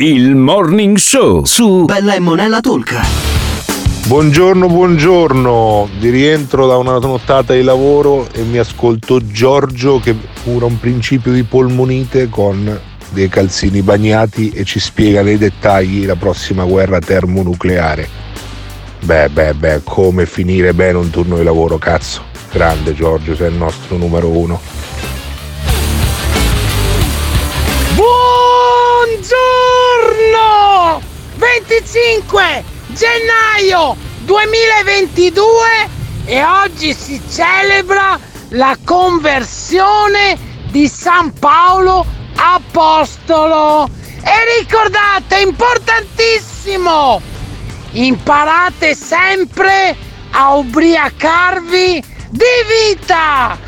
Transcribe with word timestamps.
Il 0.00 0.36
morning 0.36 0.96
show 0.96 1.44
su 1.44 1.84
Bella 1.84 2.14
e 2.14 2.20
Monella 2.20 2.60
Talk. 2.60 2.94
Buongiorno, 4.06 4.68
buongiorno, 4.68 5.88
di 5.98 6.10
rientro 6.10 6.68
da 6.68 6.76
una 6.76 6.98
nottata 6.98 7.52
di 7.52 7.64
lavoro 7.64 8.28
e 8.32 8.42
mi 8.42 8.58
ascolto 8.58 9.26
Giorgio 9.26 9.98
che 9.98 10.14
cura 10.44 10.66
un 10.66 10.78
principio 10.78 11.32
di 11.32 11.42
polmonite 11.42 12.28
con 12.28 12.80
dei 13.10 13.28
calzini 13.28 13.82
bagnati 13.82 14.50
e 14.50 14.62
ci 14.62 14.78
spiega 14.78 15.22
nei 15.22 15.36
dettagli 15.36 16.06
la 16.06 16.14
prossima 16.14 16.62
guerra 16.62 17.00
termonucleare. 17.00 18.08
Beh, 19.00 19.30
beh, 19.30 19.54
beh, 19.54 19.80
come 19.82 20.26
finire 20.26 20.74
bene 20.74 20.98
un 20.98 21.10
turno 21.10 21.38
di 21.38 21.42
lavoro, 21.42 21.76
cazzo. 21.76 22.22
Grande 22.52 22.94
Giorgio, 22.94 23.34
sei 23.34 23.50
il 23.50 23.56
nostro 23.56 23.96
numero 23.96 24.28
uno. 24.28 24.60
Buongiorno! 30.08 31.02
25 31.36 32.64
gennaio 32.88 33.94
2022 34.20 35.42
e 36.24 36.42
oggi 36.42 36.94
si 36.94 37.20
celebra 37.30 38.18
la 38.50 38.74
conversione 38.82 40.38
di 40.70 40.88
San 40.88 41.34
Paolo 41.38 42.06
Apostolo. 42.36 43.86
E 44.22 44.60
ricordate, 44.60 45.40
importantissimo, 45.40 47.20
imparate 47.92 48.94
sempre 48.94 49.94
a 50.30 50.54
ubriacarvi 50.54 52.02
di 52.30 52.44
vita. 52.66 53.67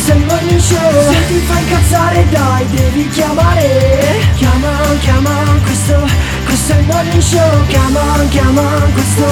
questo 0.00 0.12
è 0.12 0.16
il 0.16 0.24
morning 0.24 0.60
show. 0.60 1.12
Se 1.12 1.26
ti 1.26 1.40
fai 1.46 1.62
incazzare 1.62 2.26
dai, 2.30 2.66
devi 2.70 3.08
chiamare. 3.10 4.20
Chiama, 4.36 4.68
chiama, 5.00 5.30
questo, 5.62 6.08
questo 6.44 6.72
è 6.72 6.78
il 6.78 6.84
morning 6.86 7.20
show. 7.20 7.66
Chiama, 7.66 8.00
chiama, 8.30 8.62
questo, 8.92 9.26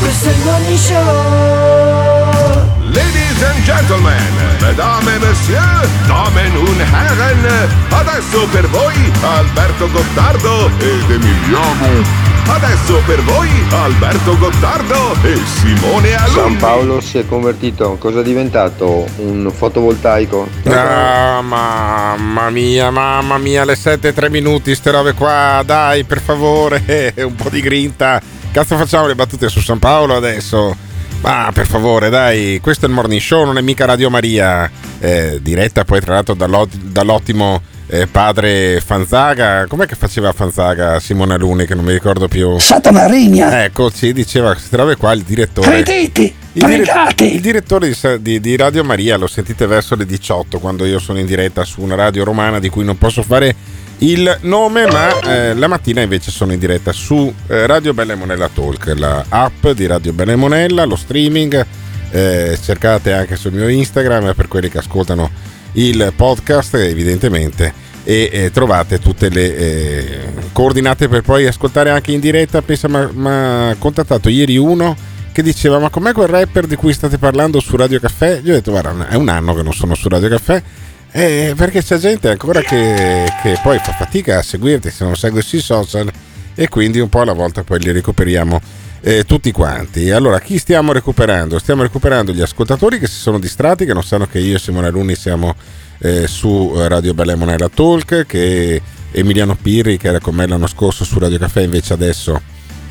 questo 0.00 0.28
è 0.28 0.32
il 0.32 0.38
morning 0.44 0.78
show. 0.78 2.72
Ladies 2.80 3.42
and 3.42 3.64
gentlemen, 3.64 4.32
mesdames 4.60 5.08
et 5.08 5.20
messieurs, 5.20 5.88
damen 6.06 6.56
und 6.56 6.80
herren, 6.80 7.68
adesso 7.90 8.46
per 8.50 8.66
voi 8.68 8.94
Alberto 9.22 9.90
Gottardo 9.90 10.70
ed 10.78 11.10
Emiliano. 11.10 12.33
Adesso 12.46 13.00
per 13.06 13.22
voi 13.22 13.48
Alberto 13.70 14.36
Gottardo 14.38 15.14
e 15.22 15.36
Simone 15.44 16.14
Alunni. 16.14 16.34
San 16.34 16.56
Paolo 16.58 17.00
si 17.00 17.18
è 17.18 17.26
convertito, 17.26 17.96
cosa 17.98 18.20
è 18.20 18.22
diventato? 18.22 19.06
Un 19.16 19.50
fotovoltaico? 19.50 20.46
Ah, 20.66 21.40
mamma 21.42 22.50
mia, 22.50 22.90
mamma 22.90 23.38
mia, 23.38 23.64
le 23.64 23.74
7 23.74 24.08
e 24.08 24.12
3 24.12 24.28
minuti, 24.30 24.74
ste 24.74 24.90
robe 24.90 25.14
qua, 25.14 25.62
dai, 25.64 26.04
per 26.04 26.20
favore, 26.20 27.12
un 27.16 27.34
po' 27.34 27.48
di 27.48 27.60
grinta. 27.60 28.20
Cazzo 28.52 28.76
facciamo 28.76 29.06
le 29.06 29.14
battute 29.14 29.48
su 29.48 29.60
San 29.60 29.78
Paolo 29.78 30.14
adesso? 30.14 30.76
Ma 31.22 31.50
per 31.52 31.66
favore, 31.66 32.10
dai, 32.10 32.60
questo 32.62 32.84
è 32.84 32.88
il 32.88 32.94
morning 32.94 33.20
show, 33.20 33.44
non 33.44 33.56
è 33.56 33.62
mica 33.62 33.86
Radio 33.86 34.10
Maria, 34.10 34.70
eh, 35.00 35.38
diretta 35.40 35.84
poi 35.84 36.00
tra 36.00 36.14
l'altro 36.14 36.34
dall'ot- 36.34 36.76
dall'ottimo 36.76 37.62
eh, 37.86 38.06
padre 38.06 38.80
Fanzaga. 38.84 39.66
Com'è 39.66 39.86
che 39.86 39.94
faceva 39.94 40.32
Fanzaga 40.32 40.98
Simone 41.00 41.34
Aluni, 41.34 41.66
che 41.66 41.74
non 41.74 41.84
mi 41.84 41.92
ricordo 41.92 42.28
più? 42.28 42.58
Satana 42.58 43.06
regna. 43.06 43.64
Ecco, 43.64 43.90
sì, 43.90 44.12
diceva 44.12 44.52
queste 44.52 44.76
robe 44.76 44.96
qua 44.96 45.12
il 45.12 45.22
direttore. 45.22 45.82
Credete, 45.82 46.32
Il, 46.52 46.64
dire- 46.66 46.84
il 47.32 47.40
direttore 47.40 47.88
di, 47.90 48.22
di- 48.22 48.40
di 48.40 48.56
Radio 48.56 48.84
Maria 48.84 49.16
lo 49.16 49.26
sentite 49.26 49.66
verso 49.66 49.94
le 49.96 50.06
18 50.06 50.58
quando 50.58 50.84
io 50.84 50.98
sono 50.98 51.18
in 51.18 51.26
diretta 51.26 51.64
su 51.64 51.80
una 51.82 51.94
radio 51.96 52.24
romana 52.24 52.58
di 52.60 52.68
cui 52.68 52.84
non 52.84 52.96
posso 52.98 53.22
fare 53.22 53.54
il 53.98 54.38
nome, 54.42 54.86
ma 54.86 55.20
eh, 55.20 55.54
la 55.54 55.66
mattina 55.68 56.00
invece 56.00 56.30
sono 56.30 56.52
in 56.52 56.58
diretta 56.58 56.92
su 56.92 57.32
eh, 57.46 57.66
Radio 57.66 57.94
Bella 57.94 58.12
e 58.12 58.16
Monella 58.16 58.48
Talk, 58.52 58.92
la 58.96 59.24
app 59.28 59.68
di 59.68 59.86
Radio 59.86 60.12
Bella 60.12 60.32
e 60.32 60.36
Monella, 60.36 60.84
lo 60.84 60.96
streaming. 60.96 61.64
eh, 62.10 62.58
cercate 62.62 63.12
anche 63.12 63.34
sul 63.36 63.52
mio 63.52 63.68
Instagram 63.68 64.34
per 64.34 64.46
quelli 64.48 64.68
che 64.68 64.78
ascoltano 64.78 65.30
il 65.74 66.12
podcast, 66.16 66.74
evidentemente. 66.74 67.82
E 68.04 68.28
eh, 68.30 68.50
trovate 68.50 68.98
tutte 68.98 69.30
le 69.30 69.56
eh, 69.56 70.20
coordinate 70.52 71.08
per 71.08 71.22
poi 71.22 71.46
ascoltare 71.46 71.90
anche 71.90 72.12
in 72.12 72.20
diretta. 72.20 72.60
Pensa, 72.60 72.88
mi 72.88 73.28
ha 73.28 73.74
contattato 73.78 74.28
ieri 74.28 74.56
uno 74.56 74.94
che 75.34 75.42
diceva 75.42 75.80
ma 75.80 75.90
com'è 75.90 76.12
quel 76.12 76.28
rapper 76.28 76.66
di 76.66 76.76
cui 76.76 76.92
state 76.92 77.18
parlando 77.18 77.58
su 77.58 77.76
Radio 77.76 77.98
Caffè? 77.98 78.40
Io 78.44 78.52
ho 78.52 78.54
detto 78.54 78.70
guarda 78.70 79.08
è 79.08 79.16
un 79.16 79.28
anno 79.28 79.52
che 79.52 79.62
non 79.62 79.72
sono 79.72 79.96
su 79.96 80.08
Radio 80.08 80.28
Caffè 80.28 80.62
eh, 81.10 81.54
perché 81.56 81.82
c'è 81.82 81.96
gente 81.96 82.28
ancora 82.28 82.60
che, 82.60 83.24
che 83.42 83.58
poi 83.60 83.78
fa 83.78 83.92
fatica 83.92 84.38
a 84.38 84.42
seguirti 84.42 84.90
se 84.90 85.04
non 85.04 85.16
segui 85.16 85.42
sui 85.42 85.58
social 85.58 86.08
e 86.54 86.68
quindi 86.68 87.00
un 87.00 87.08
po' 87.08 87.22
alla 87.22 87.32
volta 87.32 87.64
poi 87.64 87.80
li 87.80 87.90
recuperiamo 87.90 88.60
eh, 89.04 89.24
tutti 89.24 89.52
quanti. 89.52 90.10
Allora 90.10 90.40
chi 90.40 90.58
stiamo 90.58 90.92
recuperando? 90.92 91.58
Stiamo 91.58 91.82
recuperando 91.82 92.32
gli 92.32 92.40
ascoltatori 92.40 92.98
che 92.98 93.06
si 93.06 93.18
sono 93.18 93.38
distratti, 93.38 93.84
che 93.84 93.92
non 93.92 94.02
sanno 94.02 94.26
che 94.26 94.38
io 94.38 94.56
e 94.56 94.58
Simone 94.58 94.86
Alunni 94.86 95.14
siamo 95.14 95.54
eh, 95.98 96.26
su 96.26 96.72
Radio 96.74 97.12
Bella 97.12 97.36
Monella 97.36 97.68
Talk, 97.68 98.24
che 98.26 98.80
Emiliano 99.12 99.56
Pirri 99.60 99.98
che 99.98 100.08
era 100.08 100.18
con 100.18 100.34
me 100.34 100.46
l'anno 100.46 100.66
scorso 100.66 101.04
su 101.04 101.18
Radio 101.18 101.38
Caffè 101.38 101.62
invece 101.62 101.92
adesso 101.92 102.40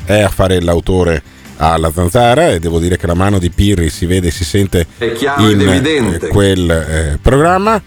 è 0.04 0.20
a 0.20 0.28
fare 0.28 0.60
l'autore 0.62 1.22
alla 1.56 1.92
zanzara 1.92 2.50
e 2.50 2.60
devo 2.60 2.78
dire 2.78 2.96
che 2.96 3.06
la 3.06 3.14
mano 3.14 3.38
di 3.38 3.50
Pirri 3.50 3.90
si 3.90 4.06
vede 4.06 4.28
e 4.28 4.30
si 4.30 4.44
sente 4.44 4.86
in 5.00 6.18
eh, 6.22 6.28
quel 6.28 6.70
eh, 6.70 7.18
programma 7.20 7.80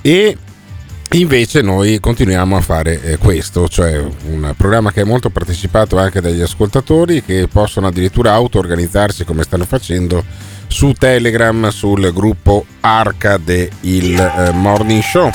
e 0.00 0.36
invece 1.12 1.60
noi 1.60 2.00
continuiamo 2.00 2.56
a 2.56 2.60
fare 2.60 3.02
eh, 3.02 3.16
questo, 3.18 3.68
cioè 3.68 3.98
un 3.98 4.54
programma 4.56 4.92
che 4.92 5.02
è 5.02 5.04
molto 5.04 5.28
partecipato 5.30 5.98
anche 5.98 6.20
dagli 6.20 6.40
ascoltatori 6.40 7.22
che 7.22 7.48
possono 7.52 7.88
addirittura 7.88 8.32
auto-organizzarsi 8.32 9.24
come 9.24 9.42
stanno 9.42 9.64
facendo 9.64 10.24
su 10.68 10.92
Telegram 10.92 11.68
sul 11.68 12.12
gruppo 12.14 12.64
Arcade 12.80 13.70
il 13.80 14.18
eh, 14.18 14.52
Morning 14.52 15.02
Show. 15.02 15.30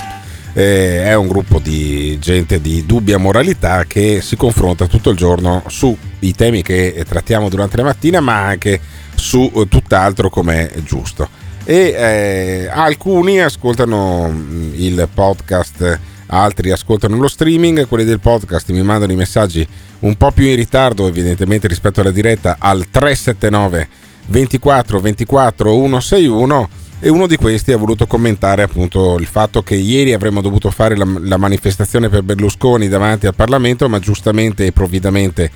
Eh, 0.54 1.04
è 1.04 1.14
un 1.14 1.28
gruppo 1.28 1.60
di 1.60 2.18
gente 2.20 2.60
di 2.60 2.84
dubbia 2.84 3.20
moralità 3.20 3.84
che 3.86 4.22
si 4.22 4.36
confronta 4.36 4.88
tutto 4.88 5.12
il 5.12 5.18
giorno 5.18 5.62
sui 5.68 6.34
temi 6.36 6.64
che 6.64 7.06
trattiamo 7.08 7.50
durante 7.50 7.78
la 7.78 7.84
mattina, 7.84 8.20
ma 8.20 8.44
anche 8.44 8.80
su 9.14 9.52
eh, 9.54 9.68
tutt'altro 9.68 10.30
come 10.30 10.72
è 10.72 10.82
giusto. 10.82 11.46
E 11.70 11.94
eh, 11.98 12.70
alcuni 12.72 13.42
ascoltano 13.42 14.30
mh, 14.30 14.72
il 14.76 15.10
podcast, 15.14 16.00
altri 16.28 16.72
ascoltano 16.72 17.18
lo 17.18 17.28
streaming, 17.28 17.90
quelli 17.90 18.06
del 18.06 18.22
podcast 18.22 18.72
mi 18.72 18.82
mandano 18.82 19.12
i 19.12 19.18
messaggi 19.18 19.68
un 20.00 20.16
po' 20.16 20.32
più 20.32 20.46
in 20.46 20.56
ritardo 20.56 21.10
evidentemente 21.10 21.68
rispetto 21.68 22.00
alla 22.00 22.12
diretta 22.12 22.56
al 22.58 22.90
379 22.90 23.90
24 24.28 25.00
24 25.02 25.70
161 25.70 26.70
e 27.02 27.10
uno 27.10 27.28
di 27.28 27.36
questi 27.36 27.74
ha 27.74 27.78
voluto 27.78 28.08
commentare 28.08 28.64
appunto 28.64 29.18
il 29.18 29.26
fatto 29.26 29.62
che 29.62 29.76
ieri 29.76 30.14
avremmo 30.14 30.40
dovuto 30.40 30.72
fare 30.72 30.96
la, 30.96 31.06
la 31.20 31.36
manifestazione 31.36 32.08
per 32.08 32.24
Berlusconi 32.24 32.88
davanti 32.88 33.28
al 33.28 33.36
Parlamento, 33.36 33.90
ma 33.90 34.00
giustamente 34.00 34.68
e 34.68 34.72
provvidamente 34.72 35.52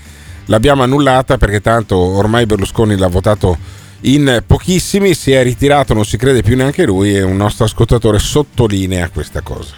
l'abbiamo 0.47 0.83
annullata 0.83 1.37
perché 1.37 1.61
tanto 1.61 1.95
ormai 1.95 2.45
Berlusconi 2.45 2.97
l'ha 2.97 3.07
votato 3.07 3.79
in 4.01 4.43
pochissimi, 4.45 5.13
si 5.13 5.31
è 5.31 5.43
ritirato, 5.43 5.93
non 5.93 6.05
si 6.05 6.17
crede 6.17 6.41
più 6.41 6.55
neanche 6.55 6.85
lui 6.85 7.15
e 7.15 7.21
un 7.21 7.35
nostro 7.35 7.65
ascoltatore 7.65 8.17
sottolinea 8.19 9.09
questa 9.09 9.41
cosa. 9.41 9.75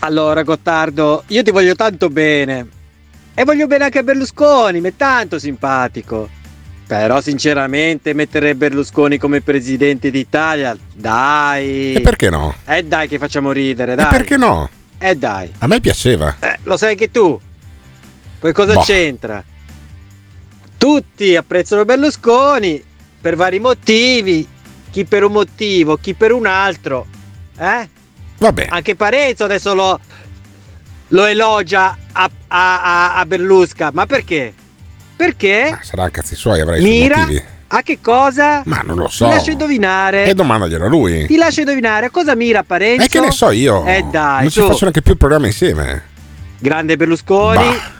Allora, 0.00 0.42
Gottardo, 0.42 1.24
io 1.28 1.42
ti 1.42 1.50
voglio 1.50 1.74
tanto 1.74 2.08
bene. 2.08 2.68
E 3.34 3.44
voglio 3.44 3.66
bene 3.66 3.84
anche 3.84 3.98
a 3.98 4.02
Berlusconi, 4.02 4.80
mi 4.80 4.90
è 4.90 4.96
tanto 4.96 5.38
simpatico. 5.38 6.28
Però 6.86 7.20
sinceramente 7.20 8.12
mettere 8.12 8.54
Berlusconi 8.54 9.18
come 9.18 9.40
presidente 9.40 10.10
d'Italia, 10.10 10.76
dai. 10.94 11.94
E 11.94 12.00
perché 12.00 12.30
no? 12.30 12.54
Eh 12.64 12.84
dai 12.84 13.08
che 13.08 13.18
facciamo 13.18 13.50
ridere, 13.50 13.96
dai. 13.96 14.06
E 14.06 14.08
perché 14.08 14.36
no? 14.36 14.70
Eh 14.98 15.16
dai. 15.16 15.52
A 15.58 15.66
me 15.66 15.80
piaceva. 15.80 16.36
Eh, 16.38 16.58
lo 16.62 16.76
sai 16.76 16.94
che 16.94 17.10
tu. 17.10 17.38
Poi 18.38 18.52
cosa 18.52 18.74
Boh. 18.74 18.82
c'entra? 18.82 19.42
Tutti 20.78 21.34
apprezzano 21.34 21.84
Berlusconi 21.84 22.80
per 23.20 23.36
vari 23.36 23.58
motivi, 23.58 24.46
chi 24.90 25.04
per 25.04 25.24
un 25.24 25.32
motivo, 25.32 25.96
chi 25.96 26.14
per 26.14 26.32
un 26.32 26.46
altro. 26.46 27.06
Eh? 27.58 27.88
Vabbè. 28.38 28.66
Anche 28.68 28.94
Parenzo 28.94 29.44
adesso 29.44 29.74
lo, 29.74 29.98
lo 31.08 31.24
elogia 31.24 31.96
a, 32.12 32.30
a, 32.48 33.14
a, 33.14 33.26
Berlusca. 33.26 33.90
Ma 33.92 34.06
perché? 34.06 34.52
Perché 35.16 35.78
Sarà 35.82 36.10
cazzi 36.10 36.34
suoi, 36.34 36.60
avrai 36.60 36.78
i 36.78 36.82
suoi 36.82 36.98
mira 36.98 37.18
motivi. 37.20 37.42
a 37.68 37.82
che 37.82 37.98
cosa? 38.02 38.62
Ma 38.66 38.82
non 38.84 38.96
lo 38.98 39.08
so. 39.08 39.26
Ti 39.26 39.30
lascio 39.32 39.50
indovinare. 39.50 40.26
E 40.26 40.34
domandaglielo 40.34 40.84
a 40.84 40.88
lui. 40.88 41.26
Ti 41.26 41.36
lascio 41.36 41.60
indovinare 41.60 42.06
a 42.06 42.10
cosa 42.10 42.34
mira 42.34 42.62
Parenzo? 42.62 43.04
E 43.06 43.08
che 43.08 43.20
ne 43.20 43.30
so 43.30 43.50
io? 43.50 43.84
Eh 43.86 44.04
dai, 44.10 44.42
non 44.42 44.50
ci 44.50 44.60
faccio 44.60 44.78
neanche 44.82 45.00
più 45.02 45.12
il 45.12 45.18
programma 45.18 45.46
insieme. 45.46 46.02
Grande 46.58 46.96
Berlusconi. 46.96 47.56
Bah. 47.56 47.94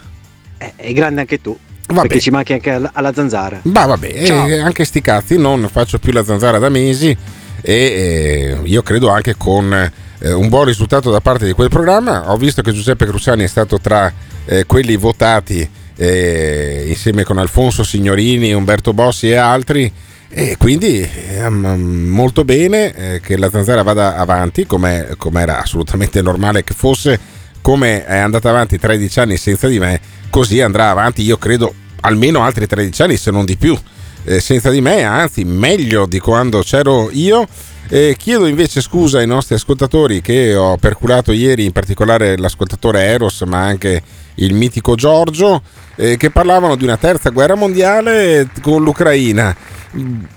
Eh, 0.58 0.72
E 0.76 0.92
grande 0.92 1.20
anche 1.20 1.40
tu. 1.40 1.58
Vabbè. 1.86 2.00
Perché 2.00 2.20
ci 2.20 2.30
manchi 2.30 2.52
anche 2.52 2.70
alla, 2.70 2.90
alla 2.92 3.12
zanzara. 3.12 3.60
Ma 3.62 3.86
vabbè, 3.86 4.24
Ciao. 4.24 4.46
eh, 4.48 4.58
anche 4.58 4.84
sti 4.84 5.00
cazzi, 5.00 5.36
non 5.36 5.68
faccio 5.70 5.98
più 5.98 6.12
la 6.12 6.24
zanzara 6.24 6.58
da 6.58 6.68
mesi 6.68 7.16
e 7.62 7.72
eh, 7.72 8.58
io 8.64 8.82
credo 8.82 9.08
anche 9.08 9.36
con 9.36 9.72
eh, 10.18 10.32
un 10.32 10.48
buon 10.48 10.64
risultato 10.64 11.10
da 11.10 11.20
parte 11.20 11.46
di 11.46 11.52
quel 11.52 11.68
programma. 11.68 12.32
Ho 12.32 12.36
visto 12.36 12.62
che 12.62 12.72
Giuseppe 12.72 13.06
Cruciani 13.06 13.44
è 13.44 13.48
stato 13.48 13.78
tra 13.78 14.12
eh, 14.46 14.64
quelli 14.66 14.96
votati 14.96 15.68
eh, 15.96 16.84
insieme 16.88 17.22
con 17.22 17.38
Alfonso 17.38 17.84
Signorini, 17.84 18.52
Umberto 18.52 18.92
Bossi 18.92 19.30
e 19.30 19.36
altri. 19.36 19.92
E 20.28 20.56
quindi 20.58 21.00
eh, 21.00 21.48
molto 21.48 22.44
bene 22.44 23.20
che 23.22 23.38
la 23.38 23.48
zanzara 23.48 23.82
vada 23.82 24.16
avanti, 24.16 24.66
come 24.66 25.06
era 25.34 25.62
assolutamente 25.62 26.20
normale 26.20 26.64
che 26.64 26.74
fosse, 26.74 27.18
come 27.66 28.06
è 28.06 28.16
andata 28.16 28.48
avanti 28.48 28.78
13 28.78 29.18
anni 29.18 29.36
senza 29.36 29.66
di 29.66 29.80
me, 29.80 30.00
così 30.30 30.60
andrà 30.60 30.88
avanti, 30.90 31.22
io 31.22 31.36
credo, 31.36 31.74
almeno 32.02 32.44
altri 32.44 32.64
13 32.64 33.02
anni, 33.02 33.16
se 33.16 33.32
non 33.32 33.44
di 33.44 33.56
più, 33.56 33.76
eh, 34.22 34.38
senza 34.38 34.70
di 34.70 34.80
me, 34.80 35.02
anzi 35.02 35.42
meglio 35.42 36.06
di 36.06 36.20
quando 36.20 36.60
c'ero 36.60 37.10
io. 37.10 37.44
Eh, 37.88 38.14
chiedo 38.16 38.46
invece 38.46 38.80
scusa 38.80 39.18
ai 39.18 39.26
nostri 39.26 39.56
ascoltatori 39.56 40.20
che 40.20 40.54
ho 40.54 40.76
perculato 40.76 41.32
ieri, 41.32 41.64
in 41.64 41.72
particolare 41.72 42.36
l'ascoltatore 42.36 43.02
Eros, 43.02 43.40
ma 43.40 43.62
anche 43.64 44.00
il 44.36 44.54
mitico 44.54 44.94
Giorgio, 44.94 45.60
eh, 45.96 46.16
che 46.16 46.30
parlavano 46.30 46.76
di 46.76 46.84
una 46.84 46.96
terza 46.96 47.30
guerra 47.30 47.56
mondiale 47.56 48.48
con 48.62 48.80
l'Ucraina. 48.84 49.56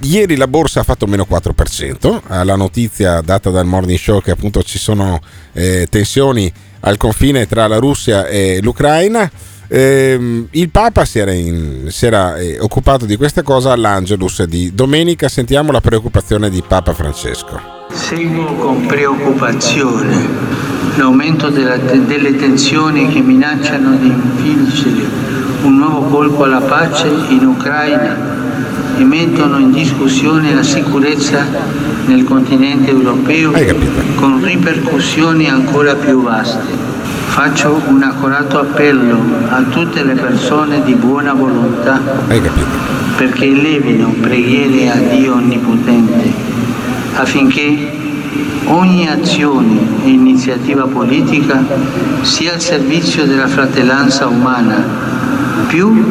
Ieri 0.01 0.35
la 0.35 0.47
borsa 0.47 0.79
ha 0.79 0.83
fatto 0.83 1.05
meno 1.05 1.27
4%, 1.29 2.21
alla 2.25 2.55
notizia 2.55 3.21
data 3.21 3.51
dal 3.51 3.67
morning 3.67 3.99
show 3.99 4.19
che 4.19 4.31
appunto 4.31 4.63
ci 4.63 4.79
sono 4.79 5.21
eh, 5.53 5.85
tensioni 5.91 6.51
al 6.81 6.97
confine 6.97 7.47
tra 7.47 7.67
la 7.67 7.77
Russia 7.77 8.27
e 8.27 8.59
l'Ucraina. 8.61 9.29
Ehm, 9.71 10.47
il 10.51 10.69
Papa 10.71 11.05
si 11.05 11.19
era, 11.19 11.31
in- 11.31 11.85
si 11.89 12.05
era, 12.07 12.37
eh, 12.37 12.57
occupato 12.59 13.05
di 13.05 13.15
questa 13.17 13.43
cosa 13.43 13.71
all'Angelus 13.71 14.43
di 14.43 14.73
domenica. 14.73 15.27
Sentiamo 15.29 15.71
la 15.71 15.81
preoccupazione 15.81 16.49
di 16.49 16.63
Papa 16.67 16.93
Francesco. 16.93 17.59
Seguo 17.91 18.45
con 18.55 18.85
preoccupazione 18.87 20.27
l'aumento 20.95 21.49
della- 21.49 21.77
delle 21.77 22.35
tensioni 22.35 23.09
che 23.09 23.19
minacciano 23.21 23.95
di 23.97 24.07
infliggere 24.07 25.07
un 25.63 25.77
nuovo 25.77 26.01
colpo 26.07 26.43
alla 26.43 26.61
pace 26.61 27.07
in 27.07 27.45
Ucraina 27.45 28.49
e 29.00 29.04
mettono 29.06 29.60
in 29.60 29.72
discussione 29.72 30.54
la 30.54 30.62
sicurezza 30.62 31.46
nel 32.06 32.25
continente 32.25 32.90
europeo 32.90 33.54
con 34.16 34.44
ripercussioni 34.44 35.48
ancora 35.48 35.96
più 35.96 36.22
vaste. 36.22 36.98
Faccio 37.28 37.81
un 37.88 38.04
accorato 38.04 38.60
appello 38.60 39.18
a 39.48 39.62
tutte 39.63 40.04
le 40.04 40.16
persone 40.16 40.84
di 40.84 40.96
buona 40.96 41.31
volontà 41.31 42.01
perché 43.16 43.46
elevino 43.46 44.13
preghiere 44.19 44.90
a 44.90 44.96
Dio 44.96 45.36
Onnipotente 45.36 46.34
affinché 47.13 47.92
ogni 48.66 49.07
azione 49.07 49.80
e 50.04 50.10
iniziativa 50.10 50.84
politica 50.88 51.63
sia 52.22 52.54
al 52.54 52.62
servizio 52.62 53.25
della 53.25 53.48
fratellanza 53.48 54.28
umana 54.28 54.84
più 55.68 56.04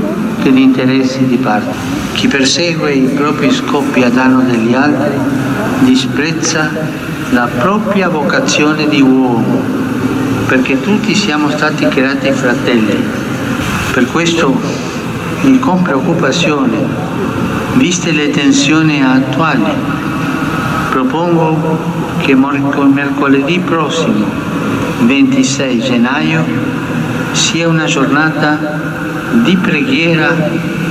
di 0.43 0.63
interessi 0.63 1.27
di 1.27 1.37
parte. 1.37 1.75
Chi 2.13 2.29
persegue 2.29 2.93
i 2.93 3.09
propri 3.09 3.51
scopi 3.51 4.03
a 4.03 4.09
danno 4.09 4.43
degli 4.43 4.75
altri 4.75 5.17
disprezza 5.81 6.71
la 7.31 7.49
propria 7.59 8.09
vocazione 8.09 8.89
di 8.89 9.01
uomo, 9.01 9.61
perché 10.47 10.81
tutti 10.81 11.15
siamo 11.15 11.51
stati 11.51 11.87
creati 11.89 12.31
fratelli. 12.33 12.97
Per 13.93 14.07
questo, 14.07 14.59
con 15.61 15.83
preoccupazione, 15.83 16.79
viste 17.75 18.13
le 18.13 18.31
tensioni 18.31 19.03
attuali, 19.03 19.71
propongo 20.91 21.79
che 22.19 22.35
mercoledì 22.35 23.59
prossimo, 23.61 24.25
26 25.01 25.81
gennaio, 25.81 26.45
sia 27.33 27.69
una 27.69 27.85
giornata 27.85 28.59
di 29.45 29.57
preghiera 29.57 30.35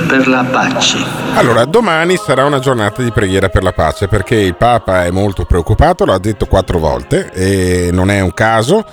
per 0.06 0.26
la 0.26 0.44
pace. 0.44 0.98
Allora, 1.34 1.64
domani 1.64 2.16
sarà 2.16 2.44
una 2.44 2.58
giornata 2.58 3.02
di 3.02 3.12
preghiera 3.12 3.48
per 3.48 3.62
la 3.62 3.72
pace 3.72 4.08
perché 4.08 4.36
il 4.36 4.56
Papa 4.56 5.04
è 5.04 5.10
molto 5.10 5.44
preoccupato, 5.44 6.04
l'ha 6.04 6.18
detto 6.18 6.46
quattro 6.46 6.78
volte 6.78 7.30
e 7.32 7.90
non 7.92 8.10
è 8.10 8.20
un 8.20 8.32
caso. 8.32 8.84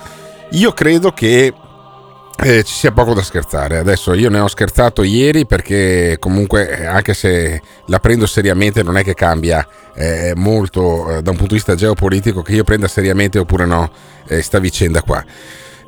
Io 0.50 0.72
credo 0.72 1.12
che 1.12 1.52
eh, 2.38 2.62
ci 2.64 2.74
sia 2.74 2.92
poco 2.92 3.14
da 3.14 3.22
scherzare. 3.22 3.78
Adesso 3.78 4.12
io 4.14 4.28
ne 4.28 4.40
ho 4.40 4.48
scherzato 4.48 5.02
ieri 5.02 5.46
perché 5.46 6.16
comunque 6.18 6.68
eh, 6.68 6.86
anche 6.86 7.14
se 7.14 7.60
la 7.86 7.98
prendo 7.98 8.26
seriamente 8.26 8.82
non 8.82 8.98
è 8.98 9.02
che 9.02 9.14
cambia 9.14 9.66
eh, 9.94 10.32
molto 10.36 11.16
eh, 11.16 11.22
da 11.22 11.30
un 11.30 11.36
punto 11.36 11.52
di 11.52 11.54
vista 11.54 11.74
geopolitico 11.74 12.42
che 12.42 12.52
io 12.52 12.64
prenda 12.64 12.88
seriamente 12.88 13.38
oppure 13.38 13.64
no 13.64 13.90
eh, 14.28 14.42
sta 14.42 14.58
vicenda 14.58 15.02
qua. 15.02 15.24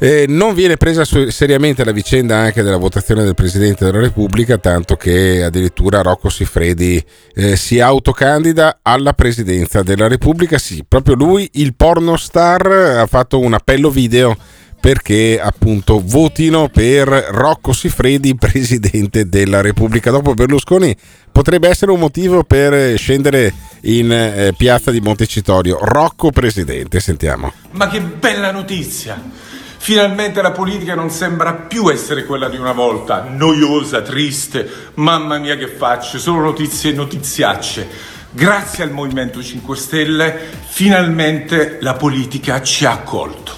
Eh, 0.00 0.26
non 0.28 0.54
viene 0.54 0.76
presa 0.76 1.04
seriamente 1.04 1.84
la 1.84 1.90
vicenda 1.90 2.36
anche 2.36 2.62
della 2.62 2.76
votazione 2.76 3.24
del 3.24 3.34
Presidente 3.34 3.84
della 3.84 3.98
Repubblica, 3.98 4.56
tanto 4.56 4.94
che 4.94 5.42
addirittura 5.42 6.02
Rocco 6.02 6.28
Siffredi 6.28 7.04
eh, 7.34 7.56
si 7.56 7.80
autocandida 7.80 8.78
alla 8.82 9.12
Presidenza 9.12 9.82
della 9.82 10.06
Repubblica. 10.06 10.56
Sì, 10.56 10.84
proprio 10.86 11.16
lui, 11.16 11.50
il 11.54 11.74
pornostar, 11.74 12.64
ha 12.98 13.06
fatto 13.06 13.40
un 13.40 13.54
appello 13.54 13.90
video 13.90 14.36
perché 14.80 15.40
appunto 15.42 16.00
votino 16.04 16.68
per 16.68 17.08
Rocco 17.08 17.72
Siffredi 17.72 18.36
Presidente 18.38 19.28
della 19.28 19.60
Repubblica. 19.60 20.12
Dopo 20.12 20.34
Berlusconi 20.34 20.96
potrebbe 21.32 21.68
essere 21.68 21.90
un 21.90 21.98
motivo 21.98 22.44
per 22.44 22.96
scendere 22.96 23.52
in 23.82 24.12
eh, 24.12 24.54
piazza 24.56 24.92
di 24.92 25.00
Montecitorio. 25.00 25.78
Rocco 25.80 26.30
Presidente, 26.30 27.00
sentiamo. 27.00 27.52
Ma 27.72 27.88
che 27.88 28.00
bella 28.00 28.52
notizia! 28.52 29.47
Finalmente 29.80 30.42
la 30.42 30.50
politica 30.50 30.94
non 30.94 31.08
sembra 31.08 31.54
più 31.54 31.88
essere 31.90 32.24
quella 32.26 32.48
di 32.48 32.58
una 32.58 32.72
volta, 32.72 33.26
noiosa, 33.28 34.02
triste, 34.02 34.90
mamma 34.94 35.38
mia 35.38 35.56
che 35.56 35.68
faccio, 35.68 36.18
solo 36.18 36.40
notizie 36.40 36.90
e 36.90 36.94
notiziacce. 36.94 37.88
Grazie 38.30 38.84
al 38.84 38.90
Movimento 38.90 39.42
5 39.42 39.76
Stelle, 39.76 40.50
finalmente 40.66 41.78
la 41.80 41.94
politica 41.94 42.60
ci 42.60 42.84
ha 42.84 42.92
accolto. 42.92 43.52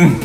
Mm. 0.00 0.20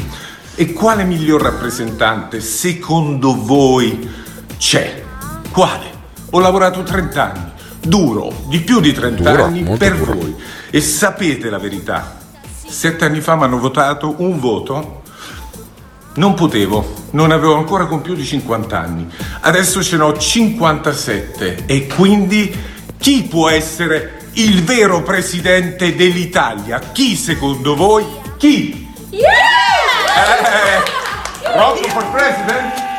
E 0.56 0.74
quale 0.74 1.04
miglior 1.04 1.42
rappresentante, 1.42 2.40
secondo 2.40 3.36
voi, 3.44 4.10
c'è? 4.58 5.04
Quale? 5.52 5.86
Ho 6.30 6.40
lavorato 6.40 6.84
30 6.84 7.24
anni, 7.34 7.52
duro, 7.82 8.32
di 8.48 8.60
più 8.62 8.80
di 8.80 8.94
30 8.94 9.30
Duro, 9.32 9.44
anni 9.44 9.64
per 9.78 9.98
duro. 9.98 10.14
voi. 10.14 10.36
E 10.70 10.80
sapete 10.80 11.50
la 11.50 11.58
verità? 11.58 12.20
Sette 12.66 13.04
anni 13.04 13.20
fa 13.20 13.36
mi 13.36 13.44
hanno 13.44 13.60
votato 13.60 14.16
un 14.20 14.40
voto 14.40 15.00
non 16.15 16.34
potevo, 16.34 16.94
non 17.12 17.32
avevo 17.32 17.56
ancora 17.56 17.86
compiuto 17.86 18.22
i 18.22 18.25
50 18.25 18.80
anni. 18.80 19.08
Adesso 19.41 19.84
ce 19.84 19.98
n'ho 19.98 20.18
57 20.18 21.63
e 21.65 21.88
quindi 21.88 22.53
chi 23.00 23.24
può 23.24 23.50
essere 23.50 24.20
il 24.34 24.63
vero 24.63 25.01
presidente 25.03 25.96
dell'Italia? 25.96 26.80
Chi 26.91 27.15
secondo 27.15 27.75
voi? 27.75 28.06
Chi? 28.38 28.89
Eh, 29.12 31.58
Rocco 31.58 31.88
for 31.89 32.10
president? 32.12 32.89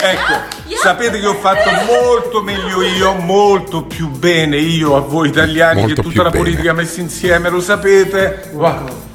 Ecco, 0.00 0.32
sapete 0.80 1.18
che 1.18 1.26
ho 1.26 1.34
fatto 1.34 1.70
molto 1.92 2.40
meglio 2.42 2.82
io, 2.82 3.14
molto 3.14 3.82
più 3.82 4.08
bene 4.08 4.56
io 4.56 4.94
a 4.94 5.00
voi 5.00 5.28
italiani 5.28 5.80
Molto 5.80 6.02
che 6.02 6.08
tutta 6.08 6.22
la 6.22 6.30
bene. 6.30 6.44
politica 6.44 6.72
messa 6.72 7.00
insieme, 7.00 7.48
lo 7.48 7.60
sapete? 7.60 8.48
Guarda. 8.52 9.06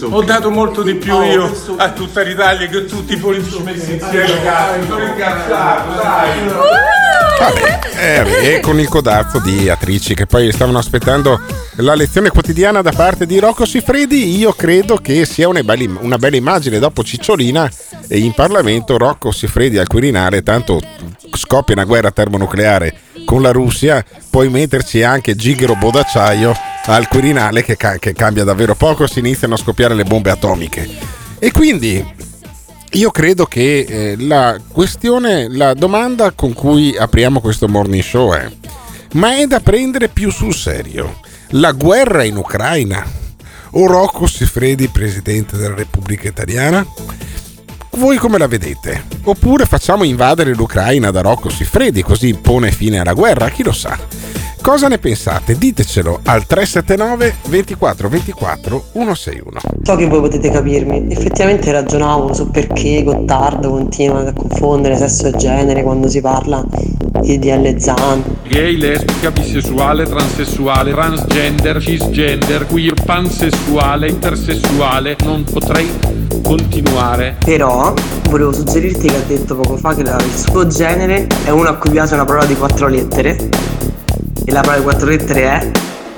Ho 0.00 0.22
dato 0.22 0.50
molto 0.50 0.82
di 0.82 0.94
più 0.94 1.20
io 1.22 1.50
a 1.76 1.90
tutta 1.90 2.22
l'Italia 2.22 2.66
che 2.66 2.86
tutti 2.86 3.12
i 3.12 3.16
politici 3.16 3.62
messi 3.62 3.92
insieme. 3.92 4.40
Sono 4.86 5.02
incazzato, 5.04 5.92
dai. 5.94 7.31
Vabbè, 7.42 7.78
eh, 7.98 8.54
e 8.54 8.60
con 8.60 8.78
il 8.78 8.86
codazzo 8.86 9.40
di 9.40 9.68
attrici 9.68 10.14
che 10.14 10.26
poi 10.26 10.52
stavano 10.52 10.78
aspettando 10.78 11.40
la 11.78 11.96
lezione 11.96 12.30
quotidiana 12.30 12.82
da 12.82 12.92
parte 12.92 13.26
di 13.26 13.40
Rocco 13.40 13.66
Siffredi, 13.66 14.36
io 14.36 14.52
credo 14.52 14.98
che 14.98 15.24
sia 15.24 15.48
una 15.48 15.64
bella, 15.64 15.98
una 16.00 16.18
bella 16.18 16.36
immagine 16.36 16.78
dopo 16.78 17.02
Cicciolina 17.02 17.68
e 18.06 18.18
in 18.18 18.32
Parlamento 18.32 18.96
Rocco 18.96 19.32
Siffredi 19.32 19.76
al 19.76 19.88
Quirinale, 19.88 20.44
tanto 20.44 20.80
scoppia 21.32 21.74
una 21.74 21.84
guerra 21.84 22.12
termonucleare 22.12 22.94
con 23.24 23.42
la 23.42 23.50
Russia, 23.50 24.04
puoi 24.30 24.48
metterci 24.48 25.02
anche 25.02 25.34
Gigero 25.34 25.74
Bodacciaio 25.74 26.54
al 26.84 27.08
Quirinale 27.08 27.64
che, 27.64 27.76
che 27.98 28.12
cambia 28.12 28.44
davvero 28.44 28.76
poco, 28.76 29.08
si 29.08 29.18
iniziano 29.18 29.54
a 29.54 29.58
scoppiare 29.58 29.94
le 29.94 30.04
bombe 30.04 30.30
atomiche. 30.30 30.88
E 31.40 31.50
quindi 31.50 32.04
io 32.92 33.10
credo 33.10 33.46
che 33.46 33.86
eh, 33.88 34.16
la 34.18 34.60
questione, 34.68 35.48
la 35.48 35.74
domanda 35.74 36.32
con 36.32 36.52
cui 36.52 36.96
apriamo 36.96 37.40
questo 37.40 37.68
morning 37.68 38.02
show 38.02 38.34
è: 38.34 38.50
ma 39.14 39.36
è 39.36 39.46
da 39.46 39.60
prendere 39.60 40.08
più 40.08 40.30
sul 40.30 40.54
serio 40.54 41.20
la 41.50 41.72
guerra 41.72 42.22
in 42.24 42.36
Ucraina 42.36 43.04
o 43.72 43.86
Rocco 43.86 44.26
Siffredi, 44.26 44.88
presidente 44.88 45.56
della 45.56 45.74
Repubblica 45.74 46.28
Italiana? 46.28 46.86
Voi 47.92 48.16
come 48.16 48.38
la 48.38 48.46
vedete? 48.46 49.04
Oppure 49.24 49.66
facciamo 49.66 50.04
invadere 50.04 50.54
l'Ucraina 50.54 51.10
da 51.10 51.20
Rocco 51.20 51.50
Siffredi 51.50 52.02
così 52.02 52.34
pone 52.34 52.72
fine 52.72 52.98
alla 52.98 53.12
guerra? 53.12 53.50
Chi 53.50 53.62
lo 53.62 53.72
sa? 53.72 53.98
Cosa 54.62 54.86
ne 54.86 54.98
pensate? 54.98 55.58
Ditecelo 55.58 56.20
al 56.22 56.46
379 56.46 57.34
24 57.48 58.08
24 58.08 58.84
161. 58.92 59.60
So 59.82 59.96
che 59.96 60.06
voi 60.06 60.20
potete 60.20 60.52
capirmi, 60.52 61.08
effettivamente 61.10 61.72
ragionavo 61.72 62.32
su 62.32 62.48
perché 62.48 63.02
Gottardo 63.02 63.70
continua 63.70 64.20
a 64.20 64.32
confondere 64.32 64.96
sesso 64.96 65.26
e 65.26 65.32
genere 65.32 65.82
quando 65.82 66.08
si 66.08 66.20
parla 66.20 66.64
di 67.22 67.40
DL 67.40 67.76
Zan. 67.76 68.22
Gay, 68.46 68.76
lesbica, 68.76 69.32
bisessuale, 69.32 70.04
transessuale, 70.04 70.92
transgender, 70.92 71.82
cisgender, 71.82 72.66
queer, 72.66 72.94
pansessuale, 73.04 74.08
intersessuale, 74.10 75.16
non 75.24 75.42
potrei 75.42 75.90
continuare. 76.40 77.34
Però 77.44 77.92
volevo 78.30 78.52
suggerirti 78.52 79.08
che 79.08 79.16
ha 79.16 79.22
detto 79.26 79.56
poco 79.56 79.76
fa 79.76 79.92
che 79.92 80.02
il 80.02 80.32
suo 80.32 80.68
genere 80.68 81.26
è 81.44 81.50
uno 81.50 81.68
a 81.68 81.74
cui 81.74 81.90
piace 81.90 82.14
una 82.14 82.24
parola 82.24 82.46
di 82.46 82.54
quattro 82.54 82.86
lettere 82.86 83.72
e 84.44 84.52
la 84.52 84.60
parola 84.60 84.78
di 84.78 84.82
quattro 84.82 85.06
lettere 85.06 85.42
è 85.42 85.70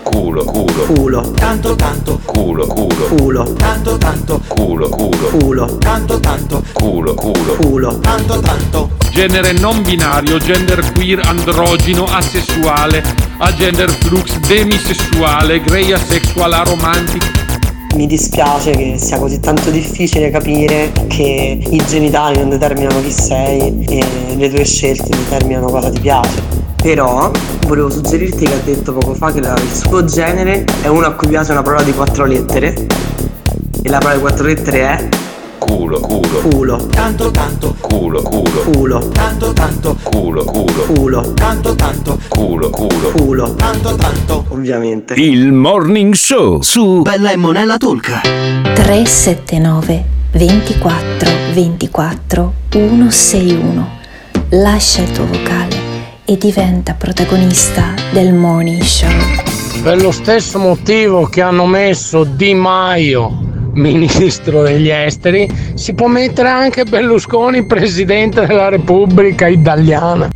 Culo, 0.05 0.45
culo. 0.45 0.85
culo. 0.85 1.21
Tanto, 1.33 1.75
tanto. 1.75 2.21
Culo, 2.25 2.67
culo. 2.67 3.07
Culo. 3.17 3.53
Tanto, 3.55 3.97
tanto. 3.97 4.41
Culo, 4.47 4.89
culo. 4.89 5.29
Culo. 5.31 5.79
Tanto, 5.79 6.21
tanto. 6.21 6.63
Culo, 6.73 7.15
culo. 7.15 7.55
Culo. 7.57 7.99
Tanto, 8.01 8.39
tanto. 8.41 8.91
Genere 9.11 9.53
non 9.53 9.83
binario, 9.83 10.39
gender 10.39 10.93
queer, 10.93 11.21
androgino, 11.25 12.05
asessuale, 12.05 13.03
agender 13.39 13.91
flux, 13.91 14.39
demisessuale, 14.41 15.61
grey 15.63 15.93
asexual, 15.93 16.53
aromantic. 16.53 17.43
Mi 17.95 18.07
dispiace 18.07 18.73
che 18.73 18.97
sia 18.99 19.19
così 19.19 19.41
tanto 19.41 19.71
difficile 19.71 20.31
capire 20.31 20.93
che 21.09 21.59
i 21.67 21.83
genitali 21.87 22.39
non 22.39 22.51
determinano 22.51 23.01
chi 23.01 23.11
sei 23.11 23.85
e 23.87 24.05
le 24.37 24.51
tue 24.51 24.65
scelte 24.65 25.17
determinano 25.17 25.67
cosa 25.67 25.91
ti 25.91 26.01
piace. 26.01 26.64
Però 26.85 27.31
volevo 27.67 27.89
suggerirti 27.89 28.45
che 28.45 28.53
ha 28.53 28.59
detto 28.63 28.93
poco 28.93 29.15
fa 29.15 29.33
che 29.33 29.41
la- 29.41 29.55
il 29.57 29.73
suo 29.73 30.05
genere 30.05 30.67
è 30.83 30.89
uno 30.89 31.07
a 31.07 31.13
cui 31.13 31.29
piace 31.29 31.53
una 31.53 31.63
parola 31.63 31.83
di 31.83 31.95
quattro 31.95 32.27
lettere 32.27 32.75
e 33.83 33.89
la 33.89 33.97
parola 33.97 34.17
di 34.17 34.21
quattro 34.21 34.45
lettere 34.45 34.81
è 34.81 35.09
Culo, 35.57 35.99
culo. 35.99 36.41
culo. 36.51 36.87
Tanto, 36.89 37.31
tanto. 37.31 37.75
Culo, 37.81 38.21
culo. 38.21 38.61
Culo. 38.71 38.99
Tanto, 39.09 39.53
tanto. 39.55 39.97
Culo, 40.03 40.45
culo. 40.45 40.83
Culo. 40.93 41.33
Tanto, 41.33 41.75
tanto. 41.75 42.19
Culo, 42.29 42.69
culo. 42.69 43.11
Culo. 43.13 43.55
Tanto, 43.55 43.95
tanto. 43.95 44.45
Ovviamente. 44.49 45.15
Il 45.15 45.53
Morning 45.53 46.13
Show 46.13 46.61
su 46.61 47.01
Bella 47.01 47.31
e 47.31 47.37
Monella 47.37 47.79
Talk. 47.79 48.21
379 48.75 50.05
24 50.33 51.31
24 51.55 52.53
161. 52.69 53.89
Lascia 54.51 55.01
il 55.01 55.13
tuo 55.13 55.25
vocale 55.25 55.84
e 56.27 56.37
diventa 56.39 56.95
protagonista 56.95 57.95
del 58.13 58.33
Morning 58.33 58.83
Show. 58.83 59.11
Per 59.83 60.01
lo 60.01 60.11
stesso 60.11 60.59
motivo 60.59 61.27
che 61.27 61.43
hanno 61.43 61.67
messo 61.67 62.25
Di 62.25 62.55
Maio 62.55 63.45
ministro 63.75 64.63
degli 64.63 64.89
esteri, 64.89 65.51
si 65.75 65.95
può 65.95 66.07
mettere 66.07 66.49
anche 66.49 66.85
Berlusconi 66.85 67.67
presidente 67.67 68.47
della 68.47 68.69
Repubblica 68.69 69.49
Italiana. 69.49 70.31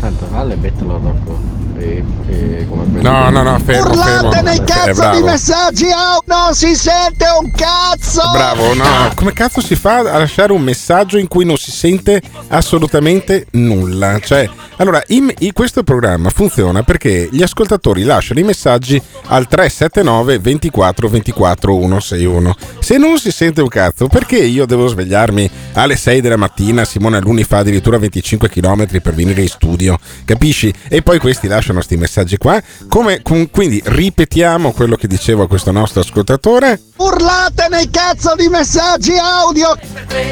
Tanto 0.00 0.26
vale 0.30 0.56
metterlo 0.56 0.98
dopo. 0.98 1.53
E, 1.84 2.02
e 2.28 2.66
come 2.68 3.00
No, 3.02 3.28
no, 3.28 3.42
no, 3.42 3.58
fermo, 3.58 3.92
fermo. 3.94 4.28
Urlate 4.28 4.40
nei 4.42 4.56
Eh, 4.56 4.64
cazzo 4.64 4.86
di 4.90 4.94
bravo. 4.94 5.24
messaggi 5.26 5.84
out, 5.86 6.22
non 6.26 6.54
si 6.54 6.74
sente 6.74 7.26
un 7.38 7.50
cazzo! 7.50 8.22
Bravo, 8.32 8.72
no, 8.74 9.12
come 9.14 9.32
cazzo 9.34 9.60
si 9.60 9.74
fa 9.76 9.98
a 9.98 10.18
lasciare 10.18 10.52
un 10.52 10.62
messaggio 10.62 11.18
in 11.18 11.28
cui 11.28 11.44
non 11.44 11.56
si 11.58 11.70
sente 11.70 12.22
assolutamente 12.48 13.46
nulla? 13.52 14.18
Cioè, 14.20 14.48
allora, 14.76 15.02
in- 15.08 15.32
in 15.40 15.52
questo 15.52 15.82
programma 15.82 16.30
funziona 16.30 16.82
perché 16.82 17.28
gli 17.30 17.42
ascoltatori 17.42 18.02
lasciano 18.04 18.40
i 18.40 18.44
messaggi 18.44 19.00
al 19.26 19.46
379 19.46 20.38
24 20.38 21.08
24 21.08 21.72
161. 21.72 22.56
Se 22.80 22.96
non 22.96 23.18
si 23.18 23.30
sente 23.30 23.60
un 23.60 23.68
cazzo, 23.68 24.08
perché 24.08 24.38
io 24.38 24.64
devo 24.66 24.86
svegliarmi 24.86 25.50
alle 25.74 25.96
6 25.96 26.20
della 26.22 26.36
mattina? 26.36 26.84
Simone 26.84 27.18
Aluni 27.18 27.44
fa 27.44 27.58
addirittura 27.58 27.98
25 27.98 28.48
km 28.48 28.86
per 29.02 29.14
venire 29.14 29.42
in 29.42 29.48
studio, 29.48 29.98
capisci? 30.24 30.72
E 30.88 31.02
poi 31.02 31.18
questi 31.18 31.48
lasciano 31.48 31.73
questi 31.74 31.96
messaggi 31.96 32.36
qua. 32.36 32.60
Come, 32.88 33.22
quindi 33.22 33.82
ripetiamo 33.84 34.72
quello 34.72 34.96
che 34.96 35.06
diceva 35.06 35.46
questo 35.46 35.70
nostro 35.70 36.00
ascoltatore. 36.00 36.80
Urlate 36.96 37.66
nei 37.70 37.90
cazzo 37.90 38.34
di 38.36 38.48
messaggi 38.48 39.16
audio! 39.16 39.76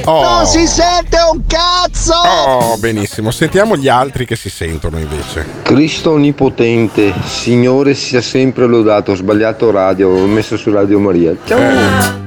Oh. 0.05 0.23
Non 0.23 0.47
si 0.47 0.67
sente 0.67 1.17
un 1.33 1.43
cazzo! 1.47 2.15
Oh, 2.15 2.77
benissimo. 2.79 3.31
Sentiamo 3.31 3.77
gli 3.77 3.89
altri 3.89 4.25
che 4.25 4.37
si 4.37 4.49
sentono 4.49 4.99
invece. 4.99 5.45
Cristo 5.63 6.13
Onnipotente, 6.13 7.13
Signore 7.25 7.95
sia 7.95 8.21
sempre 8.21 8.67
lodato, 8.67 9.13
ho 9.13 9.15
sbagliato 9.15 9.71
radio, 9.71 10.09
ho 10.11 10.27
messo 10.27 10.57
su 10.57 10.71
Radio 10.71 10.99
Maria. 10.99 11.37
Ciao! 11.45 12.21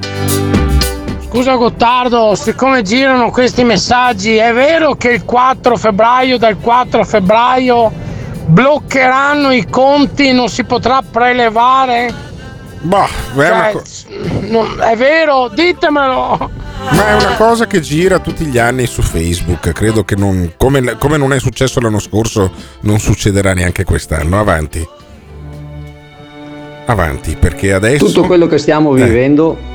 Scusa 1.28 1.56
Gottardo, 1.56 2.34
siccome 2.34 2.80
girano 2.80 3.30
questi 3.30 3.62
messaggi, 3.62 4.36
è 4.36 4.54
vero 4.54 4.94
che 4.94 5.10
il 5.10 5.24
4 5.24 5.76
febbraio, 5.76 6.38
dal 6.38 6.58
4 6.58 7.04
febbraio, 7.04 7.92
bloccheranno 8.46 9.50
i 9.52 9.66
conti, 9.68 10.32
non 10.32 10.48
si 10.48 10.64
potrà 10.64 11.02
prelevare? 11.08 12.24
Bah, 12.80 13.06
è, 13.34 13.36
Cioè, 13.36 13.72
co- 13.72 13.82
non- 14.48 14.76
è 14.80 14.96
vero, 14.96 15.48
ditemelo! 15.48 16.50
ma 16.90 17.08
è 17.08 17.14
una 17.14 17.34
cosa 17.36 17.66
che 17.66 17.80
gira 17.80 18.18
tutti 18.20 18.44
gli 18.44 18.58
anni 18.58 18.86
su 18.86 19.02
Facebook. 19.02 19.72
Credo 19.72 20.04
che 20.04 20.14
non, 20.14 20.52
come, 20.56 20.96
come 20.98 21.16
non 21.16 21.32
è 21.32 21.40
successo 21.40 21.80
l'anno 21.80 21.98
scorso, 21.98 22.52
non 22.82 23.00
succederà 23.00 23.54
neanche 23.54 23.82
quest'anno. 23.84 24.38
Avanti. 24.38 24.86
Avanti, 26.86 27.34
perché 27.38 27.72
adesso. 27.72 28.04
Tutto 28.06 28.24
quello 28.24 28.46
che 28.46 28.58
stiamo 28.58 28.94
Eh. 28.96 29.02
vivendo 29.04 29.74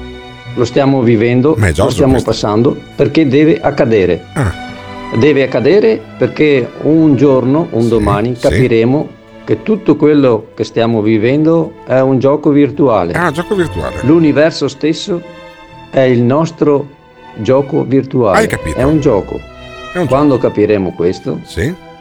lo 0.53 0.65
stiamo 0.65 1.01
vivendo, 1.01 1.55
Ma 1.57 1.67
è 1.67 1.71
Giorgio 1.71 1.83
lo 1.83 1.89
stiamo 1.91 2.11
questo. 2.11 2.29
passando 2.29 2.77
perché 2.95 3.27
deve 3.27 3.59
accadere. 3.61 4.25
Ah. 4.33 4.69
Deve 5.17 5.43
accadere 5.43 6.01
perché 6.17 6.69
un 6.83 7.15
giorno, 7.15 7.67
un 7.71 7.89
domani, 7.89 8.33
capiremo 8.33 9.09
che 9.43 9.61
tutto 9.61 9.95
quello 9.97 10.47
che 10.53 10.63
stiamo 10.63 11.01
vivendo 11.01 11.73
è 11.85 11.99
un 11.99 12.17
gioco 12.17 12.49
virtuale. 12.51 13.13
Ah, 13.13 13.29
gioco 13.31 13.53
virtuale. 13.55 13.97
L'universo 14.03 14.67
stesso 14.69 15.21
è 15.89 15.99
il 15.99 16.21
nostro 16.21 16.87
gioco 17.37 17.83
virtuale. 17.83 18.37
Hai 18.39 18.47
capito. 18.47 18.77
È 18.77 18.83
un 18.83 18.99
gioco. 18.99 19.39
Quando 20.07 20.37
capiremo 20.37 20.93
questo, 20.93 21.39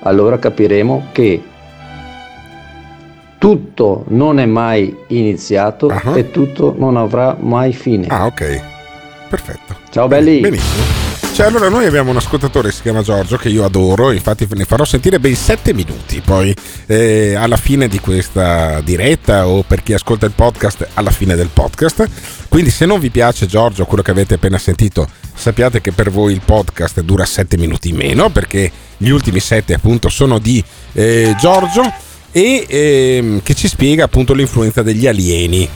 allora 0.02 0.38
capiremo 0.38 1.08
che 1.10 1.42
tutto 3.38 4.04
non 4.08 4.38
è 4.38 4.46
mai 4.46 4.96
iniziato 5.08 5.90
e 6.14 6.30
tutto 6.30 6.74
non 6.78 6.96
avrà 6.96 7.36
mai 7.40 7.72
fine. 7.72 8.06
Ah, 8.08 8.26
ok. 8.26 8.62
Perfetto. 9.28 9.76
Ciao 9.90 10.06
belli. 10.06 10.40
Benissimo. 10.40 10.99
Cioè, 11.32 11.46
allora 11.46 11.68
noi 11.68 11.86
abbiamo 11.86 12.10
un 12.10 12.16
ascoltatore 12.16 12.68
che 12.68 12.74
si 12.74 12.82
chiama 12.82 13.02
Giorgio 13.02 13.36
che 13.36 13.48
io 13.48 13.64
adoro, 13.64 14.12
infatti 14.12 14.46
ne 14.50 14.64
farò 14.64 14.84
sentire 14.84 15.18
ben 15.18 15.34
7 15.34 15.72
minuti 15.72 16.20
poi 16.20 16.54
eh, 16.86 17.34
alla 17.34 17.56
fine 17.56 17.88
di 17.88 17.98
questa 17.98 18.80
diretta 18.82 19.46
o 19.46 19.62
per 19.62 19.82
chi 19.82 19.94
ascolta 19.94 20.26
il 20.26 20.32
podcast 20.32 20.88
alla 20.94 21.10
fine 21.10 21.36
del 21.36 21.48
podcast. 21.52 22.08
Quindi 22.48 22.70
se 22.70 22.84
non 22.84 23.00
vi 23.00 23.10
piace 23.10 23.46
Giorgio 23.46 23.86
quello 23.86 24.02
che 24.02 24.10
avete 24.10 24.34
appena 24.34 24.58
sentito, 24.58 25.08
sappiate 25.34 25.80
che 25.80 25.92
per 25.92 26.10
voi 26.10 26.34
il 26.34 26.42
podcast 26.44 27.00
dura 27.00 27.24
7 27.24 27.56
minuti 27.56 27.88
in 27.88 27.96
meno 27.96 28.28
perché 28.28 28.70
gli 28.96 29.08
ultimi 29.08 29.40
7 29.40 29.72
appunto 29.72 30.08
sono 30.08 30.38
di 30.38 30.62
eh, 30.92 31.34
Giorgio 31.38 31.82
e 32.32 32.66
ehm, 32.68 33.42
che 33.42 33.54
ci 33.54 33.68
spiega 33.68 34.04
appunto 34.04 34.34
l'influenza 34.34 34.82
degli 34.82 35.06
alieni 35.06 35.68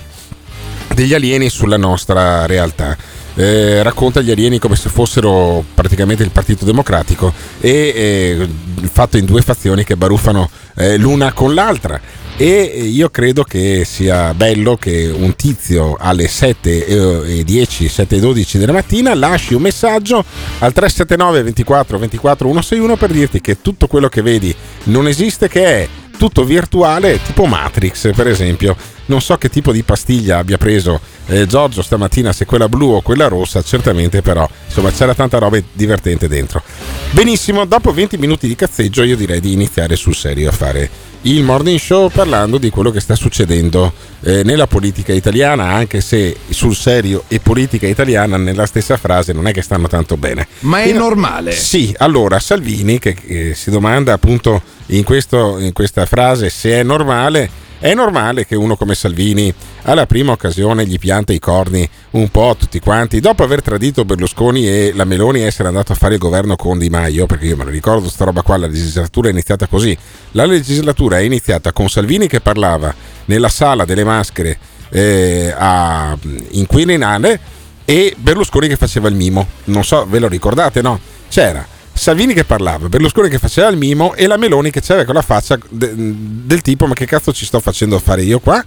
degli 0.94 1.12
alieni 1.12 1.48
sulla 1.50 1.76
nostra 1.76 2.46
realtà. 2.46 2.96
Eh, 3.34 3.82
racconta 3.82 4.20
gli 4.20 4.30
alieni 4.30 4.58
come 4.58 4.76
se 4.76 4.88
fossero 4.88 5.64
praticamente 5.74 6.22
il 6.22 6.30
Partito 6.30 6.64
Democratico 6.64 7.32
e 7.60 7.70
eh, 7.70 8.48
fatto 8.88 9.16
in 9.16 9.24
due 9.24 9.42
fazioni 9.42 9.84
che 9.84 9.96
baruffano 9.96 10.48
eh, 10.76 10.96
l'una 10.96 11.32
con 11.32 11.54
l'altra. 11.54 12.00
E 12.36 12.62
io 12.62 13.10
credo 13.10 13.44
che 13.44 13.84
sia 13.84 14.34
bello 14.34 14.76
che 14.76 15.08
un 15.16 15.36
tizio 15.36 15.96
alle 15.96 16.26
7.10, 16.26 17.44
7.12 17.44 18.56
della 18.56 18.72
mattina 18.72 19.14
lasci 19.14 19.54
un 19.54 19.62
messaggio 19.62 20.24
al 20.58 20.72
379 20.72 21.42
24 21.44 21.96
24 21.96 22.48
161 22.48 22.96
per 22.96 23.12
dirti 23.12 23.40
che 23.40 23.62
tutto 23.62 23.86
quello 23.86 24.08
che 24.08 24.22
vedi 24.22 24.52
non 24.84 25.06
esiste, 25.06 25.48
che 25.48 25.64
è 25.64 25.88
tutto 26.24 26.44
virtuale, 26.44 27.22
tipo 27.22 27.44
Matrix 27.44 28.14
per 28.14 28.26
esempio. 28.26 28.74
Non 29.06 29.20
so 29.20 29.36
che 29.36 29.50
tipo 29.50 29.72
di 29.72 29.82
pastiglia 29.82 30.38
abbia 30.38 30.56
preso 30.56 30.98
eh, 31.26 31.46
Giorgio 31.46 31.82
stamattina, 31.82 32.32
se 32.32 32.46
quella 32.46 32.66
blu 32.66 32.94
o 32.94 33.02
quella 33.02 33.28
rossa, 33.28 33.60
certamente 33.60 34.22
però 34.22 34.48
insomma 34.64 34.90
c'era 34.90 35.14
tanta 35.14 35.36
roba 35.36 35.60
divertente 35.72 36.26
dentro. 36.26 36.62
Benissimo, 37.10 37.66
dopo 37.66 37.92
20 37.92 38.16
minuti 38.16 38.48
di 38.48 38.56
cazzeggio 38.56 39.02
io 39.02 39.16
direi 39.16 39.40
di 39.40 39.52
iniziare 39.52 39.96
sul 39.96 40.14
serio 40.14 40.48
a 40.48 40.52
fare 40.52 40.90
il 41.26 41.42
morning 41.42 41.78
show 41.78 42.10
parlando 42.10 42.58
di 42.58 42.68
quello 42.70 42.90
che 42.90 43.00
sta 43.00 43.14
succedendo 43.14 43.92
eh, 44.22 44.42
nella 44.42 44.66
politica 44.66 45.12
italiana, 45.12 45.64
anche 45.72 46.00
se 46.00 46.36
sul 46.50 46.74
serio 46.74 47.24
e 47.28 47.40
politica 47.40 47.86
italiana 47.86 48.36
nella 48.36 48.66
stessa 48.66 48.96
frase 48.98 49.32
non 49.32 49.46
è 49.46 49.52
che 49.52 49.62
stanno 49.62 49.88
tanto 49.88 50.16
bene. 50.16 50.46
Ma 50.60 50.82
è 50.82 50.88
In- 50.88 50.96
normale. 50.96 51.52
Sì, 51.52 51.94
allora 51.98 52.38
Salvini 52.38 52.98
che 52.98 53.16
eh, 53.26 53.54
si 53.54 53.70
domanda 53.70 54.12
appunto 54.12 54.60
in, 54.86 55.02
questo- 55.04 55.58
in 55.58 55.72
questa 55.72 56.04
frase 56.06 56.50
se 56.50 56.72
è 56.72 56.82
normale. 56.82 57.62
È 57.84 57.92
normale 57.92 58.46
che 58.46 58.56
uno 58.56 58.76
come 58.76 58.94
Salvini 58.94 59.52
alla 59.82 60.06
prima 60.06 60.32
occasione 60.32 60.86
gli 60.86 60.98
pianta 60.98 61.34
i 61.34 61.38
corni 61.38 61.86
un 62.12 62.30
po' 62.30 62.48
a 62.48 62.54
tutti 62.54 62.80
quanti, 62.80 63.20
dopo 63.20 63.42
aver 63.42 63.60
tradito 63.60 64.06
Berlusconi 64.06 64.66
e 64.66 64.92
la 64.94 65.04
Meloni 65.04 65.42
essere 65.42 65.68
andato 65.68 65.92
a 65.92 65.94
fare 65.94 66.14
il 66.14 66.18
governo 66.18 66.56
con 66.56 66.78
Di 66.78 66.88
Maio, 66.88 67.26
perché 67.26 67.44
io 67.44 67.58
me 67.58 67.64
lo 67.64 67.68
ricordo 67.68 68.08
sta 68.08 68.24
roba 68.24 68.40
qua, 68.40 68.56
la 68.56 68.68
legislatura 68.68 69.28
è 69.28 69.32
iniziata 69.32 69.66
così. 69.66 69.94
La 70.30 70.46
legislatura 70.46 71.18
è 71.18 71.20
iniziata 71.24 71.72
con 71.72 71.90
Salvini 71.90 72.26
che 72.26 72.40
parlava 72.40 72.94
nella 73.26 73.50
sala 73.50 73.84
delle 73.84 74.04
maschere 74.04 74.56
eh, 74.88 75.54
a, 75.54 76.16
in 76.52 76.64
Quirinale 76.64 77.38
e 77.84 78.16
Berlusconi 78.16 78.66
che 78.66 78.76
faceva 78.76 79.08
il 79.08 79.14
mimo. 79.14 79.46
Non 79.64 79.84
so, 79.84 80.06
ve 80.08 80.20
lo 80.20 80.28
ricordate, 80.28 80.80
no? 80.80 80.98
C'era 81.28 81.72
Salvini 81.94 82.34
che 82.34 82.44
parlava, 82.44 82.88
Berlusconi 82.88 83.28
che 83.28 83.38
faceva 83.38 83.68
il 83.68 83.76
mimo 83.76 84.14
e 84.14 84.26
la 84.26 84.36
Meloni 84.36 84.70
che 84.70 84.80
c'era 84.80 85.04
con 85.04 85.14
la 85.14 85.22
faccia 85.22 85.58
de- 85.68 85.92
del 85.94 86.60
tipo 86.60 86.86
ma 86.86 86.94
che 86.94 87.06
cazzo 87.06 87.32
ci 87.32 87.46
sto 87.46 87.60
facendo 87.60 87.98
fare 87.98 88.22
io 88.22 88.40
qua? 88.40 88.62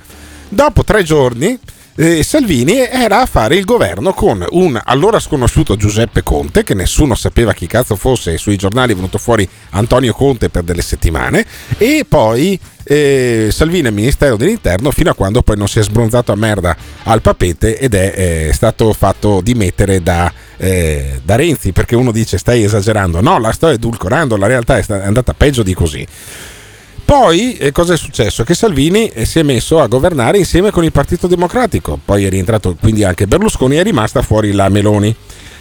Dopo 0.49 0.83
tre 0.83 1.03
giorni 1.03 1.59
eh, 1.99 2.21
Salvini 2.21 2.87
era 2.87 3.21
a 3.21 3.25
fare 3.25 3.55
il 3.55 3.65
governo 3.65 4.13
con 4.13 4.45
un 4.51 4.79
allora 4.83 5.19
sconosciuto 5.19 5.75
Giuseppe 5.75 6.21
Conte, 6.21 6.63
che 6.63 6.75
nessuno 6.75 7.15
sapeva 7.15 7.53
chi 7.53 7.65
cazzo 7.65 7.95
fosse, 7.95 8.33
e 8.33 8.37
sui 8.37 8.55
giornali 8.55 8.91
è 8.93 8.95
venuto 8.95 9.17
fuori 9.17 9.49
Antonio 9.71 10.13
Conte 10.13 10.49
per 10.49 10.61
delle 10.61 10.83
settimane, 10.83 11.43
e 11.79 12.05
poi 12.07 12.59
eh, 12.83 13.47
Salvini 13.51 13.87
al 13.87 13.93
Ministero 13.93 14.37
dell'Interno 14.37 14.91
fino 14.91 15.09
a 15.09 15.15
quando 15.15 15.41
poi 15.41 15.57
non 15.57 15.67
si 15.67 15.79
è 15.79 15.81
sbronzato 15.83 16.31
a 16.31 16.35
merda 16.35 16.77
al 17.03 17.21
papete 17.21 17.79
ed 17.79 17.95
è 17.95 18.13
eh, 18.15 18.53
stato 18.53 18.93
fatto 18.93 19.41
dimettere 19.41 20.03
da, 20.03 20.31
eh, 20.57 21.21
da 21.23 21.35
Renzi, 21.35 21.71
perché 21.71 21.95
uno 21.95 22.11
dice 22.11 22.37
stai 22.37 22.63
esagerando, 22.63 23.21
no, 23.21 23.39
la 23.39 23.51
sto 23.51 23.69
edulcorando, 23.69 24.35
la 24.37 24.47
realtà 24.47 24.77
è, 24.77 24.85
andata 24.87 25.33
peggio 25.33 25.63
di 25.63 25.73
così. 25.73 26.05
Poi 27.05 27.55
eh, 27.57 27.71
cosa 27.71 27.93
è 27.93 27.97
successo? 27.97 28.43
Che 28.43 28.53
Salvini 28.53 29.07
eh, 29.07 29.25
si 29.25 29.39
è 29.39 29.43
messo 29.43 29.79
a 29.79 29.87
governare 29.87 30.37
insieme 30.37 30.71
con 30.71 30.83
il 30.83 30.91
Partito 30.91 31.27
Democratico, 31.27 31.97
poi 32.03 32.25
è 32.25 32.29
rientrato 32.29 32.75
quindi 32.79 33.03
anche 33.03 33.27
Berlusconi 33.27 33.77
e 33.77 33.79
è 33.79 33.83
rimasta 33.83 34.21
fuori 34.21 34.51
la 34.51 34.67
Meloni. 34.67 35.15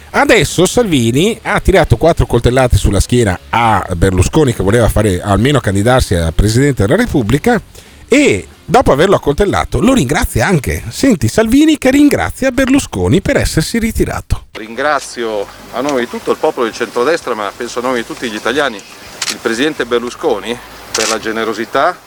Adesso 0.09 0.65
Salvini 0.65 1.37
ha 1.41 1.59
tirato 1.59 1.95
quattro 1.95 2.25
coltellate 2.25 2.77
sulla 2.77 2.99
schiena 2.99 3.37
a 3.49 3.85
Berlusconi 3.95 4.53
che 4.53 4.63
voleva 4.63 4.87
fare 4.89 5.21
almeno 5.21 5.59
candidarsi 5.59 6.15
a 6.15 6.31
Presidente 6.31 6.85
della 6.85 6.95
Repubblica 6.95 7.61
e 8.07 8.47
dopo 8.69 8.91
averlo 8.91 9.15
accoltellato 9.15 9.79
lo 9.79 9.93
ringrazia 9.93 10.45
anche. 10.45 10.83
Senti 10.89 11.27
Salvini 11.29 11.77
che 11.77 11.89
ringrazia 11.89 12.51
Berlusconi 12.51 13.21
per 13.21 13.37
essersi 13.37 13.79
ritirato. 13.79 14.47
Ringrazio 14.51 15.47
a 15.71 15.81
nome 15.81 16.01
di 16.01 16.09
tutto 16.09 16.31
il 16.31 16.37
popolo 16.37 16.65
del 16.65 16.75
centrodestra, 16.75 17.33
ma 17.33 17.51
penso 17.55 17.79
a 17.79 17.81
nome 17.81 17.97
di 17.97 18.05
tutti 18.05 18.29
gli 18.29 18.35
italiani, 18.35 18.75
il 18.75 19.37
Presidente 19.41 19.85
Berlusconi 19.85 20.57
per 20.93 21.07
la 21.07 21.19
generosità, 21.19 21.97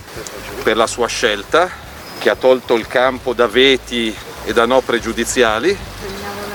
per 0.62 0.77
la 0.77 0.87
sua 0.87 1.07
scelta, 1.07 1.70
che 2.18 2.29
ha 2.29 2.37
tolto 2.37 2.75
il 2.75 2.87
campo 2.87 3.33
da 3.33 3.46
veti 3.46 4.14
e 4.44 4.53
da 4.53 4.66
no 4.66 4.81
pregiudiziali. 4.83 5.77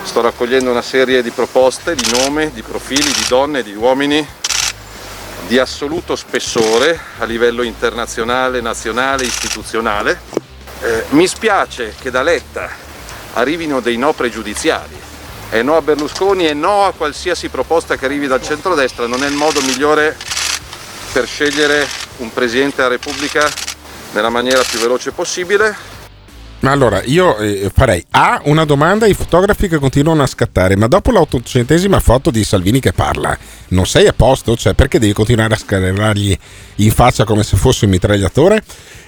Sto 0.04 0.20
raccogliendo 0.20 0.70
una 0.70 0.82
serie 0.82 1.20
di 1.20 1.30
proposte, 1.30 1.96
di 1.96 2.08
nome, 2.12 2.52
di 2.54 2.62
profili, 2.62 3.02
di 3.02 3.24
donne, 3.28 3.64
di 3.64 3.74
uomini 3.74 4.24
di 5.46 5.58
assoluto 5.58 6.16
spessore 6.16 6.98
a 7.18 7.24
livello 7.24 7.62
internazionale, 7.62 8.60
nazionale, 8.60 9.24
istituzionale. 9.24 10.20
Eh, 10.80 11.04
mi 11.10 11.26
spiace 11.26 11.94
che 12.00 12.10
da 12.10 12.22
Letta 12.22 12.68
arrivino 13.34 13.80
dei 13.80 13.96
no 13.96 14.12
pregiudiziali. 14.12 15.04
E 15.50 15.62
no 15.62 15.76
a 15.76 15.82
Berlusconi 15.82 16.48
e 16.48 16.54
no 16.54 16.84
a 16.84 16.92
qualsiasi 16.92 17.48
proposta 17.48 17.96
che 17.96 18.04
arrivi 18.04 18.26
dal 18.26 18.42
centrodestra 18.42 19.06
non 19.06 19.22
è 19.22 19.28
il 19.28 19.34
modo 19.34 19.60
migliore 19.60 20.16
per 21.12 21.26
scegliere 21.26 21.86
un 22.16 22.32
Presidente 22.32 22.76
della 22.76 22.88
Repubblica 22.88 23.48
nella 24.12 24.28
maniera 24.28 24.62
più 24.62 24.80
veloce 24.80 25.12
possibile. 25.12 25.95
Ma 26.60 26.70
allora 26.70 27.02
io 27.04 27.36
eh, 27.36 27.70
farei 27.72 28.04
A 28.12 28.40
una 28.44 28.64
domanda 28.64 29.04
ai 29.04 29.14
fotografi 29.14 29.68
che 29.68 29.78
continuano 29.78 30.22
a 30.22 30.26
scattare, 30.26 30.74
ma 30.76 30.86
dopo 30.86 31.10
l'ottocentesima 31.10 32.00
foto 32.00 32.30
di 32.30 32.42
Salvini 32.44 32.80
che 32.80 32.92
parla, 32.92 33.36
non 33.68 33.86
sei 33.86 34.06
a 34.06 34.14
posto? 34.14 34.56
Cioè 34.56 34.74
perché 34.74 34.98
devi 34.98 35.12
continuare 35.12 35.54
a 35.54 35.58
scarrargli 35.58 36.36
in 36.76 36.90
faccia 36.90 37.24
come 37.24 37.42
se 37.42 37.56
fosse 37.56 37.84
un 37.84 37.90
mitragliatore? 37.90 38.62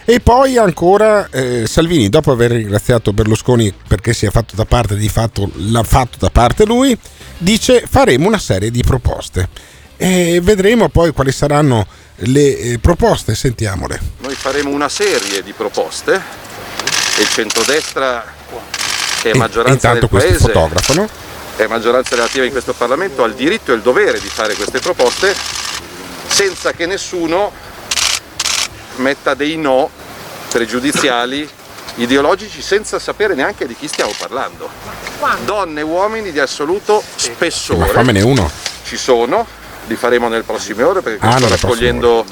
E 0.05 0.21
poi 0.21 0.57
ancora 0.57 1.29
eh, 1.31 1.67
Salvini, 1.67 2.09
dopo 2.09 2.33
aver 2.33 2.51
ringraziato 2.53 3.13
Berlusconi 3.13 3.73
perché 3.89 4.13
si 4.13 4.27
è 4.27 4.31
fatto 4.31 4.55
da 4.55 4.65
parte, 4.65 4.97
di 4.97 5.09
fatto 5.09 5.51
l'ha 5.55 5.83
fatto 5.83 6.19
da 6.19 6.31
parte 6.31 6.65
lui, 6.65 6.97
dice 7.39 7.85
faremo 7.89 8.27
una 8.27 8.39
serie 8.39 8.71
di 8.71 8.83
proposte. 8.83 9.49
E 9.97 10.41
vedremo 10.43 10.89
poi 10.91 11.13
quali 11.13 11.33
saranno 11.33 11.87
le 12.17 12.59
eh, 12.59 12.79
proposte, 12.79 13.35
sentiamole. 13.35 14.01
Noi 14.21 14.35
faremo 14.35 14.71
una 14.71 14.89
serie 14.89 15.43
di 15.43 15.53
proposte 15.53 16.48
il 17.21 17.29
centrodestra, 17.29 18.25
che 19.21 19.31
è 19.31 19.35
maggioranza 19.35 19.93
intanto 19.93 20.09
del 20.11 20.21
paese, 20.21 20.39
fotografano. 20.39 21.09
è 21.57 21.67
maggioranza 21.67 22.15
relativa 22.15 22.45
in 22.45 22.51
questo 22.51 22.73
Parlamento, 22.73 23.25
ha 23.25 23.27
il 23.27 23.35
diritto 23.35 23.73
e 23.73 23.77
il 23.77 23.83
dovere 23.83 24.21
di 24.21 24.29
fare 24.29 24.55
queste 24.55 24.79
proposte 24.79 25.35
senza 26.27 26.73
che 26.73 26.87
nessuno 26.87 27.51
metta 28.97 29.35
dei 29.35 29.57
no 29.57 29.91
pregiudiziali 30.51 31.49
ideologici 31.97 32.63
senza 32.63 32.99
sapere 32.99 33.35
neanche 33.35 33.67
di 33.67 33.75
chi 33.75 33.89
stiamo 33.89 34.13
parlando. 34.17 34.69
Donne 35.45 35.81
e 35.81 35.83
uomini 35.83 36.31
di 36.31 36.39
assoluto 36.39 37.03
spessore. 37.17 37.79
Ma 37.79 37.87
fammene 37.87 38.23
uno. 38.23 38.49
Ci 38.85 38.97
sono, 38.97 39.47
li 39.87 39.97
faremo 39.97 40.29
nelle 40.29 40.45
prossime 40.45 40.85
ore 40.85 41.01
perché 41.01 41.27
Ah, 41.27 41.39
sto 41.39 41.49
raccogliendo 41.49 42.25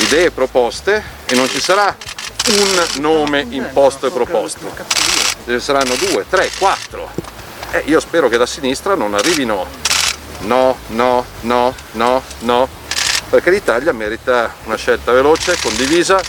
idee 0.00 0.26
e 0.26 0.30
proposte 0.30 1.02
e 1.24 1.34
non 1.34 1.48
ci 1.48 1.60
sarà 1.60 1.96
un 2.46 3.00
nome 3.00 3.46
imposto 3.50 4.06
e 4.06 4.10
proposto. 4.10 4.72
Ce 5.44 5.52
ne 5.52 5.60
saranno 5.60 5.94
due, 5.94 6.24
tre, 6.28 6.50
quattro. 6.58 7.10
E 7.70 7.82
io 7.86 8.00
spero 8.00 8.28
che 8.28 8.36
da 8.36 8.46
sinistra 8.46 8.94
non 8.94 9.14
arrivino 9.14 9.66
no, 10.40 10.76
no, 10.88 11.24
no, 11.40 11.74
no, 11.92 12.22
no, 12.40 12.68
perché 13.30 13.50
l'Italia 13.50 13.92
merita 13.92 14.54
una 14.64 14.76
scelta 14.76 15.12
veloce, 15.12 15.56
condivisa 15.60 16.20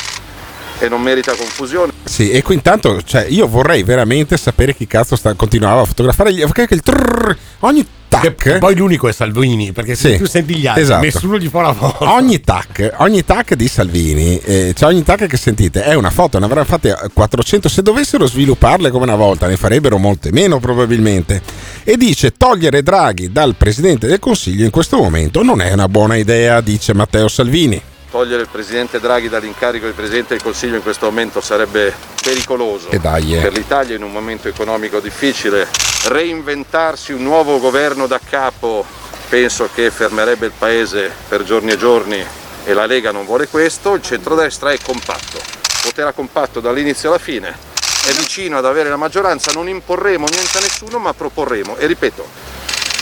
e 0.80 0.90
non 0.90 1.02
merita 1.02 1.34
confusione. 1.36 1.92
Sì, 2.04 2.32
e 2.32 2.42
qui 2.42 2.56
intanto, 2.56 3.02
cioè, 3.04 3.26
io 3.30 3.48
vorrei 3.48 3.84
veramente 3.84 4.38
sapere 4.38 4.76
chi 4.76 4.88
cazzo 4.88 5.16
sta, 5.16 5.34
continuava 5.34 5.82
a 5.82 5.86
fotografare 5.86 6.34
gli, 6.34 6.46
perché 6.46 6.74
il 6.74 6.82
trrr, 6.82 7.36
ogni 7.60 7.86
tac. 8.08 8.58
Poi 8.60 8.76
l'unico 8.76 9.08
è 9.08 9.12
Salvini, 9.12 9.72
perché 9.72 9.96
se 9.96 10.12
Sì, 10.14 10.18
tu 10.18 10.26
senti 10.26 10.56
gli 10.56 10.68
altri, 10.68 10.84
esatto. 10.84 11.04
nessuno 11.04 11.38
gli 11.38 11.48
fa 11.48 11.62
la 11.62 11.74
foto. 11.74 12.10
Ogni 12.10 12.42
tac, 12.42 12.94
ogni 12.98 13.24
tac 13.24 13.56
di 13.56 13.68
Salvini, 13.68 14.38
eh, 14.40 14.74
cioè 14.76 14.90
ogni 14.90 15.04
tac 15.04 15.28
che 15.28 15.38
sentite 15.38 15.84
è 15.84 15.94
una 15.94 16.10
foto, 16.10 16.40
ne 16.40 16.46
avranno 16.46 16.66
fatte 16.66 16.96
400, 17.14 17.70
se 17.70 17.82
dovessero 17.82 18.26
svilupparle 18.28 18.90
come 18.92 19.04
una 19.04 19.16
volta 19.16 19.48
ne 19.48 19.58
farebbero 19.58 19.98
molte 19.98 20.32
meno 20.32 20.60
probabilmente. 20.60 21.42
E 21.84 21.98
dice 21.98 22.32
togliere 22.32 22.82
Draghi 22.84 23.32
dal 23.32 23.56
Presidente 23.56 24.08
del 24.08 24.20
Consiglio 24.20 24.66
in 24.66 24.72
questo 24.72 24.98
momento 24.98 25.44
non 25.44 25.62
è 25.62 25.72
una 25.72 25.88
buona 25.88 26.16
idea, 26.16 26.62
dice 26.62 26.94
Matteo 26.94 27.28
Salvini. 27.28 27.82
Togliere 28.16 28.44
il 28.44 28.48
Presidente 28.50 29.02
Draghi 29.02 29.28
dall'incarico 29.28 29.88
di 29.88 29.92
Presidente 29.92 30.36
del 30.36 30.42
Consiglio 30.42 30.78
in 30.78 30.82
questo 30.82 31.06
momento 31.06 31.42
sarebbe 31.42 31.94
pericoloso 32.24 32.90
eh. 32.90 32.98
per 33.02 33.52
l'Italia 33.52 33.98
in 33.98 34.04
un 34.04 34.12
momento 34.14 34.48
economico 34.48 35.02
difficile. 35.02 35.68
Reinventarsi 36.06 37.12
un 37.12 37.24
nuovo 37.24 37.60
governo 37.60 38.08
da 38.08 38.18
capo 38.18 38.86
penso 39.28 39.68
che 39.74 39.92
fermerebbe 39.92 40.46
il 40.46 40.54
Paese 40.58 41.12
per 41.28 41.44
giorni 41.44 41.72
e 41.72 41.78
giorni 41.78 42.26
e 42.64 42.74
la 42.74 42.86
Lega 42.86 43.12
non 43.12 43.26
vuole 43.26 43.50
questo. 43.50 43.96
Il 43.96 44.02
centrodestra 44.02 44.72
è 44.72 44.78
compatto, 44.82 45.38
voterà 45.84 46.14
compatto 46.14 46.62
dall'inizio 46.62 47.10
alla 47.10 47.20
fine 47.20 47.50
è 47.50 48.14
vicino 48.14 48.58
ad 48.58 48.66
avere 48.66 48.88
la 48.88 48.96
maggioranza, 48.96 49.52
non 49.52 49.68
imporremo 49.68 50.26
niente 50.28 50.58
a 50.58 50.62
nessuno, 50.62 51.00
ma 51.00 51.14
proporremo. 51.14 51.76
E 51.76 51.86
ripeto, 51.86 52.26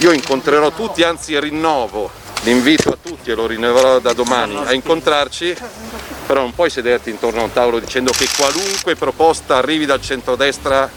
io 0.00 0.10
incontrerò 0.10 0.72
tutti, 0.72 1.04
anzi 1.04 1.38
rinnovo 1.38 2.22
l'invito 2.44 2.90
a 2.90 2.98
tutti 3.00 3.30
e 3.30 3.34
lo 3.34 3.46
rinnoverò 3.46 3.98
da 3.98 4.12
domani 4.12 4.56
a 4.56 4.72
incontrarci, 4.72 5.54
però 6.26 6.42
non 6.42 6.54
puoi 6.54 6.70
sederti 6.70 7.10
intorno 7.10 7.40
a 7.40 7.44
un 7.44 7.52
tavolo 7.52 7.80
dicendo 7.80 8.12
che 8.16 8.28
qualunque 8.36 8.94
proposta 8.94 9.56
arrivi 9.56 9.86
dal 9.86 10.00
centrodestra 10.00 10.88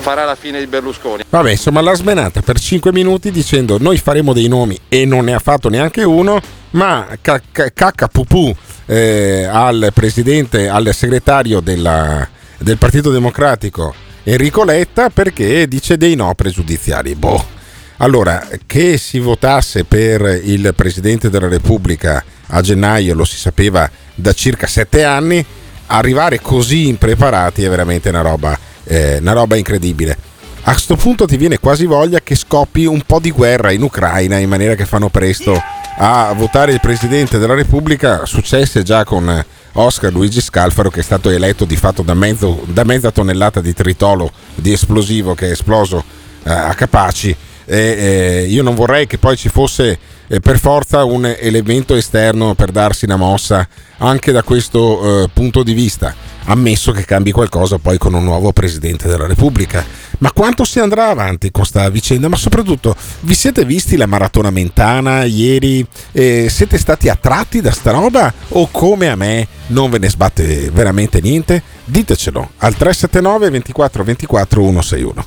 farà 0.00 0.24
la 0.24 0.36
fine 0.36 0.58
di 0.58 0.66
Berlusconi. 0.66 1.24
Vabbè, 1.28 1.50
insomma, 1.50 1.80
l'ha 1.80 1.94
smenata 1.94 2.42
per 2.42 2.60
5 2.60 2.92
minuti 2.92 3.30
dicendo 3.30 3.78
noi 3.78 3.98
faremo 3.98 4.32
dei 4.32 4.48
nomi 4.48 4.78
e 4.88 5.04
non 5.04 5.24
ne 5.24 5.34
ha 5.34 5.38
fatto 5.38 5.68
neanche 5.68 6.04
uno, 6.04 6.40
ma 6.70 7.06
cacca 7.20 8.08
pupù 8.08 8.54
eh, 8.86 9.44
al 9.50 9.90
presidente, 9.94 10.68
al 10.68 10.92
segretario 10.94 11.60
della, 11.60 12.28
del 12.58 12.78
Partito 12.78 13.10
Democratico 13.10 13.94
Enrico 14.22 14.64
Letta 14.64 15.08
perché 15.08 15.66
dice 15.66 15.96
dei 15.96 16.14
no 16.14 16.34
pregiudiziali. 16.34 17.14
Boh. 17.14 17.58
Allora, 18.02 18.48
che 18.66 18.96
si 18.96 19.18
votasse 19.18 19.84
per 19.84 20.40
il 20.42 20.72
Presidente 20.74 21.28
della 21.28 21.48
Repubblica 21.48 22.24
a 22.46 22.62
gennaio 22.62 23.14
lo 23.14 23.26
si 23.26 23.36
sapeva 23.36 23.88
da 24.14 24.32
circa 24.32 24.66
sette 24.66 25.04
anni, 25.04 25.44
arrivare 25.86 26.40
così 26.40 26.88
impreparati 26.88 27.62
è 27.62 27.68
veramente 27.68 28.08
una 28.08 28.22
roba, 28.22 28.58
eh, 28.84 29.18
una 29.18 29.32
roba 29.32 29.56
incredibile. 29.56 30.16
A 30.62 30.72
questo 30.72 30.96
punto 30.96 31.26
ti 31.26 31.36
viene 31.36 31.58
quasi 31.58 31.84
voglia 31.84 32.20
che 32.20 32.36
scoppi 32.36 32.86
un 32.86 33.02
po' 33.04 33.18
di 33.20 33.30
guerra 33.30 33.70
in 33.70 33.82
Ucraina 33.82 34.38
in 34.38 34.48
maniera 34.48 34.74
che 34.74 34.86
fanno 34.86 35.10
presto 35.10 35.62
a 35.98 36.32
votare 36.34 36.72
il 36.72 36.80
Presidente 36.80 37.36
della 37.36 37.54
Repubblica. 37.54 38.24
Successe 38.24 38.82
già 38.82 39.04
con 39.04 39.44
Oscar 39.72 40.10
Luigi 40.10 40.40
Scalfaro 40.40 40.88
che 40.88 41.00
è 41.00 41.02
stato 41.02 41.28
eletto 41.28 41.66
di 41.66 41.76
fatto 41.76 42.00
da, 42.00 42.14
mezzo, 42.14 42.64
da 42.64 42.84
mezza 42.84 43.10
tonnellata 43.10 43.60
di 43.60 43.74
tritolo 43.74 44.32
di 44.54 44.72
esplosivo 44.72 45.34
che 45.34 45.48
è 45.48 45.50
esploso 45.50 46.02
eh, 46.44 46.50
a 46.50 46.72
Capaci 46.74 47.36
eh, 47.66 48.46
io 48.48 48.62
non 48.62 48.74
vorrei 48.74 49.06
che 49.06 49.18
poi 49.18 49.36
ci 49.36 49.48
fosse 49.48 49.98
eh, 50.32 50.40
per 50.40 50.58
forza 50.58 51.04
un 51.04 51.24
elemento 51.26 51.94
esterno 51.94 52.54
per 52.54 52.70
darsi 52.70 53.04
una 53.04 53.16
mossa 53.16 53.66
anche 53.98 54.32
da 54.32 54.42
questo 54.42 55.24
eh, 55.24 55.28
punto 55.32 55.62
di 55.62 55.74
vista, 55.74 56.14
ammesso 56.44 56.92
che 56.92 57.04
cambi 57.04 57.32
qualcosa 57.32 57.78
poi 57.78 57.98
con 57.98 58.14
un 58.14 58.24
nuovo 58.24 58.52
Presidente 58.52 59.08
della 59.08 59.26
Repubblica. 59.26 59.84
Ma 60.18 60.30
quanto 60.32 60.64
si 60.64 60.78
andrà 60.78 61.08
avanti 61.08 61.50
con 61.50 61.62
questa 61.62 61.88
vicenda? 61.88 62.28
Ma 62.28 62.36
soprattutto, 62.36 62.94
vi 63.20 63.34
siete 63.34 63.64
visti 63.64 63.96
la 63.96 64.06
maratona 64.06 64.50
mentana 64.50 65.24
ieri? 65.24 65.84
Eh, 66.12 66.48
siete 66.48 66.78
stati 66.78 67.08
attratti 67.08 67.60
da 67.60 67.72
sta 67.72 67.90
roba? 67.90 68.32
O 68.48 68.68
come 68.70 69.08
a 69.08 69.16
me 69.16 69.48
non 69.68 69.90
ve 69.90 69.98
ne 69.98 70.08
sbatte 70.08 70.70
veramente 70.70 71.20
niente? 71.20 71.62
Ditecelo 71.84 72.50
al 72.58 72.74
379 72.74 73.50
24 73.50 74.04
24 74.04 74.60
161. 74.62 75.26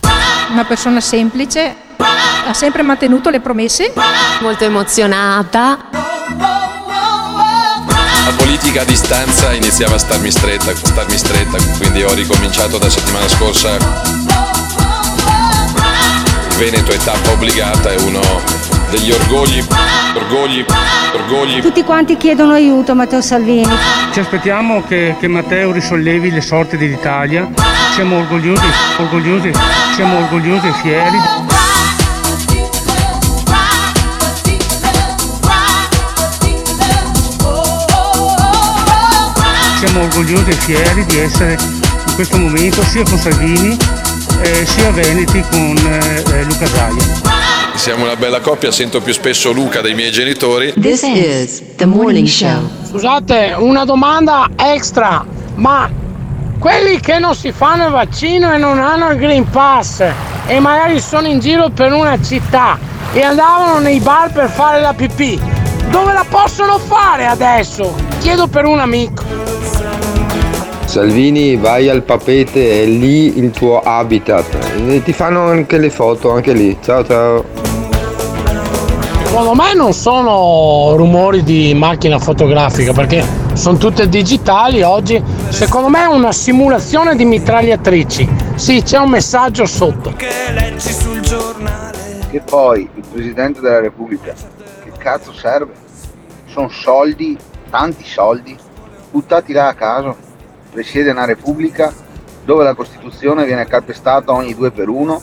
Una 0.52 0.65
persona 0.65 1.02
semplice 1.02 1.76
ha 2.46 2.54
sempre 2.54 2.82
mantenuto 2.82 3.30
le 3.30 3.39
promesse. 3.39 3.94
Molto 4.42 4.63
emozionata. 4.63 5.78
La 8.26 8.32
politica 8.38 8.82
a 8.82 8.86
distanza 8.86 9.52
iniziava 9.54 9.96
a 9.96 9.98
starmi 9.98 10.32
stretta, 10.32 10.72
a 10.72 10.76
starmi 10.76 11.18
stretta, 11.18 11.58
quindi 11.78 12.04
ho 12.04 12.13
ricominciato 12.13 12.78
da 12.78 12.89
settimana 12.89 13.28
scorsa. 13.28 13.76
Il 16.50 16.58
Veneto 16.58 16.92
è 16.92 16.98
tappa 16.98 17.32
obbligata, 17.32 17.92
è 17.92 17.96
uno 18.02 18.22
degli 18.92 19.12
orgogli, 19.12 19.66
orgogli, 20.13 20.63
orgogli. 21.13 21.62
Tutti 21.62 21.84
quanti 21.84 22.16
chiedono 22.16 22.54
aiuto 22.54 22.94
Matteo 22.94 23.22
Salvini. 23.22 23.76
Ci 24.12 24.20
aspettiamo 24.20 24.84
che, 24.84 25.16
che 25.20 25.28
Matteo 25.28 25.72
risollevi 25.72 26.32
le 26.32 26.42
sorti 26.42 26.78
dell'Italia. 26.78 27.50
Siamo 27.94 28.20
orgogliosi, 28.20 28.66
orgogliosi, 29.00 29.52
siamo 29.96 30.18
orgogliosi 30.20 30.68
e 30.68 30.74
fieri. 30.82 31.62
Siamo 39.86 40.06
orgogliosi 40.06 40.50
e 40.50 40.54
fieri 40.54 41.06
di 41.06 41.19
essere 41.19 41.58
in 42.08 42.15
questo 42.15 42.38
momento 42.38 42.82
sia 42.84 43.04
con 43.04 43.17
Salvini 43.17 43.78
eh, 44.41 44.65
sia 44.65 44.91
Veneti 44.91 45.43
con 45.50 45.76
eh, 45.78 46.43
Luca 46.46 46.65
Zaia. 46.67 47.76
Siamo 47.76 48.06
una 48.06 48.15
bella 48.15 48.39
coppia, 48.39 48.72
sento 48.72 49.02
più 49.02 49.12
spesso 49.12 49.52
Luca 49.52 49.82
dei 49.82 49.93
miei 49.93 50.10
genitori. 50.10 50.72
This 50.80 51.02
is 51.02 51.62
the 51.76 51.86
morning 51.86 52.28
show. 52.28 52.62
Scusate, 52.89 53.56
una 53.58 53.84
domanda 53.84 54.50
extra, 54.56 55.26
ma 55.56 55.91
quelli 56.60 57.02
che 57.02 57.19
non 57.19 57.36
si 57.36 57.52
fanno 57.52 57.88
il 57.88 57.91
vaccino 57.91 58.54
e 58.54 58.58
non 58.58 58.80
hanno 58.80 59.10
il 59.10 59.17
Green 59.17 59.50
Pass 59.50 60.02
e 60.48 60.60
magari 60.62 61.02
sono 61.02 61.28
in 61.28 61.39
giro 61.39 61.72
per 61.72 61.91
una 61.91 62.17
città 62.24 62.80
e 63.12 63.22
andavano 63.22 63.80
nei 63.80 64.00
bar 64.00 64.32
per 64.32 64.50
fare 64.50 64.80
la 64.80 64.93
pipì, 64.93 65.38
dove 65.93 66.12
la 66.12 66.25
possono 66.27 66.79
fare 66.79 67.27
adesso? 67.27 67.93
Chiedo 68.19 68.47
per 68.47 68.65
un 68.65 68.79
amico. 68.79 69.23
Salvini, 70.86 71.56
vai 71.56 71.88
al 71.88 72.01
papete, 72.01 72.82
è 72.82 72.86
lì 72.86 73.38
il 73.38 73.51
tuo 73.51 73.79
habitat. 73.79 74.58
E 74.88 75.03
ti 75.03 75.13
fanno 75.13 75.43
anche 75.43 75.77
le 75.77 75.91
foto, 75.91 76.32
anche 76.32 76.53
lì. 76.53 76.75
Ciao 76.82 77.06
ciao. 77.06 77.45
Secondo 79.23 79.53
me 79.53 79.75
non 79.75 79.93
sono 79.93 80.95
rumori 80.95 81.43
di 81.43 81.75
macchina 81.75 82.17
fotografica 82.17 82.91
perché 82.91 83.23
sono 83.53 83.77
tutte 83.77 84.10
digitali 84.10 84.82
oggi. 84.82 85.23
Secondo 85.49 85.89
me 85.89 86.03
è 86.03 86.08
una 86.08 86.32
simulazione 86.32 87.15
di 87.15 87.25
mitragliatrici. 87.25 88.27
Sì, 88.56 88.82
c'è 88.82 88.97
un 88.97 89.10
messaggio 89.10 89.67
sotto. 89.67 90.13
Che 90.15 90.27
poi 92.49 92.89
il 92.95 93.03
Presidente 93.12 93.62
della 93.62 93.79
Repubblica, 93.79 94.34
che 94.84 94.91
cazzo 94.97 95.32
serve? 95.34 95.83
Sono 96.54 96.70
soldi, 96.70 97.36
tanti 97.72 98.06
soldi, 98.06 98.56
buttati 99.10 99.54
là 99.54 99.70
a 99.70 99.74
caso 99.74 100.16
presiede 100.72 101.10
una 101.10 101.26
repubblica 101.26 101.92
dove 102.46 102.63
la 102.63 102.76
Costituzione 102.76 103.46
viene 103.46 103.66
calpestata 103.66 104.34
ogni 104.34 104.54
due 104.54 104.70
per 104.70 104.88
uno 104.88 105.20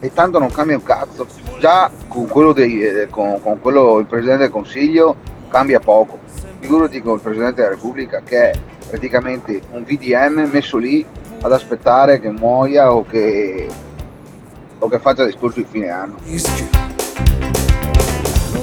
e 0.00 0.12
tanto 0.12 0.40
non 0.40 0.50
cambia 0.50 0.74
un 0.74 0.82
cazzo. 0.82 1.24
Già 1.60 1.88
con 2.08 2.26
quello, 2.26 2.52
dei, 2.52 2.82
eh, 2.82 3.06
con, 3.08 3.40
con 3.40 3.60
quello 3.60 3.98
il 3.98 4.06
Presidente 4.06 4.42
del 4.42 4.50
Consiglio 4.50 5.14
cambia 5.48 5.78
poco. 5.78 6.18
Figurati 6.58 7.00
con 7.00 7.14
il 7.14 7.20
Presidente 7.20 7.62
della 7.62 7.74
Repubblica 7.74 8.20
che 8.24 8.50
è 8.50 8.58
praticamente 8.88 9.60
un 9.70 9.84
VDM 9.84 10.48
messo 10.50 10.78
lì 10.78 11.06
ad 11.42 11.52
aspettare 11.52 12.18
che 12.18 12.28
muoia 12.28 12.92
o 12.92 13.06
che, 13.06 13.68
o 14.80 14.88
che 14.88 14.98
faccia 14.98 15.24
discorso 15.24 15.60
di 15.60 15.66
fine 15.70 15.90
anno. 15.90 16.16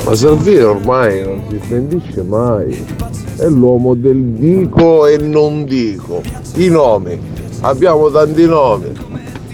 Ma 0.07 0.15
Salvini 0.15 0.61
ormai 0.61 1.21
non 1.21 1.43
si 1.49 1.59
smentisce 1.65 2.23
mai. 2.23 2.81
È 3.35 3.45
l'uomo 3.47 3.93
del 3.93 4.15
dico 4.15 5.05
e 5.05 5.17
non 5.17 5.65
dico. 5.65 6.21
I 6.55 6.69
nomi. 6.69 7.19
Abbiamo 7.59 8.09
tanti 8.09 8.45
nomi. 8.45 8.93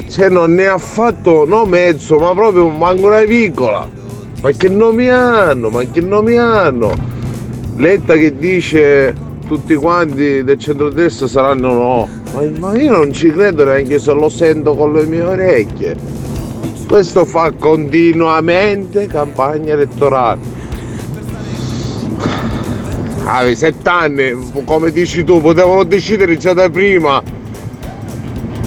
Se 0.05 0.29
non 0.29 0.53
ne 0.53 0.67
ha 0.67 0.77
fatto 0.77 1.45
no 1.45 1.65
mezzo, 1.65 2.19
ma 2.19 2.35
proprio 2.35 2.69
manco 2.69 3.07
una 3.07 3.21
piccola. 3.21 3.89
Ma 4.43 4.51
che 4.51 4.69
nomi 4.69 5.09
hanno? 5.09 5.69
Ma 5.69 5.83
che 5.85 6.01
nomi 6.01 6.37
hanno? 6.37 6.93
Letta 7.77 8.13
che 8.13 8.37
dice 8.37 9.15
tutti 9.47 9.73
quanti 9.73 10.43
del 10.43 10.59
centrodestra 10.59 11.25
saranno 11.25 11.73
no. 11.73 12.09
Ma, 12.35 12.41
ma 12.59 12.79
io 12.79 12.91
non 12.91 13.11
ci 13.11 13.31
credo 13.31 13.63
neanche 13.63 13.97
se 13.97 14.13
lo 14.13 14.29
sento 14.29 14.75
con 14.75 14.93
le 14.93 15.03
mie 15.05 15.23
orecchie. 15.23 16.22
Questo 16.93 17.25
fa 17.25 17.51
continuamente 17.53 19.07
campagna 19.07 19.73
elettorale. 19.73 20.39
Avevi 23.23 23.55
sette 23.55 23.89
anni, 23.89 24.51
come 24.63 24.91
dici 24.91 25.23
tu, 25.23 25.41
potevano 25.41 25.85
decidere 25.85 26.37
già 26.37 26.53
da 26.53 26.69
prima. 26.69 27.19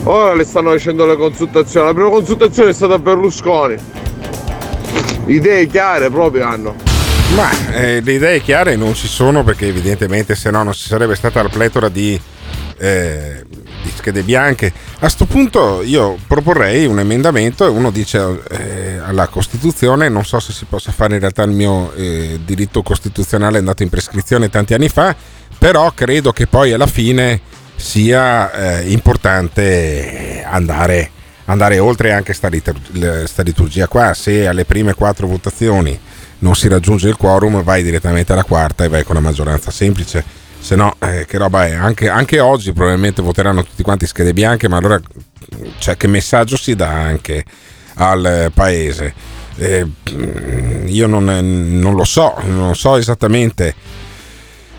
Ora 0.03 0.35
le 0.35 0.43
stanno 0.43 0.71
facendo 0.71 1.07
le 1.07 1.15
consultazioni. 1.15 1.87
La 1.87 1.95
prima 1.95 2.09
consultazione 2.09 2.71
è 2.71 2.73
stata 2.73 2.99
Berlusconi. 2.99 3.77
Idee 5.27 5.69
chiare 5.69 6.11
proprio 6.11 6.47
hanno. 6.47 6.75
Ma 7.37 7.49
eh, 7.75 8.01
le 8.01 8.13
idee 8.13 8.41
chiare 8.41 8.75
non 8.75 8.95
ci 8.95 9.07
sono 9.07 9.45
perché 9.45 9.69
evidentemente 9.69 10.35
se 10.35 10.51
no 10.51 10.65
non 10.65 10.73
ci 10.73 10.89
sarebbe 10.89 11.15
stata 11.15 11.43
la 11.43 11.49
pletora 11.49 11.89
di, 11.89 12.21
eh, 12.79 13.45
schede 13.97 14.23
bianche. 14.23 14.67
A 14.67 14.99
questo 15.01 15.27
punto 15.27 15.83
io 15.83 16.17
proporrei 16.27 16.87
un 16.87 16.99
emendamento 16.99 17.65
e 17.65 17.69
uno 17.69 17.91
dice 17.91 18.41
eh, 18.51 18.99
alla 18.99 19.27
Costituzione, 19.27 20.09
non 20.09 20.25
so 20.25 20.39
se 20.39 20.53
si 20.53 20.65
possa 20.67 20.93
fare 20.93 21.15
in 21.15 21.21
realtà 21.21 21.43
il 21.43 21.51
mio 21.51 21.93
eh, 21.95 22.39
diritto 22.45 22.83
costituzionale 22.83 23.57
è 23.57 23.59
andato 23.59 23.83
in 23.83 23.89
prescrizione 23.89 24.51
tanti 24.51 24.75
anni 24.75 24.89
fa, 24.89 25.15
però 25.59 25.91
credo 25.93 26.33
che 26.33 26.47
poi 26.47 26.73
alla 26.73 26.87
fine 26.87 27.41
sia 27.77 28.81
eh, 28.81 28.91
importante 28.91 30.45
andare, 30.47 31.11
andare, 31.47 31.79
oltre 31.79 32.13
anche 32.13 32.33
sta, 32.33 32.49
litur- 32.49 33.25
sta 33.25 33.43
liturgia 33.43 33.87
qua, 33.89 34.15
se 34.15 34.47
alle 34.47 34.65
prime 34.65 34.95
quattro 34.95 35.27
votazioni 35.27 35.99
non 36.39 36.55
si 36.55 36.69
raggiunge 36.69 37.09
il 37.09 37.17
quorum 37.17 37.63
vai 37.63 37.83
direttamente 37.83 38.33
alla 38.33 38.45
quarta 38.45 38.85
e 38.85 38.89
vai 38.89 39.05
con 39.05 39.15
la 39.15 39.21
maggioranza 39.21 39.71
semplice 39.71 40.45
se 40.67 40.75
no, 40.75 40.97
eh, 40.99 41.27
che 41.29 41.39
roba 41.39 41.65
è? 41.65 41.75
Anche, 41.75 42.09
anche, 42.09 42.41
oggi 42.41 42.73
probabilmente 42.73 43.23
voteranno 43.23 43.63
tutti 43.63 43.85
quanti 43.85 44.05
schede 44.05 44.33
bianche, 44.33 44.69
ma 44.69 44.79
allora 44.79 45.01
cioè, 45.79 45.97
che 45.97 46.09
messaggio 46.09 46.57
si 46.57 46.75
dà 46.75 46.91
anche 46.91 47.45
al 47.95 48.51
paese? 48.53 49.15
Eh, 49.59 49.87
io 50.87 51.07
non, 51.07 51.25
non 51.25 51.95
lo 51.95 52.03
so, 52.03 52.35
non 52.47 52.75
so 52.75 52.97
esattamente 52.97 53.75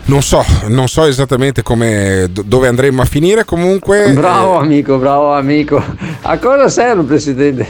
non 0.04 0.20
so, 0.20 0.44
non 0.66 0.88
so 0.88 1.04
esattamente 1.06 1.62
come, 1.62 2.28
dove 2.32 2.68
andremo 2.68 3.00
a 3.00 3.06
finire. 3.06 3.46
Comunque. 3.46 4.12
Bravo 4.12 4.58
amico, 4.58 4.98
bravo 4.98 5.32
amico. 5.32 5.82
A 6.20 6.36
cosa 6.38 6.68
serve 6.68 7.02
presidente? 7.04 7.66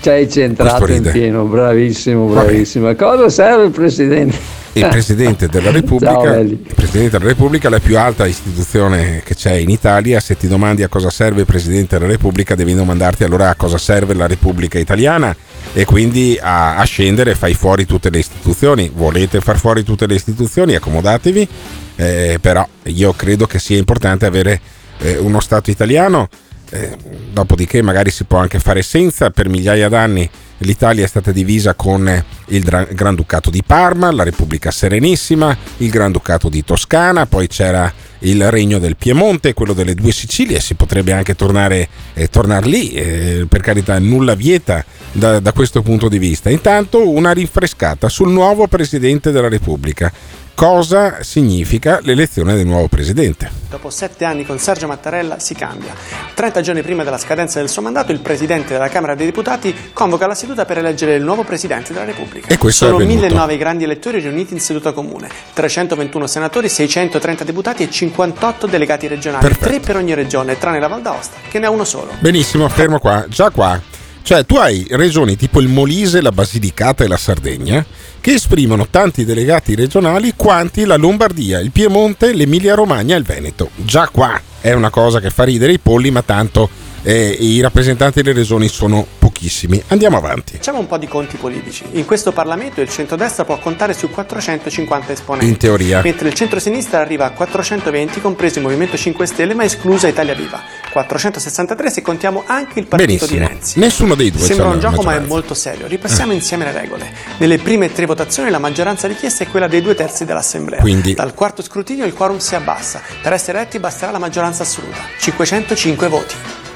Ci 0.00 0.08
hai 0.10 0.30
centrato 0.30 0.90
in 0.92 1.08
pieno, 1.10 1.44
bravissimo, 1.44 2.26
bravissimo. 2.26 2.88
A 2.88 2.94
cosa 2.94 3.28
serve 3.28 3.64
il 3.64 3.70
presidente? 3.70 4.58
il 4.72 4.86
Presidente 4.88 5.48
della 5.48 5.70
Repubblica, 5.72 6.12
Ciao, 6.12 6.40
il 6.40 6.56
Presidente 6.56 7.18
della 7.18 7.30
Repubblica 7.30 7.68
è 7.68 7.70
la 7.70 7.80
più 7.80 7.98
alta 7.98 8.26
istituzione 8.26 9.22
che 9.24 9.34
c'è 9.34 9.54
in 9.54 9.70
Italia. 9.70 10.20
Se 10.20 10.36
ti 10.36 10.46
domandi 10.46 10.82
a 10.82 10.88
cosa 10.88 11.10
serve 11.10 11.40
il 11.40 11.46
Presidente 11.46 11.98
della 11.98 12.10
Repubblica, 12.10 12.54
devi 12.54 12.74
domandarti 12.74 13.24
allora 13.24 13.48
a 13.48 13.54
cosa 13.54 13.78
serve 13.78 14.14
la 14.14 14.26
Repubblica 14.26 14.78
Italiana 14.78 15.34
e 15.72 15.84
quindi 15.84 16.38
a, 16.40 16.76
a 16.76 16.84
scendere 16.84 17.34
fai 17.34 17.54
fuori 17.54 17.86
tutte 17.86 18.10
le 18.10 18.18
istituzioni. 18.18 18.90
Volete 18.94 19.40
far 19.40 19.58
fuori 19.58 19.82
tutte 19.82 20.06
le 20.06 20.14
istituzioni? 20.14 20.74
Accomodatevi, 20.74 21.48
eh, 21.96 22.38
però 22.40 22.66
io 22.84 23.12
credo 23.12 23.46
che 23.46 23.58
sia 23.58 23.76
importante 23.76 24.26
avere 24.26 24.60
eh, 24.98 25.16
uno 25.16 25.40
Stato 25.40 25.70
italiano. 25.70 26.28
Eh, 26.70 26.96
dopodiché 27.32 27.82
magari 27.82 28.10
si 28.10 28.24
può 28.24 28.38
anche 28.38 28.58
fare 28.58 28.82
senza. 28.82 29.30
Per 29.30 29.48
migliaia 29.48 29.88
d'anni 29.88 30.28
l'Italia 30.58 31.04
è 31.04 31.08
stata 31.08 31.32
divisa 31.32 31.74
con 31.74 32.24
il 32.48 32.86
Granducato 32.92 33.50
di 33.50 33.62
Parma, 33.62 34.10
la 34.10 34.22
Repubblica 34.22 34.70
Serenissima, 34.70 35.56
il 35.78 35.90
Granducato 35.90 36.48
di 36.48 36.64
Toscana, 36.64 37.26
poi 37.26 37.46
c'era 37.46 37.92
il 38.20 38.50
Regno 38.50 38.78
del 38.78 38.96
Piemonte, 38.96 39.54
quello 39.54 39.72
delle 39.72 39.94
due 39.94 40.12
Sicilie, 40.12 40.60
si 40.60 40.74
potrebbe 40.74 41.12
anche 41.12 41.34
tornare, 41.34 41.88
eh, 42.14 42.28
tornare 42.28 42.66
lì, 42.66 42.90
eh, 42.90 43.46
per 43.48 43.60
carità 43.60 43.98
nulla 43.98 44.34
vieta 44.34 44.84
da, 45.12 45.40
da 45.40 45.52
questo 45.52 45.82
punto 45.82 46.08
di 46.08 46.18
vista. 46.18 46.50
Intanto 46.50 47.08
una 47.08 47.32
rinfrescata 47.32 48.08
sul 48.08 48.30
nuovo 48.30 48.66
Presidente 48.66 49.30
della 49.30 49.48
Repubblica 49.48 50.12
cosa 50.60 51.22
significa 51.22 52.00
l'elezione 52.02 52.54
del 52.54 52.66
nuovo 52.66 52.86
presidente. 52.86 53.50
Dopo 53.70 53.88
sette 53.88 54.26
anni 54.26 54.44
con 54.44 54.58
Sergio 54.58 54.86
Mattarella 54.86 55.38
si 55.38 55.54
cambia. 55.54 55.94
30 56.34 56.60
giorni 56.60 56.82
prima 56.82 57.02
della 57.02 57.16
scadenza 57.16 57.60
del 57.60 57.70
suo 57.70 57.80
mandato, 57.80 58.12
il 58.12 58.20
presidente 58.20 58.74
della 58.74 58.90
Camera 58.90 59.14
dei 59.14 59.24
Deputati 59.24 59.74
convoca 59.94 60.26
la 60.26 60.34
seduta 60.34 60.66
per 60.66 60.76
eleggere 60.76 61.14
il 61.14 61.22
nuovo 61.22 61.44
presidente 61.44 61.94
della 61.94 62.04
Repubblica. 62.04 62.48
E 62.48 62.58
questo 62.58 62.84
Sono 62.84 62.98
è 62.98 63.02
avvenuto. 63.02 63.20
1009 63.20 63.56
grandi 63.56 63.84
elettori 63.84 64.20
riuniti 64.20 64.52
in 64.52 64.60
seduta 64.60 64.92
comune, 64.92 65.30
321 65.54 66.26
senatori, 66.26 66.68
630 66.68 67.44
deputati 67.44 67.82
e 67.82 67.88
58 68.12 68.66
delegati 68.66 69.06
regionali, 69.06 69.46
Perfetto. 69.46 69.66
tre 69.66 69.80
per 69.80 69.96
ogni 69.96 70.14
regione, 70.14 70.58
tranne 70.58 70.80
la 70.80 70.88
Val 70.88 71.02
d'Aosta, 71.02 71.36
che 71.48 71.58
ne 71.58 71.66
ha 71.66 71.70
uno 71.70 71.84
solo. 71.84 72.12
Benissimo, 72.18 72.68
fermo 72.68 72.98
qua. 72.98 73.24
Già 73.28 73.50
qua. 73.50 73.80
Cioè, 74.22 74.44
tu 74.44 74.56
hai 74.56 74.86
regioni 74.90 75.36
tipo 75.36 75.60
il 75.60 75.68
Molise, 75.68 76.20
la 76.20 76.30
Basilicata 76.30 77.04
e 77.04 77.08
la 77.08 77.16
Sardegna 77.16 77.84
che 78.20 78.32
esprimono 78.32 78.86
tanti 78.90 79.24
delegati 79.24 79.74
regionali 79.74 80.34
quanti 80.36 80.84
la 80.84 80.96
Lombardia, 80.96 81.58
il 81.58 81.70
Piemonte, 81.70 82.34
l'Emilia 82.34 82.74
Romagna 82.74 83.14
e 83.14 83.18
il 83.18 83.24
Veneto. 83.24 83.70
Già 83.76 84.08
qua 84.08 84.38
è 84.60 84.72
una 84.72 84.90
cosa 84.90 85.20
che 85.20 85.30
fa 85.30 85.44
ridere 85.44 85.72
i 85.72 85.78
polli, 85.78 86.10
ma 86.10 86.22
tanto 86.22 86.68
eh, 87.02 87.36
i 87.40 87.60
rappresentanti 87.60 88.20
delle 88.22 88.34
regioni 88.36 88.68
sono 88.68 89.06
pochissimi. 89.40 89.82
Andiamo 89.88 90.18
avanti. 90.18 90.52
Facciamo 90.52 90.78
un 90.78 90.86
po' 90.86 90.98
di 90.98 91.08
conti 91.08 91.36
politici. 91.38 91.84
In 91.92 92.04
questo 92.04 92.30
Parlamento 92.32 92.82
il 92.82 92.90
centrodestra 92.90 93.44
può 93.44 93.58
contare 93.58 93.94
su 93.94 94.10
450 94.10 95.12
esponenti. 95.12 95.50
In 95.50 95.56
teoria. 95.56 96.02
Mentre 96.02 96.28
il 96.28 96.34
centrosinistra 96.34 97.00
arriva 97.00 97.24
a 97.24 97.30
420, 97.30 98.20
compreso 98.20 98.58
il 98.58 98.64
Movimento 98.64 98.98
5 98.98 99.26
Stelle, 99.26 99.54
ma 99.54 99.64
esclusa 99.64 100.08
Italia 100.08 100.34
Viva. 100.34 100.60
463 100.92 101.90
se 101.90 102.02
contiamo 102.02 102.42
anche 102.46 102.80
il 102.80 102.86
partito 102.86 103.26
Benissimo. 103.26 103.40
di 103.40 103.46
Renzi. 103.46 103.78
Nessuno 103.78 104.14
dei 104.14 104.30
due 104.30 104.40
Sembra 104.42 104.68
un 104.68 104.80
gioco, 104.80 105.02
ma 105.02 105.14
è 105.14 105.20
molto 105.20 105.54
serio. 105.54 105.86
Ripassiamo 105.86 106.32
insieme 106.32 106.64
le 106.64 106.72
regole. 106.72 107.10
Nelle 107.38 107.58
prime 107.58 107.90
tre 107.92 108.06
votazioni 108.06 108.50
la 108.50 108.58
maggioranza 108.58 109.06
richiesta 109.08 109.44
è 109.44 109.48
quella 109.48 109.68
dei 109.68 109.80
due 109.80 109.94
terzi 109.94 110.24
dell'Assemblea. 110.24 110.80
Quindi- 110.80 111.14
Dal 111.14 111.32
quarto 111.32 111.62
scrutinio 111.62 112.04
il 112.04 112.12
quorum 112.12 112.38
si 112.38 112.54
abbassa. 112.54 113.00
Per 113.22 113.32
essere 113.32 113.58
eletti 113.58 113.78
basterà 113.78 114.10
la 114.12 114.18
maggioranza 114.18 114.64
assoluta, 114.64 114.98
505 115.18 116.08
voti. 116.08 116.34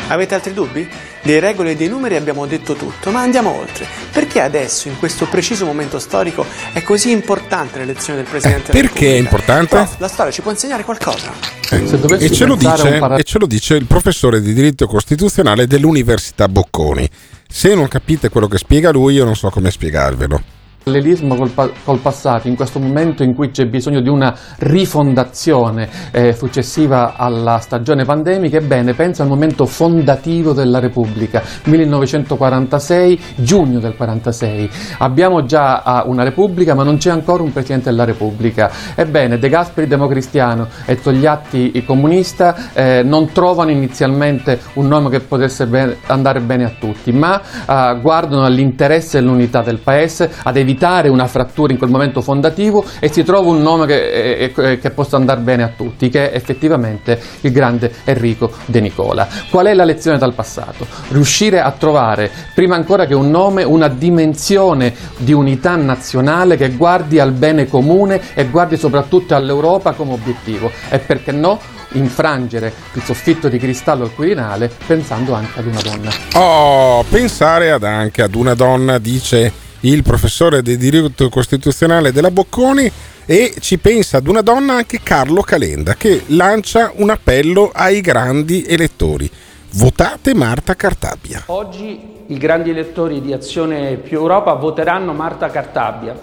Avete 0.08 0.34
altri 0.34 0.52
dubbi? 0.52 0.88
Dei 1.22 1.40
regole 1.40 1.70
e 1.70 1.76
dei 1.76 1.88
numeri 1.88 2.16
abbiamo 2.16 2.44
detto 2.46 2.74
tutto, 2.74 3.10
ma 3.10 3.20
andiamo 3.20 3.58
oltre. 3.58 3.86
Perché 4.12 4.40
adesso, 4.40 4.88
in 4.88 4.98
questo 4.98 5.26
preciso 5.26 5.64
momento 5.64 5.98
storico, 5.98 6.44
è 6.72 6.82
così 6.82 7.10
importante 7.10 7.78
l'elezione 7.78 8.20
del 8.20 8.28
Presidente 8.28 8.72
della 8.72 8.84
Eh, 8.84 8.88
Perché 8.88 9.14
è 9.14 9.18
importante? 9.18 9.68
Prof, 9.74 9.94
la 9.98 10.08
storia 10.08 10.30
ci 10.30 10.42
può 10.42 10.50
insegnare 10.50 10.84
qualcosa? 10.84 11.32
E 11.70 12.30
ce, 12.30 12.44
lo 12.44 12.54
dice, 12.56 13.00
e 13.16 13.22
ce 13.24 13.38
lo 13.38 13.46
dice 13.46 13.74
il 13.74 13.86
professore 13.86 14.42
di 14.42 14.52
diritto 14.52 14.86
costituzionale 14.86 15.66
dell'Università 15.66 16.48
Bocconi. 16.48 17.08
Se 17.48 17.74
non 17.74 17.88
capite 17.88 18.28
quello 18.28 18.46
che 18.46 18.58
spiega 18.58 18.90
lui, 18.90 19.14
io 19.14 19.24
non 19.24 19.34
so 19.34 19.48
come 19.48 19.70
spiegarvelo. 19.70 20.53
Parallelismo 20.84 21.34
col, 21.34 21.50
col 21.82 21.98
passato, 22.00 22.46
in 22.46 22.56
questo 22.56 22.78
momento 22.78 23.22
in 23.22 23.34
cui 23.34 23.50
c'è 23.50 23.64
bisogno 23.64 24.02
di 24.02 24.10
una 24.10 24.36
rifondazione 24.58 25.88
eh, 26.10 26.34
successiva 26.34 27.14
alla 27.16 27.56
stagione 27.56 28.04
pandemica, 28.04 28.58
ebbene 28.58 28.92
penso 28.92 29.22
al 29.22 29.28
momento 29.28 29.64
fondativo 29.64 30.52
della 30.52 30.80
Repubblica, 30.80 31.42
1946, 31.64 33.20
giugno 33.36 33.78
del 33.78 33.96
46. 33.96 34.70
Abbiamo 34.98 35.46
già 35.46 35.80
ah, 35.80 36.04
una 36.06 36.22
Repubblica 36.22 36.74
ma 36.74 36.82
non 36.82 36.98
c'è 36.98 37.08
ancora 37.08 37.42
un 37.42 37.50
Presidente 37.50 37.88
della 37.88 38.04
Repubblica. 38.04 38.70
Ebbene, 38.94 39.38
De 39.38 39.48
Gasperi 39.48 39.86
democristiano 39.86 40.68
e 40.84 41.00
Togliatti 41.00 41.82
comunista 41.86 42.72
eh, 42.74 43.02
non 43.02 43.32
trovano 43.32 43.70
inizialmente 43.70 44.60
un 44.74 44.88
nome 44.88 45.08
che 45.08 45.20
potesse 45.20 45.66
be- 45.66 45.96
andare 46.08 46.40
bene 46.40 46.64
a 46.64 46.72
tutti, 46.78 47.10
ma 47.10 47.40
ah, 47.64 47.94
guardano 47.94 48.44
all'interesse 48.44 49.16
e 49.16 49.20
all'unità 49.20 49.62
del 49.62 49.78
Paese, 49.78 50.30
ad 50.42 50.58
evitare 50.58 50.72
una 51.08 51.26
frattura 51.26 51.72
in 51.72 51.78
quel 51.78 51.90
momento 51.90 52.20
fondativo 52.20 52.84
e 52.98 53.10
si 53.12 53.22
trova 53.22 53.48
un 53.48 53.62
nome 53.62 53.86
che, 53.86 54.10
eh, 54.10 54.52
eh, 54.54 54.78
che 54.78 54.90
possa 54.90 55.16
andare 55.16 55.40
bene 55.40 55.62
a 55.62 55.70
tutti, 55.74 56.08
che 56.08 56.30
è 56.30 56.36
effettivamente 56.36 57.20
il 57.42 57.52
grande 57.52 57.92
Enrico 58.04 58.50
De 58.66 58.80
Nicola. 58.80 59.28
Qual 59.50 59.66
è 59.66 59.74
la 59.74 59.84
lezione 59.84 60.18
dal 60.18 60.34
passato? 60.34 60.86
Riuscire 61.08 61.60
a 61.60 61.70
trovare, 61.72 62.30
prima 62.54 62.74
ancora 62.74 63.06
che 63.06 63.14
un 63.14 63.30
nome, 63.30 63.62
una 63.62 63.88
dimensione 63.88 64.94
di 65.16 65.32
unità 65.32 65.76
nazionale 65.76 66.56
che 66.56 66.70
guardi 66.70 67.18
al 67.18 67.32
bene 67.32 67.66
comune 67.68 68.20
e 68.34 68.46
guardi 68.46 68.76
soprattutto 68.76 69.34
all'Europa 69.34 69.92
come 69.92 70.12
obiettivo 70.12 70.70
e 70.88 70.98
perché 70.98 71.32
no 71.32 71.58
infrangere 71.92 72.72
il 72.94 73.02
soffitto 73.02 73.48
di 73.48 73.58
cristallo 73.58 74.04
al 74.04 74.14
Quirinale 74.14 74.70
pensando 74.86 75.34
anche 75.34 75.58
ad 75.60 75.66
una 75.66 75.80
donna. 75.80 76.10
Oh, 76.34 77.02
pensare 77.04 77.70
ad 77.70 77.84
anche 77.84 78.22
ad 78.22 78.34
una 78.34 78.54
donna, 78.54 78.98
dice 78.98 79.52
il 79.92 80.02
professore 80.02 80.62
di 80.62 80.76
diritto 80.78 81.28
costituzionale 81.28 82.10
della 82.10 82.30
Bocconi, 82.30 82.90
e 83.26 83.54
ci 83.60 83.78
pensa 83.78 84.18
ad 84.18 84.26
una 84.26 84.40
donna 84.40 84.74
anche 84.74 85.00
Carlo 85.02 85.42
Calenda, 85.42 85.94
che 85.94 86.22
lancia 86.28 86.92
un 86.96 87.10
appello 87.10 87.70
ai 87.72 88.00
grandi 88.00 88.64
elettori. 88.66 89.30
Votate 89.72 90.34
Marta 90.34 90.74
Cartabia. 90.74 91.42
Oggi 91.46 92.00
i 92.26 92.38
grandi 92.38 92.70
elettori 92.70 93.20
di 93.20 93.32
Azione 93.32 93.96
più 93.96 94.18
Europa 94.18 94.54
voteranno 94.54 95.12
Marta 95.12 95.50
Cartabia 95.50 96.18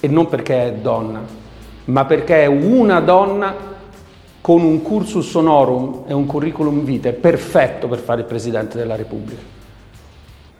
e 0.00 0.08
non 0.08 0.28
perché 0.28 0.66
è 0.66 0.72
donna, 0.72 1.20
ma 1.86 2.04
perché 2.04 2.42
è 2.42 2.46
una 2.46 3.00
donna 3.00 3.54
con 4.40 4.62
un 4.62 4.80
cursus 4.80 5.34
honorum 5.34 6.04
e 6.06 6.14
un 6.14 6.24
curriculum 6.24 6.84
vitae 6.84 7.12
perfetto 7.12 7.88
per 7.88 7.98
fare 7.98 8.20
il 8.20 8.26
Presidente 8.26 8.78
della 8.78 8.94
Repubblica. 8.94 9.55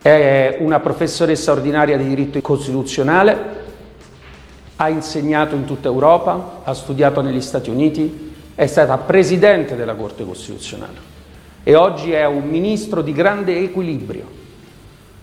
È 0.06 0.58
una 0.60 0.78
professoressa 0.78 1.50
ordinaria 1.50 1.96
di 1.96 2.06
diritto 2.06 2.40
costituzionale, 2.40 3.36
ha 4.76 4.88
insegnato 4.88 5.56
in 5.56 5.64
tutta 5.64 5.88
Europa, 5.88 6.60
ha 6.62 6.72
studiato 6.74 7.22
negli 7.22 7.40
Stati 7.40 7.70
Uniti, 7.70 8.32
è 8.54 8.66
stata 8.68 8.98
Presidente 8.98 9.74
della 9.74 9.96
Corte 9.96 10.24
Costituzionale 10.24 10.98
e 11.64 11.74
oggi 11.74 12.12
è 12.12 12.24
un 12.24 12.44
ministro 12.48 13.02
di 13.02 13.12
grande 13.12 13.58
equilibrio. 13.58 14.26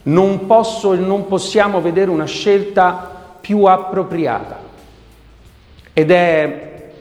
Non 0.04 0.48
posso 0.48 0.92
e 0.92 0.98
non 0.98 1.28
possiamo 1.28 1.80
vedere 1.80 2.10
una 2.12 2.26
scelta 2.26 3.38
più 3.40 3.64
appropriata 3.64 4.60
ed 5.94 6.12
è 6.12 6.92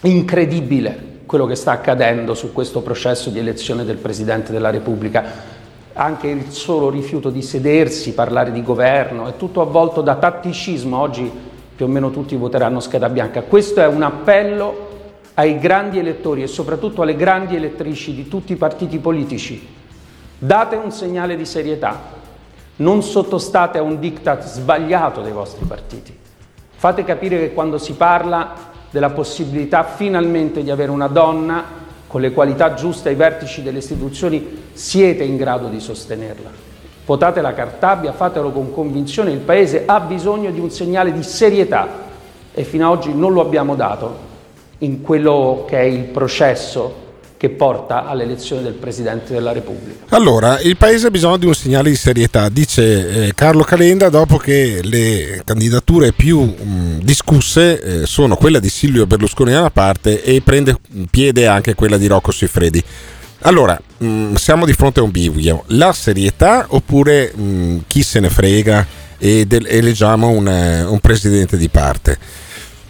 incredibile 0.00 1.18
quello 1.26 1.44
che 1.44 1.54
sta 1.54 1.72
accadendo 1.72 2.32
su 2.32 2.54
questo 2.54 2.80
processo 2.80 3.28
di 3.28 3.40
elezione 3.40 3.84
del 3.84 3.96
Presidente 3.96 4.52
della 4.52 4.70
Repubblica. 4.70 5.55
Anche 5.98 6.28
il 6.28 6.50
solo 6.50 6.90
rifiuto 6.90 7.30
di 7.30 7.40
sedersi, 7.40 8.12
parlare 8.12 8.52
di 8.52 8.62
governo, 8.62 9.28
è 9.28 9.36
tutto 9.38 9.62
avvolto 9.62 10.02
da 10.02 10.16
tatticismo. 10.16 10.98
Oggi 10.98 11.32
più 11.74 11.86
o 11.86 11.88
meno 11.88 12.10
tutti 12.10 12.36
voteranno 12.36 12.80
scheda 12.80 13.08
bianca. 13.08 13.40
Questo 13.40 13.80
è 13.80 13.86
un 13.86 14.02
appello 14.02 14.88
ai 15.32 15.58
grandi 15.58 15.98
elettori 15.98 16.42
e 16.42 16.48
soprattutto 16.48 17.00
alle 17.00 17.16
grandi 17.16 17.56
elettrici 17.56 18.14
di 18.14 18.28
tutti 18.28 18.52
i 18.52 18.56
partiti 18.56 18.98
politici. 18.98 19.66
Date 20.36 20.76
un 20.76 20.92
segnale 20.92 21.34
di 21.34 21.46
serietà, 21.46 21.98
non 22.76 23.02
sottostate 23.02 23.78
a 23.78 23.82
un 23.82 23.98
diktat 23.98 24.44
sbagliato 24.44 25.22
dei 25.22 25.32
vostri 25.32 25.64
partiti. 25.64 26.14
Fate 26.74 27.04
capire 27.04 27.38
che 27.38 27.54
quando 27.54 27.78
si 27.78 27.94
parla 27.94 28.52
della 28.90 29.08
possibilità 29.08 29.82
finalmente 29.82 30.62
di 30.62 30.70
avere 30.70 30.90
una 30.90 31.08
donna 31.08 31.84
con 32.16 32.24
le 32.24 32.32
qualità 32.32 32.72
giuste 32.72 33.10
ai 33.10 33.14
vertici 33.14 33.62
delle 33.62 33.76
istituzioni, 33.76 34.62
siete 34.72 35.22
in 35.22 35.36
grado 35.36 35.68
di 35.68 35.78
sostenerla. 35.78 36.48
Votate 37.04 37.42
la 37.42 37.52
Cartabia, 37.52 38.14
fatelo 38.14 38.52
con 38.52 38.72
convinzione, 38.72 39.32
il 39.32 39.40
Paese 39.40 39.82
ha 39.84 40.00
bisogno 40.00 40.50
di 40.50 40.58
un 40.58 40.70
segnale 40.70 41.12
di 41.12 41.22
serietà 41.22 41.86
e 42.54 42.64
fino 42.64 42.90
ad 42.90 42.96
oggi 42.96 43.12
non 43.12 43.34
lo 43.34 43.42
abbiamo 43.42 43.74
dato 43.74 44.16
in 44.78 45.02
quello 45.02 45.66
che 45.68 45.78
è 45.78 45.82
il 45.82 46.04
processo 46.04 47.04
che 47.46 47.50
porta 47.50 48.06
all'elezione 48.06 48.62
del 48.62 48.72
Presidente 48.72 49.32
della 49.32 49.52
Repubblica. 49.52 50.14
Allora, 50.16 50.58
il 50.60 50.76
Paese 50.76 51.06
ha 51.06 51.10
bisogno 51.10 51.36
di 51.36 51.46
un 51.46 51.54
segnale 51.54 51.90
di 51.90 51.96
serietà, 51.96 52.48
dice 52.48 53.26
eh, 53.26 53.34
Carlo 53.34 53.62
Calenda, 53.62 54.08
dopo 54.08 54.36
che 54.36 54.80
le 54.82 55.42
candidature 55.44 56.12
più 56.12 56.40
mh, 56.40 57.00
discusse 57.02 57.80
eh, 58.02 58.06
sono 58.06 58.36
quella 58.36 58.58
di 58.58 58.68
Silvio 58.68 59.06
Berlusconi 59.06 59.52
da 59.52 59.60
una 59.60 59.70
parte 59.70 60.22
e 60.22 60.40
prende 60.42 60.76
piede 61.10 61.46
anche 61.46 61.74
quella 61.74 61.96
di 61.96 62.06
Rocco 62.06 62.32
Siffredi. 62.32 62.82
Allora, 63.40 63.78
mh, 63.98 64.34
siamo 64.34 64.66
di 64.66 64.72
fronte 64.72 65.00
a 65.00 65.04
un 65.04 65.10
bivio, 65.10 65.64
la 65.68 65.92
serietà 65.92 66.66
oppure 66.68 67.32
mh, 67.32 67.84
chi 67.86 68.02
se 68.02 68.18
ne 68.18 68.28
frega 68.28 68.86
e 69.18 69.46
eleggiamo 69.48 70.28
un, 70.28 70.48
eh, 70.48 70.82
un 70.82 70.98
presidente 70.98 71.56
di 71.56 71.68
parte? 71.68 72.18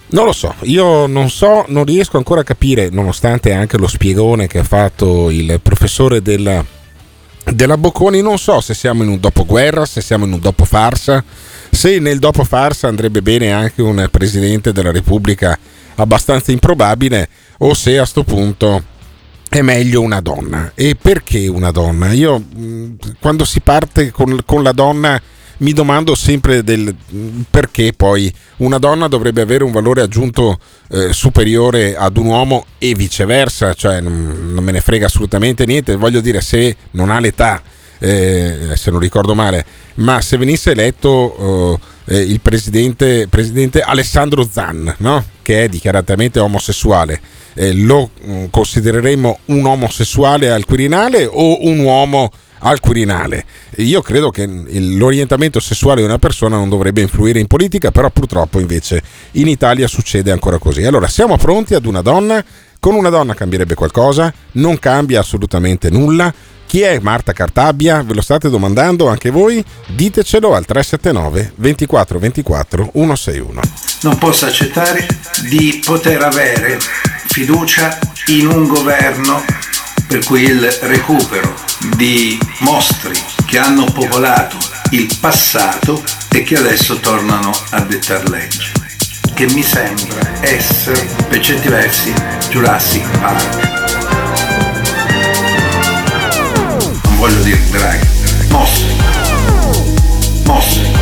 Non 0.08 0.24
lo 0.24 0.32
so, 0.32 0.54
io 0.62 1.06
non 1.06 1.28
so, 1.30 1.64
non 1.68 1.84
riesco 1.84 2.16
ancora 2.16 2.42
a 2.42 2.44
capire, 2.44 2.90
nonostante 2.90 3.52
anche 3.52 3.76
lo 3.76 3.88
spiegone 3.88 4.46
che 4.46 4.60
ha 4.60 4.64
fatto 4.64 5.30
il 5.30 5.58
professore 5.60 6.22
della, 6.22 6.64
della 7.44 7.76
Bocconi, 7.76 8.22
non 8.22 8.38
so 8.38 8.60
se 8.60 8.72
siamo 8.72 9.02
in 9.02 9.08
un 9.08 9.18
dopoguerra, 9.18 9.84
se 9.84 10.00
siamo 10.00 10.24
in 10.24 10.32
un 10.34 10.38
dopo 10.38 10.64
farsa, 10.64 11.24
se 11.70 11.98
nel 11.98 12.20
dopo 12.20 12.44
farsa 12.44 12.86
andrebbe 12.86 13.20
bene 13.20 13.50
anche 13.50 13.82
un 13.82 14.06
presidente 14.10 14.72
della 14.72 14.92
Repubblica 14.92 15.58
abbastanza 15.96 16.52
improbabile 16.52 17.28
o 17.58 17.74
se 17.74 17.98
a 17.98 18.04
sto 18.04 18.22
punto 18.22 18.84
è 19.48 19.60
meglio 19.60 20.02
una 20.02 20.20
donna. 20.20 20.70
E 20.74 20.94
perché 20.94 21.48
una 21.48 21.72
donna? 21.72 22.12
Io 22.12 22.42
quando 23.20 23.44
si 23.44 23.60
parte 23.60 24.12
con, 24.12 24.40
con 24.44 24.62
la 24.62 24.72
donna 24.72 25.20
mi 25.58 25.72
domando 25.72 26.14
sempre 26.14 26.62
del 26.62 26.94
perché 27.50 27.92
poi 27.96 28.32
una 28.58 28.78
donna 28.78 29.08
dovrebbe 29.08 29.40
avere 29.40 29.64
un 29.64 29.72
valore 29.72 30.02
aggiunto 30.02 30.58
eh, 30.90 31.12
superiore 31.12 31.96
ad 31.96 32.16
un 32.16 32.26
uomo 32.26 32.66
e 32.78 32.94
viceversa, 32.94 33.74
cioè 33.74 34.00
non, 34.00 34.52
non 34.52 34.62
me 34.62 34.72
ne 34.72 34.80
frega 34.80 35.06
assolutamente 35.06 35.64
niente, 35.64 35.96
voglio 35.96 36.20
dire 36.20 36.40
se 36.40 36.76
non 36.92 37.10
ha 37.10 37.18
l'età, 37.20 37.62
eh, 37.98 38.72
se 38.74 38.90
non 38.90 39.00
ricordo 39.00 39.34
male, 39.34 39.64
ma 39.94 40.20
se 40.20 40.36
venisse 40.36 40.72
eletto 40.72 41.80
eh, 42.06 42.18
il 42.20 42.40
presidente, 42.40 43.26
presidente 43.28 43.80
Alessandro 43.80 44.46
Zan, 44.50 44.94
no? 44.98 45.24
che 45.42 45.64
è 45.64 45.68
dichiaratamente 45.68 46.38
omosessuale, 46.38 47.20
eh, 47.54 47.72
lo 47.72 48.10
mh, 48.20 48.44
considereremmo 48.50 49.38
un 49.46 49.66
omosessuale 49.66 50.50
al 50.50 50.64
Quirinale 50.64 51.24
o 51.24 51.66
un 51.66 51.78
uomo 51.80 52.30
al 52.60 52.80
Quirinale. 52.80 53.44
Io 53.76 54.00
credo 54.02 54.30
che 54.30 54.46
l'orientamento 54.46 55.60
sessuale 55.60 56.00
di 56.00 56.06
una 56.06 56.18
persona 56.18 56.56
non 56.56 56.68
dovrebbe 56.68 57.00
influire 57.00 57.38
in 57.38 57.46
politica, 57.46 57.90
però 57.90 58.10
purtroppo 58.10 58.58
invece 58.58 59.02
in 59.32 59.48
Italia 59.48 59.86
succede 59.86 60.30
ancora 60.30 60.58
così. 60.58 60.84
Allora, 60.84 61.06
siamo 61.08 61.36
pronti 61.36 61.74
ad 61.74 61.86
una 61.86 62.02
donna? 62.02 62.44
Con 62.78 62.94
una 62.94 63.08
donna 63.08 63.34
cambierebbe 63.34 63.74
qualcosa? 63.74 64.32
Non 64.52 64.78
cambia 64.78 65.20
assolutamente 65.20 65.90
nulla. 65.90 66.32
Chi 66.66 66.80
è 66.80 66.98
Marta 67.00 67.32
Cartabia? 67.32 68.02
Ve 68.02 68.14
lo 68.14 68.20
state 68.20 68.50
domandando 68.50 69.08
anche 69.08 69.30
voi? 69.30 69.64
Ditecelo 69.86 70.54
al 70.54 70.64
379 70.64 71.52
24 71.56 72.18
24 72.18 72.90
161. 72.92 73.60
Non 74.02 74.18
posso 74.18 74.46
accettare 74.46 75.06
di 75.48 75.80
poter 75.84 76.22
avere 76.22 76.78
fiducia 77.26 77.96
in 78.26 78.48
un 78.48 78.66
governo 78.66 79.44
per 80.06 80.24
cui 80.24 80.42
il 80.42 80.60
recupero 80.82 81.54
di 81.96 82.38
mostri 82.60 83.14
che 83.44 83.58
hanno 83.58 83.84
popolato 83.84 84.56
il 84.90 85.08
passato 85.20 86.02
e 86.30 86.42
che 86.42 86.56
adesso 86.56 86.98
tornano 87.00 87.50
a 87.70 87.80
dettar 87.80 88.28
legge. 88.28 88.72
Che 89.34 89.46
mi 89.52 89.62
sembra 89.62 90.40
essere, 90.40 91.06
per 91.28 91.40
certi 91.40 91.68
versi, 91.68 92.12
Jurassic 92.48 93.06
Park. 93.18 93.74
Non 97.04 97.16
voglio 97.16 97.42
dire. 97.42 97.58
Mostri. 98.48 98.94
Mostri. 98.94 98.94
Mostri. 100.44 100.95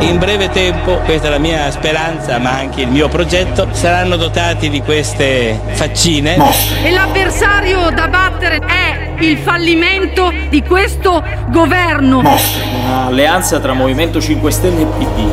In 0.00 0.18
breve 0.18 0.50
tempo, 0.50 0.98
questa 1.04 1.28
è 1.28 1.30
la 1.30 1.38
mia 1.38 1.70
speranza, 1.70 2.38
ma 2.38 2.50
anche 2.50 2.82
il 2.82 2.88
mio 2.88 3.08
progetto, 3.08 3.68
saranno 3.72 4.16
dotati 4.16 4.68
di 4.68 4.82
queste 4.82 5.58
faccine. 5.72 6.36
E 6.82 6.90
l'avversario 6.90 7.90
da 7.90 8.06
battere 8.06 8.58
è 8.58 9.14
il 9.20 9.38
fallimento 9.38 10.32
di 10.50 10.62
questo 10.62 11.24
governo. 11.48 12.18
Un'alleanza 12.18 13.58
tra 13.58 13.72
Movimento 13.72 14.20
5 14.20 14.50
Stelle 14.50 14.82
e 14.82 14.84
PD. 14.84 15.30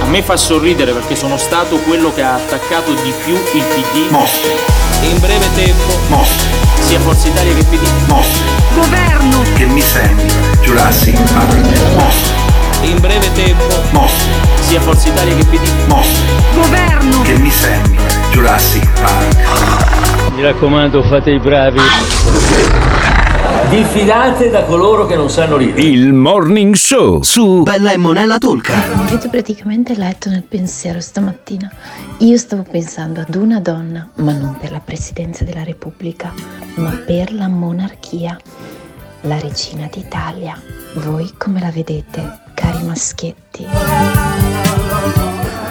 A 0.00 0.06
me 0.06 0.22
fa 0.22 0.36
sorridere 0.36 0.92
perché 0.92 1.14
sono 1.14 1.36
stato 1.36 1.76
quello 1.76 2.12
che 2.14 2.22
ha 2.22 2.34
attaccato 2.34 2.92
di 3.02 3.12
più 3.24 3.34
il 3.34 3.62
PD. 3.62 4.10
In 5.02 5.18
breve 5.20 5.46
tempo, 5.54 6.24
sia 6.80 6.98
Forza 7.00 7.28
Italia 7.28 7.54
che 7.54 7.64
PD. 7.64 7.86
Governo. 8.74 9.42
Che 9.54 9.66
mi 9.66 9.80
sembra 9.82 10.24
Jurassic 10.62 11.20
Park. 11.32 12.49
In 12.82 12.98
breve 13.00 13.32
tempo, 13.32 13.64
sia 14.60 14.80
Forza 14.80 15.08
Italia 15.08 15.34
che 15.36 15.44
PD. 15.44 15.68
Governo. 16.54 17.22
Che 17.22 17.38
mi 17.38 17.50
sembra 17.50 18.02
Jurassic 18.30 18.88
Park. 19.00 20.34
Mi 20.34 20.42
raccomando, 20.42 21.02
fate 21.02 21.30
i 21.30 21.38
bravi. 21.38 21.80
Diffidate 23.68 24.50
da 24.50 24.64
coloro 24.64 25.06
che 25.06 25.14
non 25.14 25.28
sanno 25.28 25.56
ridere. 25.56 25.82
Il 25.82 26.12
Morning 26.12 26.74
Show 26.74 27.22
su 27.22 27.62
Bella 27.62 27.92
e 27.92 27.96
Monella 27.96 28.38
Tolca. 28.38 28.74
Avete 28.94 29.28
praticamente 29.28 29.94
letto 29.96 30.28
nel 30.28 30.42
pensiero 30.42 31.00
stamattina. 31.00 31.70
Io 32.18 32.36
stavo 32.36 32.64
pensando 32.68 33.20
ad 33.20 33.34
una 33.34 33.60
donna, 33.60 34.08
ma 34.16 34.32
non 34.32 34.56
per 34.58 34.72
la 34.72 34.80
presidenza 34.80 35.44
della 35.44 35.62
Repubblica, 35.62 36.32
ma 36.76 36.90
per 37.06 37.32
la 37.32 37.48
monarchia, 37.48 38.36
la 39.22 39.38
regina 39.38 39.88
d'Italia. 39.92 40.60
Voi 40.94 41.32
come 41.36 41.60
la 41.60 41.70
vedete, 41.70 42.48
cari 42.60 42.82
maschietti? 42.84 43.66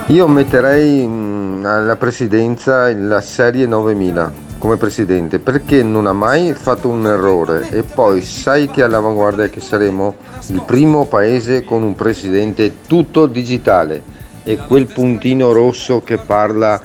Io 0.08 0.28
metterei 0.28 1.06
mm, 1.06 1.66
alla 1.66 1.96
presidenza 1.96 2.92
la 2.96 3.22
serie 3.22 3.68
9000 3.68 4.48
come 4.58 4.76
presidente 4.76 5.40
perché 5.40 5.84
non 5.84 6.08
ha 6.08 6.14
mai 6.14 6.54
fatto 6.54 6.90
un 6.90 7.06
errore 7.06 7.70
e 7.70 7.84
poi 7.84 8.22
sai 8.24 8.68
che 8.70 8.84
all'avanguardia 8.84 9.48
che 9.48 9.62
saremo 9.62 10.16
il 10.48 10.64
primo 10.66 11.06
paese 11.06 11.64
con 11.64 11.84
un 11.84 11.96
presidente 11.96 12.82
tutto 12.88 13.28
digitale 13.28 14.02
e 14.44 14.58
quel 14.58 14.88
puntino 14.88 15.52
rosso 15.54 16.02
che 16.02 16.18
parla 16.18 16.82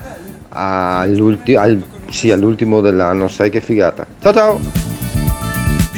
all'ulti- 0.49 1.55
al- 1.55 1.83
sì, 2.09 2.31
all'ultimo 2.31 2.79
dell'anno, 2.79 3.27
sai 3.27 3.49
che 3.49 3.59
figata. 3.59 4.05
Ciao 4.21 4.33
ciao! 4.33 4.94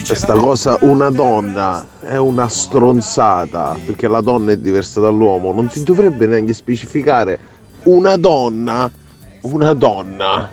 Questa 0.07 0.35
cosa, 0.35 0.77
una 0.83 1.09
donna 1.09 1.85
è 1.99 2.15
una 2.15 2.47
stronzata, 2.47 3.77
perché 3.85 4.07
la 4.07 4.21
donna 4.21 4.53
è 4.53 4.57
diversa 4.57 5.01
dall'uomo, 5.01 5.51
non 5.51 5.69
si 5.69 5.83
dovrebbe 5.83 6.25
neanche 6.25 6.53
specificare 6.53 7.37
una 7.83 8.15
donna, 8.15 8.89
una 9.41 9.73
donna. 9.73 10.49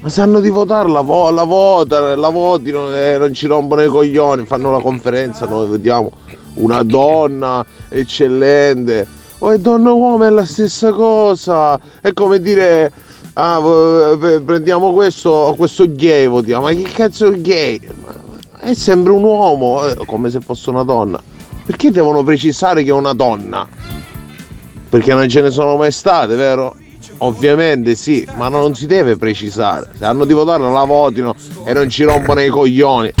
Ma 0.00 0.08
sanno 0.08 0.40
di 0.40 0.48
votarla, 0.48 1.02
vo- 1.02 1.28
la 1.30 1.44
votano, 1.44 2.14
la 2.14 2.28
votino 2.30 2.94
e 2.96 3.18
non 3.18 3.34
ci 3.34 3.46
rompono 3.46 3.82
i 3.82 3.88
coglioni, 3.88 4.46
fanno 4.46 4.70
la 4.70 4.80
conferenza, 4.80 5.46
noi 5.46 5.68
vediamo 5.68 6.12
una 6.54 6.82
donna 6.82 7.62
eccellente. 7.90 9.06
O 9.40 9.50
è 9.50 9.58
donna 9.58 9.92
uomo 9.92 10.24
è 10.24 10.30
la 10.30 10.46
stessa 10.46 10.90
cosa. 10.92 11.78
È 12.00 12.12
come 12.14 12.40
dire, 12.40 12.90
ah, 13.34 13.60
prendiamo 14.44 14.94
questo, 14.94 15.54
questo 15.56 15.84
gay, 15.92 16.26
votiamo. 16.28 16.62
Ma 16.62 16.72
che 16.72 16.82
cazzo 16.84 17.26
è 17.26 17.40
gay? 17.40 17.80
È 18.64 18.74
sempre 18.74 19.10
un 19.10 19.24
uomo, 19.24 19.84
eh, 19.88 19.96
come 20.06 20.30
se 20.30 20.38
fosse 20.38 20.70
una 20.70 20.84
donna. 20.84 21.20
Perché 21.66 21.90
devono 21.90 22.22
precisare 22.22 22.84
che 22.84 22.90
è 22.90 22.92
una 22.92 23.12
donna? 23.12 23.66
Perché 24.88 25.12
non 25.12 25.28
ce 25.28 25.40
ne 25.40 25.50
sono 25.50 25.76
mai 25.76 25.90
state, 25.90 26.36
vero? 26.36 26.76
Ovviamente 27.18 27.96
sì, 27.96 28.24
ma 28.36 28.48
non 28.48 28.76
si 28.76 28.86
deve 28.86 29.16
precisare. 29.16 29.90
Se 29.98 30.04
hanno 30.04 30.24
di 30.24 30.32
votarla 30.32 30.70
la 30.70 30.84
votino 30.84 31.34
e 31.64 31.72
non 31.72 31.88
ci 31.88 32.04
rompono 32.04 32.40
i 32.40 32.50
coglioni. 32.50 33.12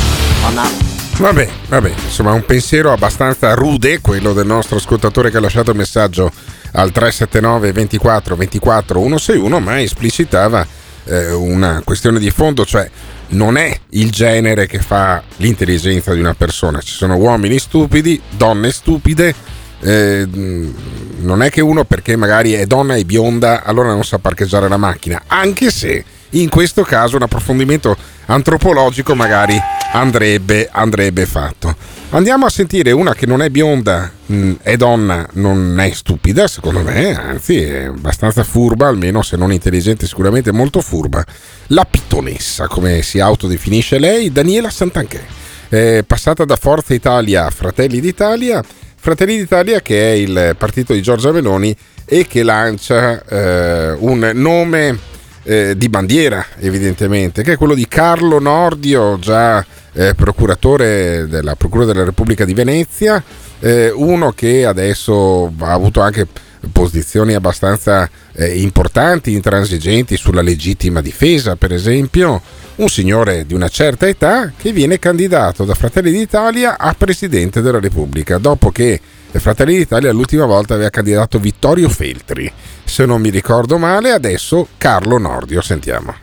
Ma 0.42 0.62
no. 0.62 0.68
Vabbè, 1.16 1.48
vabbè, 1.66 1.92
insomma 2.04 2.30
un 2.30 2.44
pensiero 2.44 2.92
abbastanza 2.92 3.52
rude, 3.54 4.00
quello 4.00 4.32
del 4.32 4.46
nostro 4.46 4.76
ascoltatore 4.76 5.32
che 5.32 5.38
ha 5.38 5.40
lasciato 5.40 5.72
il 5.72 5.76
messaggio 5.76 6.30
al 6.70 6.92
379 6.92 7.72
24 7.72 8.36
24 8.36 9.00
161, 9.00 9.58
ma 9.58 9.80
esplicitava 9.80 10.64
eh, 11.04 11.32
una 11.32 11.82
questione 11.84 12.20
di 12.20 12.30
fondo, 12.30 12.64
cioè 12.64 12.88
non 13.32 13.56
è 13.56 13.78
il 13.90 14.10
genere 14.10 14.66
che 14.66 14.78
fa 14.78 15.22
l'intelligenza 15.36 16.14
di 16.14 16.20
una 16.20 16.34
persona, 16.34 16.80
ci 16.80 16.94
sono 16.94 17.16
uomini 17.16 17.58
stupidi, 17.58 18.20
donne 18.30 18.70
stupide 18.72 19.34
eh, 19.82 20.26
non 20.28 21.42
è 21.42 21.50
che 21.50 21.60
uno 21.60 21.84
perché 21.84 22.16
magari 22.16 22.52
è 22.52 22.66
donna 22.66 22.94
e 22.94 23.04
bionda 23.04 23.64
allora 23.64 23.92
non 23.92 24.04
sa 24.04 24.18
parcheggiare 24.18 24.68
la 24.68 24.76
macchina, 24.76 25.22
anche 25.26 25.70
se 25.70 26.04
in 26.30 26.48
questo 26.48 26.82
caso 26.82 27.16
un 27.16 27.22
approfondimento 27.22 27.96
antropologico 28.26 29.14
magari 29.14 29.60
andrebbe, 29.92 30.68
andrebbe 30.70 31.26
fatto. 31.26 31.74
Andiamo 32.10 32.44
a 32.44 32.50
sentire 32.50 32.92
una 32.92 33.14
che 33.14 33.24
non 33.24 33.40
è 33.40 33.48
bionda, 33.48 34.10
mh, 34.26 34.52
è 34.62 34.76
donna, 34.76 35.26
non 35.34 35.78
è 35.80 35.90
stupida 35.92 36.46
secondo 36.46 36.82
me, 36.82 37.16
anzi 37.16 37.62
è 37.62 37.84
abbastanza 37.84 38.44
furba, 38.44 38.86
almeno 38.86 39.22
se 39.22 39.36
non 39.36 39.52
intelligente 39.52 40.06
sicuramente 40.06 40.52
molto 40.52 40.80
furba. 40.80 41.24
La 41.68 41.86
pittonessa, 41.88 42.66
come 42.66 43.02
si 43.02 43.18
autodefinisce 43.18 43.98
lei, 43.98 44.30
Daniela 44.30 44.68
Santanchè. 44.68 45.22
È 45.68 46.04
passata 46.06 46.44
da 46.44 46.56
Forza 46.56 46.92
Italia 46.92 47.46
a 47.46 47.50
Fratelli 47.50 48.00
d'Italia, 48.00 48.62
Fratelli 48.94 49.38
d'Italia 49.38 49.80
che 49.80 50.12
è 50.12 50.14
il 50.14 50.54
partito 50.58 50.92
di 50.92 51.00
Giorgia 51.00 51.32
Meloni 51.32 51.74
e 52.04 52.26
che 52.26 52.42
lancia 52.42 53.24
eh, 53.24 53.92
un 53.98 54.32
nome 54.34 54.98
eh, 55.44 55.76
di 55.76 55.88
bandiera 55.88 56.44
evidentemente, 56.58 57.42
che 57.42 57.52
è 57.52 57.56
quello 57.56 57.74
di 57.74 57.88
Carlo 57.88 58.38
Nordio, 58.38 59.18
già 59.18 59.64
eh, 59.94 60.14
procuratore 60.14 61.26
della 61.28 61.54
Procura 61.54 61.84
della 61.84 62.04
Repubblica 62.04 62.44
di 62.44 62.54
Venezia, 62.54 63.22
eh, 63.60 63.90
uno 63.90 64.32
che 64.32 64.64
adesso 64.66 65.52
ha 65.58 65.72
avuto 65.72 66.00
anche 66.00 66.26
posizioni 66.70 67.34
abbastanza 67.34 68.08
eh, 68.32 68.60
importanti, 68.60 69.32
intransigenti 69.32 70.16
sulla 70.16 70.42
legittima 70.42 71.00
difesa, 71.00 71.56
per 71.56 71.72
esempio, 71.72 72.40
un 72.76 72.88
signore 72.88 73.44
di 73.46 73.54
una 73.54 73.68
certa 73.68 74.06
età 74.06 74.52
che 74.56 74.72
viene 74.72 74.98
candidato 74.98 75.64
da 75.64 75.74
Fratelli 75.74 76.10
d'Italia 76.10 76.78
a 76.78 76.94
Presidente 76.96 77.60
della 77.60 77.80
Repubblica, 77.80 78.38
dopo 78.38 78.70
che 78.70 79.00
Fratelli 79.38 79.76
d'Italia 79.76 80.12
l'ultima 80.12 80.44
volta 80.44 80.74
aveva 80.74 80.90
candidato 80.90 81.38
Vittorio 81.38 81.88
Feltri. 81.88 82.52
Se 82.84 83.06
non 83.06 83.20
mi 83.20 83.30
ricordo 83.30 83.78
male, 83.78 84.10
adesso 84.10 84.68
Carlo 84.76 85.18
Nordio, 85.18 85.60
sentiamo. 85.62 86.14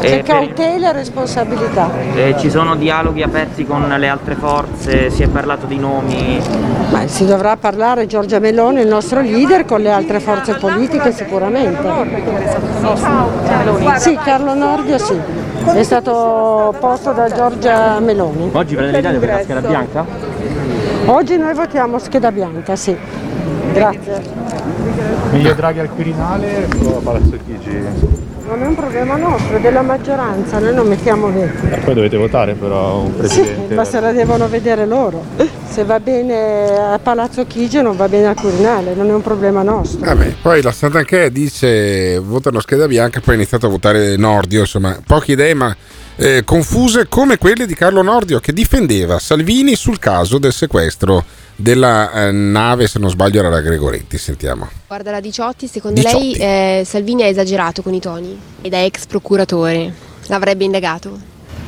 C'è 0.00 0.22
cautela 0.22 0.90
e 0.90 0.92
responsabilità. 0.92 1.90
Eh, 2.14 2.36
ci 2.38 2.50
sono 2.50 2.76
dialoghi 2.76 3.22
aperti 3.22 3.64
con 3.64 3.88
le 3.88 4.08
altre 4.08 4.36
forze, 4.36 5.10
si 5.10 5.22
è 5.22 5.28
parlato 5.28 5.66
di 5.66 5.76
nomi. 5.76 6.40
Ma 6.90 7.06
si 7.06 7.26
dovrà 7.26 7.56
parlare 7.56 8.06
Giorgia 8.06 8.38
Meloni, 8.38 8.80
il 8.80 8.86
nostro 8.86 9.20
leader, 9.20 9.64
con 9.64 9.80
le 9.80 9.90
altre 9.90 10.20
forze 10.20 10.54
politiche 10.54 11.12
sicuramente. 11.12 11.88
Sì, 13.98 14.18
Carlo 14.22 14.54
Nordio 14.54 14.98
sì, 14.98 15.18
è 15.74 15.82
stato 15.82 16.74
posto 16.78 17.12
da 17.12 17.28
Giorgia 17.28 17.98
Meloni. 17.98 18.50
Oggi 18.52 18.74
Fratelli 18.74 18.96
d'Italia 18.96 19.18
per 19.18 19.28
la 19.28 19.42
scheda 19.42 19.60
bianca? 19.60 20.27
Oggi 21.10 21.38
noi 21.38 21.54
votiamo 21.54 21.98
scheda 21.98 22.30
bianca, 22.30 22.76
sì. 22.76 22.94
Grazie. 23.72 24.22
Meglio 25.32 25.54
Draghi 25.54 25.78
al 25.78 25.88
Quirinale 25.88 26.68
o 26.82 26.98
a 26.98 27.00
Palazzo 27.00 27.38
Chigi? 27.46 28.27
Non 28.48 28.62
è 28.62 28.66
un 28.66 28.76
problema 28.76 29.16
nostro, 29.16 29.58
è 29.58 29.60
della 29.60 29.82
maggioranza, 29.82 30.58
noi 30.58 30.72
non 30.72 30.88
mettiamo 30.88 31.30
veto. 31.30 31.66
E 31.66 31.80
poi 31.80 31.92
dovete 31.92 32.16
votare 32.16 32.54
però 32.54 33.00
un 33.00 33.14
presidente. 33.14 33.68
Sì, 33.68 33.74
ma 33.74 33.84
se 33.84 34.00
la 34.00 34.10
devono 34.10 34.48
vedere 34.48 34.86
loro. 34.86 35.22
Se 35.68 35.84
va 35.84 36.00
bene 36.00 36.74
a 36.74 36.98
Palazzo 36.98 37.46
Chigi 37.46 37.82
non 37.82 37.94
va 37.94 38.08
bene 38.08 38.28
al 38.28 38.34
Quirinale, 38.34 38.94
non 38.94 39.10
è 39.10 39.12
un 39.12 39.20
problema 39.20 39.62
nostro. 39.62 40.00
Vabbè, 40.00 40.36
poi 40.40 40.62
la 40.62 40.72
Sant'Anché 40.72 41.30
dice 41.30 42.18
votano 42.20 42.60
scheda 42.60 42.86
bianca, 42.86 43.20
poi 43.20 43.34
ha 43.34 43.36
iniziato 43.36 43.66
a 43.66 43.68
votare 43.68 44.16
Nordio, 44.16 44.60
insomma, 44.60 44.98
poche 45.06 45.32
idee 45.32 45.52
ma 45.52 45.76
eh, 46.16 46.42
confuse 46.42 47.06
come 47.06 47.36
quelle 47.36 47.66
di 47.66 47.74
Carlo 47.74 48.00
Nordio 48.00 48.40
che 48.40 48.54
difendeva 48.54 49.18
Salvini 49.18 49.74
sul 49.74 49.98
caso 49.98 50.38
del 50.38 50.54
sequestro 50.54 51.22
della 51.60 52.12
eh, 52.12 52.30
nave, 52.30 52.86
se 52.86 53.00
non 53.00 53.10
sbaglio 53.10 53.40
era 53.40 53.48
la 53.48 53.60
Gregoretti, 53.60 54.16
sentiamo. 54.16 54.68
Guarda 54.86 55.10
la 55.10 55.20
Diciotti, 55.20 55.66
secondo 55.66 56.00
Diciotti. 56.00 56.38
lei 56.38 56.80
eh, 56.80 56.84
Salvini 56.84 57.24
ha 57.24 57.26
esagerato 57.26 57.82
con 57.82 57.92
i 57.94 58.00
toni 58.00 58.38
e 58.60 58.68
da 58.68 58.84
ex 58.84 59.06
procuratore 59.06 59.92
l'avrebbe 60.28 60.62
indagato? 60.62 61.18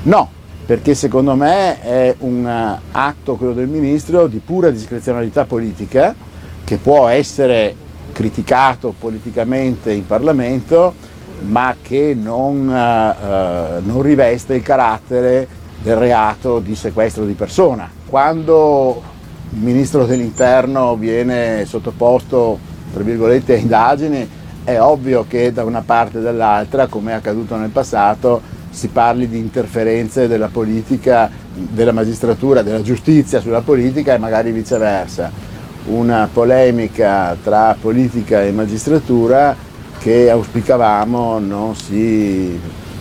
No, 0.03 0.31
perché 0.65 0.95
secondo 0.95 1.35
me 1.35 1.81
è 1.83 2.15
un 2.19 2.47
eh, 2.47 2.81
atto, 2.93 3.35
quello 3.35 3.53
del 3.53 3.67
Ministro, 3.67 4.29
di 4.29 4.39
pura 4.39 4.71
discrezionalità 4.71 5.45
politica 5.45 6.15
che 6.63 6.77
può 6.77 7.09
essere 7.09 7.75
criticato 8.13 8.95
politicamente 8.97 9.91
in 9.91 10.07
Parlamento, 10.07 10.95
ma 11.41 11.75
che 11.83 12.15
non, 12.17 12.71
eh, 12.71 13.81
non 13.81 14.03
riveste 14.03 14.55
il 14.55 14.63
carattere 14.63 15.49
del 15.83 15.97
reato 15.97 16.61
di 16.61 16.77
sequestro 16.77 17.25
di 17.25 17.33
persona. 17.33 17.91
Quando 18.07 19.10
il 19.53 19.61
Ministro 19.61 20.07
dell'Interno 20.07 20.95
viene 20.97 21.65
sottoposto, 21.65 22.59
tra 22.93 23.03
virgolette, 23.03 23.55
a 23.55 23.57
indagini, 23.57 24.29
è 24.63 24.79
ovvio 24.79 25.25
che 25.27 25.53
da 25.53 25.65
una 25.65 25.83
parte 25.85 26.19
e 26.19 26.23
dall'altra, 26.23 26.87
come 26.87 27.13
è 27.13 27.15
accaduto 27.15 27.57
nel 27.57 27.71
passato, 27.71 28.41
si 28.71 28.89
parli 28.89 29.29
di 29.29 29.39
interferenze 29.39 30.29
della 30.29 30.49
politica, 30.49 31.29
della 31.53 31.93
magistratura, 31.93 32.63
della 32.63 32.83
giustizia 32.83 33.41
sulla 33.41 33.63
politica 33.63 34.15
e 34.15 34.19
magari 34.19 34.53
viceversa. 34.53 35.31
Una 35.87 36.29
polemica 36.33 37.37
tra 37.43 37.77
politica 37.81 38.43
e 38.43 38.53
magistratura 38.53 39.57
che 39.99 40.31
auspicavamo 40.31 41.39
non 41.41 41.75
si 41.75 42.59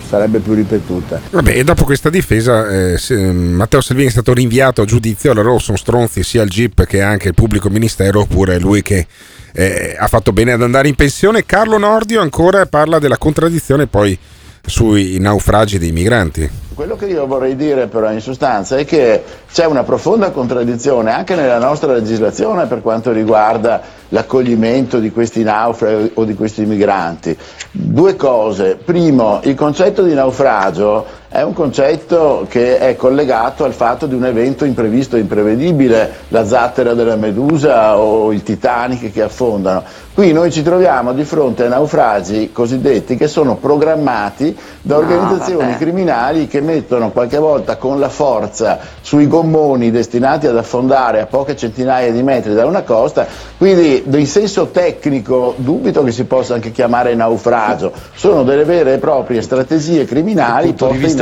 sarebbe 0.10 0.40
più 0.40 0.54
ripetuta. 0.54 1.22
Vabbè, 1.30 1.56
e 1.56 1.64
dopo 1.64 1.84
questa 1.84 2.10
difesa 2.10 2.68
eh, 2.68 2.98
se- 2.98 3.16
Matteo 3.16 3.80
Salvini 3.80 4.08
è 4.08 4.12
stato 4.12 4.34
rinviato 4.34 4.82
a 4.82 4.86
giudizio, 4.86 5.32
allora 5.32 5.58
sono 5.60 5.78
stronzi 5.78 6.24
sia 6.24 6.42
il 6.42 6.50
GIP 6.50 6.86
che 6.86 7.02
anche 7.02 7.28
il 7.28 7.36
pubblico 7.36 7.70
ministero, 7.70 8.22
oppure 8.22 8.60
lui 8.60 8.82
che 8.82 9.06
eh, 9.54 9.96
ha 9.98 10.08
fatto 10.08 10.32
bene 10.34 10.54
ad 10.54 10.64
andare 10.64 10.88
in 10.88 10.96
pensione. 10.96 11.46
Carlo 11.46 11.78
Nordio 11.78 12.22
ancora 12.22 12.66
parla 12.66 12.98
della 12.98 13.18
contraddizione 13.18 13.86
poi 13.86 14.18
sui 14.66 15.20
naufragi 15.20 15.78
dei 15.78 15.92
migranti. 15.92 16.50
Quello 16.80 16.96
che 16.96 17.08
io 17.08 17.28
vorrei 17.28 17.58
dire 17.58 17.88
però 17.88 18.10
in 18.10 18.22
sostanza 18.22 18.78
è 18.78 18.86
che 18.86 19.22
c'è 19.52 19.66
una 19.66 19.84
profonda 19.84 20.32
contraddizione 20.32 21.12
anche 21.12 21.36
nella 21.36 21.58
nostra 21.58 21.92
legislazione 21.92 22.68
per 22.68 22.82
quanto 22.82 23.12
riguarda 23.12 23.82
l'accoglimento 24.08 25.00
di 25.00 25.12
questi 25.12 25.44
naufraghi 25.44 26.12
o 26.14 26.24
di 26.24 26.36
questi 26.36 26.64
migranti. 26.64 27.38
Due 27.72 28.16
cose. 28.16 28.78
Primo, 28.78 29.42
il 29.44 29.56
concetto 29.56 30.04
di 30.04 30.14
naufragio 30.14 31.06
è 31.30 31.44
un 31.44 31.54
concetto 31.54 32.48
che 32.50 32.80
è 32.80 32.96
collegato 32.96 33.64
al 33.64 33.74
fatto 33.74 34.08
di 34.08 34.16
un 34.16 34.26
evento 34.26 34.66
imprevisto 34.66 35.16
e 35.16 35.20
imprevedibile, 35.20 36.12
la 36.30 36.44
zattera 36.44 36.96
della 36.96 37.16
Medusa 37.16 37.98
o 38.00 38.34
il 38.34 38.42
Titanic 38.42 39.12
che 39.12 39.22
affondano. 39.22 39.84
Qui 40.12 40.34
noi 40.34 40.52
ci 40.52 40.64
troviamo 40.64 41.14
di 41.14 41.24
fronte 41.24 41.66
a 41.66 41.70
naufragi 41.70 42.52
cosiddetti 42.52 43.16
che 43.16 43.28
sono 43.28 43.56
programmati 43.56 44.58
da 44.82 44.98
organizzazioni 44.98 45.78
criminali 45.78 46.48
che 46.48 46.60
mettono 46.60 47.12
qualche 47.12 47.38
volta 47.38 47.78
con 47.78 48.00
la 48.00 48.10
forza 48.10 48.80
sui 49.00 49.28
gommoni 49.28 49.92
destinati 49.92 50.48
ad 50.48 50.58
affondare 50.58 51.22
a 51.22 51.26
poche 51.26 51.56
centinaia 51.56 52.12
di 52.12 52.22
metri 52.22 52.54
da 52.54 52.66
una 52.66 52.82
costa, 52.82 53.28
quindi 53.58 54.04
in 54.06 54.28
senso 54.28 54.68
tecnico 54.72 55.54
dubito 55.56 56.04
che 56.04 56.12
si 56.12 56.26
possa 56.26 56.56
anche 56.56 56.72
chiamare 56.72 57.16
naufragio, 57.16 57.94
sono 58.14 58.44
delle 58.44 58.66
vere 58.66 58.96
e 58.96 58.98
proprie 58.98 59.42
strategie 59.42 60.04
criminali 60.04 60.70
in 60.70 60.76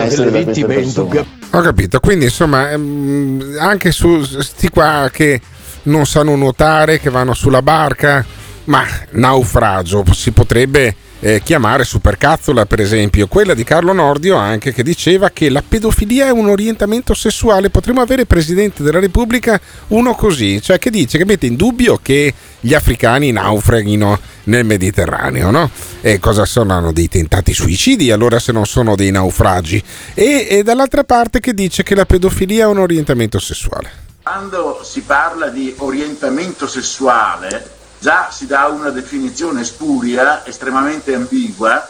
da 0.06 0.43
queste 0.43 0.66
persone. 0.66 1.26
Ho 1.52 1.62
capito, 1.62 2.00
quindi 2.00 2.26
insomma 2.26 2.72
ehm, 2.72 3.58
anche 3.60 3.91
su 3.91 4.22
sti 4.24 4.70
qua 4.70 5.10
che 5.12 5.41
non 5.84 6.06
sanno 6.06 6.36
nuotare, 6.36 7.00
che 7.00 7.10
vanno 7.10 7.34
sulla 7.34 7.62
barca, 7.62 8.26
ma 8.66 8.86
naufragio 9.12 10.04
si 10.12 10.32
potrebbe 10.32 10.95
eh, 11.20 11.41
chiamare 11.43 11.84
supercazzola 11.84 12.65
per 12.65 12.80
esempio, 12.80 13.28
quella 13.28 13.53
di 13.53 13.63
Carlo 13.63 13.93
Nordio 13.93 14.36
anche 14.36 14.74
che 14.74 14.84
diceva 14.84 15.30
che 15.30 15.49
la 15.49 15.63
pedofilia 15.68 16.28
è 16.28 16.32
un 16.32 16.49
orientamento 16.49 17.13
sessuale, 17.13 17.70
potremmo 17.70 18.01
avere 18.01 18.26
Presidente 18.26 18.84
della 18.84 18.99
Repubblica 18.99 19.59
uno 19.88 20.13
così, 20.15 20.61
cioè 20.61 20.78
che 20.80 20.89
dice 20.89 21.18
che 21.18 21.26
mette 21.26 21.45
in 21.45 21.55
dubbio 21.55 21.99
che 22.01 22.34
gli 22.59 22.74
africani 22.74 23.32
naufraghino 23.32 24.20
nel 24.45 24.65
Mediterraneo, 24.65 25.51
no? 25.51 25.70
E 26.01 26.20
cosa 26.20 26.45
sono? 26.45 26.91
Dei 26.91 27.07
tentati 27.07 27.53
suicidi 27.53 28.11
allora 28.11 28.39
se 28.39 28.51
non 28.51 28.65
sono 28.65 28.95
dei 28.95 29.11
naufragi 29.11 29.82
e, 30.13 30.47
e 30.49 30.63
dall'altra 30.63 31.03
parte 31.03 31.39
che 31.39 31.53
dice 31.53 31.84
che 31.84 31.95
la 31.95 32.05
pedofilia 32.05 32.65
è 32.65 32.68
un 32.68 32.80
orientamento 32.80 33.39
sessuale. 33.39 34.05
Quando 34.24 34.82
si 34.84 35.01
parla 35.01 35.47
di 35.47 35.74
orientamento 35.78 36.68
sessuale, 36.68 37.76
già 38.00 38.30
si 38.32 38.45
dà 38.45 38.68
una 38.68 38.89
definizione 38.89 39.64
spuria, 39.64 40.45
estremamente 40.45 41.14
ambigua, 41.14 41.88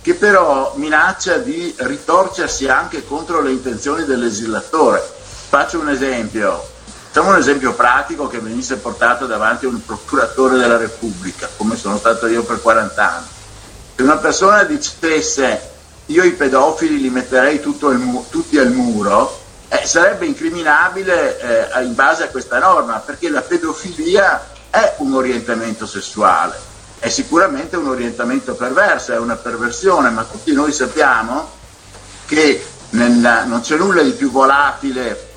che 0.00 0.14
però 0.14 0.72
minaccia 0.76 1.36
di 1.36 1.72
ritorcersi 1.78 2.68
anche 2.68 3.06
contro 3.06 3.40
le 3.40 3.52
intenzioni 3.52 4.04
del 4.04 4.18
legislatore. 4.18 5.00
Faccio 5.48 5.78
un 5.78 5.90
esempio, 5.90 6.66
facciamo 7.06 7.30
un 7.30 7.36
esempio 7.36 7.72
pratico 7.74 8.26
che 8.26 8.40
venisse 8.40 8.76
portato 8.76 9.26
davanti 9.26 9.66
a 9.66 9.68
un 9.68 9.84
procuratore 9.84 10.56
della 10.56 10.76
Repubblica, 10.76 11.48
come 11.56 11.76
sono 11.76 11.98
stato 11.98 12.26
io 12.26 12.42
per 12.42 12.60
40 12.60 13.12
anni. 13.14 13.26
Se 13.94 14.02
una 14.02 14.16
persona 14.16 14.64
dicesse 14.64 15.70
io 16.06 16.24
i 16.24 16.32
pedofili 16.32 17.00
li 17.00 17.10
metterei 17.10 17.60
mu- 17.64 18.26
tutti 18.28 18.58
al 18.58 18.72
muro, 18.72 19.38
eh, 19.68 19.86
sarebbe 19.86 20.26
incriminabile 20.26 21.70
eh, 21.70 21.84
in 21.84 21.94
base 21.94 22.24
a 22.24 22.28
questa 22.28 22.58
norma, 22.58 22.98
perché 22.98 23.30
la 23.30 23.40
pedofilia 23.40 24.50
è 24.72 24.94
un 24.98 25.12
orientamento 25.12 25.86
sessuale, 25.86 26.58
è 26.98 27.10
sicuramente 27.10 27.76
un 27.76 27.88
orientamento 27.88 28.54
perverso, 28.54 29.12
è 29.12 29.18
una 29.18 29.36
perversione, 29.36 30.08
ma 30.08 30.24
tutti 30.24 30.50
noi 30.54 30.72
sappiamo 30.72 31.46
che 32.24 32.64
nella, 32.90 33.44
non 33.44 33.60
c'è 33.60 33.76
nulla 33.76 34.00
di 34.00 34.12
più 34.12 34.30
volatile 34.30 35.28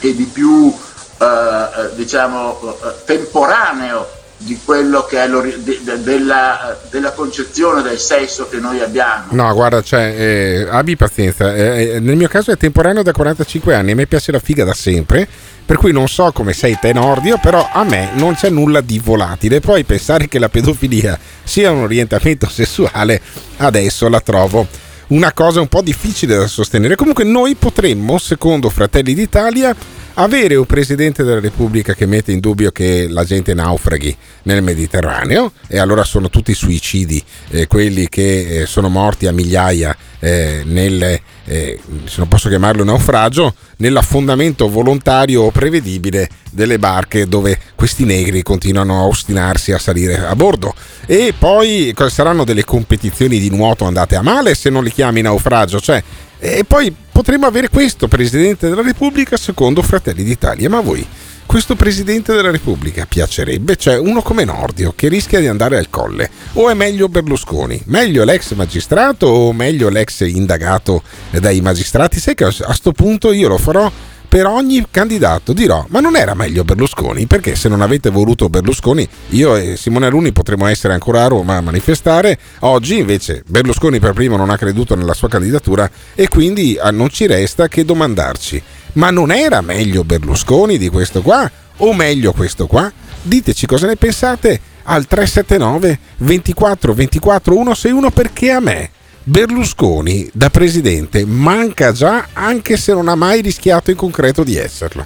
e 0.00 0.14
di 0.14 0.24
più 0.24 0.74
eh, 1.18 1.24
eh 1.24 1.94
diciamo, 1.96 2.78
eh, 2.82 3.04
temporaneo 3.04 4.08
di 4.38 4.58
quello 4.64 5.04
che 5.04 5.22
è 5.22 5.28
de, 5.28 5.80
de, 5.82 6.02
della, 6.02 6.78
della, 6.90 7.10
concezione 7.10 7.82
del 7.82 7.98
sesso 7.98 8.48
che 8.48 8.58
noi 8.58 8.80
abbiamo. 8.80 9.26
No, 9.30 9.52
guarda, 9.52 9.82
cioè, 9.82 10.14
eh, 10.16 10.66
abbi 10.70 10.96
pazienza. 10.96 11.54
Eh, 11.54 11.94
eh 11.94 12.00
nel 12.00 12.16
mio 12.16 12.28
caso 12.28 12.52
è 12.52 12.56
temporaneo 12.56 13.02
da 13.02 13.12
45 13.12 13.74
anni, 13.74 13.90
a 13.90 13.94
me 13.96 14.06
piace 14.06 14.30
la 14.30 14.38
figa 14.38 14.64
da 14.64 14.74
sempre, 14.74 15.26
per 15.66 15.76
cui 15.76 15.92
non 15.92 16.06
so 16.08 16.30
come 16.32 16.52
sei 16.52 16.78
te 16.80 16.92
Nordio, 16.92 17.38
però 17.42 17.68
a 17.72 17.82
me 17.82 18.10
non 18.14 18.34
c'è 18.36 18.48
nulla 18.48 18.80
di 18.80 19.00
volatile. 19.02 19.58
Poi 19.58 19.82
pensare 19.82 20.28
che 20.28 20.38
la 20.38 20.48
pedofilia 20.48 21.18
sia 21.42 21.72
un 21.72 21.82
orientamento 21.82 22.46
sessuale, 22.50 23.20
adesso 23.56 24.08
la 24.08 24.20
trovo 24.20 24.66
una 25.08 25.32
cosa 25.32 25.60
un 25.60 25.68
po' 25.68 25.82
difficile 25.82 26.36
da 26.36 26.46
sostenere. 26.46 26.94
Comunque 26.94 27.24
noi 27.24 27.54
potremmo, 27.54 28.18
secondo 28.18 28.70
Fratelli 28.70 29.14
d'Italia, 29.14 29.74
avere 30.20 30.56
un 30.56 30.66
Presidente 30.66 31.22
della 31.22 31.40
Repubblica 31.40 31.94
che 31.94 32.06
mette 32.06 32.32
in 32.32 32.40
dubbio 32.40 32.70
che 32.70 33.06
la 33.08 33.24
gente 33.24 33.54
naufraghi 33.54 34.14
nel 34.44 34.62
Mediterraneo 34.62 35.52
e 35.68 35.78
allora 35.78 36.02
sono 36.02 36.28
tutti 36.28 36.54
suicidi 36.54 37.22
eh, 37.50 37.66
quelli 37.66 38.08
che 38.08 38.62
eh, 38.62 38.66
sono 38.66 38.88
morti 38.88 39.26
a 39.26 39.32
migliaia 39.32 39.96
eh, 40.18 40.62
nel, 40.64 41.20
eh, 41.44 41.80
se 42.04 42.14
non 42.16 42.26
posso 42.26 42.48
chiamarlo 42.48 42.82
naufragio, 42.82 43.54
nell'affondamento 43.76 44.68
volontario 44.68 45.42
o 45.42 45.50
prevedibile 45.52 46.28
delle 46.50 46.80
barche 46.80 47.28
dove 47.28 47.56
questi 47.76 48.04
negri 48.04 48.42
continuano 48.42 48.98
a 48.98 49.06
ostinarsi 49.06 49.70
a 49.70 49.78
salire 49.78 50.18
a 50.18 50.34
bordo. 50.34 50.74
E 51.06 51.32
poi 51.38 51.94
saranno 52.08 52.42
delle 52.42 52.64
competizioni 52.64 53.38
di 53.38 53.50
nuoto 53.50 53.84
andate 53.84 54.16
a 54.16 54.22
male 54.22 54.56
se 54.56 54.68
non 54.68 54.82
li 54.82 54.90
chiami 54.90 55.20
naufragio, 55.20 55.78
cioè 55.78 56.02
e 56.40 56.64
poi 56.64 56.94
potremmo 57.18 57.46
avere 57.46 57.68
questo 57.68 58.06
Presidente 58.06 58.68
della 58.68 58.80
Repubblica 58.80 59.36
secondo 59.36 59.82
Fratelli 59.82 60.22
d'Italia. 60.22 60.68
Ma 60.68 60.78
voi, 60.78 61.04
questo 61.46 61.74
Presidente 61.74 62.32
della 62.32 62.52
Repubblica 62.52 63.06
piacerebbe? 63.06 63.74
Cioè 63.74 63.98
uno 63.98 64.22
come 64.22 64.44
Nordio 64.44 64.92
che 64.94 65.08
rischia 65.08 65.40
di 65.40 65.48
andare 65.48 65.78
al 65.78 65.90
colle? 65.90 66.30
O 66.52 66.70
è 66.70 66.74
meglio 66.74 67.08
Berlusconi? 67.08 67.82
Meglio 67.86 68.22
l'ex 68.22 68.52
magistrato 68.52 69.26
o 69.26 69.52
meglio 69.52 69.88
l'ex 69.88 70.20
indagato 70.20 71.02
dai 71.30 71.60
magistrati? 71.60 72.20
Sai 72.20 72.36
che 72.36 72.44
a 72.44 72.52
questo 72.52 72.92
punto 72.92 73.32
io 73.32 73.48
lo 73.48 73.58
farò 73.58 73.90
per 74.28 74.46
ogni 74.46 74.84
candidato 74.90 75.52
dirò 75.52 75.86
ma 75.88 76.00
non 76.00 76.14
era 76.14 76.34
meglio 76.34 76.62
Berlusconi? 76.62 77.26
Perché 77.26 77.56
se 77.56 77.68
non 77.68 77.80
avete 77.80 78.10
voluto 78.10 78.48
Berlusconi 78.48 79.08
io 79.30 79.56
e 79.56 79.76
Simone 79.76 80.06
Aluni 80.06 80.32
potremmo 80.32 80.66
essere 80.66 80.92
ancora 80.92 81.24
a 81.24 81.28
Roma 81.28 81.56
a 81.56 81.60
manifestare. 81.62 82.38
Oggi 82.60 82.98
invece 82.98 83.42
Berlusconi 83.46 83.98
per 83.98 84.12
primo 84.12 84.36
non 84.36 84.50
ha 84.50 84.58
creduto 84.58 84.94
nella 84.94 85.14
sua 85.14 85.28
candidatura 85.28 85.90
e 86.14 86.28
quindi 86.28 86.78
ah, 86.80 86.90
non 86.90 87.08
ci 87.08 87.26
resta 87.26 87.68
che 87.68 87.84
domandarci 87.84 88.62
ma 88.94 89.10
non 89.10 89.30
era 89.30 89.60
meglio 89.60 90.04
Berlusconi 90.04 90.76
di 90.76 90.88
questo 90.88 91.22
qua? 91.22 91.50
O 91.78 91.94
meglio 91.94 92.32
questo 92.32 92.66
qua? 92.66 92.90
Diteci 93.22 93.66
cosa 93.66 93.86
ne 93.86 93.96
pensate 93.96 94.60
al 94.84 95.06
379 95.06 95.98
24 96.18 96.94
24 96.94 97.54
161 97.54 98.10
perché 98.10 98.50
a 98.50 98.60
me 98.60 98.90
Berlusconi 99.28 100.26
da 100.32 100.48
presidente 100.48 101.26
manca 101.26 101.92
già 101.92 102.28
anche 102.32 102.78
se 102.78 102.94
non 102.94 103.08
ha 103.08 103.14
mai 103.14 103.42
rischiato 103.42 103.90
in 103.90 103.96
concreto 103.96 104.42
di 104.42 104.56
esserlo. 104.56 105.04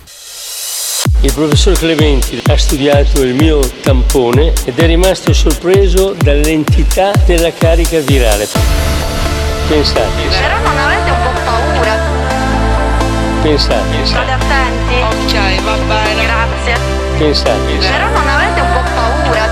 Il 1.23 1.33
professor 1.33 1.77
Clementi 1.77 2.41
ha 2.47 2.57
studiato 2.57 3.21
il 3.23 3.35
mio 3.35 3.59
tampone 3.83 4.53
ed 4.65 4.79
è 4.79 4.87
rimasto 4.87 5.33
sorpreso 5.33 6.15
dall'entità 6.23 7.11
della 7.27 7.53
carica 7.53 7.99
virale. 7.99 8.47
Pensate. 9.67 10.23
Però 10.41 10.59
non 10.61 10.79
avete 10.79 11.11
un 11.11 11.23
po' 11.25 11.41
paura. 11.45 11.99
Pensate. 13.43 14.07
State 14.07 14.31
attenti. 14.31 15.35
Ok, 15.35 15.63
va 15.63 15.77
bene. 15.89 16.23
Grazie. 16.23 16.79
Pensate. 17.19 17.73
Però 17.75 18.09
non 18.09 18.29
avete 18.29 18.61
un 18.61 18.73
po' 18.73 18.91
paura. 18.95 19.49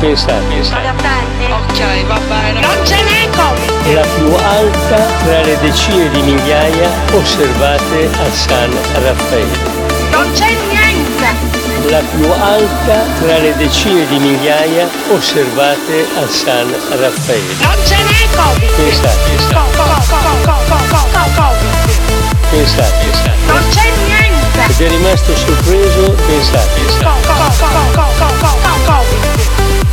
Pensate. 0.00 0.64
State 0.64 0.86
attenti. 0.88 1.44
Ok, 1.52 2.06
va 2.06 2.18
bene. 2.26 2.60
Non 2.60 2.86
ce 2.86 3.02
n'è 3.02 3.19
Covid. 3.40 3.94
La 3.94 4.04
più 4.16 4.32
alta 4.34 5.06
tra 5.24 5.40
le 5.42 5.58
decine 5.60 6.10
di 6.10 6.20
migliaia 6.20 6.90
osservate 7.12 8.10
a 8.12 8.30
San 8.32 8.70
Raffaele. 9.02 9.58
Non 10.10 10.30
c'è 10.32 10.54
niente. 10.68 11.26
La 11.88 12.00
più 12.00 12.30
alta 12.30 13.04
tra 13.20 13.38
le 13.38 13.56
decine 13.56 14.06
di 14.08 14.18
migliaia 14.18 14.88
osservate 15.10 16.06
a 16.22 16.28
San 16.28 16.68
Raffaele. 16.90 17.54
Non 17.62 17.76
ce 17.84 17.96
n'è 17.96 18.28
Covid. 18.36 18.70
Pensate. 18.76 19.30
Pensate. 22.50 23.06
Non 23.46 23.62
c'è 23.70 23.90
niente. 24.06 24.60
Ed 24.68 24.80
è 24.80 24.88
rimasto 24.88 25.34
sorpreso, 25.34 26.12
pensate. 26.26 26.80
Pensate. 26.80 27.40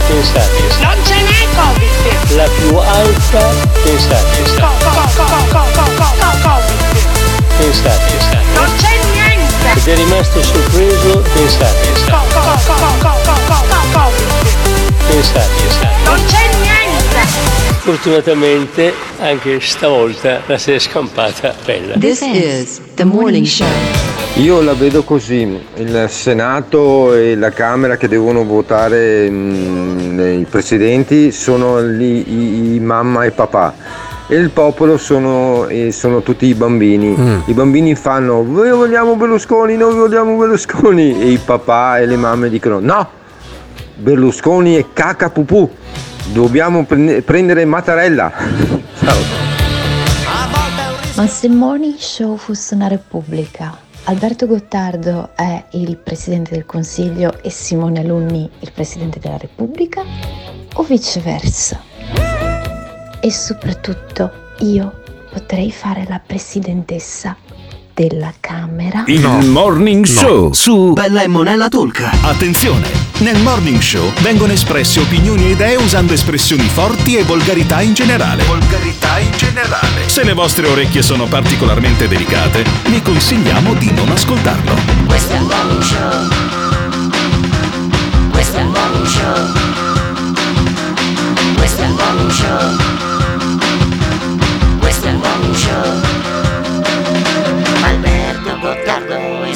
Non 0.09 0.95
ce 1.03 1.15
n'è 1.15 1.47
Covid. 1.53 2.35
La 2.37 2.45
più 2.45 2.77
alta, 2.77 3.49
pensate. 3.83 4.43
Pensate. 7.57 8.13
Non 8.53 8.69
c'è 8.77 8.99
niente. 9.11 9.69
Ed 9.75 9.87
è 9.87 9.95
rimasto 9.95 10.41
sorpreso, 10.41 11.23
pensate. 11.33 11.91
Pensate. 15.07 15.49
Non 16.05 16.23
c'è 16.25 16.49
niente. 16.61 17.66
Fortunatamente 17.88 18.91
anche 19.19 19.61
stavolta 19.61 20.41
la 20.45 20.57
si 20.57 20.73
è 20.73 20.77
scampata 20.77 21.55
bella. 21.63 21.93
This 21.97 22.19
is 22.19 22.81
the 22.95 23.05
morning 23.05 23.45
show. 23.45 23.65
Io 24.41 24.61
la 24.61 24.73
vedo 24.73 25.03
così, 25.03 25.57
il 25.75 26.05
Senato 26.09 27.13
e 27.13 27.35
la 27.38 27.49
Camera 27.51 27.95
che 27.95 28.09
devono 28.09 28.43
votare 28.43 29.29
mh, 29.29 30.39
i 30.41 30.45
presidenti 30.49 31.31
sono 31.31 31.79
lì 31.79 32.29
i, 32.29 32.75
i 32.75 32.79
mamma 32.81 33.23
e 33.23 33.31
papà 33.31 33.73
e 34.27 34.35
il 34.35 34.49
popolo 34.49 34.97
sono, 34.97 35.69
sono 35.91 36.21
tutti 36.21 36.45
i 36.45 36.55
bambini. 36.55 37.15
Mm. 37.17 37.39
I 37.45 37.53
bambini 37.53 37.95
fanno 37.95 38.43
noi 38.43 38.69
vogliamo 38.69 39.15
Berlusconi, 39.15 39.77
noi 39.77 39.95
vogliamo 39.95 40.35
Berlusconi 40.35 41.21
e 41.21 41.29
i 41.29 41.38
papà 41.38 41.99
e 41.99 42.05
le 42.05 42.17
mamme 42.17 42.49
dicono 42.49 42.79
no, 42.81 43.09
Berlusconi 43.95 44.75
è 44.75 44.88
caca 44.91 45.29
pupù, 45.29 45.71
dobbiamo 46.32 46.86
prende- 46.86 47.21
prendere 47.21 47.65
Mattarella. 47.65 48.32
Ciao. 48.99 49.45
Ma 51.15 51.28
se 51.28 51.47
il 51.47 51.53
morning 51.53 51.95
show 51.97 52.38
fosse 52.38 52.75
una 52.75 52.88
repubblica, 52.88 53.75
Alberto 54.03 54.45
Gottardo 54.45 55.32
è 55.36 55.63
il 55.71 55.97
Presidente 55.97 56.53
del 56.53 56.65
Consiglio 56.65 57.41
e 57.41 57.49
Simone 57.49 57.99
Alunni 57.99 58.49
il 58.59 58.71
Presidente 58.71 59.19
della 59.19 59.38
Repubblica? 59.38 60.03
O 60.75 60.84
viceversa? 60.84 61.82
E 63.19 63.32
soprattutto 63.32 64.32
io 64.59 65.01
potrei 65.32 65.71
fare 65.71 66.05
la 66.07 66.21
Presidentessa 66.23 67.36
della 67.97 68.31
Camera? 68.39 69.05
Il 69.07 69.27
Morning 69.27 70.05
Show 70.05 70.53
su 70.53 70.93
Bella 70.93 71.23
e 71.23 71.27
Monella 71.27 71.67
Talk. 71.67 72.07
Attenzione! 72.21 72.87
Nel 73.21 73.39
Morning 73.41 73.79
Show 73.79 74.13
vengono 74.21 74.51
espresse 74.51 74.99
opinioni 74.99 75.45
e 75.45 75.49
idee 75.53 75.77
usando 75.77 76.13
espressioni 76.13 76.67
forti 76.67 77.15
e 77.15 77.23
volgarità 77.23 77.81
in 77.81 77.95
generale. 77.95 78.43
Volgarità 78.43 79.17
in 79.17 79.31
generale. 79.35 80.07
Se 80.07 80.23
le 80.23 80.33
vostre 80.33 80.67
orecchie 80.67 81.01
sono 81.01 81.25
particolarmente 81.25 82.07
delicate, 82.07 82.63
vi 82.85 83.01
consigliamo 83.01 83.73
di 83.73 83.91
non 83.91 84.11
ascoltarlo. 84.11 84.75
Questo 85.07 85.33
è 85.33 85.37
il 85.37 85.45
morning 85.45 85.81
show. 85.81 86.27
Questo 88.29 88.57
è 88.57 88.61
il 88.61 88.67
morning 88.67 89.05
show. 89.07 89.53
Questo 91.55 91.81
è 91.81 91.85
il 91.85 91.93
morning 91.93 92.29
show. 92.29 92.75
Questo 94.77 95.07
è 95.07 95.09
il 95.09 95.15
morning 95.15 95.55
show. 95.55 96.36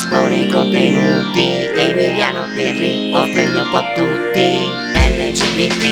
Espone 0.02 0.48
contenuti. 0.48 1.70
Emiliano 1.76 2.46
Pirri 2.56 3.12
offende 3.14 3.60
un 3.60 3.70
po' 3.70 3.84
tutti. 3.94 4.90
LGBT, 4.94 5.84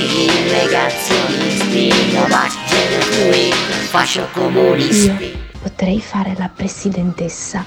negazionisti, 0.52 2.14
Novak, 2.14 2.54
genere 2.66 3.02
fluid, 3.02 3.54
fascio 3.90 4.28
comunisti. 4.34 5.26
Io 5.26 5.60
potrei 5.62 6.02
fare 6.02 6.34
la 6.38 6.50
Presidentessa 6.54 7.64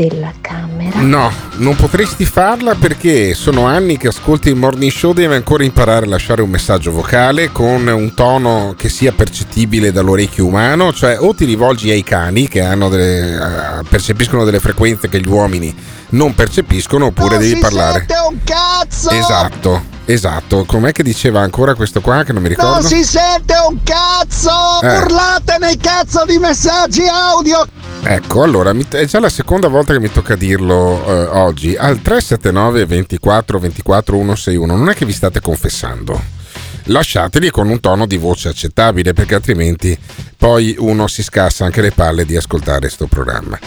della 0.00 0.32
Camera. 0.40 1.00
No, 1.00 1.30
non 1.56 1.76
potresti 1.76 2.24
farla 2.24 2.74
perché 2.74 3.34
sono 3.34 3.66
anni 3.66 3.98
che 3.98 4.08
ascolti 4.08 4.48
il 4.48 4.56
morning 4.56 4.90
show, 4.90 5.12
devi 5.12 5.34
ancora 5.34 5.62
imparare 5.62 6.06
a 6.06 6.08
lasciare 6.08 6.40
un 6.40 6.48
messaggio 6.48 6.90
vocale 6.90 7.52
con 7.52 7.86
un 7.86 8.14
tono 8.14 8.74
che 8.78 8.88
sia 8.88 9.12
percettibile 9.12 9.92
dall'orecchio 9.92 10.46
umano, 10.46 10.94
cioè 10.94 11.18
o 11.20 11.34
ti 11.34 11.44
rivolgi 11.44 11.90
ai 11.90 12.02
cani 12.02 12.48
che 12.48 12.66
delle, 12.88 13.82
percepiscono 13.88 14.44
delle 14.44 14.60
frequenze 14.60 15.10
che 15.10 15.20
gli 15.20 15.28
uomini 15.28 15.74
non 16.10 16.34
percepiscono, 16.34 17.06
oppure 17.06 17.30
non 17.36 17.38
devi 17.40 17.54
si 17.54 17.60
parlare. 17.60 17.98
sente 17.98 18.14
un 18.28 18.38
cazzo! 18.44 19.10
Esatto. 19.10 19.98
Esatto, 20.06 20.64
com'è 20.64 20.90
che 20.90 21.04
diceva 21.04 21.40
ancora 21.40 21.76
questo 21.76 22.00
qua 22.00 22.24
che 22.24 22.32
non 22.32 22.42
mi 22.42 22.48
ricordo? 22.48 22.80
Non 22.80 22.82
si 22.82 23.04
sente 23.04 23.54
un 23.68 23.78
cazzo! 23.84 24.80
Eh. 24.82 24.98
Urlate 24.98 25.56
nei 25.60 25.76
cazzo 25.76 26.24
di 26.26 26.38
messaggi 26.38 27.06
audio! 27.06 27.64
Ecco, 28.02 28.42
allora 28.42 28.74
è 28.88 29.04
già 29.04 29.20
la 29.20 29.28
seconda 29.28 29.68
volta 29.68 29.92
che 29.92 30.00
mi 30.00 30.10
tocca 30.10 30.34
dirlo 30.34 31.04
eh, 31.06 31.26
oggi. 31.26 31.76
Al 31.76 32.00
379 32.02 32.86
24 32.86 33.58
24 33.58 34.16
161 34.16 34.76
non 34.76 34.88
è 34.88 34.94
che 34.94 35.04
vi 35.04 35.12
state 35.12 35.40
confessando. 35.40 36.39
Lasciateli 36.84 37.50
con 37.50 37.68
un 37.68 37.80
tono 37.80 38.06
di 38.06 38.16
voce 38.16 38.48
accettabile 38.48 39.12
perché 39.12 39.34
altrimenti 39.34 39.98
poi 40.36 40.74
uno 40.78 41.06
si 41.06 41.22
scassa 41.22 41.64
anche 41.64 41.80
le 41.80 41.92
palle 41.92 42.24
di 42.24 42.36
ascoltare 42.36 42.80
questo 42.80 43.06
programma. 43.06 43.58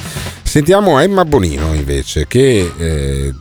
Sentiamo 0.41 0.99
Emma 0.99 1.25
Bonino 1.25 1.73
invece 1.73 2.27
che 2.27 2.71
eh, 2.77 3.33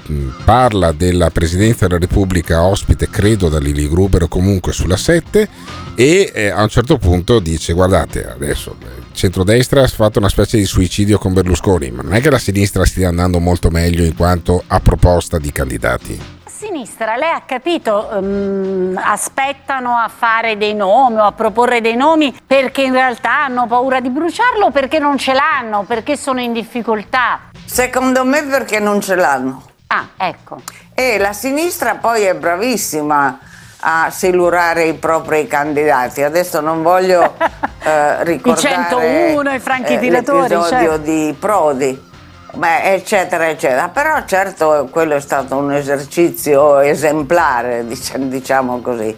parla 0.45 0.93
della 0.93 1.31
Presidenza 1.31 1.87
della 1.87 1.99
Repubblica 1.99 2.63
ospite 2.63 3.11
credo 3.11 3.51
da 3.51 3.59
Lili 3.59 3.87
Gruber 3.87 4.23
o 4.23 4.29
comunque 4.29 4.73
sulla 4.73 4.97
7 4.97 5.49
e 5.95 6.33
eh, 6.35 6.49
a 6.49 6.63
un 6.63 6.71
certo 6.71 6.97
punto 6.97 7.39
dice 7.39 7.75
guardate 7.75 8.27
adesso 8.27 8.77
il 8.81 9.03
centrodestra 9.13 9.83
ha 9.83 9.89
fatto 9.89 10.21
una 10.21 10.31
specie 10.31 10.57
di 10.57 10.65
suicidio 10.65 11.19
con 11.19 11.35
Berlusconi 11.35 11.91
ma 11.91 12.01
non 12.01 12.15
è 12.15 12.23
che 12.23 12.31
la 12.31 12.39
sinistra 12.39 12.87
stia 12.87 13.09
andando 13.09 13.41
molto 13.41 13.69
meglio 13.69 14.05
in 14.05 14.15
quanto 14.15 14.63
a 14.67 14.81
proposta 14.81 15.39
di 15.39 15.53
candidati. 15.53 16.42
Sinistra, 16.63 17.17
lei 17.17 17.33
ha 17.33 17.43
capito, 17.45 18.09
ehm, 18.09 19.01
aspettano 19.03 19.97
a 19.97 20.09
fare 20.09 20.57
dei 20.57 20.75
nomi 20.75 21.17
o 21.17 21.25
a 21.25 21.33
proporre 21.33 21.81
dei 21.81 21.97
nomi 21.97 22.33
perché 22.47 22.83
in 22.83 22.93
realtà 22.93 23.47
hanno 23.47 23.67
paura 23.67 23.99
di 23.99 24.11
bruciarlo 24.11 24.67
o 24.67 24.71
perché 24.71 25.01
non 25.01 25.19
ce 25.19 25.33
l'hanno, 25.33 25.83
perché 25.83 26.17
sono 26.17 26.41
in 26.41 26.53
difficoltà? 26.53 27.41
Secondo 27.65 28.25
me 28.25 28.45
perché 28.45 28.79
non 28.79 29.01
ce 29.01 29.17
l'hanno. 29.17 29.63
Ah, 29.89 30.11
ecco. 30.17 30.61
E 30.95 31.19
la 31.19 31.33
sinistra 31.33 31.97
poi 31.97 32.23
è 32.23 32.35
bravissima 32.35 33.41
a 33.81 34.11
silurare 34.11 34.85
i 34.85 34.95
propri 34.95 35.49
candidati. 35.49 36.23
Adesso 36.23 36.61
non 36.61 36.83
voglio 36.83 37.35
eh, 37.83 38.23
ricordare 38.23 38.87
101, 38.87 39.55
i 39.55 39.59
franchi 39.59 39.95
eh, 39.95 39.99
tiratori, 39.99 40.49
l'episodio 40.49 40.69
certo. 40.69 40.97
di 40.99 41.37
Prodi. 41.37 42.11
Beh, 42.55 42.93
eccetera, 42.93 43.49
eccetera. 43.49 43.89
Però 43.89 44.25
certo 44.27 44.89
quello 44.91 45.15
è 45.15 45.21
stato 45.21 45.57
un 45.57 45.73
esercizio 45.73 46.81
esemplare, 46.81 47.87
dic- 47.87 48.17
diciamo 48.29 48.81
così. 48.81 49.17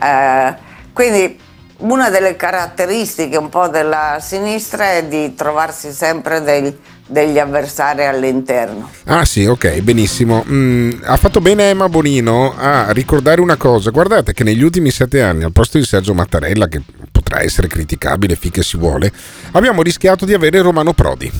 Eh, 0.00 0.54
quindi 0.92 1.38
una 1.78 2.10
delle 2.10 2.36
caratteristiche 2.36 3.36
un 3.36 3.48
po' 3.48 3.68
della 3.68 4.18
sinistra 4.20 4.92
è 4.92 5.04
di 5.04 5.34
trovarsi 5.34 5.92
sempre 5.92 6.42
dei- 6.42 6.76
degli 7.06 7.38
avversari 7.38 8.04
all'interno. 8.04 8.90
Ah 9.04 9.24
sì, 9.24 9.44
ok, 9.44 9.80
benissimo. 9.80 10.44
Mm, 10.48 10.90
ha 11.04 11.16
fatto 11.16 11.40
bene 11.40 11.70
Emma 11.70 11.88
Bonino 11.88 12.54
a 12.56 12.90
ricordare 12.90 13.40
una 13.40 13.56
cosa. 13.56 13.90
Guardate 13.90 14.32
che 14.32 14.42
negli 14.42 14.62
ultimi 14.62 14.90
sette 14.90 15.22
anni, 15.22 15.44
al 15.44 15.52
posto 15.52 15.78
di 15.78 15.84
Sergio 15.84 16.14
Mattarella, 16.14 16.66
che 16.66 16.82
potrà 17.12 17.42
essere 17.42 17.68
criticabile 17.68 18.36
finché 18.36 18.62
si 18.62 18.76
vuole, 18.76 19.12
abbiamo 19.52 19.82
rischiato 19.82 20.24
di 20.24 20.34
avere 20.34 20.60
Romano 20.60 20.92
Prodi. 20.92 21.30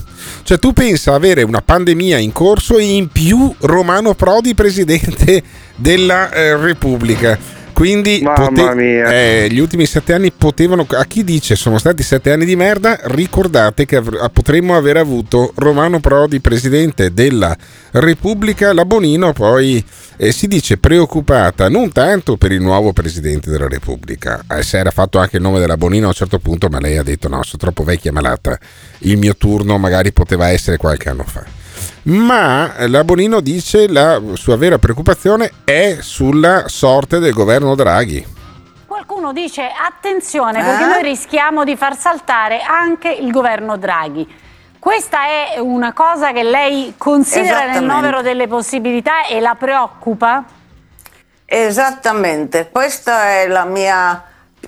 Cioè 0.43 0.59
tu 0.59 0.73
pensa 0.73 1.15
avere 1.15 1.43
una 1.43 1.63
pandemia 1.63 2.19
in 2.19 2.33
corso 2.33 2.79
e 2.79 2.85
in 2.85 3.09
più 3.09 3.53
Romano 3.61 4.15
Prodi 4.15 4.55
presidente 4.55 5.43
della 5.77 6.31
eh, 6.31 6.57
Repubblica. 6.57 7.56
Quindi 7.77 8.21
Mamma 8.23 8.73
mia. 8.73 9.13
eh, 9.13 9.49
gli 9.51 9.59
ultimi 9.59 9.85
sette 9.85 10.15
anni 10.15 10.33
potevano. 10.33 10.87
A 10.93 11.05
chi 11.05 11.23
dice 11.25 11.57
sono 11.57 11.77
stati 11.77 12.03
sette 12.03 12.33
anni 12.33 12.47
di 12.47 12.57
merda, 12.57 12.99
ricordate 13.03 13.85
che 13.85 13.97
avr- 13.97 14.31
potremmo 14.31 14.75
aver 14.75 14.97
avuto 14.97 15.53
Romano 15.57 16.01
Prodi 16.01 16.41
presidente 16.41 17.13
della 17.13 17.55
Repubblica. 17.91 18.73
La 18.73 18.87
Bonino 18.87 19.35
poi 19.35 19.85
eh, 20.17 20.33
si 20.33 20.49
dice 20.49 20.79
preoccupata 20.79 21.69
non 21.69 21.93
tanto 21.93 22.39
per 22.39 22.51
il 22.51 22.63
nuovo 22.63 22.95
presidente 22.95 23.51
della 23.51 23.69
Repubblica. 23.69 24.43
Eh, 24.51 24.63
si 24.63 24.77
era 24.77 24.91
fatto 24.91 25.19
anche 25.19 25.37
il 25.37 25.43
nome 25.43 25.59
della 25.59 25.77
Bonino 25.77 26.07
a 26.07 26.09
un 26.09 26.15
certo 26.15 26.39
punto, 26.39 26.69
ma 26.71 26.81
lei 26.81 26.97
ha 26.97 27.03
detto: 27.03 27.29
no, 27.29 27.43
sono 27.43 27.59
troppo 27.59 27.85
vecchia 27.85 28.09
e 28.09 28.15
malata. 28.15 28.59
Il 29.01 29.19
mio 29.19 29.37
turno 29.37 29.77
magari 29.77 30.15
poteva 30.15 30.49
essere 30.49 30.79
qualche 30.79 31.11
anno 31.11 31.25
fa 31.25 31.56
ma 32.07 32.73
la 32.87 33.03
Bonino 33.05 33.41
dice 33.41 33.89
la 33.89 34.21
sua 34.35 34.57
vera 34.57 34.79
preoccupazione 34.79 35.51
è 35.65 35.99
sulla 36.01 36.69
sorte 36.69 37.19
del 37.19 37.33
governo 37.33 37.75
Draghi. 37.75 38.35
Qualcuno 38.87 39.33
dice 39.33 39.63
attenzione 39.63 40.63
perché 40.63 40.85
Eh? 40.85 40.87
noi 40.87 41.03
rischiamo 41.03 41.65
di 41.65 41.77
far 41.77 41.97
saltare 41.97 42.61
anche 42.61 43.09
il 43.11 43.31
governo 43.33 43.77
Draghi. 43.77 44.27
Questa 44.79 45.19
è 45.27 45.59
una 45.59 45.93
cosa 45.93 46.31
che 46.33 46.45
lei 46.45 46.95
considera 46.97 47.67
nel 47.67 47.83
novero 47.83 48.23
delle 48.23 48.47
possibilità 48.47 49.27
e 49.27 49.41
la 49.41 49.57
preoccupa? 49.59 50.45
Esattamente, 51.45 52.69
questa 52.71 53.31
è 53.31 53.49
la 53.49 53.65
mia 53.65 54.23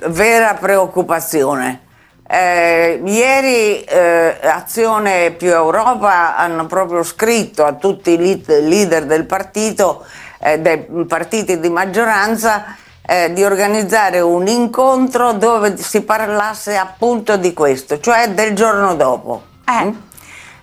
vera 0.09 0.55
preoccupazione. 0.55 1.83
Eh, 2.31 3.01
ieri 3.07 3.83
eh, 3.85 4.37
Azione 4.43 5.31
più 5.31 5.49
Europa 5.49 6.37
hanno 6.37 6.67
proprio 6.67 7.03
scritto 7.03 7.65
a 7.65 7.73
tutti 7.73 8.11
i 8.11 8.19
lead- 8.19 8.69
leader 8.69 9.07
del 9.07 9.25
partito, 9.25 10.05
eh, 10.39 10.59
dei 10.61 10.87
partiti 11.09 11.59
di 11.59 11.71
maggioranza, 11.71 12.77
eh, 13.01 13.33
di 13.33 13.43
organizzare 13.43 14.21
un 14.21 14.47
incontro 14.47 15.33
dove 15.33 15.79
si 15.79 16.03
parlasse 16.03 16.77
appunto 16.77 17.39
di 17.39 17.55
questo, 17.55 17.99
cioè 17.99 18.29
del 18.29 18.55
giorno 18.55 18.95
dopo. 18.95 19.45
Mm? 19.71 19.91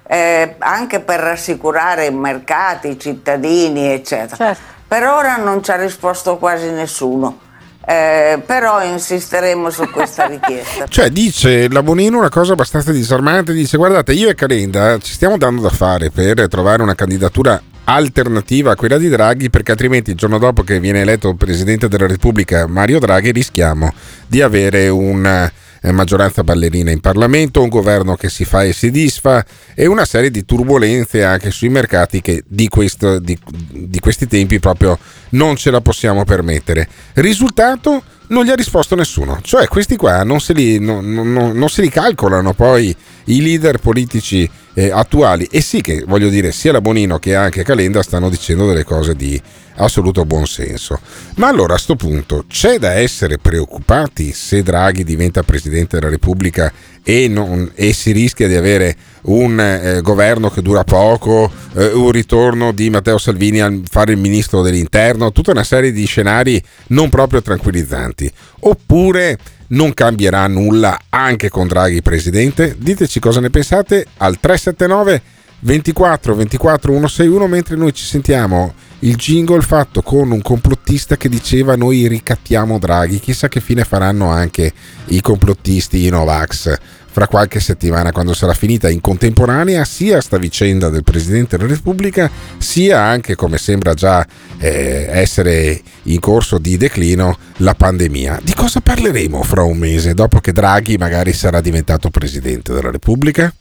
Eh, 0.08 0.56
anche 0.60 1.00
per 1.00 1.20
rassicurare 1.20 2.06
i 2.06 2.12
mercati, 2.12 2.90
i 2.90 3.00
cittadini, 3.00 3.92
eccetera. 3.92 4.56
Per 4.88 5.04
ora 5.04 5.38
non 5.38 5.64
ci 5.64 5.72
ha 5.72 5.78
risposto 5.78 6.38
quasi 6.38 6.70
nessuno. 6.70 7.40
Eh, 7.88 8.42
però 8.46 8.84
insisteremo 8.84 9.70
su 9.70 9.90
questa 9.90 10.26
richiesta. 10.28 10.88
Cioè 10.88 11.10
dice 11.10 11.70
la 11.70 11.84
Bonino 11.84 12.18
una 12.18 12.30
cosa 12.30 12.54
abbastanza 12.54 12.92
disarmante, 12.92 13.54
dice 13.54 13.78
guardate 13.78 14.14
io 14.14 14.30
e 14.30 14.36
Calenda 14.36 14.98
ci 14.98 15.14
stiamo 15.14 15.38
dando 15.38 15.62
da 15.62 15.70
fare 15.70 16.10
per 16.10 16.48
trovare 16.48 16.82
una 16.82 16.96
candidatura 16.96 17.62
alternativa 17.86 18.72
a 18.72 18.76
quella 18.76 18.98
di 18.98 19.10
Draghi 19.10 19.50
perché 19.50 19.72
altrimenti 19.72 20.10
il 20.12 20.18
giorno 20.18 20.40
dopo 20.40 20.64
che 20.64 20.80
viene 20.80 21.02
eletto 21.02 21.36
Presidente 21.36 21.88
della 21.88 22.08
Repubblica 22.08 22.66
Mario 22.66 22.98
Draghi 22.98 23.32
rischiamo 23.32 23.94
di 24.26 24.42
avere 24.42 24.86
eh, 24.86 25.52
maggioranza 25.92 26.44
ballerina 26.44 26.92
in 26.92 27.00
Parlamento, 27.00 27.62
un 27.62 27.70
governo 27.70 28.16
che 28.16 28.30
si 28.30 28.46
fa 28.46 28.64
e 28.64 28.74
si 28.74 28.92
disfa 28.92 29.46
e 29.74 29.86
una 29.86 30.06
serie 30.06 30.32
di 30.32 30.46
turbulenze 30.46 31.24
anche 31.24 31.52
sui 31.52 31.70
mercati 31.70 32.22
che 32.22 32.44
di, 32.48 32.68
questo, 32.68 33.20
di, 33.20 33.38
di 33.72 34.00
questi 34.00 34.28
tempi 34.28 34.60
proprio 34.60 34.98
non 35.30 35.56
ce 35.56 35.72
la 35.72 35.82
possiamo 35.82 36.24
permettere. 36.24 36.88
Risultato? 37.14 38.04
Non 38.28 38.44
gli 38.44 38.50
ha 38.50 38.56
risposto 38.56 38.96
nessuno, 38.96 39.40
cioè 39.44 39.68
questi 39.68 39.96
qua 39.96 40.24
non 40.24 40.40
se 40.40 40.54
li, 40.54 40.80
non- 40.80 41.14
non- 41.14 41.52
non- 41.54 41.70
se 41.70 41.84
li 41.84 41.90
calcolano 41.90 42.54
poi 42.54 42.96
i 43.26 43.42
leader 43.42 43.78
politici 43.78 44.50
eh, 44.74 44.90
attuali 44.92 45.48
e 45.52 45.62
sì 45.62 45.80
che 45.82 46.04
voglio 46.08 46.30
dire 46.30 46.52
sia 46.52 46.72
la 46.72 46.82
Bonino 46.82 47.20
che 47.20 47.36
anche 47.36 47.64
Calenda 47.64 48.02
stanno 48.02 48.30
dicendo 48.30 48.66
delle 48.68 48.84
cose 48.84 49.16
di 49.16 49.40
assoluto 49.76 50.26
buonsenso. 50.26 51.00
Ma 51.36 51.48
allora 51.48 51.76
a 51.76 51.78
sto 51.78 51.96
punto 51.96 52.46
c'è 52.48 52.78
da 52.80 52.94
essere 52.94 53.38
preoccupati 53.38 54.32
se 54.34 54.64
Draghi 54.64 55.04
diventa 55.04 55.44
Presidente 55.44 55.98
della 55.98 56.10
Repubblica 56.10 56.72
e, 57.04 57.28
non- 57.28 57.72
e 57.76 57.94
si 57.94 58.12
rischia 58.12 58.48
di 58.48 58.56
avere 58.56 58.96
un 59.24 59.60
eh, 59.60 60.02
governo 60.02 60.50
che 60.50 60.62
dura 60.62 60.84
poco, 60.84 61.52
eh, 61.74 61.92
un 61.94 62.12
ritorno 62.12 62.72
di 62.72 62.90
Matteo 62.90 63.18
Salvini 63.18 63.62
a 63.62 63.72
fare 63.90 64.14
il 64.14 64.18
ministro 64.18 64.62
dell'interno, 64.62 65.32
tutta 65.32 65.52
una 65.52 65.64
serie 65.64 65.92
di 65.92 66.06
scenari 66.06 66.62
non 66.88 67.10
proprio 67.10 67.42
tranquillizzanti. 67.42 68.32
Oppure 68.62 69.38
non 69.68 69.94
cambierà 69.94 70.46
nulla 70.48 71.00
anche 71.10 71.50
con 71.50 71.68
Draghi 71.68 72.02
presidente? 72.02 72.76
Diteci 72.78 73.20
cosa 73.20 73.40
ne 73.40 73.50
pensate 73.50 74.06
al 74.18 74.40
379 74.40 75.22
24 75.60 76.36
24 76.36 76.92
161 76.92 77.48
mentre 77.48 77.76
noi 77.76 77.94
ci 77.94 78.06
sentiamo 78.06 78.74
il 79.00 79.16
jingle 79.16 79.62
fatto 79.62 80.02
con 80.02 80.32
un 80.32 80.42
complottista 80.42 81.18
che 81.18 81.30
diceva 81.30 81.76
noi 81.76 82.08
ricattiamo 82.08 82.80
Draghi 82.80 83.20
chissà 83.20 83.48
che 83.48 83.60
fine 83.60 83.84
faranno 83.84 84.30
anche 84.30 84.72
i 85.08 85.22
complottisti 85.22 86.06
i 86.06 86.10
Novax 86.10 86.78
fra 87.12 87.28
qualche 87.28 87.60
settimana 87.60 88.12
quando 88.12 88.34
sarà 88.34 88.54
finita 88.54 88.90
in 88.90 89.02
contemporanea 89.02 89.86
sia 89.86 90.22
sta 90.22 90.38
vicenda 90.38 90.90
del 90.90 91.04
Presidente 91.04 91.58
della 91.58 91.70
Repubblica 91.70 92.30
sia 92.58 93.02
anche 93.02 93.36
come 93.36 93.58
sembra 93.58 93.94
già 93.94 94.26
eh, 94.58 95.08
essere 95.10 95.82
in 96.04 96.20
corso 96.20 96.58
di 96.58 96.78
declino 96.78 97.38
la 97.58 97.74
pandemia 97.74 98.40
di 98.44 98.54
cosa 98.54 98.82
parleremo 98.82 99.44
fra 99.44 99.64
un 99.64 99.78
mese 99.78 100.14
dopo 100.14 100.40
che 100.40 100.52
Draghi 100.52 100.98
magari 100.98 101.34
sarà 101.34 101.62
diventato 101.62 102.10
Presidente 102.10 102.74
della 102.74 102.92
Repubblica? 102.92 103.54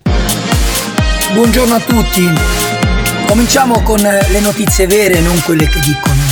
Buongiorno 1.33 1.75
a 1.75 1.81
tutti. 1.81 2.74
Cominciamo 3.27 3.83
con 3.83 4.05
eh, 4.05 4.27
le 4.31 4.41
notizie 4.41 4.87
vere, 4.87 5.21
non 5.21 5.41
quelle 5.45 5.67
che 5.69 5.81
dicono. 5.81 6.23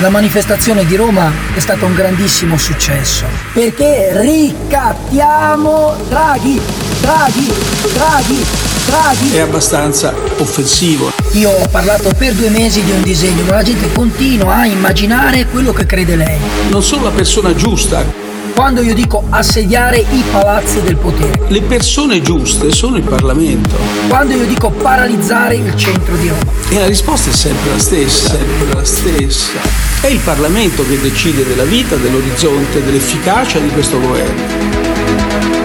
La 0.00 0.10
manifestazione 0.10 0.84
di 0.84 0.96
Roma 0.96 1.32
è 1.54 1.60
stata 1.60 1.86
un 1.86 1.94
grandissimo 1.94 2.58
successo 2.58 3.24
perché 3.52 4.10
ricattiamo 4.20 5.96
Draghi, 6.08 6.60
Draghi, 7.00 7.52
Draghi, 7.92 8.44
Draghi. 8.86 9.30
È 9.32 9.40
abbastanza 9.40 10.12
offensivo. 10.38 11.12
Io 11.32 11.48
ho 11.50 11.68
parlato 11.68 12.12
per 12.18 12.34
due 12.34 12.50
mesi 12.50 12.82
di 12.82 12.90
un 12.90 13.02
disegno, 13.02 13.44
ma 13.44 13.54
la 13.54 13.62
gente 13.62 13.90
continua 13.92 14.56
a 14.56 14.66
immaginare 14.66 15.46
quello 15.46 15.72
che 15.72 15.86
crede 15.86 16.16
lei. 16.16 16.38
Non 16.68 16.82
sono 16.82 17.04
la 17.04 17.10
persona 17.10 17.54
giusta. 17.54 18.23
Quando 18.54 18.82
io 18.82 18.94
dico 18.94 19.24
assediare 19.30 19.98
i 19.98 20.22
palazzi 20.30 20.80
del 20.80 20.96
potere. 20.96 21.42
Le 21.48 21.60
persone 21.62 22.22
giuste 22.22 22.70
sono 22.70 22.96
il 22.96 23.02
Parlamento. 23.02 23.76
Quando 24.08 24.34
io 24.34 24.46
dico 24.46 24.70
paralizzare 24.70 25.56
il 25.56 25.76
centro 25.76 26.14
di 26.14 26.28
Roma. 26.28 26.52
E 26.68 26.78
la 26.78 26.86
risposta 26.86 27.30
è 27.30 27.32
sempre 27.32 27.70
la 27.70 27.78
stessa, 27.78 28.28
sempre 28.28 28.72
la 28.72 28.84
stessa. 28.84 29.58
È 30.00 30.06
il 30.06 30.20
Parlamento 30.20 30.86
che 30.86 31.00
decide 31.00 31.44
della 31.44 31.64
vita, 31.64 31.96
dell'orizzonte, 31.96 32.84
dell'efficacia 32.84 33.58
di 33.58 33.68
questo 33.70 33.98
governo. 33.98 34.42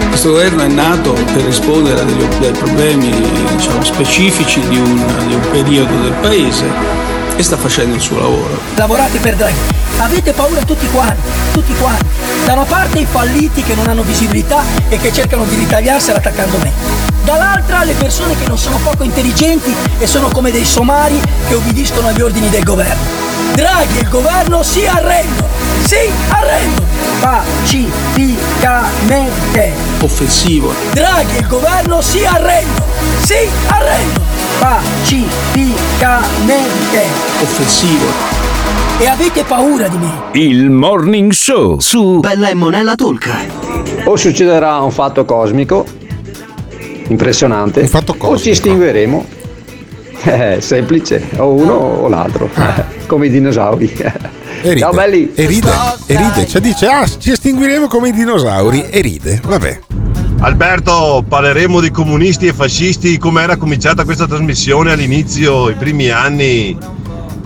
Questo 0.08 0.30
governo 0.30 0.62
è 0.62 0.68
nato 0.68 1.12
per 1.12 1.44
rispondere 1.44 2.00
ai 2.00 2.52
problemi 2.52 3.08
diciamo, 3.54 3.84
specifici 3.84 4.60
di 4.68 4.78
un, 4.78 5.26
di 5.28 5.34
un 5.34 5.48
periodo 5.52 5.94
del 6.02 6.14
Paese 6.20 7.09
e 7.40 7.42
sta 7.42 7.56
facendo 7.56 7.94
il 7.94 8.02
suo 8.02 8.18
lavoro. 8.18 8.60
Lavorate 8.74 9.18
per 9.18 9.34
Draghi. 9.34 9.56
Avete 9.98 10.32
paura 10.32 10.60
tutti 10.60 10.86
quanti, 10.90 11.26
tutti 11.52 11.74
quanti. 11.74 12.04
Da 12.44 12.52
una 12.52 12.64
parte 12.64 12.98
i 12.98 13.06
falliti 13.10 13.62
che 13.62 13.74
non 13.74 13.86
hanno 13.86 14.02
visibilità 14.02 14.62
e 14.90 14.98
che 14.98 15.10
cercano 15.10 15.44
di 15.44 15.54
ritagliarsela 15.54 16.18
attaccando 16.18 16.58
me. 16.58 16.70
Dall'altra 17.24 17.82
le 17.84 17.94
persone 17.94 18.36
che 18.36 18.46
non 18.46 18.58
sono 18.58 18.76
poco 18.82 19.04
intelligenti 19.04 19.74
e 19.98 20.06
sono 20.06 20.28
come 20.28 20.50
dei 20.50 20.66
somari 20.66 21.18
che 21.48 21.54
obbediscono 21.54 22.08
agli 22.08 22.20
ordini 22.20 22.50
del 22.50 22.62
governo. 22.62 23.00
Draghi 23.54 23.96
e 23.96 24.00
il 24.02 24.10
governo 24.10 24.62
si 24.62 24.86
arrendono, 24.86 25.48
si 25.84 26.10
arrendono 26.28 26.88
pacificamente. 27.20 29.72
Offensivo. 30.00 30.74
Draghi 30.92 31.36
e 31.36 31.38
il 31.38 31.46
governo 31.46 32.02
si 32.02 32.22
arrendono, 32.22 32.84
si 33.22 33.48
arrendono 33.66 34.39
pacificamente. 34.60 37.06
Offensivo. 37.40 38.04
E 38.98 39.06
avete 39.06 39.44
paura 39.44 39.88
di 39.88 39.96
me. 39.96 40.10
Il 40.32 40.68
Morning 40.68 41.32
Show 41.32 41.78
su 41.78 42.20
Bella 42.20 42.50
e 42.50 42.54
Monella 42.54 42.94
Talk. 42.94 43.30
O 44.04 44.16
succederà 44.16 44.80
un 44.80 44.90
fatto 44.90 45.24
cosmico 45.24 45.86
impressionante, 47.08 47.88
o 48.18 48.38
ci 48.38 48.50
estingueremo. 48.50 49.38
Eh, 50.22 50.58
semplice, 50.60 51.30
o 51.38 51.54
uno 51.54 51.72
o 51.72 52.06
l'altro, 52.06 52.50
come 53.08 53.28
i 53.28 53.30
dinosauri. 53.30 53.90
E 53.90 54.12
ride, 54.60 54.78
Ciao 54.78 54.92
belli. 54.92 55.32
E 55.34 55.46
ride, 55.46 55.70
e 56.04 56.14
ride. 56.14 56.46
Cioè 56.46 56.60
dice, 56.60 56.86
ah, 56.88 57.06
ci 57.06 57.30
estinguiremo 57.30 57.86
come 57.86 58.08
i 58.08 58.12
dinosauri. 58.12 58.84
E 58.90 59.00
ride, 59.00 59.40
vabbè. 59.42 59.78
Alberto, 60.42 61.22
parleremo 61.28 61.80
di 61.80 61.90
comunisti 61.90 62.46
e 62.46 62.54
fascisti, 62.54 63.18
come 63.18 63.42
era 63.42 63.58
cominciata 63.58 64.04
questa 64.04 64.26
trasmissione 64.26 64.90
all'inizio, 64.90 65.68
i 65.68 65.74
primi 65.74 66.08
anni. 66.08 66.99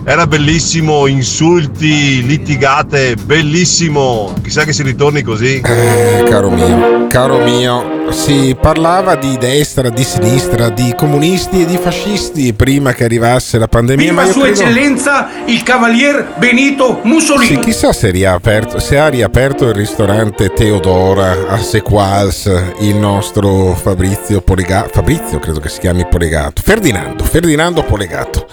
Era 0.07 0.27
bellissimo, 0.27 1.07
insulti, 1.07 2.23
litigate, 2.23 3.15
bellissimo. 3.15 4.35
Chissà 4.43 4.63
che 4.63 4.71
si 4.71 4.83
ritorni 4.83 5.23
così. 5.23 5.61
Eh, 5.61 6.23
caro 6.29 6.51
mio, 6.51 7.07
caro 7.07 7.39
mio, 7.39 8.11
si 8.11 8.55
parlava 8.59 9.15
di 9.15 9.35
destra, 9.39 9.89
di 9.89 10.03
sinistra, 10.03 10.69
di 10.69 10.93
comunisti 10.95 11.63
e 11.63 11.65
di 11.65 11.77
fascisti 11.77 12.53
prima 12.53 12.93
che 12.93 13.03
arrivasse 13.03 13.57
la 13.57 13.67
pandemia. 13.67 14.09
Viva 14.11 14.23
ma 14.25 14.31
Sua 14.31 14.43
credo- 14.43 14.61
Eccellenza 14.61 15.27
il 15.45 15.63
Cavalier 15.63 16.33
Benito 16.37 16.99
Mussolini. 17.01 17.55
Sì, 17.55 17.59
chissà 17.61 17.91
se, 17.91 18.11
riaperto- 18.11 18.77
se 18.77 18.99
ha 18.99 19.07
riaperto 19.07 19.67
il 19.69 19.73
ristorante 19.73 20.53
Teodora 20.53 21.47
a 21.49 21.57
Sequals 21.57 22.45
il 22.81 22.95
nostro 22.95 23.73
Fabrizio 23.73 24.41
Polegato. 24.41 24.89
Fabrizio 24.93 25.39
credo 25.39 25.59
che 25.59 25.69
si 25.69 25.79
chiami 25.79 26.05
Polegato. 26.07 26.61
Ferdinando, 26.63 27.23
Ferdinando 27.23 27.81
Polegato. 27.81 28.45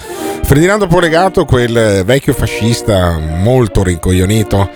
Ferdinando 0.53 0.87
Polegato, 0.87 1.47
quel 1.47 2.03
vecchio 2.05 2.35
fascista 2.35 3.17
molto 3.17 3.83
rincoglionito 3.83 4.69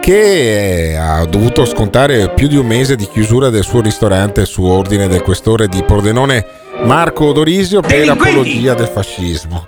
che 0.00 0.96
ha 0.96 1.24
dovuto 1.24 1.64
scontare 1.64 2.30
più 2.32 2.46
di 2.46 2.56
un 2.56 2.64
mese 2.64 2.94
di 2.94 3.08
chiusura 3.08 3.50
del 3.50 3.64
suo 3.64 3.80
ristorante 3.80 4.46
su 4.46 4.62
ordine 4.62 5.08
del 5.08 5.22
questore 5.22 5.66
di 5.66 5.82
Pordenone 5.82 6.46
Marco 6.84 7.32
Dorisio 7.32 7.80
per 7.80 8.10
apologia 8.10 8.74
del 8.74 8.86
fascismo. 8.86 9.66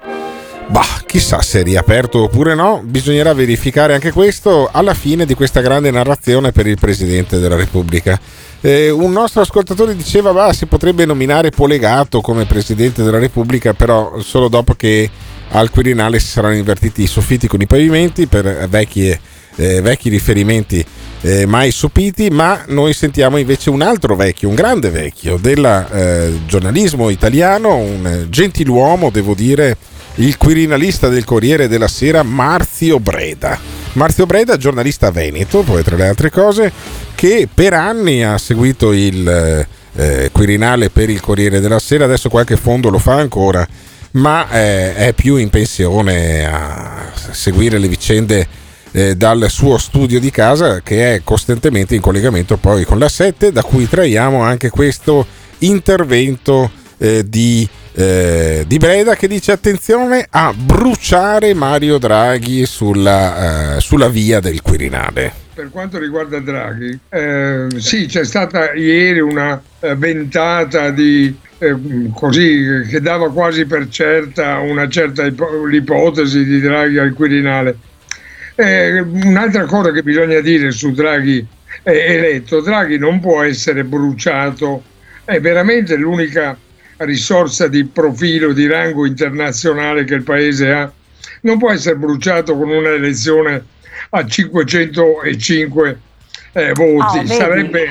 Bah, 0.68 1.02
chissà 1.04 1.42
se 1.42 1.62
è 1.62 1.64
riaperto 1.64 2.22
oppure 2.22 2.54
no, 2.54 2.80
bisognerà 2.84 3.34
verificare 3.34 3.92
anche 3.92 4.12
questo 4.12 4.68
alla 4.70 4.94
fine 4.94 5.26
di 5.26 5.34
questa 5.34 5.62
grande 5.62 5.90
narrazione 5.90 6.52
per 6.52 6.68
il 6.68 6.78
Presidente 6.78 7.40
della 7.40 7.56
Repubblica. 7.56 8.16
Eh, 8.60 8.90
un 8.90 9.10
nostro 9.10 9.42
ascoltatore 9.42 9.96
diceva, 9.96 10.32
bah, 10.32 10.52
si 10.52 10.66
potrebbe 10.66 11.04
nominare 11.04 11.50
Polegato 11.50 12.20
come 12.20 12.44
Presidente 12.44 13.02
della 13.02 13.18
Repubblica, 13.18 13.74
però 13.74 14.20
solo 14.20 14.46
dopo 14.46 14.74
che 14.74 15.10
al 15.50 15.70
Quirinale 15.70 16.18
si 16.18 16.26
saranno 16.26 16.56
invertiti 16.56 17.02
i 17.02 17.06
soffitti 17.06 17.46
con 17.46 17.60
i 17.60 17.66
pavimenti 17.66 18.26
per 18.26 18.66
vecchie, 18.68 19.18
eh, 19.56 19.80
vecchi 19.80 20.08
riferimenti 20.08 20.84
eh, 21.22 21.46
mai 21.46 21.70
sopiti, 21.70 22.30
ma 22.30 22.64
noi 22.68 22.92
sentiamo 22.92 23.36
invece 23.36 23.70
un 23.70 23.82
altro 23.82 24.16
vecchio, 24.16 24.48
un 24.48 24.54
grande 24.54 24.90
vecchio 24.90 25.38
del 25.38 25.64
eh, 25.64 26.32
giornalismo 26.46 27.10
italiano, 27.10 27.76
un 27.76 28.26
gentiluomo, 28.28 29.10
devo 29.10 29.34
dire, 29.34 29.76
il 30.16 30.36
quirinalista 30.36 31.08
del 31.08 31.24
Corriere 31.24 31.68
della 31.68 31.88
Sera 31.88 32.22
Marzio 32.22 33.00
Breda. 33.00 33.58
Marzio 33.94 34.26
Breda, 34.26 34.56
giornalista 34.56 35.10
veneto, 35.10 35.62
poi 35.62 35.82
tra 35.82 35.96
le 35.96 36.06
altre 36.06 36.30
cose, 36.30 36.70
che 37.14 37.48
per 37.52 37.72
anni 37.72 38.22
ha 38.22 38.36
seguito 38.36 38.92
il 38.92 39.66
eh, 39.96 40.28
Quirinale 40.30 40.90
per 40.90 41.08
il 41.08 41.20
Corriere 41.20 41.60
della 41.60 41.78
Sera, 41.78 42.04
adesso 42.04 42.28
qualche 42.28 42.56
fondo 42.56 42.90
lo 42.90 42.98
fa 42.98 43.14
ancora, 43.14 43.66
ma 44.16 44.48
eh, 44.50 44.94
è 44.94 45.12
più 45.12 45.36
in 45.36 45.50
pensione 45.50 46.46
a 46.46 47.12
seguire 47.30 47.78
le 47.78 47.88
vicende 47.88 48.46
eh, 48.92 49.14
dal 49.14 49.46
suo 49.50 49.78
studio 49.78 50.18
di 50.18 50.30
casa 50.30 50.80
che 50.80 51.14
è 51.14 51.20
costantemente 51.22 51.94
in 51.94 52.00
collegamento 52.00 52.56
poi 52.56 52.84
con 52.84 52.98
la 52.98 53.08
7, 53.08 53.52
da 53.52 53.62
cui 53.62 53.88
traiamo 53.88 54.40
anche 54.40 54.70
questo 54.70 55.26
intervento 55.58 56.70
eh, 56.98 57.28
di, 57.28 57.68
eh, 57.92 58.64
di 58.66 58.78
Breda 58.78 59.14
che 59.16 59.28
dice 59.28 59.52
attenzione 59.52 60.26
a 60.30 60.54
bruciare 60.54 61.52
Mario 61.52 61.98
Draghi 61.98 62.64
sulla, 62.64 63.76
eh, 63.76 63.80
sulla 63.80 64.08
via 64.08 64.40
del 64.40 64.62
Quirinale. 64.62 65.44
Per 65.52 65.70
quanto 65.70 65.98
riguarda 65.98 66.38
Draghi, 66.38 66.98
eh, 67.08 67.66
sì, 67.76 68.06
c'è 68.06 68.24
stata 68.24 68.72
ieri 68.72 69.20
una 69.20 69.60
eh, 69.80 69.94
ventata 69.94 70.90
di 70.90 71.34
eh, 71.58 71.76
così 72.14 72.86
che 72.88 73.00
dava 73.00 73.32
quasi 73.32 73.64
per 73.64 73.88
certa 73.88 74.58
una 74.58 74.88
certa 74.88 75.24
ipo- 75.24 75.64
l'ipotesi 75.64 76.44
di 76.44 76.60
Draghi 76.60 76.98
al 76.98 77.14
Quirinale. 77.14 77.78
Eh, 78.54 79.00
un'altra 79.00 79.64
cosa 79.64 79.90
che 79.92 80.02
bisogna 80.02 80.40
dire 80.40 80.70
su 80.70 80.92
Draghi 80.92 81.46
eh, 81.82 82.14
eletto, 82.14 82.60
Draghi 82.60 82.98
non 82.98 83.20
può 83.20 83.42
essere 83.42 83.84
bruciato, 83.84 84.82
è 85.24 85.40
veramente 85.40 85.96
l'unica 85.96 86.56
risorsa 86.98 87.68
di 87.68 87.84
profilo, 87.84 88.52
di 88.52 88.66
rango 88.66 89.06
internazionale 89.06 90.04
che 90.04 90.14
il 90.14 90.22
Paese 90.22 90.72
ha, 90.72 90.90
non 91.42 91.58
può 91.58 91.70
essere 91.70 91.96
bruciato 91.96 92.56
con 92.56 92.70
una 92.70 92.90
elezione 92.90 93.64
a 94.10 94.26
505 94.26 95.98
eh, 96.52 96.72
voti. 96.72 97.18
Oh, 97.18 97.26
sarebbe, 97.26 97.88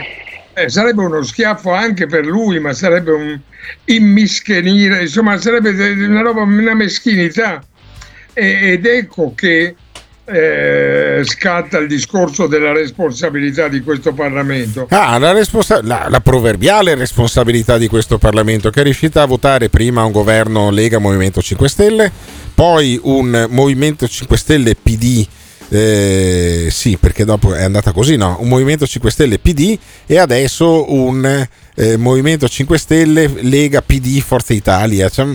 eh, 0.56 0.70
sarebbe 0.70 1.02
uno 1.04 1.22
schiaffo 1.22 1.72
anche 1.72 2.08
per 2.08 2.26
lui, 2.26 2.60
ma 2.60 2.74
sarebbe 2.74 3.12
un 3.12 3.40
immischenire, 3.86 5.02
insomma, 5.02 5.38
sarebbe 5.38 5.70
una 5.70 6.22
roba, 6.22 6.42
una 6.42 6.74
meschinità. 6.74 7.64
E- 8.34 8.72
ed 8.72 8.86
ecco 8.86 9.34
che 9.36 9.76
eh, 10.28 11.22
scatta 11.24 11.78
il 11.78 11.88
discorso 11.88 12.48
della 12.48 12.72
responsabilità 12.72 13.68
di 13.68 13.82
questo 13.82 14.14
Parlamento. 14.14 14.88
Ah, 14.90 15.18
la, 15.20 15.32
responsa- 15.34 15.82
la- 15.84 16.08
la 16.10 16.20
proverbiale 16.20 16.96
responsabilità 16.96 17.78
di 17.78 17.88
questo 17.88 18.18
Parlamento 18.18 18.70
che 18.72 18.80
è 18.80 18.84
riuscita 18.84 19.22
a 19.22 19.26
votare 19.26 19.70
prima 19.70 20.04
un 20.04 20.12
governo 20.12 20.72
Lega 20.72 20.98
Movimento 20.98 21.42
5 21.42 21.70
Stelle, 21.70 22.12
poi 22.56 23.00
un 23.04 23.48
Movimento 23.50 24.08
5 24.08 24.38
Stelle 24.38 24.76
PD. 24.76 25.28
Eh, 25.70 26.68
sì, 26.70 26.98
perché 26.98 27.26
dopo 27.26 27.54
è 27.54 27.64
andata 27.64 27.92
così, 27.92 28.16
no? 28.18 28.38
Un 28.40 28.48
Movimento 28.48 28.86
5 28.86 29.12
Stelle 29.12 29.40
PD 29.40 29.78
e 30.06 30.18
adesso 30.18 30.92
un 30.94 31.48
eh, 31.76 31.98
Movimento 31.98 32.48
5 32.48 32.78
Stelle 32.78 33.28
Lega 33.42 33.82
PD 33.82 34.20
Forza 34.22 34.54
Italia. 34.54 35.10
Cioè, 35.10 35.28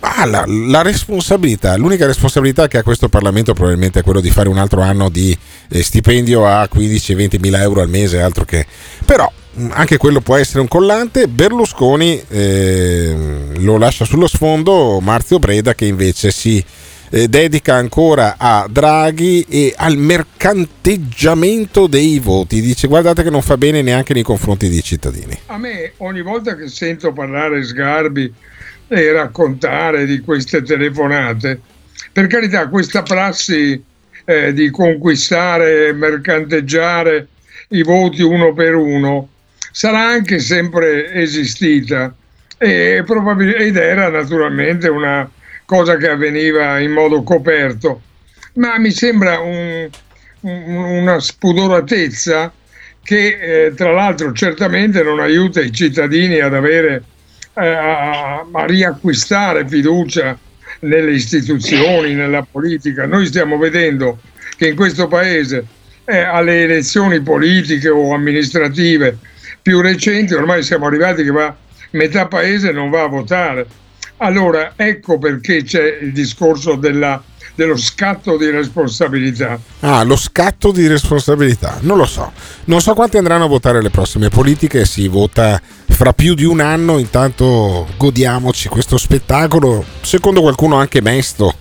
ah, 0.00 0.24
la, 0.26 0.44
la 0.46 0.82
responsabilità, 0.82 1.76
l'unica 1.76 2.06
responsabilità 2.06 2.68
che 2.68 2.78
ha 2.78 2.82
questo 2.82 3.08
Parlamento 3.08 3.52
probabilmente 3.52 4.00
è 4.00 4.02
quello 4.02 4.20
di 4.20 4.30
fare 4.30 4.48
un 4.48 4.58
altro 4.58 4.80
anno 4.80 5.08
di 5.08 5.36
eh, 5.68 5.82
stipendio 5.82 6.46
a 6.46 6.68
15-20 6.72 7.40
mila 7.40 7.60
euro 7.60 7.80
al 7.80 7.88
mese, 7.88 8.20
altro 8.20 8.44
che... 8.44 8.66
Però 9.04 9.30
anche 9.70 9.98
quello 9.98 10.20
può 10.20 10.36
essere 10.36 10.60
un 10.60 10.68
collante. 10.68 11.28
Berlusconi 11.28 12.20
eh, 12.28 13.14
lo 13.58 13.78
lascia 13.78 14.04
sullo 14.04 14.26
sfondo, 14.26 14.98
Marzio 15.00 15.38
Breda 15.38 15.74
che 15.74 15.86
invece 15.86 16.30
si 16.30 16.64
eh, 17.14 17.28
dedica 17.28 17.74
ancora 17.74 18.34
a 18.36 18.66
Draghi 18.68 19.46
e 19.48 19.72
al 19.76 19.96
mercanteggiamento 19.96 21.86
dei 21.86 22.18
voti. 22.18 22.60
Dice 22.60 22.88
guardate 22.88 23.22
che 23.22 23.30
non 23.30 23.40
fa 23.40 23.56
bene 23.56 23.82
neanche 23.82 24.12
nei 24.14 24.24
confronti 24.24 24.68
dei 24.68 24.82
cittadini. 24.82 25.38
A 25.46 25.56
me 25.56 25.92
ogni 25.98 26.22
volta 26.22 26.56
che 26.56 26.66
sento 26.66 27.12
parlare 27.12 27.62
Sgarbi 27.62 28.32
e 28.88 29.12
raccontare 29.12 30.06
di 30.06 30.20
queste 30.22 30.62
telefonate, 30.62 31.60
per 32.12 32.26
carità 32.26 32.68
questa 32.68 33.02
prassi 33.02 33.80
eh, 34.24 34.52
di 34.52 34.70
conquistare, 34.70 35.92
mercanteggiare 35.92 37.28
i 37.68 37.82
voti 37.84 38.22
uno 38.22 38.52
per 38.52 38.74
uno 38.74 39.28
sarà 39.70 40.00
anche 40.00 40.40
sempre 40.40 41.12
esistita 41.12 42.12
e 42.58 43.02
probabil- 43.06 43.54
ed 43.56 43.76
era 43.76 44.08
naturalmente 44.08 44.88
una 44.88 45.28
cosa 45.64 45.96
che 45.96 46.08
avveniva 46.08 46.78
in 46.78 46.90
modo 46.90 47.22
coperto, 47.22 48.02
ma 48.54 48.78
mi 48.78 48.90
sembra 48.90 49.40
un, 49.40 49.88
un, 50.40 50.74
una 50.74 51.20
spudoratezza 51.20 52.52
che 53.02 53.66
eh, 53.66 53.74
tra 53.74 53.92
l'altro 53.92 54.32
certamente 54.32 55.02
non 55.02 55.20
aiuta 55.20 55.60
i 55.60 55.72
cittadini 55.72 56.40
ad 56.40 56.54
avere 56.54 57.02
eh, 57.54 57.66
a, 57.66 58.46
a 58.50 58.64
riacquistare 58.66 59.68
fiducia 59.68 60.38
nelle 60.80 61.12
istituzioni, 61.12 62.14
nella 62.14 62.46
politica. 62.50 63.06
Noi 63.06 63.26
stiamo 63.26 63.58
vedendo 63.58 64.18
che 64.56 64.68
in 64.68 64.76
questo 64.76 65.06
paese 65.06 65.66
eh, 66.04 66.18
alle 66.18 66.62
elezioni 66.62 67.20
politiche 67.20 67.88
o 67.88 68.14
amministrative 68.14 69.18
più 69.60 69.80
recenti 69.80 70.34
ormai 70.34 70.62
siamo 70.62 70.86
arrivati 70.86 71.24
che 71.24 71.30
va, 71.30 71.54
metà 71.92 72.26
paese 72.26 72.70
non 72.70 72.90
va 72.90 73.02
a 73.02 73.08
votare. 73.08 73.66
Allora 74.24 74.72
ecco 74.76 75.18
perché 75.18 75.64
c'è 75.64 75.98
il 76.00 76.10
discorso 76.14 76.76
della, 76.76 77.22
dello 77.54 77.76
scatto 77.76 78.38
di 78.38 78.48
responsabilità. 78.48 79.60
Ah, 79.80 80.02
lo 80.02 80.16
scatto 80.16 80.72
di 80.72 80.86
responsabilità, 80.86 81.76
non 81.82 81.98
lo 81.98 82.06
so. 82.06 82.32
Non 82.64 82.80
so 82.80 82.94
quanti 82.94 83.18
andranno 83.18 83.44
a 83.44 83.48
votare 83.48 83.82
le 83.82 83.90
prossime 83.90 84.30
politiche, 84.30 84.86
si 84.86 85.08
vota 85.08 85.60
fra 85.88 86.14
più 86.14 86.32
di 86.32 86.44
un 86.44 86.60
anno, 86.60 86.96
intanto 86.96 87.86
godiamoci 87.98 88.68
questo 88.68 88.96
spettacolo, 88.96 89.84
secondo 90.00 90.40
qualcuno 90.40 90.76
anche 90.76 91.02
mesto, 91.02 91.54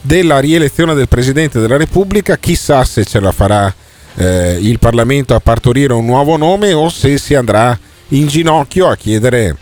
della 0.00 0.38
rielezione 0.38 0.94
del 0.94 1.08
Presidente 1.08 1.58
della 1.58 1.76
Repubblica, 1.76 2.36
chissà 2.36 2.84
se 2.84 3.04
ce 3.04 3.18
la 3.18 3.32
farà 3.32 3.74
eh, 4.14 4.56
il 4.60 4.78
Parlamento 4.78 5.34
a 5.34 5.40
partorire 5.40 5.92
un 5.92 6.04
nuovo 6.04 6.36
nome 6.36 6.72
o 6.74 6.88
se 6.90 7.18
si 7.18 7.34
andrà 7.34 7.76
in 8.10 8.28
ginocchio 8.28 8.86
a 8.86 8.94
chiedere 8.94 9.56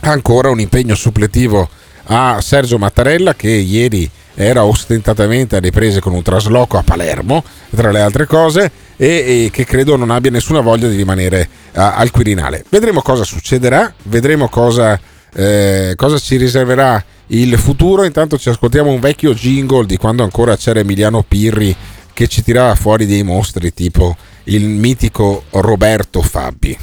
ancora 0.00 0.50
un 0.50 0.60
impegno 0.60 0.94
suppletivo 0.94 1.68
a 2.06 2.40
Sergio 2.40 2.78
Mattarella 2.78 3.34
che 3.34 3.50
ieri 3.50 4.08
era 4.34 4.64
ostentatamente 4.64 5.56
alle 5.56 5.70
prese 5.70 6.00
con 6.00 6.12
un 6.12 6.22
trasloco 6.22 6.76
a 6.76 6.82
Palermo, 6.82 7.42
tra 7.74 7.90
le 7.90 8.00
altre 8.00 8.26
cose, 8.26 8.70
e, 8.96 9.44
e 9.44 9.50
che 9.50 9.64
credo 9.64 9.96
non 9.96 10.10
abbia 10.10 10.30
nessuna 10.30 10.60
voglia 10.60 10.88
di 10.88 10.96
rimanere 10.96 11.48
a, 11.72 11.94
al 11.94 12.10
Quirinale. 12.10 12.64
Vedremo 12.68 13.00
cosa 13.00 13.24
succederà, 13.24 13.92
vedremo 14.04 14.48
cosa, 14.48 15.00
eh, 15.32 15.94
cosa 15.96 16.18
ci 16.18 16.36
riserverà 16.36 17.02
il 17.28 17.56
futuro. 17.58 18.04
Intanto 18.04 18.38
ci 18.38 18.50
ascoltiamo 18.50 18.90
un 18.90 19.00
vecchio 19.00 19.32
jingle 19.32 19.86
di 19.86 19.96
quando 19.96 20.22
ancora 20.22 20.56
c'era 20.56 20.80
Emiliano 20.80 21.24
Pirri 21.26 21.74
che 22.12 22.28
ci 22.28 22.42
tirava 22.42 22.74
fuori 22.74 23.06
dei 23.06 23.22
mostri 23.22 23.72
tipo 23.74 24.16
il 24.44 24.64
mitico 24.64 25.44
Roberto 25.50 26.22
Fabi. 26.22 26.76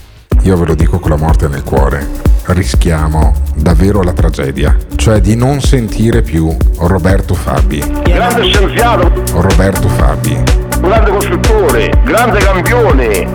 Io 0.44 0.58
ve 0.58 0.66
lo 0.66 0.76
dico 0.76 1.00
con 1.00 1.12
la 1.12 1.18
morte 1.18 1.48
nel 1.48 1.64
cuore 1.64 2.32
rischiamo 2.48 3.34
davvero 3.56 4.02
la 4.02 4.12
tragedia, 4.12 4.76
cioè 4.96 5.22
di 5.22 5.36
non 5.36 5.62
sentire 5.62 6.22
più 6.22 6.56
Roberto 6.80 7.34
Fabi. 7.34 7.80
Grande 8.04 8.44
scienziato, 8.44 9.10
Roberto 9.40 9.88
Fabi. 9.88 10.44
grande 10.82 11.12
costruttore, 11.12 12.02
grande 12.04 12.40
campione. 12.40 13.32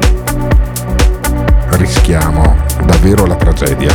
Rischiamo 1.70 2.56
davvero 2.84 3.24
la 3.24 3.36
tragedia, 3.36 3.92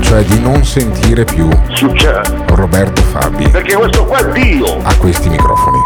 cioè 0.00 0.22
di 0.24 0.40
non 0.40 0.62
sentire 0.64 1.24
più 1.24 1.48
Succede. 1.72 2.44
Roberto 2.48 3.00
Fabi 3.02 3.48
Perché 3.48 3.74
questo 3.76 4.04
qua 4.04 4.18
è 4.18 4.32
Dio. 4.32 4.78
a 4.82 4.94
questi 4.96 5.28
microfoni. 5.30 5.78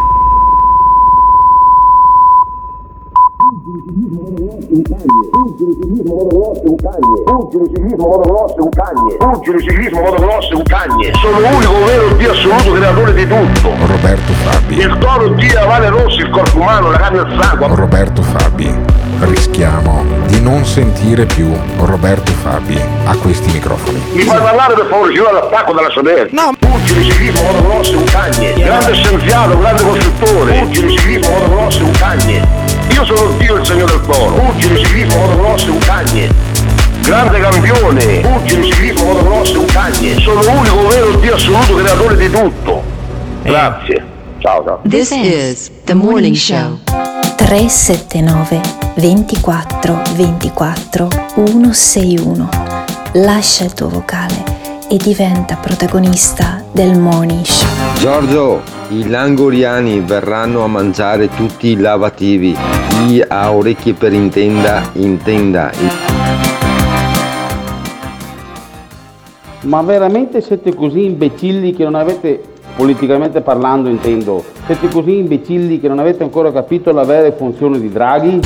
Pugile 5.32 5.72
ciclismo 5.80 6.12
motocross 6.14 6.58
è 6.58 8.60
un 8.60 8.68
cagne. 8.68 9.16
Pugile 9.16 9.62
ciclismo 9.62 10.02
motocross 10.02 10.50
è 10.50 10.54
un 10.54 10.62
cagne. 10.64 11.10
Sono 11.22 11.40
l'unico 11.40 11.84
vero 11.86 12.08
Dio 12.16 12.32
assoluto 12.32 12.72
creatore 12.72 13.14
di 13.14 13.26
tutto. 13.26 13.72
Roberto 13.86 14.32
Fabi. 14.44 14.76
Il 14.76 14.98
toro 14.98 15.28
Dio 15.28 15.54
la 15.54 15.64
Vale 15.64 15.88
Rossi, 15.88 16.20
il 16.20 16.28
corpo 16.28 16.58
umano, 16.58 16.90
la 16.90 16.98
carne 16.98 17.20
il 17.20 17.38
sangue. 17.40 17.66
Roberto 17.74 18.20
Fabi. 18.20 18.78
Rischiamo 19.20 20.04
di 20.26 20.38
non 20.40 20.66
sentire 20.66 21.24
più 21.24 21.50
Roberto 21.78 22.32
Fabi 22.32 22.78
a 23.06 23.16
questi 23.16 23.52
microfoni. 23.52 24.02
Mi 24.12 24.24
fai 24.24 24.38
parlare 24.38 24.74
per 24.74 24.86
favore, 24.90 25.14
io 25.14 25.32
l'attacco 25.32 25.72
dalla 25.72 25.88
sodera. 25.90 26.26
No. 26.30 26.52
Pugile 26.58 27.04
ciclismo 27.04 27.40
motocross 27.40 27.92
è 27.92 27.96
un 27.96 28.04
cagne. 28.04 28.52
Grande 28.52 28.92
scienziato, 28.92 29.58
grande 29.58 29.82
costruttore. 29.82 30.58
Pugile 30.58 30.90
ciclismo 30.90 31.30
motocross 31.30 31.78
è 31.78 31.82
un 31.82 31.90
cagne. 31.92 32.61
Io 32.94 33.04
sono 33.04 33.32
Dio 33.38 33.56
il 33.56 33.66
segno 33.66 33.84
del 33.86 34.00
toro. 34.06 34.34
Pugile 34.34 34.78
ciclismo 34.78 35.16
motocross 35.16 35.64
cagne. 35.84 36.28
Grande 37.02 37.40
campione, 37.40 38.20
pugile 38.20 38.64
ciclismo 38.64 39.04
motocross 39.04 39.52
è 39.52 39.56
un 39.56 39.66
cagne. 39.66 40.20
Sono 40.20 40.42
l'unico 40.42 40.86
vero 40.86 41.14
Dio 41.16 41.34
assoluto 41.34 41.74
creatore 41.74 42.16
di 42.16 42.30
tutto. 42.30 42.82
Grazie. 43.42 44.04
Ciao 44.38 44.64
ciao. 44.64 44.80
This 44.88 45.10
is 45.10 45.70
the 45.84 45.94
morning 45.94 46.34
show. 46.34 46.78
379 47.36 48.60
24 48.96 50.02
24 50.14 51.08
161. 51.34 52.48
Lascia 53.12 53.64
il 53.64 53.74
tuo 53.74 53.88
vocale 53.88 54.42
e 54.88 54.96
diventa 54.96 55.56
protagonista 55.56 56.61
del 56.72 56.98
morning 56.98 57.44
show. 57.44 57.68
Giorgio, 57.98 58.62
i 58.88 59.08
langoriani 59.08 60.00
verranno 60.00 60.64
a 60.64 60.66
mangiare 60.66 61.28
tutti 61.28 61.68
i 61.68 61.76
lavativi. 61.76 62.56
Chi 62.88 63.22
ha 63.26 63.52
orecchie 63.52 63.92
per 63.92 64.12
intenda, 64.12 64.90
intenda. 64.94 65.70
Ma 69.62 69.82
veramente 69.82 70.40
siete 70.40 70.74
così 70.74 71.04
imbecilli 71.04 71.74
che 71.74 71.84
non 71.84 71.94
avete, 71.94 72.42
politicamente 72.74 73.42
parlando 73.42 73.88
intendo, 73.88 74.44
siete 74.66 74.88
così 74.88 75.18
imbecilli 75.18 75.78
che 75.78 75.88
non 75.88 75.98
avete 75.98 76.22
ancora 76.22 76.50
capito 76.50 76.90
la 76.90 77.04
vera 77.04 77.30
funzione 77.32 77.78
di 77.78 77.90
Draghi? 77.90 78.40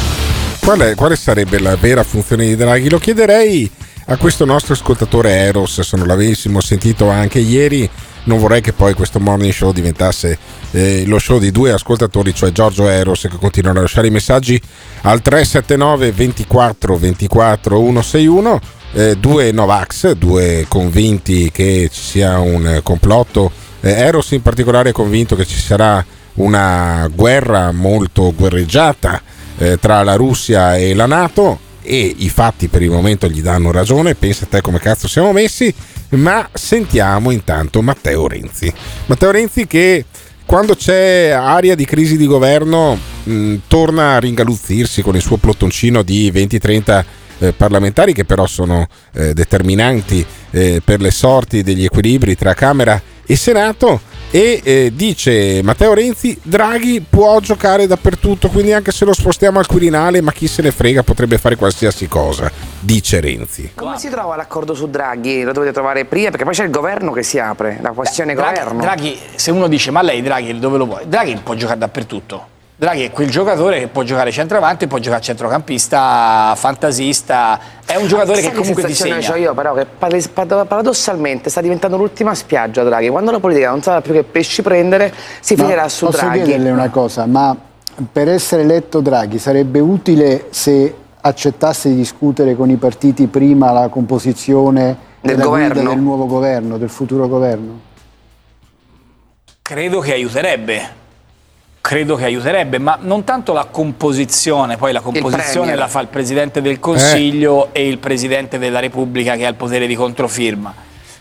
Qual 0.60 0.80
è- 0.80 0.94
quale 0.94 1.16
sarebbe 1.16 1.60
la 1.60 1.76
vera 1.76 2.02
funzione 2.02 2.44
di 2.44 2.56
Draghi? 2.56 2.90
Lo 2.90 2.98
chiederei 2.98 3.70
a 4.06 4.16
questo 4.16 4.44
nostro 4.44 4.74
ascoltatore 4.74 5.30
Eros, 5.30 5.80
se 5.80 5.96
non 5.96 6.06
l'avessimo 6.06 6.60
sentito 6.60 7.08
anche 7.08 7.38
ieri. 7.38 7.88
Non 8.26 8.38
vorrei 8.38 8.60
che 8.60 8.72
poi 8.72 8.92
questo 8.94 9.20
morning 9.20 9.52
show 9.52 9.72
diventasse 9.72 10.36
eh, 10.72 11.04
lo 11.06 11.18
show 11.18 11.38
di 11.38 11.52
due 11.52 11.70
ascoltatori, 11.70 12.34
cioè 12.34 12.50
Giorgio 12.50 12.88
Eros, 12.88 13.28
che 13.30 13.36
continuano 13.38 13.78
a 13.78 13.82
lasciare 13.82 14.08
i 14.08 14.10
messaggi 14.10 14.60
al 15.02 15.22
379 15.22 16.10
24 16.10 16.96
24 16.96 17.76
161. 17.76 18.60
Eh, 18.94 19.16
due 19.16 19.52
Novax, 19.52 20.12
due 20.12 20.64
convinti 20.68 21.50
che 21.52 21.88
ci 21.92 22.00
sia 22.00 22.38
un 22.40 22.80
complotto. 22.82 23.50
Eh, 23.80 23.90
Eros 23.90 24.32
in 24.32 24.42
particolare 24.42 24.90
è 24.90 24.92
convinto 24.92 25.36
che 25.36 25.46
ci 25.46 25.58
sarà 25.58 26.04
una 26.34 27.08
guerra 27.14 27.70
molto 27.70 28.34
guerreggiata 28.34 29.22
eh, 29.58 29.78
tra 29.78 30.02
la 30.02 30.16
Russia 30.16 30.76
e 30.76 30.94
la 30.94 31.06
Nato 31.06 31.60
e 31.86 32.14
i 32.18 32.28
fatti 32.28 32.66
per 32.66 32.82
il 32.82 32.90
momento 32.90 33.28
gli 33.28 33.40
danno 33.40 33.70
ragione, 33.70 34.16
pensa 34.16 34.44
a 34.44 34.48
te 34.48 34.60
come 34.60 34.80
cazzo 34.80 35.06
siamo 35.06 35.32
messi, 35.32 35.72
ma 36.10 36.48
sentiamo 36.52 37.30
intanto 37.30 37.80
Matteo 37.80 38.26
Renzi. 38.26 38.72
Matteo 39.06 39.30
Renzi 39.30 39.66
che 39.66 40.04
quando 40.44 40.74
c'è 40.74 41.30
aria 41.30 41.74
di 41.74 41.84
crisi 41.84 42.16
di 42.16 42.26
governo 42.26 42.98
mh, 43.22 43.54
torna 43.68 44.14
a 44.14 44.18
ringaluzzirsi 44.18 45.02
con 45.02 45.16
il 45.16 45.22
suo 45.22 45.36
plottoncino 45.36 46.02
di 46.02 46.30
20-30 46.32 47.04
eh, 47.38 47.52
parlamentari 47.52 48.12
che 48.12 48.24
però 48.24 48.46
sono 48.46 48.86
eh, 49.12 49.34
determinanti 49.34 50.24
eh, 50.50 50.80
per 50.84 51.00
le 51.00 51.10
sorti 51.10 51.62
degli 51.62 51.84
equilibri 51.84 52.34
tra 52.34 52.54
Camera 52.54 53.00
e 53.24 53.36
Senato 53.36 54.00
e 54.30 54.60
eh, 54.62 54.92
dice 54.94 55.60
Matteo 55.62 55.94
Renzi 55.94 56.38
Draghi 56.42 57.04
può 57.08 57.38
giocare 57.40 57.86
dappertutto 57.86 58.48
quindi 58.48 58.72
anche 58.72 58.90
se 58.90 59.04
lo 59.04 59.12
spostiamo 59.12 59.58
al 59.58 59.66
Quirinale 59.66 60.20
ma 60.20 60.32
chi 60.32 60.48
se 60.48 60.62
ne 60.62 60.70
frega 60.70 61.02
potrebbe 61.02 61.38
fare 61.38 61.56
qualsiasi 61.56 62.08
cosa 62.08 62.50
dice 62.80 63.20
Renzi 63.20 63.72
Come 63.74 63.98
si 63.98 64.08
trova 64.08 64.36
l'accordo 64.36 64.74
su 64.74 64.88
Draghi? 64.88 65.42
Lo 65.42 65.52
dovete 65.52 65.72
trovare 65.72 66.04
prima 66.04 66.30
perché 66.30 66.44
poi 66.44 66.54
c'è 66.54 66.64
il 66.64 66.70
governo 66.70 67.12
che 67.12 67.22
si 67.22 67.38
apre, 67.38 67.78
la 67.80 67.90
questione 67.90 68.34
Draghi, 68.34 68.58
governo. 68.58 68.80
Draghi, 68.80 69.18
se 69.34 69.50
uno 69.50 69.68
dice 69.68 69.90
ma 69.90 70.02
lei 70.02 70.22
Draghi 70.22 70.58
dove 70.58 70.78
lo 70.78 70.86
vuoi? 70.86 71.08
Draghi 71.08 71.36
può 71.42 71.54
giocare 71.54 71.78
dappertutto. 71.78 72.54
Draghi 72.78 73.04
è 73.04 73.10
quel 73.10 73.30
giocatore 73.30 73.78
che 73.80 73.88
può 73.88 74.02
giocare 74.02 74.30
centravanti, 74.30 74.86
può 74.86 74.98
giocare 74.98 75.22
centrocampista, 75.22 76.52
fantasista, 76.56 77.58
è 77.86 77.96
un 77.96 78.06
giocatore 78.06 78.36
che 78.42 78.48
Sai 78.48 78.54
comunque 78.54 78.82
sensazione 78.82 79.16
disegna. 79.20 79.34
c'ho 79.34 79.40
io 79.42 79.54
però 79.54 79.72
che 79.72 79.86
paradossalmente 80.66 81.48
sta 81.48 81.62
diventando 81.62 81.96
l'ultima 81.96 82.34
spiaggia 82.34 82.82
Draghi. 82.84 83.08
Quando 83.08 83.30
la 83.30 83.40
politica 83.40 83.70
non 83.70 83.80
sa 83.80 84.02
più 84.02 84.12
che 84.12 84.24
pesci 84.24 84.60
prendere, 84.60 85.10
si 85.40 85.54
Ma 85.54 85.62
finirà 85.62 85.88
su 85.88 86.04
posso 86.04 86.18
Draghi. 86.18 86.42
chiederle 86.42 86.70
una 86.70 86.90
cosa, 86.90 87.24
ma 87.24 87.56
per 88.12 88.28
essere 88.28 88.60
eletto 88.60 89.00
Draghi 89.00 89.38
sarebbe 89.38 89.80
utile 89.80 90.48
se 90.50 90.94
accettasse 91.18 91.88
di 91.88 91.94
discutere 91.96 92.54
con 92.54 92.68
i 92.68 92.76
partiti 92.76 93.26
prima 93.26 93.72
la 93.72 93.88
composizione 93.88 94.94
Del 95.22 95.38
governo? 95.40 95.88
del 95.94 95.98
nuovo 95.98 96.26
governo, 96.26 96.76
del 96.76 96.90
futuro 96.90 97.26
governo? 97.26 97.80
Credo 99.62 100.00
che 100.00 100.12
aiuterebbe. 100.12 101.04
Credo 101.86 102.16
che 102.16 102.24
aiuterebbe, 102.24 102.80
ma 102.80 102.98
non 103.00 103.22
tanto 103.22 103.52
la 103.52 103.66
composizione, 103.66 104.76
poi 104.76 104.90
la 104.92 105.00
composizione 105.00 105.76
la 105.76 105.86
fa 105.86 106.00
il 106.00 106.08
Presidente 106.08 106.60
del 106.60 106.80
Consiglio 106.80 107.72
e 107.72 107.86
il 107.86 107.98
Presidente 107.98 108.58
della 108.58 108.80
Repubblica 108.80 109.36
che 109.36 109.46
ha 109.46 109.48
il 109.48 109.54
potere 109.54 109.86
di 109.86 109.94
controfirma. 109.94 110.74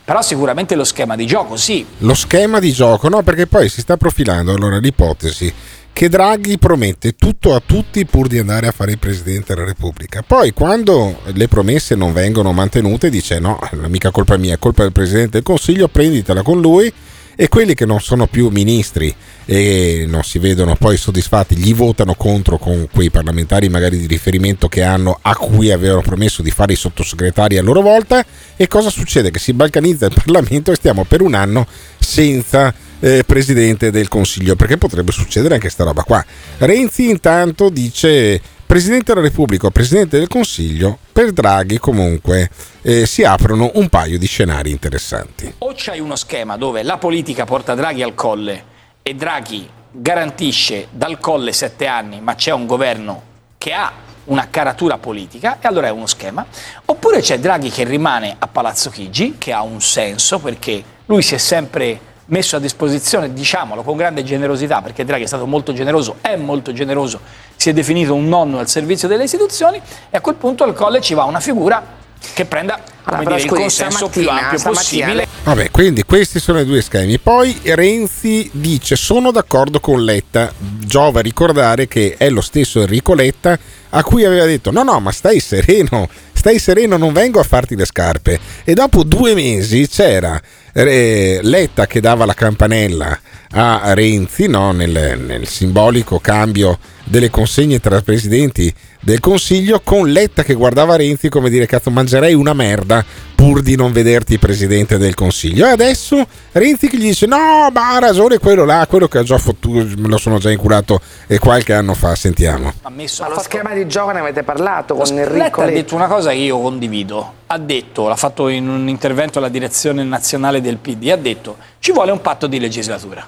Però 0.04 0.24
sicuramente 0.24 0.74
lo 0.74 0.84
schema 0.84 1.16
di 1.16 1.28
gioco, 1.28 1.56
sì. 1.56 1.86
Lo 2.00 2.16
schema 2.16 2.58
di 2.58 2.72
gioco, 2.72 3.10
no? 3.10 3.22
Perché 3.22 3.46
poi 3.46 3.70
si 3.70 3.82
sta 3.82 3.96
profilando 3.96 4.56
allora 4.56 4.80
l'ipotesi 4.80 5.54
che 5.94 6.10
Draghi 6.10 6.58
promette 6.58 7.14
tutto 7.14 7.54
a 7.54 7.62
tutti 7.64 8.04
pur 8.08 8.26
di 8.26 8.40
andare 8.40 8.66
a 8.66 8.72
fare 8.72 8.90
il 8.94 8.98
Presidente 8.98 9.54
della 9.54 9.68
Repubblica. 9.68 10.24
Poi 10.26 10.52
quando 10.52 11.20
le 11.26 11.48
promesse 11.48 11.94
non 11.94 12.12
vengono 12.12 12.52
mantenute 12.54 13.12
dice 13.12 13.38
no, 13.38 13.60
non 13.74 13.86
è 13.86 13.88
mica 13.88 14.10
colpa 14.10 14.36
mia, 14.36 14.56
è 14.56 14.58
colpa 14.58 14.82
del 14.82 14.92
Presidente 14.94 15.30
del 15.34 15.44
Consiglio, 15.44 15.88
prenditela 15.90 16.42
con 16.42 16.60
lui 16.60 16.92
e 17.36 17.50
quelli 17.50 17.74
che 17.74 17.86
non 17.86 18.00
sono 18.00 18.28
più 18.28 18.50
ministri 18.50 19.14
e 19.46 20.06
non 20.08 20.24
si 20.24 20.40
vedono 20.40 20.76
poi 20.76 20.98
soddisfatti 20.98 21.56
gli 21.56 21.74
votano 21.76 22.16
contro 22.16 22.58
con 22.58 22.88
quei 22.92 23.12
parlamentari 23.12 23.70
magari 23.70 23.98
di 23.98 24.08
riferimento 24.08 24.68
che 24.68 24.82
hanno 24.82 25.20
a 25.22 25.36
cui 25.36 25.72
avevano 25.72 26.02
promesso 26.02 26.42
di 26.42 26.52
fare 26.52 26.74
i 26.74 26.78
sottosegretari 26.78 27.58
a 27.58 27.62
loro 27.62 27.82
volta 27.82 28.26
e 28.56 28.68
cosa 28.68 28.90
succede? 28.90 29.32
Che 29.32 29.40
si 29.40 29.54
balcanizza 29.54 30.06
il 30.06 30.14
Parlamento 30.24 30.72
e 30.72 30.76
stiamo 30.76 31.04
per 31.04 31.22
un 31.22 31.34
anno 31.34 31.68
senza 32.00 32.74
eh, 33.00 33.24
Presidente 33.26 33.92
del 33.92 34.08
Consiglio 34.08 34.56
perché 34.56 34.78
potrebbe 34.78 35.12
succedere 35.12 35.56
anche 35.56 35.70
sta 35.70 35.84
roba 35.84 36.04
qua 36.04 36.24
Renzi 36.58 37.10
intanto 37.10 37.70
dice 37.70 38.42
Presidente 38.66 39.14
della 39.14 39.26
Repubblica 39.26 39.68
o 39.68 39.70
Presidente 39.70 40.18
del 40.18 40.28
Consiglio 40.28 40.98
per 41.12 41.32
Draghi 41.32 41.78
comunque 41.78 42.50
eh, 42.82 43.06
si 43.06 43.24
aprono 43.24 43.72
un 43.76 43.90
paio 43.90 44.18
di 44.18 44.26
scenari 44.26 44.72
interessanti 44.72 45.54
O 45.60 45.74
c'hai 45.76 46.00
uno 46.00 46.16
schema 46.16 46.58
dove 46.58 46.82
la 46.82 46.98
politica 46.98 47.46
porta 47.46 47.76
Draghi 47.76 48.02
al 48.02 48.16
colle 48.16 48.74
e 49.04 49.14
Draghi 49.14 49.70
garantisce 49.92 50.88
dal 50.92 51.20
colle 51.20 51.54
sette 51.54 51.88
anni, 51.88 52.20
ma 52.20 52.36
c'è 52.36 52.52
un 52.52 52.66
governo 52.66 53.22
che 53.58 53.72
ha 53.72 53.92
una 54.26 54.50
caratura 54.50 54.98
politica 54.98 55.60
e 55.62 55.68
allora 55.68 55.88
è 55.88 55.92
uno 55.92 56.08
schema. 56.08 56.46
Oppure 56.86 57.22
c'è 57.22 57.40
Draghi 57.40 57.70
che 57.70 57.84
rimane 57.84 58.36
a 58.38 58.48
Palazzo 58.48 58.90
Chigi, 58.90 59.36
che 59.38 59.54
ha 59.54 59.62
un 59.62 59.82
senso 59.82 60.40
perché 60.40 60.84
lui 61.06 61.22
si 61.22 61.36
è 61.36 61.38
sempre 61.38 62.14
messo 62.28 62.56
a 62.56 62.60
disposizione, 62.60 63.32
diciamolo, 63.32 63.84
con 63.84 63.96
grande 63.96 64.24
generosità, 64.24 64.82
perché 64.82 65.06
Draghi 65.06 65.24
è 65.24 65.28
stato 65.28 65.46
molto 65.46 65.74
generoso, 65.74 66.18
è 66.22 66.36
molto 66.36 66.74
generoso, 66.74 67.20
si 67.56 67.70
è 67.70 67.74
definito 67.74 68.14
un 68.14 68.28
nonno 68.28 68.60
al 68.60 68.70
servizio 68.70 69.08
delle 69.08 69.24
istituzioni 69.24 69.82
e 70.10 70.18
a 70.18 70.22
quel 70.22 70.36
punto 70.36 70.64
al 70.64 70.74
colle 70.74 71.02
ci 71.02 71.14
va 71.14 71.24
una 71.24 71.40
figura 71.40 72.04
che 72.34 72.46
prenda 72.46 72.80
come 73.04 73.20
Allora, 73.20 73.36
dire, 73.36 73.36
il 73.36 73.42
scusi, 73.42 73.62
consenso 73.62 74.10
più 74.10 74.28
ampio 74.28 74.58
stamattina 74.58 75.06
possibile. 75.06 75.28
Vabbè, 75.44 75.72
quindi 75.72 76.04
questi 76.04 76.40
sono 76.40 76.60
i 76.60 76.66
due 76.66 76.82
schemi. 76.82 77.20
Poi 77.20 77.60
Renzi 77.64 78.50
dice: 78.52 78.96
Sono 78.96 79.32
d'accordo 79.32 79.80
con 79.80 80.04
Letta. 80.04 80.52
Giova 80.58 81.22
ricordare 81.22 81.88
che 81.88 82.16
è 82.18 82.30
lo 82.30 82.42
stesso 82.42 82.82
Enrico 82.82 83.14
Letta 83.14 83.58
a 83.90 84.04
cui 84.04 84.26
aveva 84.26 84.46
detto: 84.46 84.72
No, 84.72 84.82
no, 84.82 85.00
ma 85.00 85.12
stai 85.12 85.40
sereno, 85.40 86.10
stai 86.46 86.60
sereno, 86.60 86.96
non 86.98 87.12
vengo 87.12 87.40
a 87.40 87.44
farti 87.44 87.76
le 87.76 87.86
scarpe. 87.86 88.40
E 88.64 88.76
dopo 88.76 89.04
due 89.04 89.34
mesi 89.34 89.88
c'era 89.88 90.40
eh, 90.74 91.40
Letta 91.42 91.88
che 91.88 92.00
dava 92.00 92.24
la 92.26 92.36
campanella 92.36 93.20
a 93.50 93.96
Renzi 93.96 94.48
no? 94.48 94.72
nel, 94.72 95.20
nel 95.26 95.48
simbolico 95.48 96.20
cambio 96.20 96.78
delle 97.04 97.32
consegne 97.32 97.80
tra 97.80 98.00
presidenti 98.02 98.72
del 99.06 99.20
Consiglio 99.20 99.82
con 99.84 100.10
Letta 100.10 100.42
che 100.42 100.56
guardava 100.56 100.96
Renzi 100.96 101.30
come 101.30 101.52
dire 101.52 101.68
cazzo 101.68 101.92
mangerei 101.92 102.34
una 102.34 102.54
merda 102.54 103.06
pur 103.36 103.62
di 103.62 103.76
non 103.76 103.92
vederti 103.92 104.40
presidente 104.40 104.98
del 104.98 105.14
Consiglio 105.14 105.68
e 105.68 105.70
adesso 105.70 106.26
Renzi 106.54 106.88
che 106.90 106.98
gli 106.98 107.04
dice 107.04 107.28
no 107.28 107.70
ma 107.72 107.94
ha 107.96 108.00
ragione 108.00 108.40
quello 108.40 108.66
là 108.66 108.88
quello 108.90 109.08
che 109.08 109.20
ho 109.20 109.24
già 109.24 109.38
fottuto 109.38 109.86
me 109.98 110.08
lo 110.08 110.18
sono 110.18 110.40
già 110.40 110.50
inculato 110.50 111.00
eh, 111.28 111.38
qualche 111.38 111.74
anno 111.74 111.94
fa 111.94 112.16
sentiamo 112.16 112.74
Ha 112.82 112.90
messo, 112.90 113.22
Ma 113.22 113.28
ha 113.28 113.30
lo 113.30 113.36
fatto- 113.36 113.48
schema 113.50 113.74
di 113.76 113.86
gioco 113.88 114.10
ne 114.10 114.20
avete 114.22 114.42
parlato 114.42 114.96
con 114.96 115.06
Letta 115.06 115.22
Enrico 115.22 115.62
ha 115.62 115.66
Letta? 115.66 115.78
detto 115.78 115.96
una 115.96 116.08
cosa 116.08 116.32
che 116.32 116.38
io 116.38 116.60
condivido. 116.60 117.34
Ha 117.48 117.60
detto, 117.60 118.08
l'ha 118.08 118.16
fatto 118.16 118.48
in 118.48 118.68
un 118.68 118.88
intervento 118.88 119.38
alla 119.38 119.50
direzione 119.50 120.04
nazionale 120.04 120.62
del 120.62 120.78
PD, 120.78 121.10
ha 121.12 121.16
detto 121.16 121.58
ci 121.78 121.92
vuole 121.92 122.10
un 122.12 122.22
patto 122.22 122.48
di 122.48 122.60
legislatura. 122.60 123.28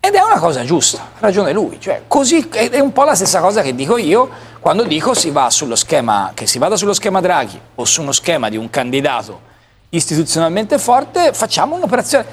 Ed 0.00 0.14
è 0.14 0.20
una 0.20 0.38
cosa 0.38 0.64
giusta, 0.64 0.98
ha 0.98 1.18
ragione 1.20 1.52
lui. 1.52 1.78
Cioè, 1.80 2.02
così 2.08 2.46
è 2.48 2.78
un 2.80 2.92
po' 2.92 3.04
la 3.04 3.14
stessa 3.14 3.40
cosa 3.40 3.62
che 3.62 3.74
dico 3.74 3.96
io 3.96 4.28
quando 4.66 4.82
dico 4.82 5.14
si 5.14 5.30
va 5.30 5.48
sullo 5.48 5.76
schema, 5.76 6.32
che 6.34 6.48
si 6.48 6.58
vada 6.58 6.74
sullo 6.74 6.92
schema 6.92 7.20
Draghi 7.20 7.56
o 7.76 7.84
su 7.84 8.00
uno 8.02 8.10
schema 8.10 8.48
di 8.48 8.56
un 8.56 8.68
candidato 8.68 9.40
istituzionalmente 9.90 10.76
forte, 10.80 11.30
facciamo 11.32 11.76
un'operazione. 11.76 12.24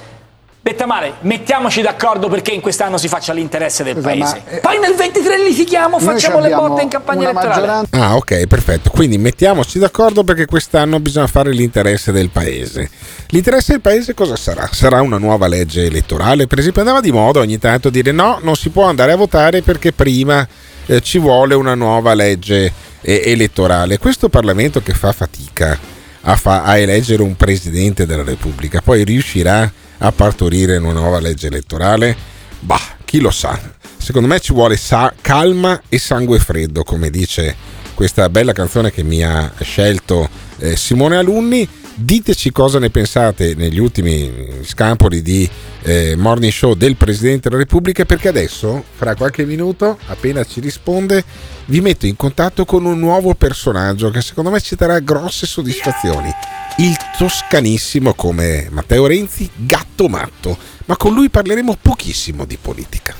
Detta 0.59 0.87
male, 0.87 1.13
mettiamoci 1.19 1.83
d'accordo 1.83 2.29
perché 2.29 2.49
in 2.51 2.59
quest'anno 2.61 2.97
si 2.97 3.07
faccia 3.07 3.33
l'interesse 3.33 3.83
del 3.83 3.93
Scusa, 3.97 4.07
paese. 4.07 4.41
ma, 4.45 4.51
eh, 4.51 4.59
Poi 4.61 4.79
nel 4.79 4.95
23 4.95 5.43
litighiamo, 5.43 5.99
facciamo 5.99 6.39
le 6.39 6.49
botte 6.55 6.81
in 6.81 6.87
campagna 6.89 7.29
elettorale. 7.29 7.67
maggioranza- 7.67 7.97
Ah, 8.03 8.15
ok, 8.15 8.47
perfetto. 8.47 8.89
Quindi 8.89 9.19
mettiamoci 9.19 9.77
d'accordo 9.77 10.23
perché 10.23 10.47
quest'anno 10.47 10.99
bisogna 10.99 11.27
fare 11.27 11.51
l'interesse 11.51 12.11
del 12.11 12.29
paese. 12.31 12.89
L'interesse 13.27 13.73
del 13.73 13.81
paese 13.81 14.15
cosa 14.15 14.35
sarà? 14.35 14.67
Sarà 14.71 15.01
una 15.03 15.19
nuova 15.19 15.45
legge 15.45 15.85
elettorale? 15.85 16.47
Per 16.47 16.57
esempio, 16.57 16.81
andava 16.81 16.99
di 16.99 17.11
moda 17.11 17.41
ogni 17.41 17.59
tanto 17.59 17.91
dire 17.91 18.11
no, 18.11 18.39
non 18.41 18.55
si 18.55 18.69
può 18.69 18.85
andare 18.85 19.11
a 19.11 19.17
votare 19.17 19.61
perché 19.61 19.91
prima 19.91 20.47
eh, 20.85 21.01
ci 21.01 21.19
vuole 21.19 21.55
una 21.55 21.75
nuova 21.75 22.13
legge 22.13 22.71
eh, 23.01 23.21
elettorale. 23.25 23.97
Questo 23.97 24.29
Parlamento 24.29 24.81
che 24.81 24.93
fa 24.93 25.11
fatica 25.11 25.77
a, 26.21 26.35
fa- 26.35 26.63
a 26.63 26.77
eleggere 26.77 27.21
un 27.21 27.35
presidente 27.35 28.05
della 28.05 28.23
Repubblica, 28.23 28.81
poi 28.81 29.03
riuscirà 29.03 29.71
a 29.97 30.11
partorire 30.11 30.77
una 30.77 30.91
nuova 30.93 31.19
legge 31.19 31.47
elettorale? 31.47 32.15
Bah, 32.59 32.81
chi 33.05 33.19
lo 33.19 33.31
sa. 33.31 33.59
Secondo 33.97 34.27
me 34.27 34.39
ci 34.39 34.53
vuole 34.53 34.77
sa- 34.77 35.13
calma 35.21 35.81
e 35.89 35.97
sangue 35.97 36.39
freddo, 36.39 36.83
come 36.83 37.09
dice 37.09 37.55
questa 37.93 38.27
bella 38.29 38.53
canzone 38.53 38.91
che 38.91 39.03
mi 39.03 39.23
ha 39.23 39.51
scelto 39.61 40.27
eh, 40.57 40.75
Simone 40.75 41.17
Alunni. 41.17 41.67
Diteci 41.95 42.51
cosa 42.51 42.79
ne 42.79 42.89
pensate 42.89 43.53
negli 43.55 43.79
ultimi 43.79 44.31
scampoli 44.63 45.21
di 45.21 45.47
eh, 45.83 46.15
Morning 46.15 46.51
Show 46.51 46.73
del 46.73 46.95
Presidente 46.95 47.49
della 47.49 47.61
Repubblica 47.61 48.03
perché 48.03 48.29
adesso, 48.29 48.83
fra 48.95 49.15
qualche 49.15 49.45
minuto, 49.45 49.99
appena 50.07 50.43
ci 50.43 50.59
risponde, 50.59 51.23
vi 51.65 51.81
metto 51.81 52.07
in 52.07 52.15
contatto 52.15 52.65
con 52.65 52.85
un 52.85 52.97
nuovo 52.97 53.35
personaggio 53.35 54.09
che 54.09 54.21
secondo 54.21 54.49
me 54.49 54.59
ci 54.59 54.75
darà 54.75 54.99
grosse 54.99 55.45
soddisfazioni. 55.45 56.31
Il 56.77 56.97
toscanissimo 57.15 58.15
come 58.15 58.67
Matteo 58.71 59.05
Renzi, 59.05 59.47
gatto 59.55 60.07
matto, 60.07 60.57
ma 60.85 60.97
con 60.97 61.13
lui 61.13 61.29
parleremo 61.29 61.77
pochissimo 61.79 62.45
di 62.45 62.57
politica. 62.59 63.13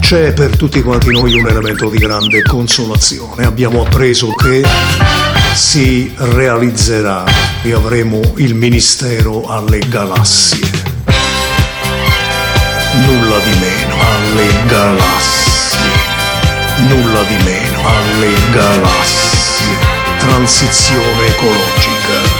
C'è 0.00 0.34
per 0.34 0.56
tutti 0.56 0.82
quanti 0.82 1.10
noi 1.10 1.38
un 1.38 1.48
elemento 1.48 1.88
di 1.88 1.96
grande 1.96 2.42
consolazione. 2.42 3.46
Abbiamo 3.46 3.82
appreso 3.82 4.32
che 4.32 4.62
si 5.54 6.12
realizzerà 6.16 7.24
e 7.62 7.72
avremo 7.72 8.20
il 8.36 8.54
ministero 8.54 9.46
alle 9.48 9.78
galassie. 9.88 10.66
Nulla 13.06 13.38
di 13.38 13.58
meno 13.58 13.94
alle 14.00 14.46
galassie. 14.66 15.90
Nulla 16.88 17.22
di 17.22 17.36
meno 17.44 17.80
alle 17.86 18.32
galassie. 18.52 19.76
Transizione 20.18 21.26
ecologica. 21.26 22.39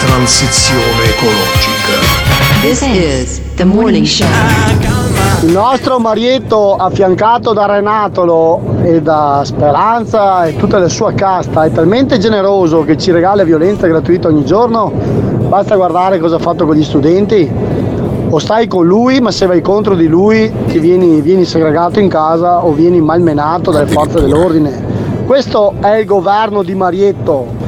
Transizione 0.00 1.04
ecologica. 1.04 1.92
This 2.62 2.80
is 2.80 3.40
the 3.56 3.64
morning 3.64 4.06
show. 4.06 4.26
Il 5.42 5.52
nostro 5.52 5.98
Marietto, 5.98 6.74
affiancato 6.74 7.52
da 7.52 7.66
Renatolo 7.66 8.78
e 8.82 9.02
da 9.02 9.42
Speranza 9.44 10.46
e 10.46 10.56
tutta 10.56 10.78
la 10.78 10.88
sua 10.88 11.12
casta, 11.12 11.64
è 11.64 11.70
talmente 11.70 12.18
generoso 12.18 12.82
che 12.82 12.96
ci 12.96 13.10
regala 13.10 13.44
violenza 13.44 13.86
gratuita 13.86 14.28
ogni 14.28 14.46
giorno. 14.46 14.90
Basta 15.48 15.76
guardare 15.76 16.18
cosa 16.18 16.36
ha 16.36 16.40
fatto 16.40 16.64
con 16.64 16.76
gli 16.76 16.84
studenti. 16.84 17.50
O 18.30 18.38
stai 18.38 18.68
con 18.68 18.86
lui, 18.86 19.20
ma 19.20 19.30
se 19.30 19.44
vai 19.44 19.60
contro 19.60 19.94
di 19.94 20.06
lui 20.06 20.50
ti 20.66 20.78
vieni, 20.78 21.20
vieni 21.20 21.44
segregato 21.44 22.00
in 22.00 22.08
casa 22.08 22.64
o 22.64 22.72
vieni 22.72 23.02
malmenato 23.02 23.70
dalle 23.70 23.86
forze 23.86 24.18
dell'ordine. 24.18 24.82
Questo 25.26 25.74
è 25.80 25.96
il 25.96 26.06
governo 26.06 26.62
di 26.62 26.74
Marietto 26.74 27.59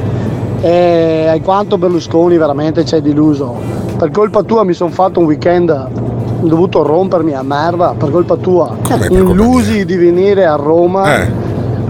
e 0.65 1.27
alquanto 1.27 1.77
Berlusconi 1.77 2.37
veramente 2.37 2.85
ci 2.85 2.95
hai 2.95 3.01
deluso. 3.01 3.53
Per 3.97 4.09
colpa 4.11 4.43
tua 4.43 4.63
mi 4.63 4.71
sono 4.71 4.91
fatto 4.91 5.19
un 5.19 5.25
weekend 5.25 5.69
ho 5.69 6.47
dovuto 6.47 6.83
rompermi 6.83 7.33
a 7.33 7.43
merda 7.43 7.95
per 7.97 8.11
colpa 8.11 8.37
tua. 8.37 8.77
Illusi 9.09 9.83
di 9.83 9.97
venire 9.97 10.45
a 10.45 10.55
Roma. 10.55 11.41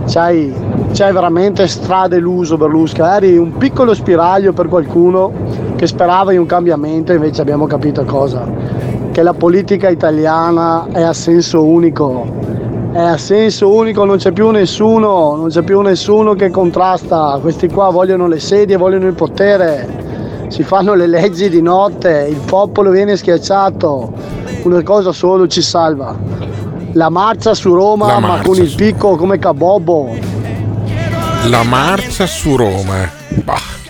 C'hai, 0.06 0.54
c'hai 0.92 1.14
veramente 1.14 1.68
stradeluso 1.68 2.58
Berlusconi. 2.58 3.10
Eri 3.10 3.38
un 3.38 3.58
piccolo 3.58 3.94
spiraglio 3.94 4.54
per 4.54 4.68
qualcuno 4.68 5.32
che 5.76 5.86
sperava 5.86 6.34
in 6.34 6.40
un 6.40 6.46
cambiamento, 6.48 7.14
invece 7.14 7.42
abbiamo 7.42 7.68
capito 7.68 8.04
cosa? 8.06 8.44
Che 9.12 9.22
la 9.22 9.34
politica 9.34 9.90
italiana 9.90 10.88
è 10.92 11.04
a 11.04 11.14
senso 11.14 11.64
unico. 11.64 12.53
È 12.94 13.00
a 13.00 13.18
senso 13.18 13.74
unico, 13.74 14.06
non 14.06 14.18
c'è 14.18 14.32
più 14.32 14.50
nessuno, 14.52 15.36
non 15.36 15.50
c'è 15.50 15.64
più 15.64 15.82
nessuno 15.82 16.34
che 16.36 16.50
contrasta. 16.50 17.40
Questi 17.42 17.68
qua 17.68 17.90
vogliono 17.90 18.28
le 18.28 18.40
sedie, 18.40 18.78
vogliono 18.78 19.08
il 19.08 19.16
potere 19.16 20.04
si 20.54 20.62
fanno 20.62 20.94
le 20.94 21.08
leggi 21.08 21.50
di 21.50 21.64
notte, 21.64 22.28
il 22.30 22.40
popolo 22.46 22.92
viene 22.92 23.18
schiacciato, 23.18 24.14
una 24.66 24.84
cosa 24.84 25.12
solo 25.12 25.48
ci 25.48 25.64
salva. 25.64 26.16
La 26.92 27.10
marcia 27.10 27.56
su 27.56 27.74
Roma, 27.74 28.06
La 28.06 28.20
ma 28.20 28.28
marcia 28.28 28.44
con 28.44 28.58
il 28.58 28.72
picco 28.76 29.16
come 29.16 29.40
Cabobbo. 29.40 30.16
La 31.48 31.64
marcia 31.64 32.28
su 32.28 32.56
Roma. 32.56 33.10
Bah. 33.44 33.83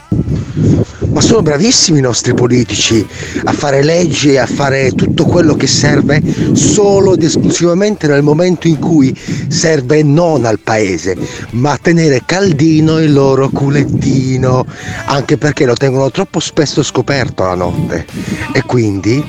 Sono 1.23 1.41
bravissimi 1.41 1.99
i 1.99 2.01
nostri 2.01 2.33
politici 2.33 3.03
a 3.45 3.53
fare 3.53 3.81
leggi 3.81 4.33
e 4.33 4.39
a 4.39 4.45
fare 4.45 4.91
tutto 4.91 5.23
quello 5.23 5.55
che 5.55 5.67
serve 5.67 6.21
solo 6.51 7.13
ed 7.13 7.23
esclusivamente 7.23 8.07
nel 8.07 8.21
momento 8.21 8.67
in 8.67 8.77
cui 8.77 9.17
serve 9.47 10.03
non 10.03 10.43
al 10.43 10.59
paese, 10.59 11.17
ma 11.51 11.71
a 11.71 11.79
tenere 11.81 12.23
caldino 12.25 12.99
il 12.99 13.13
loro 13.13 13.49
culettino, 13.49 14.65
anche 15.05 15.37
perché 15.37 15.65
lo 15.65 15.75
tengono 15.75 16.11
troppo 16.11 16.41
spesso 16.41 16.83
scoperto 16.83 17.45
la 17.45 17.55
notte. 17.55 18.05
E 18.51 18.61
quindi 18.63 19.23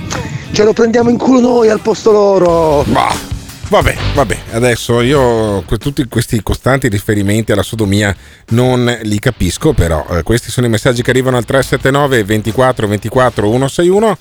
ce 0.51 0.65
lo 0.65 0.73
prendiamo 0.73 1.11
in 1.11 1.17
culo 1.17 1.41
noi 1.41 1.71
al 1.71 1.81
posto 1.81 2.11
loro. 2.11 2.85
Bah. 2.89 3.34
Vabbè, 3.69 3.97
vabbè, 4.15 4.39
adesso 4.53 5.01
io 5.01 5.65
tutti 5.79 6.05
questi 6.07 6.41
costanti 6.43 6.89
riferimenti 6.89 7.51
alla 7.51 7.63
sodomia 7.63 8.15
non 8.51 8.99
li 9.03 9.19
capisco, 9.19 9.73
però 9.73 10.05
eh, 10.11 10.23
questi 10.23 10.51
sono 10.51 10.67
i 10.67 10.71
messaggi 10.71 11.03
che 11.03 11.11
arrivano 11.11 11.37
al 11.39 11.45
379 11.45 12.25
24 12.25 12.87
24 12.87 13.47
161. 13.51 14.19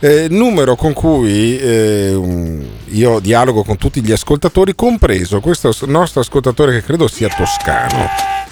eh, 0.00 0.26
numero 0.28 0.76
con 0.76 0.92
cui 0.92 1.56
eh, 1.58 2.18
io 2.86 3.20
dialogo 3.20 3.62
con 3.62 3.76
tutti 3.76 4.02
gli 4.02 4.12
ascoltatori, 4.12 4.74
compreso 4.74 5.40
questo 5.40 5.74
nostro 5.86 6.20
ascoltatore 6.20 6.72
che 6.72 6.82
credo 6.82 7.06
sia 7.06 7.28
toscano. 7.28 8.08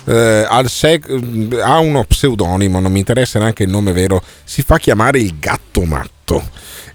eh, 0.07 0.47
sec- 0.67 1.59
ha 1.63 1.79
uno 1.79 2.05
pseudonimo, 2.05 2.79
non 2.81 2.93
mi 2.93 2.99
interessa 3.01 3.39
neanche 3.39 3.65
il 3.65 3.71
nome 3.71 3.93
vero, 3.93 4.23
si 4.45 4.63
fa 4.63 4.79
chiamare 4.79 5.19
il 5.19 5.35
gatto 5.39 5.83
matto. 5.85 6.14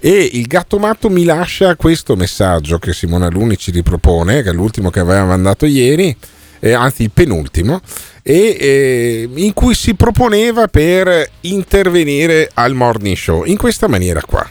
E 0.00 0.30
il 0.32 0.46
gatto 0.46 0.78
matto 0.78 1.08
mi 1.08 1.24
lascia 1.24 1.76
questo 1.76 2.16
messaggio 2.16 2.78
che 2.78 2.92
Simona 2.92 3.28
Luni 3.28 3.56
ci 3.56 3.70
ripropone, 3.70 4.42
che 4.42 4.50
è 4.50 4.52
l'ultimo 4.52 4.90
che 4.90 5.00
aveva 5.00 5.24
mandato 5.24 5.66
ieri, 5.66 6.16
eh, 6.58 6.72
anzi 6.72 7.02
il 7.02 7.10
penultimo, 7.12 7.80
e 8.22 8.56
eh, 8.58 9.28
in 9.34 9.52
cui 9.54 9.74
si 9.74 9.94
proponeva 9.94 10.68
per 10.68 11.28
intervenire 11.42 12.50
al 12.54 12.74
morning 12.74 13.16
show 13.16 13.44
in 13.44 13.56
questa 13.56 13.88
maniera 13.88 14.20
qua. 14.22 14.46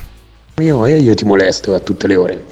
Io, 0.59 0.85
eh, 0.85 0.97
io 0.97 1.13
ti 1.13 1.25
molesto 1.25 1.73
a 1.73 1.79
tutte 1.79 2.07
le 2.07 2.15
ore. 2.15 2.45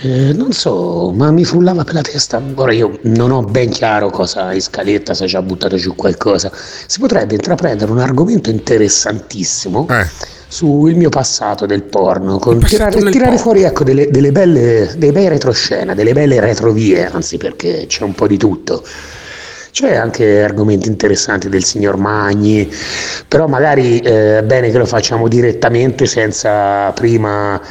Eh, 0.00 0.32
non 0.32 0.52
so, 0.52 1.10
ma 1.12 1.32
mi 1.32 1.44
frullava 1.44 1.82
per 1.82 1.94
la 1.94 2.02
testa. 2.02 2.40
Ora 2.54 2.72
io 2.72 3.00
non 3.02 3.32
ho 3.32 3.42
ben 3.42 3.68
chiaro 3.68 4.10
cosa 4.10 4.52
in 4.52 4.60
scaletta, 4.60 5.12
se 5.12 5.26
ci 5.26 5.36
ha 5.36 5.42
buttato 5.42 5.76
giù 5.76 5.96
qualcosa. 5.96 6.52
Si 6.86 7.00
potrebbe 7.00 7.34
intraprendere 7.34 7.90
un 7.90 7.98
argomento 7.98 8.48
interessantissimo 8.48 9.86
sul 10.48 10.94
mio 10.94 11.10
passato 11.10 11.66
del 11.66 11.82
porno, 11.82 12.38
con 12.38 12.58
passato 12.58 12.96
tirare, 12.96 13.10
tirare 13.10 13.30
porno. 13.30 13.38
fuori 13.38 13.62
ecco, 13.62 13.84
delle, 13.84 14.10
delle 14.10 14.32
belle, 14.32 14.94
dei 14.96 15.12
bei 15.12 15.28
retroscena, 15.28 15.94
delle 15.94 16.14
belle 16.14 16.40
retrovie, 16.40 17.06
anzi 17.06 17.36
perché 17.36 17.84
c'è 17.86 18.02
un 18.02 18.14
po' 18.14 18.26
di 18.26 18.38
tutto. 18.38 18.82
C'è 19.78 19.94
anche 19.94 20.42
argomenti 20.42 20.88
interessanti 20.88 21.48
del 21.48 21.62
signor 21.62 21.98
Magni, 21.98 22.68
però 23.28 23.46
magari 23.46 24.00
eh, 24.00 24.38
è 24.38 24.42
bene 24.42 24.72
che 24.72 24.78
lo 24.78 24.86
facciamo 24.86 25.28
direttamente 25.28 26.04
senza 26.04 26.90
prima 26.90 27.62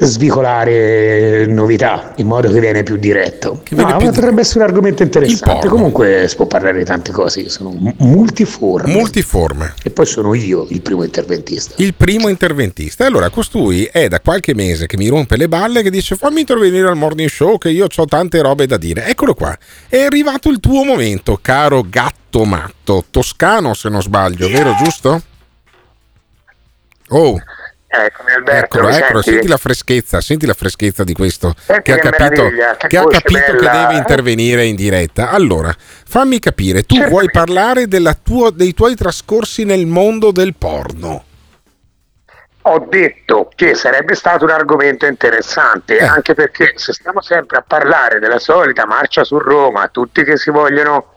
svicolare 0.00 1.46
novità, 1.46 2.14
in 2.16 2.26
modo 2.26 2.50
che 2.50 2.58
viene 2.58 2.82
più 2.82 2.96
diretto. 2.96 3.62
viene 3.70 3.92
No, 3.92 3.98
più 3.98 4.10
potrebbe 4.10 4.40
essere 4.40 4.64
un 4.64 4.70
argomento 4.70 5.04
interessante. 5.04 5.68
Comunque 5.68 6.26
si 6.26 6.34
può 6.34 6.46
parlare 6.46 6.78
di 6.78 6.84
tante 6.84 7.12
cose, 7.12 7.48
sono 7.48 7.70
mu- 7.70 7.94
multiforme. 7.98 8.92
Multiforme. 8.92 9.74
E 9.84 9.90
poi 9.90 10.06
sono 10.06 10.34
io 10.34 10.66
il 10.70 10.80
primo 10.80 11.04
interventista. 11.04 11.74
Il 11.76 11.94
primo 11.94 12.26
interventista. 12.26 13.06
Allora 13.06 13.30
costui 13.30 13.84
è 13.84 14.08
da 14.08 14.18
qualche 14.18 14.52
mese 14.52 14.86
che 14.86 14.96
mi 14.96 15.06
rompe 15.06 15.36
le 15.36 15.46
balle 15.46 15.82
che 15.82 15.90
dice 15.90 16.16
fammi 16.16 16.40
intervenire 16.40 16.88
al 16.88 16.96
morning 16.96 17.28
show 17.28 17.56
che 17.56 17.70
io 17.70 17.86
ho 17.94 18.04
tante 18.06 18.40
robe 18.40 18.66
da 18.66 18.78
dire. 18.78 19.06
Eccolo 19.06 19.34
qua. 19.34 19.56
È 19.88 20.00
arrivato 20.00 20.48
il 20.48 20.58
tuo 20.58 20.82
momento, 20.82 21.18
caro 21.40 21.82
gatto 21.88 22.44
matto. 22.44 23.04
Toscano 23.10 23.74
se 23.74 23.88
non 23.88 24.02
sbaglio, 24.02 24.48
vero 24.48 24.74
giusto? 24.82 25.22
Oh. 27.08 27.40
Eccomi 27.92 28.30
Alberto, 28.30 28.78
Eccolo, 28.78 28.88
eccolo, 28.94 29.22
senti? 29.22 29.48
la 29.48 29.56
freschezza, 29.56 30.20
senti 30.20 30.46
la 30.46 30.54
freschezza 30.54 31.02
di 31.02 31.12
questo 31.12 31.56
Senti 31.58 31.82
che 31.82 31.92
ha 31.94 31.98
capito, 31.98 32.48
che 32.48 32.86
che, 32.86 32.96
ha 32.98 33.08
capito 33.08 33.56
che 33.56 33.68
deve 33.68 33.96
intervenire 33.96 34.64
in 34.64 34.76
diretta. 34.76 35.30
Allora, 35.30 35.74
fammi 35.76 36.38
capire, 36.38 36.84
tu 36.84 36.94
Certo. 36.94 37.10
vuoi 37.10 37.28
parlare 37.32 37.88
della 37.88 38.14
tua- 38.14 38.52
dei 38.52 38.74
tuoi 38.74 38.94
trascorsi 38.94 39.64
nel 39.64 39.86
mondo 39.86 40.30
del 40.30 40.54
porno? 40.54 41.24
Ho 42.62 42.78
detto 42.88 43.50
che 43.54 43.74
sarebbe 43.74 44.14
stato 44.14 44.44
un 44.44 44.50
argomento 44.50 45.06
interessante, 45.06 45.96
Eh. 45.98 46.04
anche 46.04 46.34
perché 46.34 46.74
se 46.76 46.92
stiamo 46.92 47.22
sempre 47.22 47.58
a 47.58 47.64
parlare 47.66 48.18
della 48.18 48.38
solita 48.38 48.84
marcia 48.86 49.24
su 49.24 49.38
Roma, 49.38 49.88
tutti 49.88 50.22
che 50.24 50.36
si 50.36 50.50
vogliono 50.50 51.14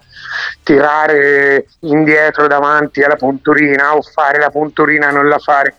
tirare 0.64 1.66
indietro 1.82 2.48
davanti 2.48 3.02
alla 3.04 3.16
punturina 3.18 3.96
o 3.96 4.02
fare 4.02 4.40
la 4.40 4.50
punturina 4.50 5.12
non 5.12 5.28
la 5.28 5.38
fare, 5.38 5.76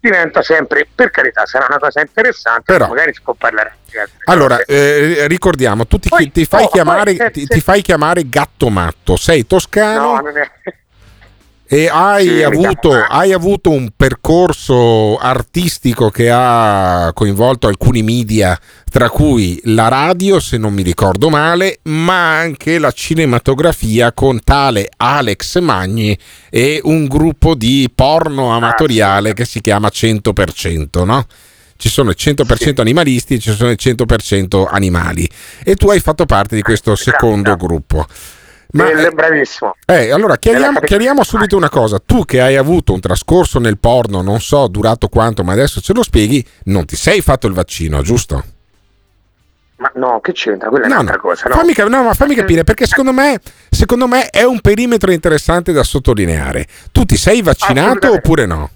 diventa 0.00 0.42
sempre, 0.42 0.88
per 0.92 1.10
carità, 1.10 1.44
sarà 1.46 1.66
una 1.68 1.78
cosa 1.78 2.00
interessante, 2.00 2.62
Però- 2.72 2.88
magari 2.88 3.12
si 3.14 3.20
può 3.22 3.34
parlare 3.34 3.76
di 3.88 3.98
altre 3.98 4.16
Allora, 4.24 4.58
eh, 4.64 5.26
ricordiamo, 5.28 5.86
tu 5.86 5.98
ti, 5.98 6.08
Poi- 6.08 6.32
ti 6.32 6.44
fai 6.46 6.64
oh, 6.64 6.68
chiamare, 6.68 7.04
poi 7.14 7.16
se- 7.16 7.30
ti, 7.30 7.40
se- 7.42 7.54
ti 7.54 7.60
fai 7.60 7.82
chiamare 7.82 8.28
gatto 8.28 8.68
matto, 8.70 9.16
sei 9.16 9.46
toscano? 9.46 10.14
No, 10.14 10.20
non 10.20 10.38
è... 10.38 10.50
e 11.72 11.88
hai, 11.88 12.26
Sì, 12.26 12.42
avuto, 12.42 12.90
chiamo- 12.90 13.06
hai 13.08 13.32
avuto 13.32 13.70
un 13.70 13.88
percorso 13.96 15.16
artistico 15.16 16.10
che 16.10 16.28
ha 16.30 17.12
coinvolto 17.14 17.66
alcuni 17.66 18.02
media, 18.02 18.60
tra 18.90 19.08
cui 19.08 19.58
la 19.64 19.88
radio, 19.88 20.38
se 20.38 20.58
non 20.58 20.74
mi 20.74 20.82
ricordo 20.82 21.30
male, 21.30 21.78
ma 21.84 22.36
anche 22.36 22.78
la 22.78 22.90
cinematografia 22.90 24.12
con 24.12 24.40
tale 24.44 24.90
Alex 24.98 25.60
Magni 25.60 26.14
e 26.50 26.78
un 26.84 27.06
gruppo 27.06 27.54
di 27.54 27.90
porno 27.94 28.54
amatoriale 28.54 29.32
che 29.32 29.46
si 29.46 29.62
chiama 29.62 29.88
100%, 29.90 31.04
no? 31.06 31.24
Ci 31.78 31.88
sono 31.88 32.10
il 32.10 32.16
100% 32.18 32.82
animalisti 32.82 33.36
e 33.36 33.38
ci 33.38 33.50
sono 33.50 33.70
il 33.70 33.78
100% 33.80 34.66
animali. 34.68 35.26
E 35.64 35.74
tu 35.76 35.88
hai 35.88 36.00
fatto 36.00 36.26
parte 36.26 36.54
di 36.54 36.60
questo 36.60 36.94
secondo 36.96 37.56
gruppo. 37.56 38.06
Ma, 38.72 38.84
Belle, 38.84 39.10
bravissimo. 39.10 39.76
eh, 39.86 40.10
allora 40.10 40.36
chiariamo, 40.38 40.80
chiariamo 40.80 41.22
subito 41.24 41.56
una 41.56 41.68
cosa. 41.68 41.98
Tu 42.04 42.24
che 42.24 42.40
hai 42.40 42.56
avuto 42.56 42.92
un 42.94 43.00
trascorso 43.00 43.58
nel 43.58 43.78
porno, 43.78 44.22
non 44.22 44.40
so 44.40 44.66
durato 44.68 45.08
quanto, 45.08 45.44
ma 45.44 45.52
adesso 45.52 45.80
ce 45.80 45.92
lo 45.92 46.02
spieghi, 46.02 46.44
non 46.64 46.86
ti 46.86 46.96
sei 46.96 47.20
fatto 47.20 47.46
il 47.46 47.52
vaccino, 47.52 48.00
giusto? 48.02 48.42
Ma 49.76 49.90
no, 49.96 50.20
che 50.22 50.32
c'entra? 50.32 50.68
Quella 50.68 50.84
è 50.86 50.88
No, 50.88 50.94
un'altra 50.94 51.16
no. 51.16 51.20
cosa, 51.22 51.48
no? 51.48 51.54
Fammi, 51.56 51.72
cap- 51.74 51.88
no, 51.88 52.02
ma 52.04 52.14
fammi 52.14 52.34
capire, 52.34 52.62
perché 52.64 52.86
secondo 52.86 53.12
me, 53.12 53.38
secondo 53.68 54.06
me 54.06 54.28
è 54.30 54.44
un 54.44 54.60
perimetro 54.60 55.10
interessante 55.10 55.72
da 55.72 55.82
sottolineare. 55.82 56.66
Tu 56.92 57.04
ti 57.04 57.16
sei 57.16 57.42
vaccinato 57.42 58.12
oppure 58.12 58.46
no? 58.46 58.70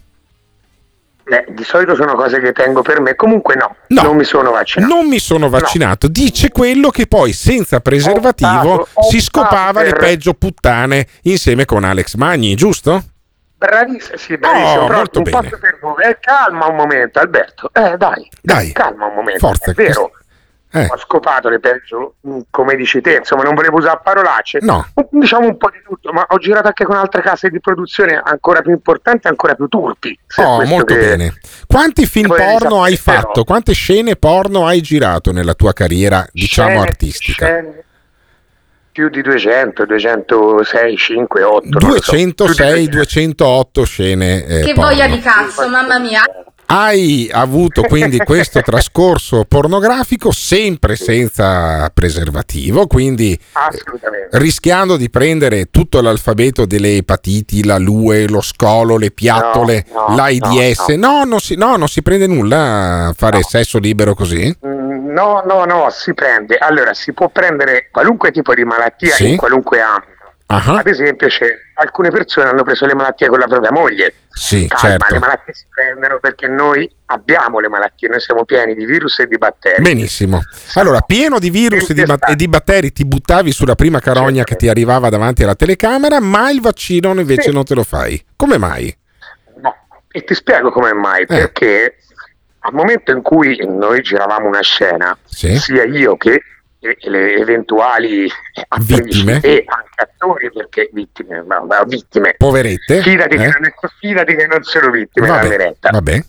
Eh, 1.28 1.44
di 1.48 1.64
solito 1.64 1.96
sono 1.96 2.14
cose 2.14 2.38
che 2.40 2.52
tengo 2.52 2.82
per 2.82 3.00
me, 3.00 3.16
comunque 3.16 3.56
no, 3.56 3.74
non 3.88 4.14
mi 4.14 4.22
sono 4.22 4.52
vaccinato. 4.52 4.94
Non 4.94 5.08
mi 5.08 5.18
sono 5.18 5.48
vaccinato. 5.48 6.06
Dice 6.06 6.50
quello 6.50 6.90
che 6.90 7.08
poi 7.08 7.32
senza 7.32 7.80
preservativo 7.80 8.82
Optato- 8.82 9.02
si 9.10 9.20
scopava 9.20 9.82
le 9.82 9.90
per- 9.90 9.98
peggio 9.98 10.34
puttane 10.34 11.06
insieme 11.22 11.64
con 11.64 11.82
Alex 11.82 12.14
Magni, 12.14 12.54
giusto? 12.54 13.02
Bravissimo, 13.58 14.16
sì, 14.18 14.36
bravissimo. 14.36 14.80
Oh, 14.82 14.88
molto 14.92 15.18
un 15.18 15.24
bene. 15.24 15.48
per 15.48 15.78
voi. 15.80 16.04
Eh, 16.04 16.18
calma 16.20 16.66
un 16.66 16.76
momento, 16.76 17.18
Alberto. 17.18 17.70
Eh, 17.72 17.96
dai, 17.96 18.28
Dai. 18.40 18.70
calma 18.72 19.06
un 19.06 19.14
momento. 19.14 19.40
Forza, 19.46 19.70
È 19.72 19.74
vero. 19.74 20.12
Eh. 20.72 20.88
Ho 20.90 20.98
scopato 20.98 21.48
le 21.48 21.58
peggio, 21.60 22.16
come 22.50 22.74
dici 22.74 23.00
te, 23.00 23.16
insomma, 23.18 23.44
non 23.44 23.54
volevo 23.54 23.78
usare 23.78 24.00
parolacce. 24.02 24.58
No. 24.60 24.86
Diciamo 25.10 25.46
un 25.46 25.56
po' 25.56 25.70
di 25.70 25.78
tutto, 25.86 26.12
ma 26.12 26.26
ho 26.28 26.36
girato 26.38 26.66
anche 26.66 26.84
con 26.84 26.96
altre 26.96 27.22
case 27.22 27.48
di 27.48 27.60
produzione 27.60 28.20
ancora 28.22 28.60
più 28.62 28.72
importanti, 28.72 29.26
ancora 29.28 29.54
più 29.54 29.68
turpi. 29.68 30.18
Oh, 30.36 30.64
molto 30.66 30.92
che- 30.94 31.00
bene. 31.00 31.34
Quanti 31.66 32.04
film 32.06 32.28
porno 32.34 32.82
hai 32.82 32.96
sapete, 32.96 33.22
fatto? 33.22 33.44
Quante 33.44 33.72
scene 33.72 34.16
porno 34.16 34.66
hai 34.66 34.80
girato 34.82 35.32
nella 35.32 35.54
tua 35.54 35.72
carriera, 35.72 36.26
diciamo, 36.32 36.68
Scene- 36.70 36.82
artistica? 36.86 37.46
scene 37.46 37.84
Più 38.96 39.10
di 39.10 39.20
200, 39.20 39.84
206, 39.84 40.96
5, 40.96 41.42
8. 41.42 41.68
206, 41.78 42.88
208 42.88 43.84
scene. 43.84 44.44
eh, 44.46 44.60
Che 44.62 44.72
porno. 44.72 44.88
voglia 44.90 45.06
di 45.06 45.20
cazzo, 45.20 45.68
mamma 45.68 45.98
mia. 45.98 46.22
Hai 46.68 47.28
avuto 47.32 47.82
quindi 47.82 48.18
questo 48.24 48.60
trascorso 48.60 49.44
pornografico 49.46 50.32
sempre 50.32 50.96
senza 50.96 51.88
preservativo, 51.94 52.86
quindi 52.88 53.38
Assolutamente. 53.52 54.36
rischiando 54.38 54.96
di 54.96 55.08
prendere 55.08 55.66
tutto 55.70 56.00
l'alfabeto 56.00 56.66
delle 56.66 56.96
epatiti, 56.96 57.64
la 57.64 57.78
lue, 57.78 58.26
lo 58.28 58.40
scolo, 58.40 58.96
le 58.96 59.12
piattole, 59.12 59.84
No, 59.92 60.06
no, 60.08 60.16
l'AIDS. 60.16 60.88
No, 60.96 61.22
non 61.24 61.38
si, 61.38 61.54
no, 61.54 61.76
non 61.76 61.86
si 61.88 62.02
prende 62.02 62.26
nulla 62.26 63.06
a 63.08 63.12
fare 63.16 63.42
sesso 63.42 63.78
libero 63.78 64.14
così? 64.14 64.54
Mm, 64.66 64.84
No, 65.16 65.42
no, 65.46 65.64
no, 65.64 65.88
si 65.90 66.12
prende. 66.12 66.56
Allora, 66.58 66.92
si 66.92 67.14
può 67.14 67.30
prendere 67.30 67.88
qualunque 67.90 68.30
tipo 68.32 68.52
di 68.52 68.64
malattia 68.64 69.14
Sì. 69.14 69.30
in 69.30 69.36
qualunque 69.38 69.80
ambito. 69.80 70.14
Ah, 70.48 70.76
Ad 70.78 70.86
esempio, 70.86 71.26
c'è, 71.26 71.44
alcune 71.74 72.10
persone 72.10 72.48
hanno 72.48 72.62
preso 72.62 72.86
le 72.86 72.94
malattie 72.94 73.26
con 73.26 73.40
la 73.40 73.48
propria 73.48 73.72
moglie. 73.72 74.14
Sì, 74.30 74.68
Calma, 74.68 74.88
certo. 74.90 75.14
le 75.14 75.18
malattie 75.18 75.52
si 75.54 75.64
prendono 75.68 76.20
perché 76.20 76.46
noi 76.46 76.88
abbiamo 77.06 77.58
le 77.58 77.68
malattie, 77.68 78.08
noi 78.08 78.20
siamo 78.20 78.44
pieni 78.44 78.74
di 78.76 78.84
virus 78.84 79.18
e 79.18 79.26
di 79.26 79.38
batteri. 79.38 79.82
Benissimo. 79.82 80.40
Allora, 80.74 81.00
pieno 81.00 81.40
di 81.40 81.50
virus 81.50 81.90
e 81.90 81.94
di, 81.94 82.04
bat- 82.04 82.28
e 82.30 82.36
di 82.36 82.46
batteri, 82.46 82.92
ti 82.92 83.04
buttavi 83.04 83.50
sulla 83.50 83.74
prima 83.74 83.98
carogna 83.98 84.44
che 84.44 84.54
ti 84.54 84.68
arrivava 84.68 85.08
davanti 85.08 85.42
alla 85.42 85.56
telecamera, 85.56 86.20
ma 86.20 86.48
il 86.50 86.60
vaccino 86.60 87.12
invece 87.18 87.48
Sì. 87.48 87.50
non 87.52 87.64
te 87.64 87.74
lo 87.74 87.82
fai. 87.82 88.24
Come 88.36 88.56
mai? 88.56 88.96
E 90.12 90.24
ti 90.24 90.34
spiego 90.34 90.70
come 90.70 90.92
mai, 90.92 91.22
Eh. 91.22 91.26
perché 91.26 91.96
al 92.60 92.72
momento 92.72 93.10
in 93.10 93.20
cui 93.20 93.58
noi 93.66 94.00
giravamo 94.00 94.46
una 94.46 94.62
scena, 94.62 95.16
Sì. 95.24 95.56
sia 95.58 95.84
io 95.84 96.16
che 96.16 96.40
le 96.80 97.34
eventuali 97.36 98.28
Vittime? 98.80 99.40
e 99.40 99.64
anche 99.66 99.90
attori, 100.02 100.50
perché 100.52 100.90
vittime, 100.92 101.42
ma, 101.42 101.60
ma 101.60 101.82
vittime, 101.84 102.34
Poverette? 102.36 103.00
fidati, 103.02 103.34
Eh? 103.34 103.38
che 103.38 103.58
non, 103.58 103.70
fidati 103.98 104.34
che 104.36 104.46
non 104.46 104.62
sono 104.62 104.90
vittime, 104.90 105.26
Vabbè, 105.28 105.76
vabbè. 105.80 106.24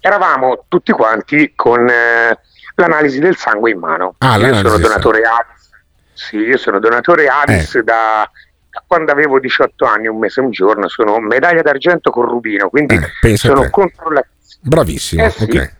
Eravamo 0.00 0.64
tutti 0.68 0.92
quanti 0.92 1.52
con 1.56 1.88
eh, 1.88 2.38
l'analisi 2.76 3.18
del 3.18 3.36
sangue 3.36 3.70
in 3.72 3.78
mano. 3.78 4.14
Ah, 4.18 4.36
io 4.36 4.54
sono 4.54 4.78
donatore 4.78 5.22
Avis. 5.22 5.70
Sì, 6.12 6.36
io 6.36 6.56
sono 6.58 6.78
donatore 6.78 7.26
Avis 7.26 7.74
Eh. 7.74 7.82
da, 7.82 8.30
da 8.70 8.84
quando 8.86 9.10
avevo 9.10 9.40
18 9.40 9.84
anni, 9.84 10.06
un 10.06 10.18
mese 10.18 10.40
e 10.40 10.44
un 10.44 10.50
giorno, 10.50 10.88
sono 10.88 11.18
medaglia 11.18 11.62
d'argento 11.62 12.10
con 12.10 12.24
rubino, 12.26 12.68
quindi 12.68 12.98
Eh, 13.22 13.36
sono 13.36 13.68
controllato. 13.70 14.28
Bravissimo, 14.60 15.24
Eh 15.24 15.30
sì. 15.30 15.42
ok. 15.44 15.74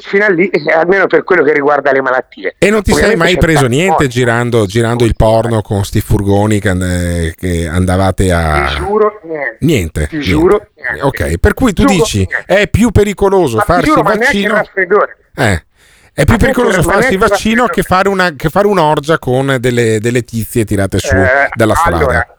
Fino 0.00 0.24
a 0.24 0.28
lì, 0.28 0.48
eh, 0.48 0.72
almeno 0.72 1.06
per 1.06 1.22
quello 1.24 1.42
che 1.44 1.52
riguarda 1.52 1.92
le 1.92 2.00
malattie. 2.02 2.56
E 2.58 2.70
non 2.70 2.82
ti 2.82 2.92
sei 2.92 3.04
Ovviamente 3.04 3.24
mai 3.24 3.34
c'è 3.34 3.40
preso 3.40 3.66
niente 3.66 4.08
girando, 4.08 4.66
girando 4.66 5.04
il 5.04 5.14
porno 5.16 5.62
con 5.62 5.84
sti 5.84 6.00
furgoni 6.00 6.60
che, 6.60 7.34
che 7.36 7.68
andavate 7.68 8.32
a... 8.32 8.66
Ti 8.68 8.74
giuro, 8.76 9.20
niente. 9.24 9.56
Niente. 9.60 10.06
Ti 10.08 10.20
giuro, 10.20 10.66
niente. 10.74 11.02
Ok, 11.02 11.38
per 11.38 11.54
cui 11.54 11.72
tu 11.72 11.82
Giuro, 11.84 11.94
dici 11.94 12.18
niente. 12.18 12.44
è 12.46 12.68
più 12.68 12.90
pericoloso 12.90 13.56
Ma 13.58 13.62
farsi 13.62 13.86
giuro, 13.86 14.02
ma 14.02 14.14
vaccino... 14.16 14.54
raffreddore. 14.54 15.16
Eh, 15.36 15.64
è 16.12 16.24
più 16.24 16.34
Ma 16.34 16.38
pericoloso 16.38 16.82
ma 16.82 16.92
farsi 16.92 17.12
il 17.12 17.18
vaccino 17.18 17.66
che 17.66 17.82
fare, 17.82 18.08
una, 18.08 18.34
che 18.34 18.48
fare 18.48 18.66
un'orgia 18.66 19.18
con 19.18 19.56
delle, 19.60 20.00
delle 20.00 20.22
tizie 20.24 20.64
tirate 20.64 20.98
su 20.98 21.14
Eh, 21.14 21.48
dalla 21.54 21.74
strada. 21.74 21.96
Allora, 21.96 22.36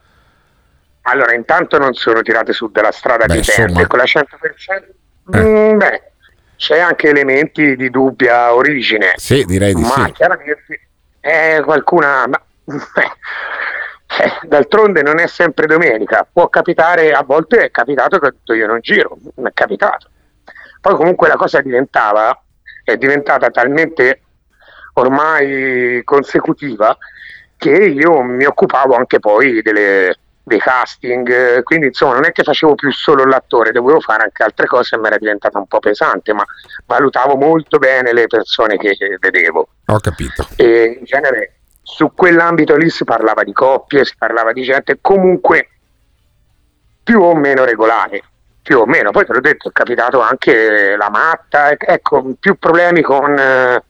allora, 1.03 1.33
intanto 1.33 1.77
non 1.77 1.93
sono 1.93 2.21
tirate 2.21 2.53
su 2.53 2.69
dalla 2.69 2.91
strada 2.91 3.25
Beh, 3.25 3.39
dipende, 3.39 3.71
insomma. 3.71 3.87
con 3.87 3.97
la 3.99 4.03
100%. 4.05 4.23
Eh. 5.33 5.39
Mm, 5.73 5.77
beh, 5.77 6.10
c'è 6.61 6.77
anche 6.77 7.09
elementi 7.09 7.75
di 7.75 7.89
dubbia 7.89 8.53
origine. 8.53 9.13
Sì, 9.15 9.45
direi 9.45 9.73
di 9.73 9.81
ma 9.81 10.05
sì. 10.05 10.11
chiaramente 10.11 10.79
è 11.19 11.59
qualcuna. 11.65 12.27
ma- 12.27 12.39
eh, 14.21 14.47
d'altronde 14.47 15.01
non 15.01 15.17
è 15.17 15.25
sempre 15.25 15.65
domenica, 15.65 16.27
può 16.31 16.49
capitare, 16.49 17.13
a 17.13 17.23
volte 17.23 17.65
è 17.65 17.71
capitato 17.71 18.19
che 18.19 18.27
ho 18.27 18.29
detto 18.29 18.53
io 18.53 18.67
non 18.67 18.77
giro, 18.79 19.17
è 19.41 19.49
capitato. 19.55 20.07
Poi 20.79 20.93
comunque 20.93 21.27
la 21.27 21.35
cosa 21.35 21.61
diventava, 21.61 22.39
è 22.83 22.95
diventata 22.95 23.49
talmente 23.49 24.21
ormai 24.93 26.01
consecutiva 26.03 26.95
che 27.57 27.71
io 27.71 28.21
mi 28.21 28.45
occupavo 28.45 28.93
anche 28.95 29.17
poi 29.19 29.63
delle- 29.63 30.15
dei 30.43 30.59
casting, 30.59 31.29
eh, 31.29 31.63
quindi 31.63 31.87
insomma 31.87 32.13
non 32.15 32.25
è 32.25 32.31
che 32.31 32.43
facevo 32.43 32.75
più 32.75 32.91
solo 32.91 33.23
l'attore, 33.25 33.71
dovevo 33.71 33.99
fare 33.99 34.23
anche 34.23 34.43
altre 34.43 34.67
cose 34.67 34.95
e 34.95 34.99
mi 34.99 35.07
era 35.07 35.17
diventata 35.17 35.57
un 35.57 35.67
po' 35.67 35.79
pesante, 35.79 36.33
ma 36.33 36.43
valutavo 36.85 37.35
molto 37.35 37.77
bene 37.77 38.11
le 38.13 38.27
persone 38.27 38.77
che 38.77 38.95
vedevo 39.19 39.67
Ho 39.85 39.99
capito. 39.99 40.47
e 40.55 40.97
in 40.99 41.05
genere 41.05 41.57
su 41.83 42.11
quell'ambito 42.13 42.75
lì 42.75 42.89
si 42.89 43.03
parlava 43.03 43.43
di 43.43 43.53
coppie, 43.53 44.05
si 44.05 44.15
parlava 44.17 44.51
di 44.51 44.63
gente 44.63 44.97
comunque 45.01 45.69
più 47.03 47.21
o 47.21 47.35
meno 47.35 47.63
regolare, 47.63 48.23
più 48.61 48.79
o 48.79 48.85
meno, 48.85 49.11
poi 49.11 49.25
te 49.25 49.33
l'ho 49.33 49.41
detto, 49.41 49.69
è 49.69 49.71
capitato 49.71 50.21
anche 50.21 50.95
la 50.95 51.09
matta, 51.09 51.71
ec- 51.71 51.89
ecco, 51.89 52.33
più 52.39 52.57
problemi 52.57 53.01
con... 53.01 53.37
eh, 53.37 53.83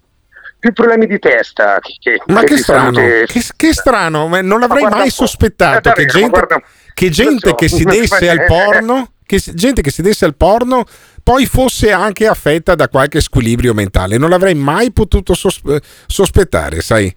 più 0.62 0.74
problemi 0.74 1.08
di 1.08 1.18
testa 1.18 1.80
che, 2.00 2.22
Ma 2.28 2.42
che 2.42 2.54
che 2.54 2.58
strano, 2.58 2.94
salute. 2.94 3.26
che, 3.26 3.42
che 3.56 3.74
strano, 3.74 4.28
ma 4.28 4.42
non 4.42 4.60
l'avrei 4.60 4.82
guarda 4.82 4.98
mai 5.00 5.10
sospettato 5.10 5.90
Eh, 5.90 5.94
che 5.94 6.06
gente, 6.06 6.30
guarda- 6.30 6.62
che, 6.94 7.10
gente 7.10 7.50
so, 7.50 7.56
che 7.56 7.68
si 7.68 7.84
desse 7.84 8.30
al 8.30 8.46
porno, 8.46 9.14
che 9.26 9.40
gente 9.44 9.82
che 9.82 9.90
si 9.90 10.04
desse 10.04 10.24
al 10.26 10.36
porno, 10.36 10.86
poi 11.24 11.48
fosse 11.48 11.92
anche 11.92 12.28
affetta 12.28 12.76
da 12.76 12.90
qualche 12.90 13.22
squilibrio 13.22 13.74
mentale. 13.74 14.18
Non 14.18 14.30
l'avrei 14.30 14.54
mai 14.54 14.92
potuto 14.92 15.34
sos- 15.34 15.62
eh, 15.68 15.82
sospettare, 16.06 16.82
sai? 16.82 17.14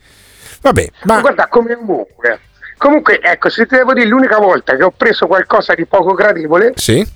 Vabbè, 0.63 0.89
Ma 1.03 1.21
guarda, 1.21 1.47
come 1.49 1.75
ovunque. 1.75 2.41
Comunque, 2.79 3.21
ecco, 3.21 3.51
se 3.51 3.67
ti 3.67 3.77
devo 3.77 3.93
dire, 3.93 4.07
l'unica 4.07 4.39
volta 4.39 4.75
che 4.75 4.83
ho 4.83 4.91
preso 4.91 5.27
qualcosa 5.27 5.75
di 5.75 5.85
poco 5.85 6.15
gradevole 6.15 6.73
sì? 6.77 7.07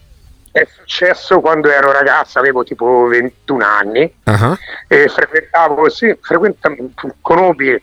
È 0.61 0.67
successo 0.75 1.41
quando 1.41 1.71
ero 1.71 1.91
ragazzo, 1.93 2.39
avevo 2.39 2.63
tipo 2.65 3.07
21 3.07 3.65
anni 3.65 4.13
Ah, 4.25 4.59
e 4.87 5.09
frequentavo, 5.09 5.89
sì, 5.89 6.17
frequenta- 6.21 6.75
conobbi 7.21 7.81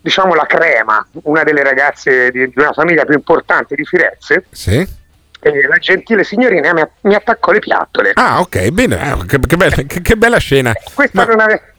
diciamo 0.00 0.34
la 0.34 0.46
crema, 0.46 1.06
una 1.24 1.42
delle 1.44 1.62
ragazze 1.62 2.30
di, 2.30 2.46
di 2.48 2.52
una 2.56 2.72
famiglia 2.72 3.04
più 3.04 3.14
importante 3.14 3.74
di 3.76 3.84
Firenze 3.84 4.46
Sì? 4.50 5.00
e 5.44 5.66
la 5.66 5.76
gentile 5.78 6.22
signorina 6.24 6.72
mi, 7.02 7.14
attaccò 7.14 7.50
le 7.52 7.58
piattole. 7.60 8.12
Ah, 8.14 8.40
ok, 8.40 8.68
bene, 8.70 9.12
eh, 9.12 9.26
che, 9.26 9.38
che 9.40 9.56
bella, 9.56 9.74
che- 9.86 10.00
che 10.00 10.16
bella 10.16 10.38
scena. 10.38 10.72
Questa 10.94 11.24
non, 11.24 11.40
ave- 11.40 11.71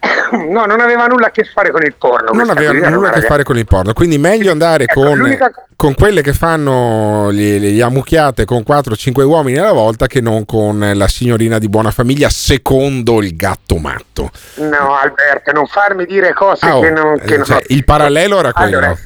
no, 0.48 0.64
non 0.64 0.80
aveva 0.80 1.06
nulla 1.06 1.26
a 1.26 1.30
che 1.30 1.44
fare 1.44 1.70
con 1.70 1.82
il 1.82 1.94
porno. 1.94 2.30
Non 2.32 2.50
aveva 2.50 2.72
nulla 2.72 2.86
a 2.86 2.90
che 2.90 2.98
ragazza- 3.06 3.26
fare 3.26 3.42
con 3.42 3.58
il 3.58 3.66
porno, 3.66 3.92
quindi 3.92 4.18
meglio 4.18 4.50
andare 4.50 4.84
Ecco, 4.84 5.02
con, 5.02 5.18
l'unica- 5.18 5.52
con 5.76 5.94
quelle 5.94 6.22
che 6.22 6.32
fanno 6.32 7.30
gli, 7.32 7.58
gli 7.58 7.80
ammucchiate 7.80 8.44
con 8.44 8.64
4-5 8.66 9.22
uomini 9.22 9.58
alla 9.58 9.72
volta 9.72 10.06
che 10.06 10.20
non 10.20 10.44
con 10.46 10.92
la 10.94 11.08
signorina 11.08 11.58
di 11.58 11.68
buona 11.68 11.90
famiglia 11.90 12.28
secondo 12.30 13.20
il 13.22 13.36
gatto 13.36 13.76
matto. 13.76 14.30
No, 14.56 14.94
Alberto, 14.94 15.52
non 15.52 15.66
farmi 15.66 16.06
dire 16.06 16.32
cose 16.32 16.66
Ah, 16.66 16.78
oh, 16.78 16.80
che 16.80 16.90
non... 16.90 17.18
Che 17.18 17.34
eh, 17.34 17.36
non- 17.36 17.46
cioè, 17.46 17.62
il 17.68 17.84
parallelo 17.84 18.38
era 18.38 18.52
quello. 18.52 18.76
Allora, 18.78 18.96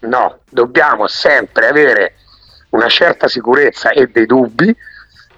no, 0.00 0.38
dobbiamo 0.48 1.06
sempre 1.06 1.68
avere 1.68 2.14
una 2.70 2.88
certa 2.88 3.28
sicurezza 3.28 3.90
e 3.90 4.08
dei 4.12 4.26
dubbi 4.26 4.74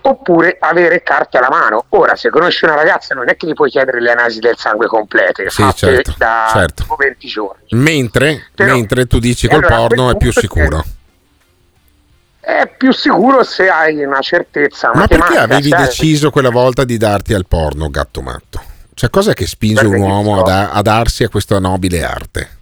oppure 0.03 0.57
avere 0.61 1.03
carte 1.03 1.39
alla 1.39 1.49
mano. 1.51 1.85
Ora, 1.91 2.15
se 2.17 2.29
conosci 2.31 2.65
una 2.65 2.75
ragazza 2.75 3.15
non 3.15 3.29
è 3.29 3.37
che 3.37 3.47
gli 3.47 3.53
puoi 3.55 3.71
chiedere 3.71 4.01
le 4.01 4.11
analisi 4.13 4.39
del 4.41 4.57
sangue 4.57 4.87
complete, 4.87 5.49
Sì, 5.49 5.63
fatte 5.63 5.77
certo, 5.77 6.15
da 6.19 6.49
certo. 6.53 6.83
tipo 6.83 6.97
20 6.97 7.27
giorni. 7.29 7.63
mentre, 7.71 8.49
Però- 8.55 8.75
mentre 8.75 9.07
tu 9.07 9.19
dici 9.19 9.47
col 9.49 9.59
allora, 9.65 9.77
porno 9.77 10.11
è 10.11 10.17
più 10.17 10.33
sicuro. 10.33 10.85
È 12.41 12.67
più 12.77 12.93
sicuro 12.93 13.45
se 13.45 13.69
hai 13.69 14.03
una 14.05 14.21
certezza 14.21 14.91
Ma 14.93 15.07
perché 15.07 15.39
avevi 15.39 15.69
sai? 15.69 15.83
deciso 15.85 16.31
quella 16.31 16.51
volta 16.51 16.83
di 16.85 16.97
darti 16.97 17.35
al 17.35 17.47
porno, 17.47 17.89
gatto 17.89 18.21
matto? 18.21 18.61
Cioè, 18.95 19.11
cosa 19.11 19.33
che 19.33 19.47
spinge 19.47 19.85
un 19.87 20.01
uomo 20.01 20.41
a, 20.41 20.43
da- 20.43 20.71
a 20.73 20.83
darsi 20.83 21.23
a 21.25 21.29
questa 21.29 21.59
nobile 21.61 22.03
arte? 22.05 22.57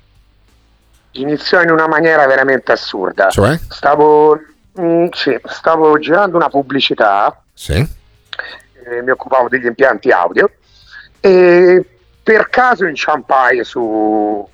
iniziò 1.12 1.60
in 1.60 1.70
una 1.70 1.88
maniera 1.88 2.24
veramente 2.26 2.70
assurda. 2.72 3.30
Cioè? 3.30 3.58
Stavo, 3.68 4.38
mm, 4.80 5.06
sì, 5.12 5.38
stavo 5.44 5.98
girando 5.98 6.36
una 6.36 6.48
pubblicità, 6.48 7.40
Sì? 7.52 7.74
eh, 7.74 9.02
mi 9.02 9.10
occupavo 9.10 9.48
degli 9.48 9.66
impianti 9.66 10.10
audio 10.10 10.50
e 11.20 11.84
per 12.22 12.48
caso 12.48 12.86
inciampai 12.86 13.62
su 13.64 14.48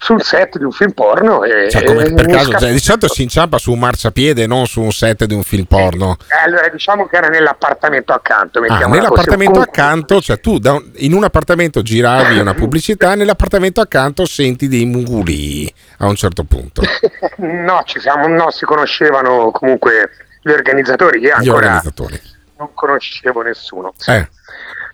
sul 0.00 0.22
set 0.22 0.58
di 0.58 0.64
un 0.64 0.70
film 0.70 0.92
porno. 0.92 1.42
E, 1.42 1.68
Cioè, 1.70 1.84
come 1.84 2.12
per 2.14 2.26
caso, 2.26 2.50
mi 2.52 2.58
cioè, 2.58 2.70
di 2.70 2.78
solito 2.78 3.08
si 3.08 3.22
inciampa 3.22 3.58
su 3.58 3.72
un 3.72 3.80
marciapiede, 3.80 4.46
non 4.46 4.66
su 4.66 4.80
un 4.80 4.92
set 4.92 5.24
di 5.24 5.34
un 5.34 5.42
film 5.42 5.64
porno. 5.64 6.16
Eh, 6.28 6.44
Allora 6.44 6.68
diciamo 6.68 7.06
che 7.06 7.16
era 7.16 7.28
nell'appartamento 7.28 8.12
accanto. 8.12 8.60
Ah, 8.60 8.66
così. 8.78 8.90
nell'appartamento 8.90 9.52
Comunque- 9.52 9.82
accanto, 9.82 10.20
cioè 10.20 10.40
tu 10.40 10.58
un- 10.62 10.90
in 10.96 11.12
un 11.14 11.24
appartamento 11.24 11.82
giravi 11.82 12.38
una 12.38 12.54
pubblicità, 12.54 13.14
nell'appartamento 13.16 13.80
accanto 13.80 14.24
senti 14.24 14.68
dei 14.68 14.84
muguli 14.86 15.72
a 15.98 16.06
un 16.06 16.14
certo 16.14 16.44
punto. 16.44 16.82
No, 17.38 17.82
ci 17.84 18.00
siamo, 18.00 18.26
no, 18.28 18.50
si 18.50 18.64
conoscevano 18.64 19.50
comunque 19.50 20.10
gli 20.42 20.50
organizzatori. 20.50 21.18
Io 21.20 21.28
Gli 21.28 21.48
ancora 21.48 21.56
organizzatori. 21.66 22.20
non 22.58 22.68
conoscevo 22.74 23.42
nessuno. 23.42 23.92
Eh. 24.06 24.28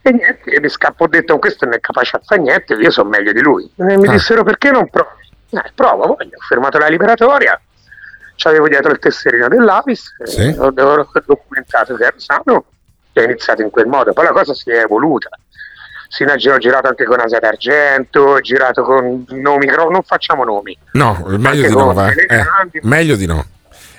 E 0.06 0.12
niente, 0.12 0.50
io 0.50 0.60
mi 0.60 0.68
scappo 0.68 1.04
ho 1.04 1.08
detto 1.08 1.38
questo 1.38 1.64
non 1.64 1.74
è 1.74 1.80
capace 1.80 2.16
a 2.16 2.20
fare 2.22 2.40
niente, 2.42 2.74
io 2.74 2.90
sono 2.90 3.08
meglio 3.08 3.32
di 3.32 3.40
lui. 3.40 3.64
E 3.76 3.96
mi 3.96 4.06
Ah. 4.06 4.10
dissero 4.12 4.42
perché 4.44 4.70
non 4.70 4.88
provi? 4.90 5.08
Eh, 5.50 5.72
provo, 5.74 6.08
voglio. 6.16 6.36
Ho 6.36 6.44
fermato 6.46 6.76
la 6.76 6.88
liberatoria, 6.88 7.58
c'avevo 8.36 8.68
dietro 8.68 8.92
il 8.92 8.98
tesserino 8.98 9.48
dell'Avis, 9.48 10.14
eh, 10.18 10.26
Sì. 10.26 10.54
ho, 10.58 10.66
ho 10.66 11.06
documentato 11.24 11.94
che 11.94 12.04
ero 12.04 12.18
sano 12.18 12.64
e 13.14 13.20
ho 13.20 13.24
iniziato 13.24 13.62
in 13.62 13.70
quel 13.70 13.86
modo. 13.86 14.12
Poi 14.12 14.24
la 14.24 14.32
cosa 14.32 14.52
si 14.52 14.70
è 14.70 14.80
evoluta. 14.80 15.28
Ho 15.30 16.16
girato- 16.36 16.50
ho 16.50 16.58
girato 16.58 16.88
anche 16.88 17.04
con 17.06 17.18
Asa 17.20 17.38
d'Argento, 17.38 18.20
ho 18.20 18.40
girato 18.40 18.82
con 18.82 19.24
nomi, 19.30 19.66
non 19.66 20.02
facciamo 20.02 20.44
nomi. 20.44 20.76
No, 20.92 21.24
meglio 21.38 21.66
di 21.66 21.74
no, 21.74 21.92
va. 21.94 22.08
Eh, 22.10 22.80
meglio 22.82 23.16
di 23.16 23.26
no. 23.26 23.44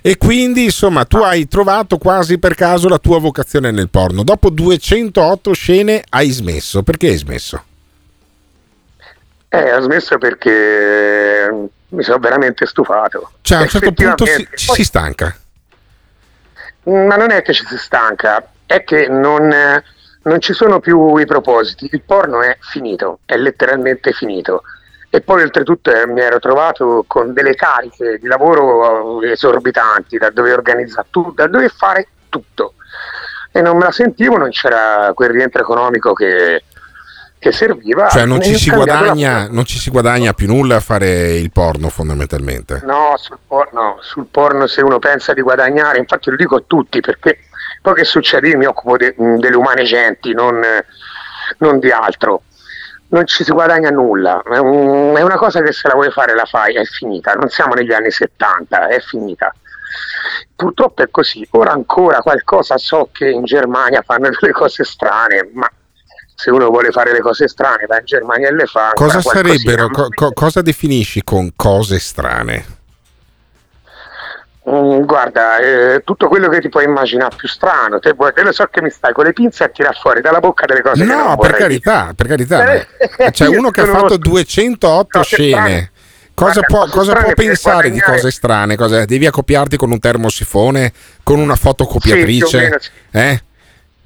E 0.07 0.17
quindi, 0.17 0.65
insomma, 0.65 1.03
tu 1.05 1.17
hai 1.17 1.47
trovato 1.47 1.97
quasi 1.97 2.37
per 2.37 2.53
caso 2.53 2.87
la 2.87 2.99
tua 2.99 3.19
vocazione 3.19 3.71
nel 3.71 3.89
porno. 3.89 4.21
Dopo 4.21 4.51
208 4.51 5.51
scene 5.53 6.03
hai 6.09 6.29
smesso. 6.29 6.83
Perché 6.83 7.07
hai 7.07 7.17
smesso? 7.17 7.63
Eh, 9.49 9.73
ho 9.73 9.81
smesso 9.81 10.19
perché 10.19 11.69
mi 11.87 12.03
sono 12.03 12.19
veramente 12.19 12.67
stufato. 12.67 13.31
Cioè, 13.41 13.57
a 13.57 13.61
un 13.61 13.67
certo 13.67 13.91
punto 13.93 14.25
si, 14.27 14.47
ci 14.53 14.65
poi- 14.67 14.75
si 14.75 14.83
stanca. 14.83 15.35
Ma 16.83 17.15
non 17.15 17.31
è 17.31 17.41
che 17.41 17.53
ci 17.53 17.65
si 17.65 17.77
stanca, 17.79 18.47
è 18.67 18.83
che 18.83 19.07
non, 19.07 19.51
non 20.21 20.39
ci 20.39 20.53
sono 20.53 20.79
più 20.79 21.17
i 21.17 21.25
propositi. 21.25 21.89
Il 21.91 22.03
porno 22.03 22.43
è 22.43 22.55
finito, 22.59 23.21
è 23.25 23.37
letteralmente 23.37 24.11
finito. 24.11 24.61
E 25.15 25.21
poi 25.21 25.43
oltretutto 25.43 25.93
eh, 25.93 26.05
mi 26.07 26.19
ero 26.19 26.39
trovato 26.39 27.05
con 27.07 27.31
delle 27.31 27.55
cariche 27.55 28.17
di 28.19 28.27
lavoro 28.27 29.21
eh, 29.21 29.31
esorbitanti, 29.31 30.17
da 30.17 30.29
dover 30.29 30.57
organizzare 30.57 31.07
tutto, 31.09 31.31
da 31.33 31.47
dover 31.47 31.71
fare 31.71 32.07
tutto. 32.27 32.73
E 33.49 33.61
non 33.61 33.77
me 33.77 33.85
la 33.85 33.91
sentivo, 33.91 34.35
non 34.35 34.49
c'era 34.49 35.13
quel 35.15 35.29
rientro 35.29 35.61
economico 35.61 36.11
che, 36.11 36.65
che 37.39 37.51
serviva. 37.53 38.09
Cioè, 38.09 38.25
non 38.25 38.41
ci, 38.41 38.55
si 38.55 38.69
guadagna, 38.69 39.47
non 39.49 39.63
ci 39.63 39.79
si 39.79 39.89
guadagna 39.89 40.33
più 40.33 40.47
nulla 40.47 40.75
a 40.75 40.81
fare 40.81 41.35
il 41.37 41.49
porno, 41.49 41.87
fondamentalmente. 41.87 42.81
No 42.83 43.13
sul, 43.15 43.37
porno, 43.47 43.99
sul 44.01 44.25
porno 44.29 44.67
se 44.67 44.81
uno 44.81 44.99
pensa 44.99 45.31
di 45.31 45.39
guadagnare, 45.39 45.97
infatti 45.97 46.29
lo 46.29 46.35
dico 46.35 46.57
a 46.57 46.63
tutti 46.67 46.99
perché 46.99 47.37
poi 47.81 47.93
che 47.93 48.03
succede? 48.03 48.49
Io 48.49 48.57
mi 48.57 48.65
occupo 48.65 48.97
de- 48.97 49.15
delle 49.15 49.55
umane 49.55 49.83
genti, 49.83 50.33
non, 50.33 50.61
non 51.59 51.79
di 51.79 51.89
altro. 51.89 52.41
Non 53.07 53.25
ci 53.27 53.43
si 53.43 53.51
guadagna 53.51 53.89
nulla, 53.91 54.41
è, 54.43 54.57
un- 54.57 55.15
è 55.15 55.21
una 55.21 55.37
cosa 55.37 55.61
che 55.61 55.71
se 55.71 55.87
la 55.87 55.93
vuoi 55.93 56.11
fare 56.11 56.33
la 56.33 56.45
fai, 56.45 56.73
è 56.75 56.83
finita, 56.85 57.33
non 57.33 57.49
siamo 57.49 57.73
negli 57.73 57.93
anni 57.93 58.11
70, 58.11 58.87
è 58.87 58.99
finita. 58.99 59.53
Purtroppo 60.55 61.03
è 61.03 61.09
così, 61.11 61.47
ora 61.51 61.71
ancora 61.71 62.19
qualcosa 62.19 62.77
so 62.77 63.09
che 63.11 63.29
in 63.29 63.43
Germania 63.43 64.01
fanno 64.01 64.29
delle 64.29 64.51
cose 64.51 64.83
strane, 64.83 65.49
ma 65.53 65.69
se 66.33 66.49
uno 66.49 66.67
vuole 66.69 66.89
fare 66.91 67.13
le 67.13 67.19
cose 67.19 67.47
strane 67.47 67.85
va 67.85 67.99
in 67.99 68.05
Germania 68.05 68.49
e 68.49 68.53
le 68.53 68.65
fa. 68.65 68.91
Cosa 68.93 69.21
sarebbero, 69.21 69.87
co- 69.89 70.31
cosa 70.33 70.61
definisci 70.61 71.23
con 71.23 71.51
cose 71.55 71.99
strane? 71.99 72.74
Mm, 74.67 75.03
guarda, 75.03 75.59
eh, 75.59 76.01
tutto 76.03 76.27
quello 76.27 76.49
che 76.49 76.59
ti 76.59 76.69
puoi 76.69 76.85
immaginare 76.85 77.35
più 77.35 77.47
strano, 77.47 77.99
te, 77.99 78.15
te 78.33 78.41
lo 78.41 78.51
so 78.51 78.65
che 78.71 78.81
mi 78.81 78.89
stai 78.89 79.13
con 79.13 79.25
le 79.25 79.31
pinze 79.31 79.63
a 79.63 79.67
tirare 79.67 79.95
fuori 80.01 80.21
dalla 80.21 80.39
bocca 80.39 80.65
delle 80.65 80.81
cose 80.81 81.03
No, 81.03 81.37
per 81.37 81.53
carità, 81.53 82.13
per 82.15 82.25
carità. 82.25 82.73
Eh, 82.73 83.31
C'è 83.31 83.45
uno 83.55 83.69
che 83.69 83.81
ha 83.81 83.85
fatto 83.85 84.17
208 84.17 85.07
cose 85.19 85.35
scene. 85.35 85.91
Cosa 86.33 86.59
Guarda, 86.59 86.87
può, 86.87 86.87
cosa 86.87 87.13
può 87.13 87.31
pensare 87.33 87.89
di 87.91 88.01
cose 88.01 88.29
strane? 88.29 88.75
Cosa- 88.75 89.05
devi 89.05 89.25
accoppiarti 89.25 89.77
con 89.77 89.91
un 89.91 89.99
termosifone, 89.99 90.91
con 91.23 91.39
una 91.39 91.55
fotocopiatrice? 91.55 92.47
Sì, 92.47 92.57
meno 92.57 92.77
sì. 92.79 92.89
eh? 93.11 93.43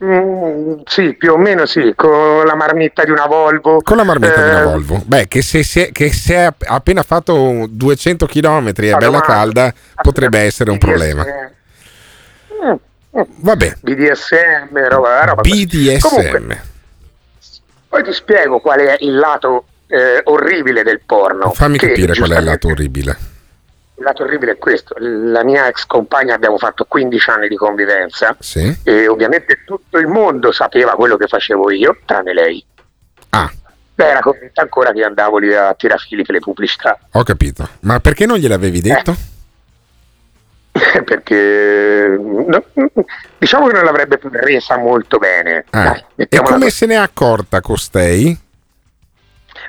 Mm, 0.02 0.80
sì, 0.86 1.14
più 1.16 1.34
o 1.34 1.38
meno 1.38 1.66
sì, 1.66 1.92
con 1.96 2.46
la 2.46 2.56
marmitta 2.56 3.04
di 3.04 3.12
una 3.12 3.26
Volvo. 3.26 3.82
Con 3.82 3.98
la 3.98 4.04
marmitta 4.06 4.42
di 4.42 4.50
una 4.50 4.62
Eh, 4.62 4.64
Volvo. 4.64 5.02
Beh, 5.06 5.28
che 5.28 5.42
se, 5.42 5.62
se- 5.64 5.92
che 5.92 6.12
se 6.14 6.38
ha 6.38 6.54
appena 6.68 7.04
fatto 7.04 7.66
200 7.70 8.26
km 8.26 8.68
e 8.78 8.92
è 8.92 8.96
bella 8.96 9.20
calda, 9.20 9.74
potrebbe 10.02 10.40
essere 10.40 10.72
un 10.72 10.78
problema. 10.78 11.26
Mm, 12.64 12.76
Vabbè, 13.12 13.78
BDSM, 13.82 14.88
roba, 14.88 15.26
roba. 15.26 15.42
BDSM. 15.42 16.00
Comunque, 16.00 16.62
poi 17.90 18.04
ti 18.04 18.14
spiego 18.14 18.60
qual 18.60 18.80
è 18.80 18.98
il 19.00 19.16
lato 19.18 19.66
eh, 19.88 20.22
orribile 20.26 20.84
del 20.84 21.02
porno. 21.06 21.52
Fammi 21.52 21.78
capire 21.78 22.14
qual 22.16 22.32
è 22.32 22.38
il 22.38 22.44
lato 22.46 22.68
orribile. 22.68 23.18
Il 24.00 24.06
lato 24.06 24.24
orribile 24.24 24.54
è 24.54 24.58
questo, 24.58 24.96
la 24.98 25.44
mia 25.44 25.68
ex 25.68 25.86
compagna 25.86 26.34
abbiamo 26.34 26.58
fatto 26.58 26.86
15 26.88 27.30
anni 27.32 27.48
di 27.50 27.58
convivenza 27.58 28.34
Sì? 28.40 28.74
e 28.84 29.08
ovviamente 29.10 29.64
tutto 29.66 29.98
il 29.98 30.08
mondo 30.08 30.54
sapeva 30.54 30.94
quello 30.94 31.18
che 31.18 31.28
facevo 31.28 31.70
io, 31.72 31.98
tranne 32.06 32.34
lei. 32.34 32.66
Ah. 33.32 33.52
Beh, 33.96 34.08
era 34.08 34.22
convinta 34.22 34.62
ancora 34.62 34.94
che 34.94 35.04
andavo 35.04 35.38
lì 35.38 35.54
a 35.54 35.74
tirafili 35.74 36.24
per 36.24 36.36
le 36.36 36.40
pubblicità, 36.40 36.98
Ho 37.12 37.24
capito. 37.24 37.68
Ma 37.82 38.00
perché 38.00 38.26
non 38.26 38.38
gliel'avevi 38.38 38.80
detto? 38.80 39.14
perché 41.04 42.18
no, 42.18 42.64
diciamo 43.38 43.68
che 43.68 43.74
non 43.74 43.84
l'avrebbe 43.84 44.18
resa 44.32 44.78
molto 44.78 45.18
bene. 45.18 45.66
Ah. 45.72 46.02
Dai, 46.16 46.28
E 46.30 46.38
come 46.42 46.58
così. 46.60 46.70
se 46.72 46.86
ne 46.86 46.94
è 46.94 46.98
accorta 46.98 47.60
costei? 47.60 48.38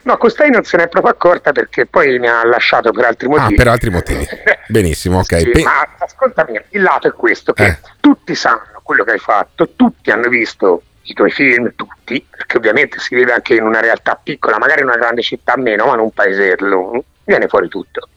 No, 0.02 0.16
costei 0.16 0.50
non 0.50 0.64
se 0.64 0.76
n'è 0.76 0.88
proprio 0.88 1.12
accorta 1.12 1.52
perché 1.52 1.86
poi 1.86 2.18
mi 2.18 2.28
ha 2.28 2.44
lasciato 2.46 2.90
per 2.90 3.04
altri 3.04 3.26
Ah, 3.26 3.30
motivi. 3.30 3.54
per 3.54 3.68
altri 3.68 3.90
motivi. 3.90 4.26
Benissimo, 4.68 5.18
ok. 5.18 5.36
Sì, 5.38 5.50
Pe- 5.50 5.62
ma 5.62 5.86
ascoltami, 5.98 6.60
il 6.70 6.82
lato 6.82 7.08
è 7.08 7.12
questo, 7.12 7.52
che 7.52 7.64
Eh. 7.66 7.78
tutti 8.00 8.34
sanno 8.34 8.80
quello 8.82 9.04
che 9.04 9.12
hai 9.12 9.18
fatto, 9.18 9.70
tutti 9.76 10.10
hanno 10.10 10.28
visto 10.28 10.82
i 11.02 11.12
tuoi 11.14 11.30
film, 11.30 11.72
tutti, 11.76 12.24
perché 12.30 12.56
ovviamente 12.56 12.98
si 12.98 13.14
vive 13.14 13.32
anche 13.32 13.54
in 13.54 13.62
una 13.64 13.80
realtà 13.80 14.18
piccola, 14.22 14.58
magari 14.58 14.80
in 14.80 14.86
una 14.86 14.96
grande 14.96 15.22
città 15.22 15.56
meno, 15.56 15.86
ma 15.86 15.94
in 15.94 16.00
un 16.00 16.12
paesello, 16.12 17.04
viene 17.24 17.46
fuori 17.48 17.68
tutto. 17.68 18.08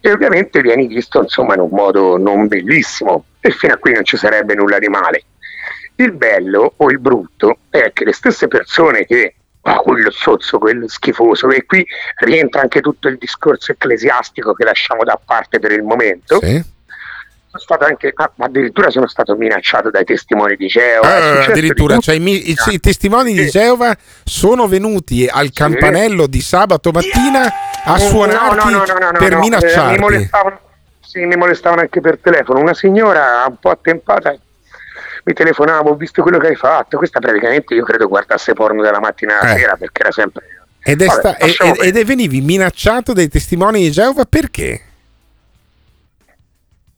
E 0.00 0.10
ovviamente 0.12 0.60
vieni 0.60 0.86
visto 0.86 1.20
insomma 1.20 1.54
in 1.54 1.60
un 1.60 1.70
modo 1.72 2.16
non 2.18 2.46
bellissimo 2.46 3.24
e 3.40 3.50
fino 3.50 3.74
a 3.74 3.76
qui 3.78 3.92
non 3.92 4.04
ci 4.04 4.16
sarebbe 4.16 4.54
nulla 4.54 4.78
di 4.78 4.88
male. 4.88 5.24
Il 5.96 6.12
bello 6.12 6.74
o 6.76 6.88
il 6.90 7.00
brutto 7.00 7.58
è 7.70 7.90
che 7.92 8.04
le 8.04 8.12
stesse 8.12 8.46
persone 8.46 9.04
che 9.04 9.34
ah, 9.68 9.78
quello 9.78 10.10
zozzo, 10.10 10.58
quello 10.58 10.88
schifoso, 10.88 11.48
e 11.50 11.64
qui 11.66 11.84
rientra 12.24 12.60
anche 12.62 12.80
tutto 12.80 13.08
il 13.08 13.16
discorso 13.18 13.72
ecclesiastico 13.72 14.52
che 14.54 14.64
lasciamo 14.64 15.04
da 15.04 15.18
parte 15.24 15.58
per 15.58 15.72
il 15.72 15.82
momento. 15.82 16.38
Sì? 16.42 16.76
Sono 17.50 17.62
stato 17.62 17.84
anche, 17.86 18.12
ah, 18.14 18.30
addirittura 18.38 18.90
sono 18.90 19.06
stato 19.08 19.34
minacciato 19.34 19.90
dai 19.90 20.04
testimoni 20.04 20.54
di 20.56 20.66
Geova. 20.66 21.08
Ah, 21.14 21.44
addirittura, 21.44 21.94
di 21.96 22.02
cioè, 22.02 22.14
i, 22.16 22.50
i- 22.50 22.56
i 22.72 22.80
testimoni 22.80 23.32
di 23.32 23.46
Geova 23.48 23.96
sono 24.22 24.68
venuti 24.68 25.26
al 25.26 25.50
campanello 25.52 26.26
di 26.26 26.40
sabato 26.42 26.90
mattina 26.90 27.44
a 27.84 27.94
tutto. 27.94 28.08
suonarti 28.08 28.70
No, 28.72 28.84
no, 28.84 29.10
no, 29.10 29.18
per 29.18 29.30
no, 29.32 29.36
eh, 29.36 29.40
minacciarti. 29.40 29.92
mi 29.92 29.98
molestavano, 29.98 30.60
sì, 31.00 31.24
mi 31.24 31.36
molestavano 31.36 31.80
anche 31.80 32.00
per 32.02 32.18
telefono. 32.20 32.60
Una 32.60 32.74
signora 32.74 33.44
un 33.48 33.56
po' 33.58 33.70
attempata 33.70 34.36
mi 35.28 35.34
telefonava, 35.34 35.90
ho 35.90 35.94
visto 35.94 36.22
quello 36.22 36.38
che 36.38 36.46
hai 36.48 36.56
fatto. 36.56 36.96
Questa 36.96 37.20
praticamente 37.20 37.74
io 37.74 37.84
credo 37.84 38.08
guardasse 38.08 38.54
porno 38.54 38.82
dalla 38.82 38.98
mattina 38.98 39.38
alla 39.38 39.52
Eh. 39.54 39.58
sera 39.58 39.76
perché 39.76 40.00
era 40.00 40.10
sempre. 40.10 40.44
Ed, 40.82 41.02
è 41.02 41.06
Vabbè, 41.06 41.18
sta- 41.20 41.36
ed- 41.64 41.96
ed 41.96 42.06
venivi 42.06 42.40
minacciato 42.40 43.12
dai 43.12 43.28
testimoni 43.28 43.80
di 43.82 43.90
Geova 43.90 44.24
perché? 44.24 44.82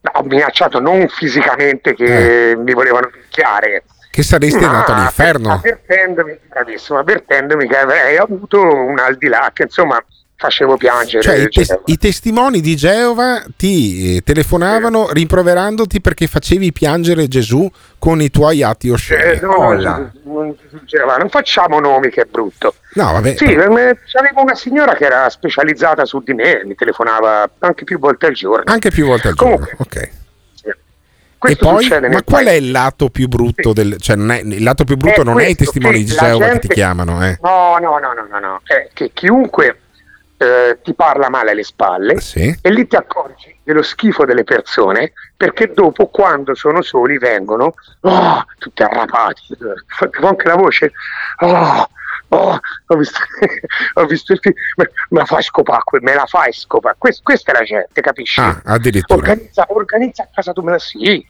No, 0.01 0.11
ho 0.13 0.23
minacciato 0.23 0.79
non 0.79 1.07
fisicamente 1.09 1.93
che 1.93 2.55
mi 2.57 2.73
volevano 2.73 3.09
picchiare. 3.11 3.83
Che 4.09 4.23
saresti 4.23 4.63
andato 4.63 4.93
all'inferno? 4.93 5.53
Avvertendomi, 5.53 6.37
bravissimo, 6.47 6.99
avvertendomi 6.99 7.67
che 7.67 7.77
avrei 7.77 8.17
avuto 8.17 8.61
un 8.61 8.97
al 8.99 9.17
di 9.17 9.27
là, 9.27 9.51
che 9.53 9.63
insomma 9.63 10.03
facevo 10.41 10.75
piangere. 10.75 11.21
Cioè, 11.21 11.35
i, 11.35 11.49
tes- 11.49 11.79
i 11.85 11.97
testimoni 11.99 12.61
di 12.61 12.75
Geova 12.75 13.43
ti 13.55 14.15
eh, 14.15 14.21
telefonavano 14.21 15.11
rimproverandoti 15.11 16.01
perché 16.01 16.25
facevi 16.25 16.71
piangere 16.71 17.27
Gesù 17.27 17.69
con 17.99 18.19
i 18.23 18.31
tuoi 18.31 18.63
atti 18.63 18.89
osceni. 18.89 19.37
Eh, 19.37 19.39
no, 19.41 19.73
non, 19.73 20.11
non, 20.23 20.55
Geova, 20.85 21.17
non 21.17 21.29
facciamo 21.29 21.79
nomi 21.79 22.09
che 22.09 22.21
è 22.21 22.25
brutto. 22.25 22.73
No, 22.95 23.11
vabbè. 23.11 23.35
Sì, 23.37 23.53
per 23.53 23.69
me- 23.69 23.99
c'avevo 24.11 24.41
una 24.41 24.55
signora 24.55 24.95
che 24.95 25.05
era 25.05 25.29
specializzata 25.29 26.05
su 26.05 26.23
di 26.23 26.33
me, 26.33 26.63
mi 26.65 26.73
telefonava 26.73 27.47
anche 27.59 27.83
più 27.83 27.99
volte 27.99 28.25
al 28.25 28.33
giorno. 28.33 28.63
Anche 28.65 28.89
più 28.89 29.05
volte 29.05 29.27
al 29.27 29.35
giorno, 29.35 29.67
ok. 29.77 29.95
E 31.43 31.57
Questo 31.57 31.69
poi, 31.69 32.09
ma 32.11 32.21
qual 32.23 32.45
è 32.45 32.51
il 32.51 32.69
lato 32.69 33.09
più 33.09 33.27
brutto 33.27 33.73
del... 33.73 33.97
Cioè, 33.99 34.15
non 34.15 34.29
è- 34.29 34.41
il 34.43 34.61
lato 34.61 34.83
più 34.83 34.95
brutto 34.95 35.21
È 35.21 35.23
non 35.23 35.39
è 35.39 35.47
i 35.47 35.55
questo, 35.55 35.63
testimoni 35.73 36.03
di 36.03 36.05
Geova 36.05 36.49
che 36.49 36.59
ti 36.59 36.67
chiamano, 36.67 37.25
eh. 37.25 37.39
No, 37.41 37.77
no, 37.79 37.97
no, 37.97 38.13
no, 38.13 38.27
no, 38.29 38.39
no. 38.39 38.61
È 38.63 38.89
che 38.93 39.09
chiunque 39.11 39.80
eh, 40.41 40.79
ti 40.81 40.95
parla 40.95 41.29
male 41.29 41.51
alle 41.51 41.63
spalle 41.63 42.19
Sì. 42.19 42.57
e 42.61 42.71
lì 42.71 42.87
ti 42.87 42.95
accorgi 42.95 43.55
dello 43.63 43.83
schifo 43.83 44.25
delle 44.25 44.43
persone 44.43 45.13
perché 45.37 45.71
dopo 45.71 46.07
quando 46.07 46.55
sono 46.55 46.81
soli 46.81 47.19
vengono 47.19 47.75
oh, 48.01 48.45
tutti 48.57 48.81
arrapati, 48.81 49.55
fa 49.85 50.09
anche 50.27 50.47
la 50.47 50.55
voce, 50.55 50.91
oh, 51.41 51.87
oh, 52.29 52.59
ho, 52.87 52.95
visto, 52.95 53.19
ho 53.93 54.05
visto 54.05 54.33
il 54.33 54.39
film, 54.39 54.55
me, 54.77 54.89
la 55.09 55.25
fai 55.25 55.43
scopare, 55.43 55.81
me 56.01 56.15
la 56.15 56.25
fai 56.25 56.51
scopare, 56.51 56.95
Quest- 56.97 57.21
questa 57.21 57.51
è 57.51 57.59
la 57.59 57.63
gente, 57.63 58.01
capisci? 58.01 58.39
Ah, 58.39 58.61
addirittura. 58.65 59.19
Organizza, 59.19 59.65
organizza 59.69 60.23
a 60.23 60.29
casa 60.33 60.53
tu 60.53 60.61
me 60.61 60.71
la 60.71 60.79
sì, 60.79 61.23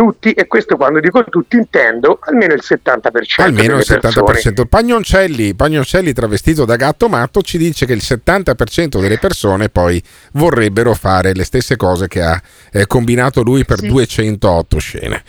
tutti, 0.00 0.32
e 0.32 0.46
questo 0.46 0.76
quando 0.78 0.98
dico 0.98 1.22
tutti 1.24 1.56
intendo 1.56 2.20
almeno 2.22 2.54
il 2.54 2.62
70% 2.66 3.42
Almeno 3.42 3.76
il 3.76 3.84
delle 3.86 4.00
persone. 4.00 4.38
70%. 4.38 4.64
Pagnoncelli, 4.66 5.54
Pagnoncelli 5.54 6.14
travestito 6.14 6.64
da 6.64 6.76
gatto 6.76 7.10
matto 7.10 7.42
ci 7.42 7.58
dice 7.58 7.84
che 7.84 7.92
il 7.92 8.00
70% 8.02 8.98
delle 8.98 9.18
persone 9.18 9.68
poi 9.68 10.02
vorrebbero 10.32 10.94
fare 10.94 11.34
le 11.34 11.44
stesse 11.44 11.76
cose 11.76 12.08
che 12.08 12.22
ha 12.22 12.40
eh, 12.72 12.86
combinato 12.86 13.42
lui 13.42 13.66
per 13.66 13.80
208 13.80 14.78
scene. 14.78 15.22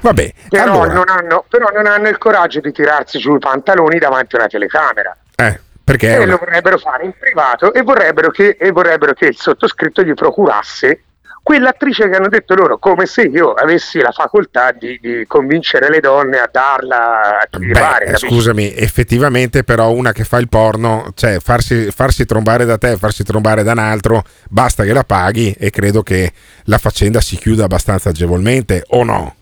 Vabbè, 0.00 0.32
Però, 0.48 0.64
allora, 0.64 0.92
non 0.94 1.04
hanno, 1.08 1.44
però 1.48 1.68
non 1.72 1.86
hanno 1.86 2.08
il 2.08 2.18
coraggio 2.18 2.58
di 2.58 2.72
tirarsi 2.72 3.20
giù 3.20 3.36
i 3.36 3.38
pantaloni 3.38 4.00
davanti 4.00 4.34
a 4.34 4.38
una 4.40 4.48
telecamera. 4.48 5.16
eh, 5.36 5.60
perché 5.84 6.14
e 6.14 6.16
una- 6.16 6.32
lo 6.32 6.38
vorrebbero 6.38 6.76
fare 6.78 7.04
in 7.04 7.12
privato 7.16 7.72
e 7.72 7.82
vorrebbero, 7.82 8.30
che, 8.30 8.56
e 8.58 8.72
vorrebbero 8.72 9.12
che 9.12 9.26
il 9.26 9.36
sottoscritto 9.36 10.02
gli 10.02 10.12
procurasse 10.14 11.04
quell'attrice 11.48 12.10
che 12.10 12.14
hanno 12.16 12.28
detto 12.28 12.54
loro, 12.54 12.76
come 12.76 13.06
se 13.06 13.22
io 13.22 13.54
avessi 13.54 14.00
la 14.00 14.10
facoltà 14.10 14.70
di, 14.72 14.98
di 15.00 15.24
convincere 15.26 15.88
le 15.88 15.98
donne 15.98 16.36
a 16.36 16.48
darla 16.52 17.38
a 17.38 17.58
Beh, 17.58 17.70
pare. 17.70 18.04
eh, 18.04 18.16
scusami, 18.18 18.74
effettivamente 18.74 19.64
però 19.64 19.90
una 19.92 20.12
che 20.12 20.24
fa 20.24 20.36
il 20.36 20.50
porno, 20.50 21.10
cioè 21.14 21.38
farsi, 21.40 21.90
farsi 21.90 22.26
trombare 22.26 22.66
da 22.66 22.76
te, 22.76 22.98
farsi 22.98 23.24
trombare 23.24 23.62
da 23.62 23.72
un 23.72 23.78
altro, 23.78 24.24
basta 24.50 24.84
che 24.84 24.92
la 24.92 25.04
paghi 25.04 25.56
e 25.58 25.70
credo 25.70 26.02
che 26.02 26.30
la 26.64 26.76
faccenda 26.76 27.22
si 27.22 27.36
chiuda 27.38 27.64
abbastanza 27.64 28.10
agevolmente, 28.10 28.84
o 28.88 29.02
no? 29.02 29.34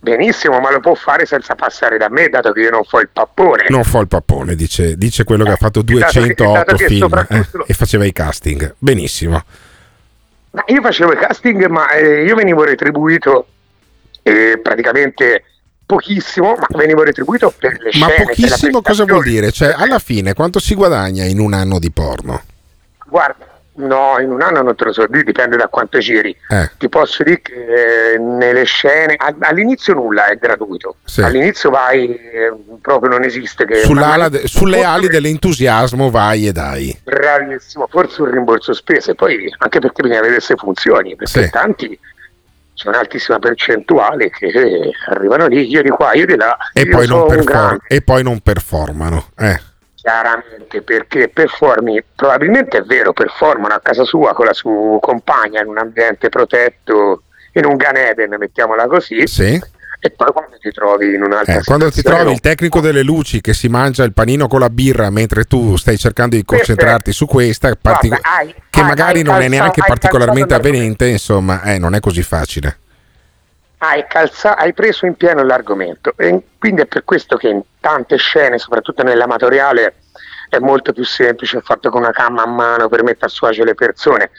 Benissimo, 0.00 0.58
ma 0.58 0.70
lo 0.72 0.80
può 0.80 0.94
fare 0.94 1.26
senza 1.26 1.54
passare 1.54 1.98
da 1.98 2.08
me, 2.08 2.30
dato 2.30 2.50
che 2.52 2.60
io 2.60 2.70
non 2.70 2.82
fo 2.84 2.98
il 3.00 3.10
pappone. 3.12 3.66
Non 3.68 3.84
fa 3.84 3.98
il 3.98 4.08
pappone, 4.08 4.54
dice, 4.54 4.96
dice 4.96 5.24
quello 5.24 5.44
che 5.44 5.50
ha 5.50 5.56
fatto 5.56 5.82
dato 5.82 6.06
che- 6.10 6.34
208 6.34 6.52
dato 6.54 6.76
che 6.76 6.86
film 6.86 7.26
eh, 7.28 7.46
e 7.66 7.74
faceva 7.74 8.06
i 8.06 8.12
casting. 8.12 8.74
Benissimo. 8.78 9.44
Ma 10.52 10.62
io 10.66 10.80
facevo 10.82 11.12
il 11.12 11.18
casting, 11.18 11.66
ma 11.66 11.90
eh, 11.90 12.24
io 12.24 12.34
venivo 12.34 12.62
retribuito 12.64 13.46
eh, 14.22 14.58
praticamente 14.62 15.44
pochissimo, 15.86 16.54
ma 16.56 16.66
venivo 16.78 17.02
retribuito 17.02 17.52
per 17.58 17.72
le 17.80 17.90
Ma 17.98 18.06
scene. 18.08 18.16
la 18.18 18.24
pochissimo 18.24 18.82
cosa 18.82 19.04
vuol 19.04 19.22
dire? 19.24 19.50
Cioè, 19.50 19.74
alla 19.76 19.98
fine 19.98 20.34
quanto 20.34 20.58
si 20.58 20.74
guadagna 20.74 21.24
in 21.24 21.38
un 21.38 21.54
anno 21.54 21.78
di 21.78 21.90
porno? 21.90 22.42
Guarda, 23.06 23.46
no, 23.74 24.16
in 24.20 24.30
un 24.30 24.42
anno 24.42 24.62
non 24.62 24.76
te 24.76 24.84
lo 24.84 24.92
so 24.92 25.06
dire, 25.06 25.22
dipende 25.24 25.56
da 25.56 25.68
quanto 25.68 25.98
giri. 25.98 26.36
Eh. 26.48 26.70
Ti 26.78 26.88
posso 26.88 27.22
dire 27.22 27.40
che 27.40 28.12
eh, 28.14 28.18
nelle 28.18 28.64
scene, 28.64 29.16
all'inizio 29.40 29.94
nulla 29.94 30.26
è 30.26 30.36
gratuito. 30.36 30.96
Sì. 31.04 31.22
All'inizio 31.22 31.70
vai, 31.70 32.14
eh, 32.14 32.52
proprio 32.80 33.10
non 33.10 33.24
esiste 33.24 33.64
che... 33.64 33.82
De- 34.28 34.46
sulle 34.46 34.84
ali 34.84 35.08
dell'entusiasmo 35.08 36.10
vai 36.10 36.46
e 36.48 36.52
dai. 36.52 36.96
Bravissimo, 37.02 37.86
forse 37.90 38.22
un 38.22 38.30
rimborso 38.30 38.72
spese, 38.72 39.14
poi 39.14 39.52
anche 39.58 39.78
perché 39.78 40.02
bisogna 40.02 40.20
vedere 40.20 40.40
se 40.40 40.54
funzioni, 40.56 41.16
perché 41.16 41.44
Sì. 41.44 41.50
tanti 41.50 41.98
c'è 42.74 42.88
un'altissima 42.88 43.38
percentuale 43.38 44.30
che 44.30 44.46
eh, 44.46 44.90
arrivano 45.10 45.46
lì, 45.46 45.68
io 45.68 45.82
di 45.82 45.90
qua, 45.90 46.14
io 46.14 46.26
di 46.26 46.36
là, 46.36 46.56
E 46.72 46.88
poi, 46.88 47.06
non 47.06 47.20
un 47.20 47.26
perfor- 47.28 47.44
grande, 47.52 47.80
e 47.86 48.02
poi 48.02 48.22
non 48.22 48.40
performano. 48.40 49.26
Eh. 49.38 49.60
Chiaramente, 50.02 50.82
perché 50.82 51.28
performi, 51.28 52.02
probabilmente 52.14 52.78
è 52.78 52.82
vero, 52.82 53.12
performano 53.12 53.72
a 53.74 53.80
casa 53.80 54.04
sua 54.04 54.34
con 54.34 54.46
la 54.46 54.52
sua 54.52 54.98
compagna 55.00 55.60
in 55.62 55.68
un 55.68 55.78
ambiente 55.78 56.28
protetto, 56.28 57.22
in 57.52 57.64
un 57.64 57.76
Gan 57.76 57.96
Eden, 57.96 58.34
mettiamola 58.38 58.86
così, 58.88 59.26
Sì. 59.28 59.62
e 60.04 60.10
poi 60.10 60.32
quando 60.32 60.56
ti 60.58 60.70
trovi 60.72 61.14
in 61.14 61.22
un'altra 61.22 61.58
Eh, 61.58 61.62
quando 61.64 61.88
ti 61.92 62.02
trovi 62.02 62.32
il 62.32 62.40
tecnico 62.40 62.80
delle 62.80 63.02
luci 63.02 63.40
che 63.40 63.54
si 63.54 63.68
mangia 63.68 64.02
il 64.02 64.12
panino 64.12 64.48
con 64.48 64.58
la 64.58 64.70
birra 64.70 65.08
mentre 65.10 65.44
tu 65.44 65.76
stai 65.76 65.96
cercando 65.96 66.34
di 66.34 66.44
concentrarti 66.44 67.12
su 67.12 67.26
questa, 67.26 67.72
partic- 67.80 68.08
Guarda, 68.20 68.28
hai- 68.38 68.54
che 68.70 68.80
hai- 68.80 68.86
magari 68.86 69.18
hai 69.18 69.24
non 69.24 69.34
è 69.34 69.38
calzato- 69.38 69.50
neanche 69.62 69.82
particolarmente 69.86 70.54
avvenente, 70.54 71.06
insomma, 71.06 71.62
eh, 71.62 71.78
non 71.78 71.94
è 71.94 72.00
così 72.00 72.22
facile. 72.24 72.78
Hai, 73.84 74.06
calza- 74.06 74.56
hai 74.56 74.72
preso 74.72 75.06
in 75.06 75.14
pieno 75.16 75.42
l'argomento 75.42 76.14
e 76.16 76.40
quindi 76.58 76.82
è 76.82 76.86
per 76.86 77.02
questo 77.04 77.36
che 77.36 77.48
in 77.48 77.60
tante 77.80 78.16
scene, 78.16 78.58
soprattutto 78.58 79.02
nell'amatoriale, 79.02 79.94
è 80.48 80.58
molto 80.58 80.92
più 80.92 81.04
semplice 81.04 81.56
il 81.56 81.62
fatto 81.64 81.90
con 81.90 82.02
una 82.02 82.12
camera 82.12 82.44
a 82.44 82.46
mano 82.48 82.88
per 82.88 83.02
mettere 83.02 83.26
a 83.26 83.28
suo 83.28 83.48
agio 83.48 83.64
le 83.64 83.74
persone. 83.74 84.30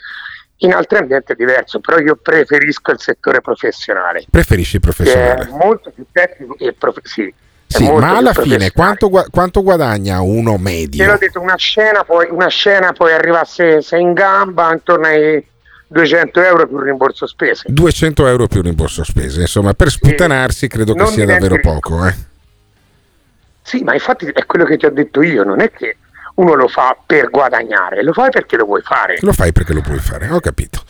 In 0.58 0.72
altri 0.72 0.98
ambienti 0.98 1.32
è 1.32 1.34
diverso, 1.34 1.80
però 1.80 1.98
io 1.98 2.16
preferisco 2.16 2.90
il 2.92 3.00
settore 3.00 3.42
professionale, 3.42 4.24
Preferisci 4.30 4.76
il 4.76 4.80
che 4.82 4.88
è 4.88 4.94
professionale? 4.94 5.50
molto 5.50 5.90
più 5.90 6.06
tecnico 6.10 6.56
e 6.58 6.72
prof- 6.72 7.00
sì, 7.02 7.34
Sì, 7.66 7.82
ma 7.90 8.16
alla 8.16 8.32
fine 8.32 8.70
professionale. 8.70 8.70
quanto, 8.72 9.10
quanto 9.30 9.62
guadagna 9.62 10.20
uno 10.22 10.52
Te 10.52 10.56
l'ho 10.56 10.58
medio? 10.58 11.16
detto, 11.18 11.40
una 11.40 11.56
scena 11.56 12.04
poi, 12.04 12.28
una 12.30 12.48
scena 12.48 12.92
poi 12.92 13.12
arriva 13.12 13.44
se, 13.44 13.82
se 13.82 13.98
in 13.98 14.14
gamba 14.14 14.72
intorno 14.72 15.06
ai 15.06 15.44
200 15.86 16.40
euro 16.42 16.66
più 16.66 16.78
rimborso 16.78 17.26
spese. 17.26 17.64
200 17.68 18.26
euro 18.26 18.46
più 18.46 18.62
rimborso 18.62 19.04
spese, 19.04 19.40
insomma, 19.42 19.74
per 19.74 19.90
sputtanarsi 19.90 20.68
credo 20.68 20.94
che 20.94 21.06
sia 21.06 21.26
davvero 21.26 21.56
ricco. 21.56 21.72
poco. 21.74 22.06
Eh. 22.06 22.14
Sì, 23.62 23.82
ma 23.82 23.94
infatti 23.94 24.26
è 24.26 24.44
quello 24.46 24.64
che 24.64 24.76
ti 24.76 24.86
ho 24.86 24.90
detto 24.90 25.22
io, 25.22 25.42
non 25.44 25.60
è 25.60 25.70
che 25.70 25.96
uno 26.36 26.54
lo 26.54 26.68
fa 26.68 26.96
per 27.04 27.30
guadagnare, 27.30 28.02
lo 28.02 28.12
fai 28.12 28.30
perché 28.30 28.56
lo 28.56 28.64
vuoi 28.64 28.82
fare. 28.82 29.18
Lo 29.20 29.32
fai 29.32 29.52
perché 29.52 29.72
lo 29.72 29.80
puoi 29.80 29.98
fare, 29.98 30.28
ho 30.28 30.40
capito. 30.40 30.82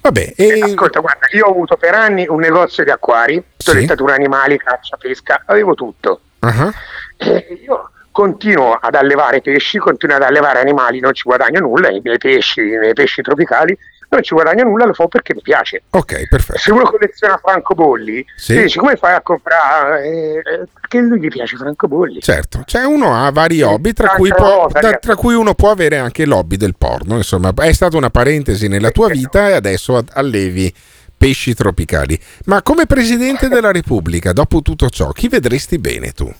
Vabbè, 0.00 0.34
Eh, 0.36 0.58
e 0.58 0.60
Ascolta, 0.62 1.00
guarda, 1.00 1.26
io 1.32 1.46
ho 1.46 1.50
avuto 1.50 1.76
per 1.76 1.94
anni 1.94 2.26
un 2.28 2.40
negozio 2.40 2.82
di 2.84 2.90
acquari, 2.90 3.42
toilettatura 3.56 4.14
animali, 4.14 4.58
caccia, 4.58 4.96
pesca, 4.96 5.42
avevo 5.46 5.74
tutto. 5.74 6.20
Ah, 6.40 6.72
E 7.16 7.60
io 7.64 7.90
continuo 8.10 8.74
ad 8.74 8.94
allevare 8.96 9.40
pesci, 9.40 9.78
continuo 9.78 10.16
ad 10.16 10.22
allevare 10.22 10.60
animali, 10.60 10.98
non 11.00 11.14
ci 11.14 11.22
guadagno 11.22 11.60
nulla, 11.60 11.88
i 11.88 12.00
miei 12.02 12.18
pesci, 12.18 12.60
i 12.60 12.76
miei 12.78 12.92
pesci 12.94 13.22
tropicali, 13.22 13.76
non 14.12 14.22
ci 14.22 14.34
guadagno 14.34 14.64
nulla, 14.64 14.84
lo 14.84 14.92
fa 14.92 15.06
perché 15.06 15.34
mi 15.34 15.40
piace. 15.42 15.82
ok, 15.90 16.28
perfetto. 16.28 16.58
Se 16.58 16.70
uno 16.72 16.82
colleziona 16.84 17.38
francobolli, 17.42 18.24
Sì. 18.36 18.54
ti 18.54 18.62
dici 18.62 18.78
come 18.78 18.96
fai 18.96 19.14
a 19.14 19.20
comprare? 19.22 20.04
Eh, 20.04 20.34
eh, 20.36 20.42
perché 20.72 20.98
lui 21.00 21.18
gli 21.20 21.28
piace 21.28 21.56
francobolli. 21.56 22.20
Certo, 22.20 22.62
cioè 22.66 22.84
uno 22.84 23.14
ha 23.14 23.30
vari 23.30 23.62
hobby, 23.62 23.92
tra 23.92 24.08
cui, 24.10 24.28
può- 24.30 24.68
da- 24.70 24.92
tra 24.98 25.14
cui 25.16 25.34
uno 25.34 25.54
può 25.54 25.70
avere 25.70 25.96
anche 25.98 26.26
l'hobby 26.26 26.56
del 26.56 26.74
porno. 26.76 27.16
Insomma, 27.16 27.52
è 27.54 27.72
stata 27.72 27.96
una 27.96 28.10
parentesi 28.10 28.68
nella 28.68 28.90
tua 28.90 29.08
vita 29.08 29.48
e 29.48 29.52
adesso 29.52 29.96
ad- 29.96 30.10
allevi 30.12 30.72
pesci 31.16 31.54
tropicali. 31.54 32.18
Ma 32.46 32.62
come 32.62 32.86
Presidente 32.86 33.48
della 33.48 33.70
Repubblica, 33.72 34.32
dopo 34.32 34.60
tutto 34.60 34.88
ciò, 34.90 35.10
chi 35.12 35.28
vedresti 35.28 35.78
bene 35.78 36.12
tu? 36.12 36.32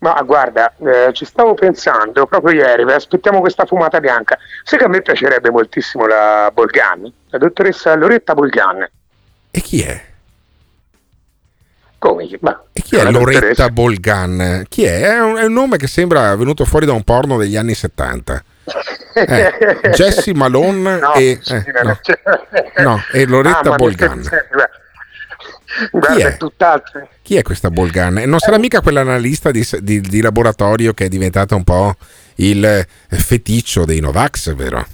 Ma 0.00 0.20
guarda, 0.22 0.74
eh, 0.78 1.10
ci 1.12 1.24
stavo 1.24 1.54
pensando 1.54 2.26
proprio 2.26 2.60
ieri, 2.60 2.82
aspettiamo 2.92 3.40
questa 3.40 3.64
fumata 3.66 3.98
bianca. 3.98 4.38
Sai 4.62 4.78
che 4.78 4.84
a 4.84 4.88
me 4.88 5.02
piacerebbe 5.02 5.50
moltissimo 5.50 6.06
la 6.06 6.50
Bolgan, 6.54 7.12
la 7.30 7.38
dottoressa 7.38 7.94
Loretta 7.96 8.34
Bolgan. 8.34 8.88
E 9.50 9.60
chi 9.60 9.82
è? 9.82 10.00
Come? 11.98 12.26
chi- 12.26 12.38
Ma, 12.40 12.62
E 12.72 12.80
chi 12.82 12.94
è 12.96 13.02
Loretta 13.10 13.38
dottoressa- 13.40 13.68
Bolgan? 13.70 14.64
Chi 14.68 14.84
è? 14.84 15.00
È 15.00 15.20
un, 15.20 15.36
è 15.36 15.44
un 15.44 15.52
nome 15.52 15.76
che 15.78 15.88
sembra 15.88 16.34
venuto 16.36 16.64
fuori 16.64 16.86
da 16.86 16.92
un 16.92 17.02
porno 17.02 17.36
degli 17.36 17.56
anni 17.56 17.74
70. 17.74 18.44
Eh, 19.18 19.52
Jessie 19.94 20.32
Malone 20.32 21.00
No, 21.00 21.14
e, 21.14 21.40
eh, 21.44 21.64
no, 21.82 21.98
no. 22.84 23.02
e 23.12 23.26
Loretta 23.26 23.72
Ah, 23.72 23.74
Bolgan. 23.74 24.22
Guarda, 25.90 26.16
è? 26.28 26.32
è 26.32 26.36
tutt'altro. 26.36 27.08
Chi 27.22 27.36
è 27.36 27.42
questa 27.42 27.70
Bolgan? 27.70 28.14
Non 28.26 28.38
sarà 28.38 28.58
mica 28.58 28.80
quell'analista 28.80 29.50
di, 29.50 29.66
di- 29.80 30.00
di 30.00 30.20
laboratorio 30.20 30.92
che 30.94 31.04
è 31.06 31.08
diventata 31.08 31.54
un 31.54 31.64
po' 31.64 31.94
il 32.36 32.64
eh, 32.64 32.86
feticcio 33.08 33.84
dei 33.84 34.00
Novax, 34.00 34.54
vero? 34.54 34.86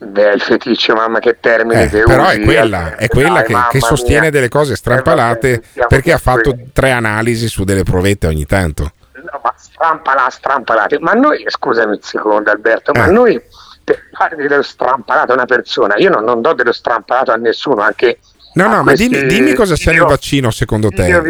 Beh, 0.00 0.32
il 0.34 0.40
feticcio, 0.40 0.94
mamma, 0.94 1.18
che 1.18 1.38
termine 1.40 1.82
Eh, 1.84 1.88
che 1.88 2.02
però 2.04 2.26
è 2.28 2.36
usi. 2.36 2.44
quella, 2.44 2.94
è 2.96 3.08
quella 3.08 3.42
Dai, 3.42 3.44
che, 3.46 3.56
che 3.70 3.80
sostiene 3.80 4.20
mia. 4.22 4.30
delle 4.30 4.48
cose 4.48 4.76
strampalate 4.76 5.50
Eh, 5.54 5.62
vabbè, 5.74 5.86
perché 5.88 6.12
ha 6.12 6.18
fatto 6.18 6.42
tranquilli. 6.50 6.70
tre 6.72 6.90
analisi 6.92 7.48
su 7.48 7.64
delle 7.64 7.82
provette 7.82 8.28
ogni 8.28 8.46
tanto. 8.46 8.92
No, 9.14 9.40
ma 9.42 9.52
strampalate, 9.56 10.30
strampalate. 10.30 10.98
Ma 11.00 11.14
noi, 11.14 11.44
scusami 11.48 11.94
un 11.96 12.00
secondo 12.00 12.48
Alberto, 12.50 12.92
ma 12.94 13.06
Eh. 13.06 13.10
noi 13.10 13.42
per 13.82 14.00
fare 14.12 14.36
dello 14.36 14.62
strampalato 14.62 15.32
a 15.32 15.34
una 15.34 15.46
persona, 15.46 15.96
io 15.96 16.10
non, 16.10 16.22
non 16.22 16.42
do 16.42 16.52
dello 16.52 16.72
strampalato 16.72 17.32
a 17.32 17.36
nessuno, 17.36 17.82
anche 17.82 18.18
No, 18.62 18.72
a 18.72 18.76
no, 18.76 18.82
ma 18.82 18.92
dimmi, 18.92 19.24
dimmi 19.26 19.54
cosa 19.54 19.74
c'è 19.74 19.92
nel 19.92 20.04
vaccino 20.04 20.50
secondo 20.50 20.88
te. 20.90 21.22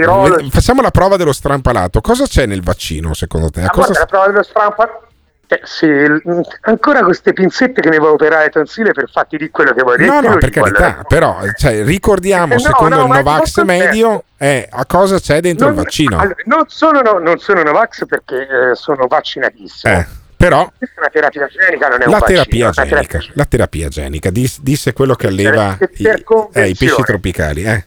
Facciamo 0.50 0.82
la 0.82 0.90
prova 0.90 1.16
dello 1.16 1.32
strampalato. 1.32 2.00
Cosa 2.00 2.24
c'è 2.26 2.46
nel 2.46 2.62
vaccino 2.62 3.14
secondo 3.14 3.50
te? 3.50 3.60
A 3.62 3.66
Ah, 3.66 3.70
cosa 3.70 3.86
guarda, 3.86 3.98
la 4.00 4.06
prova 4.06 4.26
dello 4.26 4.42
strampalato. 4.42 5.02
Eh, 5.50 5.60
sì, 5.64 5.86
il- 5.86 6.22
ancora 6.62 7.02
queste 7.02 7.32
pinzette 7.32 7.80
che 7.80 7.88
mi 7.88 7.98
vuoi 7.98 8.10
operare 8.10 8.44
le 8.44 8.50
tonsille 8.50 8.92
per 8.92 9.08
farti 9.10 9.38
di 9.38 9.48
quello 9.48 9.72
che 9.72 9.82
vuoi 9.82 9.96
dire. 9.96 10.08
No, 10.10 10.20
no, 10.20 10.36
per 10.36 10.50
carità, 10.50 10.84
allora. 10.84 11.04
però 11.08 11.38
cioè, 11.56 11.82
ricordiamo 11.84 12.52
Eh, 12.54 12.58
secondo 12.58 12.96
no, 12.96 13.02
il 13.04 13.08
Novax 13.08 13.62
medio 13.62 14.24
eh, 14.36 14.68
a 14.70 14.84
cosa 14.84 15.18
c'è 15.18 15.40
dentro 15.40 15.68
il 15.68 15.74
vaccino. 15.74 16.18
allora, 16.18 16.34
non, 16.44 16.64
sono, 16.66 17.00
no- 17.00 17.18
non 17.18 17.38
sono 17.38 17.62
Novax 17.62 18.04
perché 18.06 18.42
eh, 18.42 18.74
sono 18.74 19.06
vaccinatissimo. 19.06 20.04
Eh, 20.40 20.44
Però 20.44 20.72
una 20.96 21.08
terapia 21.10 21.48
genica, 21.48 21.88
non 21.88 22.00
è 22.02 22.04
la 22.06 22.18
vaccino. 22.18 22.26
terapia 22.44 22.58
è 22.58 22.62
una 22.62 22.72
terapia 22.86 23.18
genica, 23.18 23.32
la 23.34 23.44
terapia 23.44 23.88
genica 23.88 24.30
dis- 24.30 24.60
disse 24.60 24.92
quello 24.92 25.14
che 25.16 25.26
alleva 25.26 25.76
i, 25.96 26.06
eh, 26.52 26.68
i 26.68 26.74
pesci 26.76 27.02
tropicali. 27.02 27.64
Eh. 27.64 27.86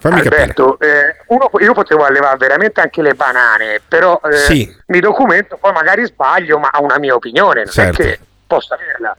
Fammi. 0.00 0.20
Alberto, 0.20 0.78
eh, 0.80 1.16
uno- 1.28 1.50
io 1.60 1.72
potevo 1.74 2.04
allevare 2.04 2.36
veramente 2.38 2.80
anche 2.80 3.00
le 3.02 3.14
banane, 3.14 3.80
però 3.86 4.20
eh, 4.24 4.36
Sì. 4.36 4.76
mi 4.86 5.00
documento, 5.00 5.56
poi 5.58 5.72
magari 5.72 6.04
sbaglio, 6.06 6.58
ma 6.58 6.70
ho 6.74 6.82
una 6.82 6.98
mia 6.98 7.14
opinione, 7.14 7.64
non 7.64 7.72
Certo. 7.72 8.02
è 8.02 8.04
che 8.06 8.18
posso 8.46 8.74
averla. 8.74 9.16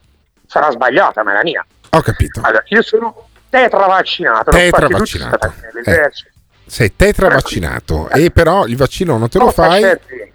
Sarà 0.48 0.70
sbagliata, 0.72 1.24
ma 1.24 1.32
è 1.32 1.36
la 1.36 1.44
mia. 1.44 1.66
Ho 1.92 2.02
capito. 2.02 2.42
Allora, 2.44 2.64
io 2.68 2.82
sono 2.84 3.30
tetravaccinato, 3.50 4.52
l'ho 4.52 4.58
Tetra 4.58 4.88
Sei 6.68 6.96
tetra 6.96 7.30
vaccinato 7.30 8.10
e 8.10 8.32
però 8.32 8.66
il 8.66 8.76
vaccino 8.76 9.18
non 9.18 9.30
te 9.30 9.38
lo 9.38 9.46
No, 9.46 9.52
fai, 9.52 9.84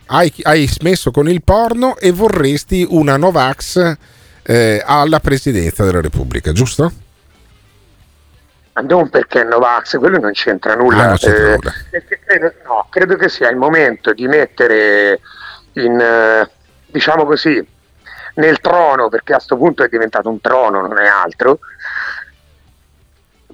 hai, 0.06 0.32
hai 0.42 0.66
smesso 0.68 1.10
con 1.10 1.28
il 1.28 1.42
porno 1.42 1.96
e 1.96 2.12
vorresti 2.12 2.86
una 2.88 3.16
Novax 3.16 3.96
eh, 4.42 4.82
alla 4.84 5.20
presidenza 5.20 5.84
della 5.84 6.00
Repubblica, 6.00 6.52
giusto? 6.52 6.92
Ma 8.72 8.82
non 8.82 9.08
perché 9.08 9.42
Novax, 9.44 9.98
quello 9.98 10.18
non 10.18 10.32
c'entra 10.32 10.74
nulla. 10.74 11.02
Ah, 11.02 11.06
non 11.08 11.16
c'entra 11.16 11.46
eh, 11.46 11.56
nulla. 11.56 11.72
perché 11.90 12.20
credo, 12.24 12.52
no, 12.64 12.86
credo 12.90 13.16
che 13.16 13.28
sia 13.28 13.50
il 13.50 13.56
momento 13.56 14.12
di 14.12 14.26
mettere 14.28 15.20
in, 15.72 15.98
eh, 16.00 16.50
diciamo 16.86 17.24
così, 17.24 17.64
nel 18.34 18.60
trono, 18.60 19.08
perché 19.08 19.32
a 19.32 19.36
questo 19.36 19.56
punto 19.56 19.82
è 19.82 19.88
diventato 19.88 20.28
un 20.28 20.40
trono, 20.40 20.80
non 20.80 20.98
è 20.98 21.06
altro, 21.06 21.58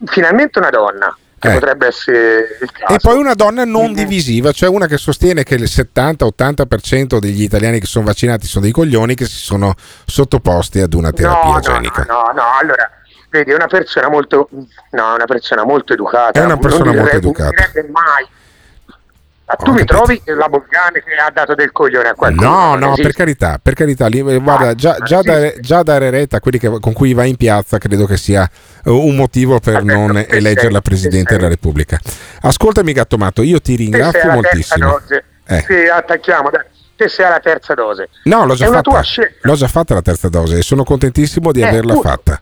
finalmente 0.04 0.58
una 0.58 0.70
donna, 0.70 1.16
che 1.38 1.48
Eh. 1.48 1.54
potrebbe 1.54 1.86
essere 1.86 2.58
il 2.60 2.72
caso. 2.72 2.94
E 2.94 2.98
poi 3.00 3.18
una 3.18 3.34
donna 3.34 3.64
non 3.64 3.92
divisiva, 3.92 4.52
cioè 4.52 4.68
una 4.68 4.86
che 4.86 4.96
sostiene 4.96 5.42
che 5.42 5.54
il 5.56 5.64
70-80% 5.64 7.18
degli 7.18 7.42
italiani 7.42 7.78
che 7.80 7.86
sono 7.86 8.04
vaccinati 8.06 8.46
sono 8.46 8.64
dei 8.64 8.72
coglioni 8.72 9.14
che 9.14 9.26
si 9.26 9.36
sono 9.38 9.74
sottoposti 10.06 10.80
ad 10.80 10.94
una 10.94 11.10
terapia 11.12 11.48
no, 11.48 11.52
no, 11.54 11.60
genica. 11.60 12.04
no, 12.08 12.14
no, 12.14 12.32
no, 12.34 12.42
allora, 12.60 12.90
vedi, 13.30 13.50
è 13.50 13.54
una 13.54 13.66
persona 13.66 14.08
molto, 14.08 14.48
no, 14.50 15.12
è 15.12 15.14
una 15.14 15.26
persona 15.26 15.64
molto 15.64 15.92
educata. 15.92 16.40
È 16.40 16.44
una 16.44 16.56
persona 16.56 16.92
non 16.92 16.96
molto 16.96 17.16
educata. 17.16 17.50
Non 17.50 17.70
direbbe 17.72 17.90
mai. 17.90 18.26
Ma 19.48 19.54
tu 19.54 19.70
mi 19.72 19.84
trovi 19.84 20.20
la 20.24 20.48
Bolgane 20.48 21.04
che 21.04 21.14
ha 21.24 21.30
dato 21.30 21.54
del 21.54 21.70
coglione 21.70 22.08
a 22.08 22.14
qualcuno? 22.14 22.48
No, 22.48 22.58
Non 22.70 22.78
no, 22.80 22.86
esiste. 22.86 23.02
per 23.02 23.12
carità, 23.12 23.60
per 23.62 23.74
carità, 23.74 24.06
eh, 24.08 24.38
guarda, 24.40 24.74
già, 24.74 24.96
già 25.04 25.20
dare, 25.22 25.54
già 25.60 25.84
dare 25.84 26.10
retta 26.10 26.38
a 26.38 26.40
quelli 26.40 26.58
che- 26.58 26.80
con 26.80 26.92
cui 26.92 27.14
vai 27.14 27.28
in 27.30 27.36
piazza 27.36 27.78
credo 27.78 28.06
che 28.06 28.16
sia 28.16 28.42
eh, 28.84 28.90
un 28.90 29.14
motivo 29.14 29.60
per 29.60 29.84
non 29.84 30.16
eleggere 30.16 30.70
la 30.72 30.80
Presidente 30.80 31.36
della 31.36 31.46
Repubblica. 31.48 31.96
Ascoltami 32.40 32.92
Gatto 32.92 33.16
Matto, 33.18 33.42
io 33.42 33.60
ti 33.60 33.76
sei 33.76 33.84
ringrazio 33.84 34.30
moltissimo. 34.32 35.00
Eh. 35.46 35.64
Sì, 35.64 35.74
attacchiamo, 35.92 36.50
dai. 36.50 36.62
Te 36.96 37.08
sei 37.08 37.26
alla 37.26 37.38
terza 37.40 37.74
dose. 37.74 38.08
No, 38.24 38.46
l'ho 38.46 38.54
già, 38.54 38.66
fatta, 38.70 39.02
l'ho 39.42 39.54
già 39.54 39.68
fatta 39.68 39.94
la 39.94 40.02
terza 40.02 40.28
dose 40.28 40.58
e 40.58 40.62
sono 40.62 40.82
contentissimo 40.82 41.52
di 41.52 41.60
Eh, 41.60 41.68
averla 41.68 41.92
appunto. 41.92 42.08
fatta. 42.08 42.40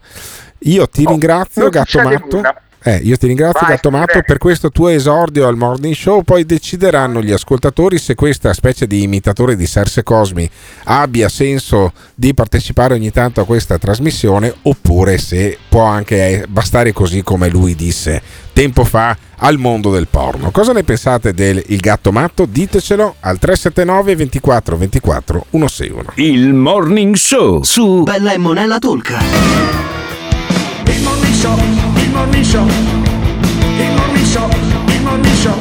Io 0.61 0.89
ti 0.89 1.05
ringrazio, 1.05 1.63
non 1.63 1.71
Gatto 1.71 2.01
Matto. 2.01 2.37
nulla. 2.37 2.55
Eh, 2.87 2.97
io 3.03 3.17
ti 3.17 3.27
ringrazio, 3.27 3.61
Vai, 3.63 3.71
Gatto 3.71 3.91
Matto, 3.91 4.05
prego. 4.07 4.27
per 4.27 4.37
questo 4.37 4.69
tuo 4.71 4.89
esordio 4.89 5.47
al 5.49 5.57
morning 5.57 5.95
show. 5.95 6.23
Poi 6.23 6.45
decideranno 6.45 7.23
gli 7.23 7.31
ascoltatori 7.33 7.97
se 7.97 8.15
questa 8.15 8.53
specie 8.53 8.87
di 8.87 9.03
imitatore 9.03 9.57
di 9.57 9.67
Serse 9.67 10.03
Cosmi 10.03 10.49
abbia 10.85 11.31
senso 11.31 11.93
di 12.15 12.35
partecipare 12.35 12.93
ogni 12.93 13.11
tanto 13.11 13.41
a 13.41 13.47
questa 13.47 13.79
trasmissione 13.79 14.55
oppure 14.63 15.17
se 15.17 15.57
può 15.67 15.85
anche 15.85 16.43
eh, 16.43 16.47
bastare 16.47 16.93
così 16.93 17.23
come 17.23 17.49
lui 17.49 17.75
disse 17.75 18.21
tempo 18.53 18.85
fa 18.85 19.17
al 19.39 19.57
mondo 19.57 19.91
del 19.91 20.07
porno. 20.07 20.51
Cosa 20.51 20.73
ne 20.75 20.83
pensate 20.85 21.33
del 21.33 21.63
Il 21.69 21.81
Gatto 21.81 22.13
Matto? 22.13 22.45
Ditecelo 22.45 23.15
al 23.21 23.39
379 23.39 24.15
24 24.15 24.77
24 24.77 25.47
161. 25.51 26.05
Il 26.17 26.53
Morning 26.53 27.15
Show 27.15 27.63
su 27.63 28.03
Bella 28.03 28.33
e 28.35 28.39
Monella 28.39 28.79
Tolca. 28.79 29.21
Il 30.87 31.03
morning 31.03 31.35
show, 31.35 31.57
morning 32.15 32.45
show, 32.45 32.65
il 32.67 33.93
morning 33.97 34.25
show, 34.25 34.49
il 34.87 35.03
morning 35.03 35.35
show. 35.35 35.55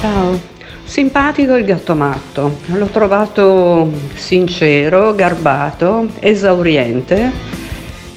Ciao, 0.00 0.40
simpatico 0.84 1.54
il 1.56 1.64
gatto 1.64 1.94
matto, 1.94 2.58
l'ho 2.66 2.86
trovato 2.86 3.90
sincero, 4.14 5.14
garbato, 5.14 6.08
esauriente 6.20 7.30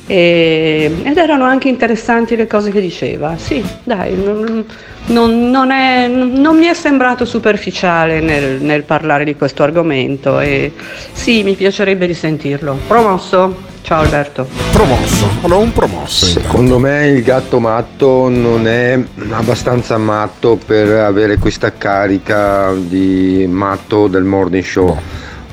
e- 0.08 0.92
ed 1.04 1.18
erano 1.18 1.46
anche 1.46 1.70
interessanti 1.70 2.36
le 2.36 2.48
cose 2.48 2.72
che 2.72 2.82
diceva. 2.82 3.36
Sì, 3.38 3.64
dai, 3.84 4.16
non, 4.16 4.66
non- 5.08 5.50
non 5.50 5.72
è- 5.72 6.08
non 6.08 6.58
mi 6.58 6.66
è 6.66 6.74
sembrato 6.74 7.26
superficiale 7.26 8.20
nel, 8.20 8.62
nel 8.62 8.84
parlare 8.84 9.24
di 9.24 9.36
questo 9.36 9.64
argomento 9.64 10.40
e 10.40 10.72
sì, 11.14 11.44
mi 11.44 11.56
piacerebbe 11.56 12.06
risentirlo. 12.06 12.78
Promosso? 12.88 13.70
Ciao 13.82 14.02
Alberto. 14.04 14.48
Promosso, 14.72 15.28
allora 15.42 15.60
un 15.62 15.74
promosso. 15.74 16.26
Secondo 16.26 16.80
me 16.80 17.08
il 17.08 17.24
gatto 17.24 17.60
matto 17.60 18.30
non 18.30 18.68
è 18.68 18.98
abbastanza 19.32 19.98
matto 19.98 20.58
per 20.64 20.90
avere 21.00 21.38
questa 21.38 21.74
carica 21.74 22.72
di 22.74 23.46
matto 23.50 24.08
del 24.08 24.24
morning 24.24 24.64
show. 24.64 24.98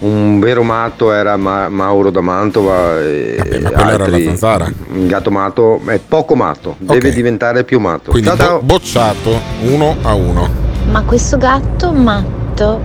Un 0.01 0.39
vero 0.39 0.63
matto 0.63 1.11
era 1.13 1.37
Ma- 1.37 1.69
Mauro 1.69 2.11
da 2.11 2.21
Mantova 2.21 3.01
e 3.01 3.37
ma 3.61 3.71
quella 3.71 3.93
era 3.95 4.05
altri. 4.05 4.23
la 4.25 4.29
zanzara. 4.31 4.73
Il 4.95 5.07
gatto 5.09 5.31
matto 5.33 5.81
è 5.87 5.99
poco 6.07 6.37
matto, 6.37 6.77
deve 6.79 7.11
diventare 7.11 7.65
più 7.65 7.81
matto. 7.81 8.13
Quindi 8.13 8.29
Ciao, 8.29 8.37
ciao. 8.37 8.59
bo- 8.61 8.65
bocciato 8.75 9.41
uno 9.63 9.97
a 10.03 10.15
uno. 10.15 10.49
Ma 10.93 11.03
questo 11.03 11.37
gatto 11.39 11.91
matto 11.93 12.81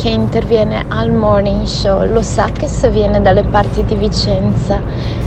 che 0.00 0.08
interviene 0.08 0.86
al 0.88 1.10
morning 1.12 1.66
show 1.66 2.06
lo 2.10 2.22
sa 2.22 2.50
che 2.52 2.66
se 2.68 2.88
viene 2.90 3.20
dalle 3.20 3.42
parti 3.44 3.84
di 3.84 3.94
Vicenza 3.96 4.80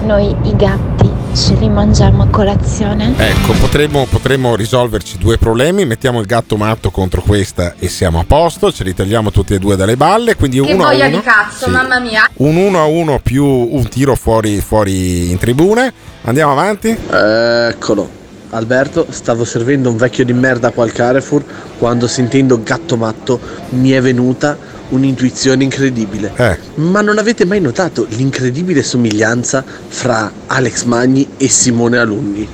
noi 0.04 0.36
i 0.44 0.56
gatti 0.56 1.08
ce 1.36 1.54
li 1.56 1.70
mangiamo 1.70 2.24
a 2.24 2.28
colazione? 2.28 3.14
Ecco, 3.18 3.54
potremmo, 3.54 4.06
potremmo 4.10 4.56
risolverci 4.56 5.18
due 5.18 5.38
problemi. 5.40 5.84
Mettiamo 5.86 6.20
il 6.20 6.26
gatto 6.28 6.58
matto 6.58 6.92
contro 6.92 7.22
questa 7.22 7.74
e 7.80 7.88
siamo 7.88 8.20
a 8.20 8.24
posto. 8.28 8.72
Ce 8.72 8.84
li 8.84 8.94
tagliamo 8.94 9.32
tutti 9.32 9.54
e 9.56 9.60
due 9.60 9.76
dalle 9.76 9.98
balle. 9.98 10.36
Quindi 10.36 10.60
Che 10.62 10.74
uno 10.74 10.84
a 10.84 10.92
voglia 10.92 11.08
uno. 11.08 11.18
di 11.18 11.24
cazzo, 11.24 11.66
Sì. 11.66 11.70
mamma 11.72 12.00
mia. 12.00 12.30
Un 12.36 12.56
1 12.56 12.80
a 12.80 12.86
1 12.86 13.20
più 13.24 13.46
un 13.46 13.88
tiro 13.90 14.16
fuori, 14.16 14.60
fuori 14.62 15.32
in 15.32 15.38
tribune. 15.40 15.92
Andiamo 16.24 16.52
avanti. 16.52 16.90
Eccolo. 16.90 18.22
Alberto, 18.54 19.08
stavo 19.10 19.44
servendo 19.46 19.90
un 19.90 19.98
vecchio 19.98 20.24
di 20.24 20.34
merda 20.34 20.72
qua 20.72 20.84
al 20.84 20.92
Carrefour 20.92 21.44
quando 21.78 22.08
sentendo 22.08 22.62
gatto 22.64 22.96
matto 22.98 23.40
mi 23.70 23.92
è 23.92 24.02
venuta 24.02 24.58
un'intuizione 24.90 25.64
incredibile. 25.64 26.32
Eh. 26.36 26.58
Ma 26.76 27.02
non 27.02 27.18
avete 27.18 27.46
mai 27.46 27.60
notato 27.60 28.06
l'incredibile 28.10 28.84
somiglianza 28.84 29.64
fra 29.88 30.32
Alex 30.48 30.84
Magni 30.84 31.28
e 31.38 31.48
Simone 31.50 31.98
Alunni? 31.98 32.48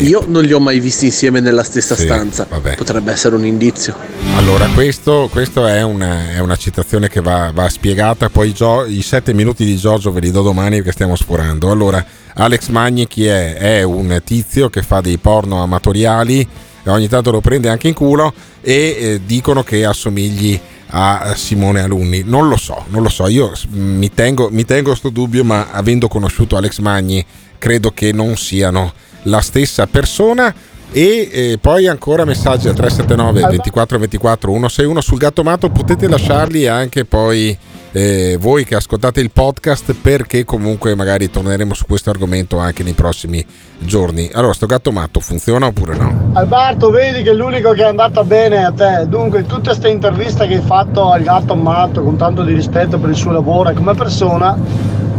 Io 0.00 0.24
non 0.28 0.44
li 0.44 0.52
ho 0.52 0.60
mai 0.60 0.80
visti 0.80 1.06
insieme 1.06 1.40
nella 1.40 1.62
stessa 1.62 1.94
Sì, 1.94 2.02
stanza. 2.02 2.46
vabbè. 2.46 2.74
Potrebbe 2.74 3.10
essere 3.10 3.36
un 3.36 3.46
indizio. 3.46 3.96
Allora, 4.36 4.66
questo, 4.74 5.30
questo 5.32 5.66
è, 5.66 5.80
una, 5.82 6.30
è 6.34 6.40
una 6.40 6.56
citazione 6.56 7.08
che 7.08 7.22
va, 7.22 7.50
va 7.54 7.70
spiegata. 7.70 8.28
Poi 8.28 8.48
i, 8.48 8.52
Gio- 8.52 8.84
i 8.84 9.00
sette 9.00 9.32
minuti 9.32 9.64
di 9.64 9.76
Giorgio 9.78 10.12
ve 10.12 10.20
li 10.20 10.30
do 10.30 10.42
domani 10.42 10.76
perché 10.76 10.92
stiamo 10.92 11.16
sforando. 11.16 11.70
Allora, 11.70 12.04
Alex 12.34 12.68
Magni 12.68 13.06
chi 13.06 13.26
è? 13.26 13.54
È 13.54 13.82
un 13.82 14.20
tizio 14.24 14.70
che 14.70 14.82
fa 14.82 15.00
dei 15.00 15.18
porno 15.18 15.62
amatoriali 15.62 16.48
ogni 16.90 17.08
tanto 17.08 17.30
lo 17.30 17.40
prende 17.40 17.68
anche 17.68 17.88
in 17.88 17.94
culo 17.94 18.32
e 18.60 18.74
eh, 18.74 19.20
dicono 19.24 19.62
che 19.62 19.84
assomigli 19.84 20.58
a 20.94 21.34
Simone 21.36 21.80
Alunni. 21.80 22.22
Non 22.24 22.48
lo 22.48 22.56
so, 22.56 22.84
non 22.88 23.02
lo 23.02 23.08
so. 23.08 23.28
Io 23.28 23.52
mi 23.70 24.12
tengo, 24.12 24.48
mi 24.50 24.64
tengo 24.64 24.94
sto 24.94 25.10
dubbio, 25.10 25.44
ma 25.44 25.70
avendo 25.70 26.08
conosciuto 26.08 26.56
Alex 26.56 26.78
Magni, 26.78 27.24
credo 27.58 27.92
che 27.92 28.12
non 28.12 28.36
siano 28.36 28.92
la 29.24 29.40
stessa 29.40 29.86
persona. 29.86 30.52
E 30.94 31.30
eh, 31.32 31.58
poi 31.58 31.86
ancora 31.86 32.26
messaggi 32.26 32.68
al 32.68 32.74
379 32.74 33.48
24 33.48 33.98
24 33.98 34.52
161 34.52 35.00
sul 35.00 35.16
gatto 35.16 35.42
matto 35.42 35.70
potete 35.70 36.06
lasciarli 36.06 36.66
anche 36.66 37.06
poi 37.06 37.56
eh, 37.92 38.36
voi 38.38 38.64
che 38.64 38.74
ascoltate 38.74 39.20
il 39.20 39.30
podcast 39.30 39.94
perché 39.94 40.44
comunque 40.44 40.94
magari 40.94 41.30
torneremo 41.30 41.72
su 41.72 41.86
questo 41.86 42.10
argomento 42.10 42.58
anche 42.58 42.82
nei 42.82 42.92
prossimi 42.92 43.44
giorni 43.78 44.30
allora 44.34 44.52
sto 44.52 44.66
gatto 44.66 44.92
matto 44.92 45.20
funziona 45.20 45.66
oppure 45.66 45.96
no? 45.96 46.30
Alberto, 46.34 46.90
vedi 46.90 47.22
che 47.22 47.30
è 47.30 47.34
l'unico 47.34 47.72
che 47.72 47.82
è 47.82 47.86
andata 47.86 48.22
bene 48.24 48.64
a 48.64 48.72
te. 48.72 49.06
Dunque, 49.06 49.40
in 49.40 49.46
tutta 49.46 49.70
questa 49.70 49.88
intervista 49.88 50.46
che 50.46 50.56
hai 50.56 50.62
fatto 50.62 51.10
al 51.10 51.22
gatto 51.22 51.54
matto 51.54 52.02
con 52.02 52.16
tanto 52.16 52.42
di 52.42 52.54
rispetto 52.54 52.98
per 52.98 53.10
il 53.10 53.16
suo 53.16 53.32
lavoro 53.32 53.70
e 53.70 53.74
come 53.74 53.94
persona, 53.94 54.58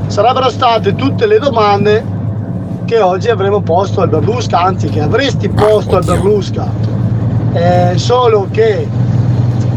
sarebbero 0.08 0.50
state 0.50 0.96
tutte 0.96 1.28
le 1.28 1.40
domande 1.40 2.22
che 2.86 3.00
oggi 3.00 3.30
avremmo 3.30 3.62
posto 3.62 4.02
al 4.02 4.10
Berlusca, 4.10 4.60
anzi 4.62 4.88
che 4.90 5.02
avresti 5.02 5.50
posto 5.50 5.96
al 5.98 6.04
Berlusca. 6.04 6.70
Eh, 7.54 7.94
solo 7.98 8.48
che 8.52 8.88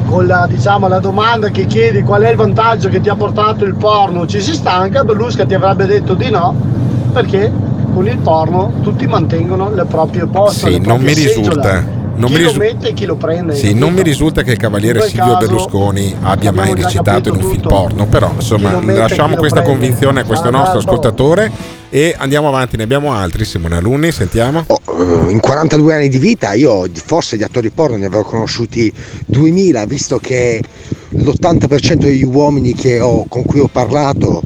con 0.06 0.26
la, 0.26 0.46
diciamo, 0.48 0.88
la 0.88 0.98
domanda 1.00 1.48
che 1.48 1.66
chiedi 1.66 2.02
qual 2.02 2.22
è 2.22 2.30
il 2.30 2.36
vantaggio 2.36 2.88
che 2.88 3.00
ti 3.00 3.08
ha 3.08 3.16
portato 3.16 3.64
il 3.64 3.74
porno 3.74 4.26
ci 4.26 4.40
si 4.40 4.54
stanca, 4.54 5.04
Berlusca 5.04 5.44
ti 5.44 5.54
avrebbe 5.54 5.86
detto 5.86 6.14
di 6.14 6.30
no, 6.30 6.54
perché 7.12 7.52
con 7.92 8.06
il 8.06 8.18
porno 8.18 8.72
tutti 8.82 9.06
mantengono 9.06 9.70
le 9.74 9.84
proprie 9.84 10.26
poste. 10.26 10.70
sì 10.70 10.78
non 10.80 11.00
mi 11.00 11.12
risulta 11.14 11.82
Non 12.16 12.28
chi 12.30 12.36
mi 12.36 12.40
lo 12.42 12.46
risu- 12.48 12.58
mette 12.58 12.88
e 12.88 12.92
chi 12.94 13.04
lo 13.04 13.16
prende. 13.16 13.54
Sì, 13.54 13.74
non 13.74 13.92
mi 13.92 14.02
risulta 14.02 14.42
che 14.42 14.52
il 14.52 14.56
cavaliere 14.58 15.02
Silvio 15.02 15.36
Berlusconi 15.36 16.14
abbia 16.22 16.52
mai 16.52 16.74
recitato 16.74 17.28
in 17.28 17.34
un 17.34 17.40
capito 17.40 17.48
film 17.48 17.62
tutto. 17.62 17.74
porno, 17.74 18.06
però 18.06 18.30
insomma 18.34 18.72
lo 18.72 18.80
lasciamo 18.94 19.34
lo 19.34 19.36
questa 19.36 19.60
prende. 19.60 19.78
convinzione 19.78 20.20
a 20.20 20.24
questo 20.24 20.44
Sarà 20.46 20.56
nostro 20.56 20.78
bravo. 20.78 20.90
ascoltatore 20.90 21.52
e 21.90 22.14
andiamo 22.16 22.48
avanti, 22.48 22.76
ne 22.76 22.82
abbiamo 22.82 23.12
altri, 23.12 23.44
Simone 23.44 23.76
Alunni, 23.76 24.10
sentiamo. 24.12 24.64
Eh, 24.68 25.30
in 25.30 25.40
42 25.40 25.94
anni 25.94 26.08
di 26.08 26.18
vita 26.18 26.52
io 26.54 26.86
forse 26.92 27.36
di 27.36 27.42
attori 27.42 27.70
porno 27.70 27.96
ne 27.96 28.06
avevo 28.06 28.22
conosciuti 28.24 28.92
2000 29.26 29.84
visto 29.86 30.18
che 30.18 30.62
l'80% 31.10 31.94
degli 31.94 32.24
uomini 32.24 32.74
che 32.74 33.00
ho- 33.00 33.24
con 33.28 33.44
cui 33.44 33.60
ho 33.60 33.68
parlato 33.68 34.42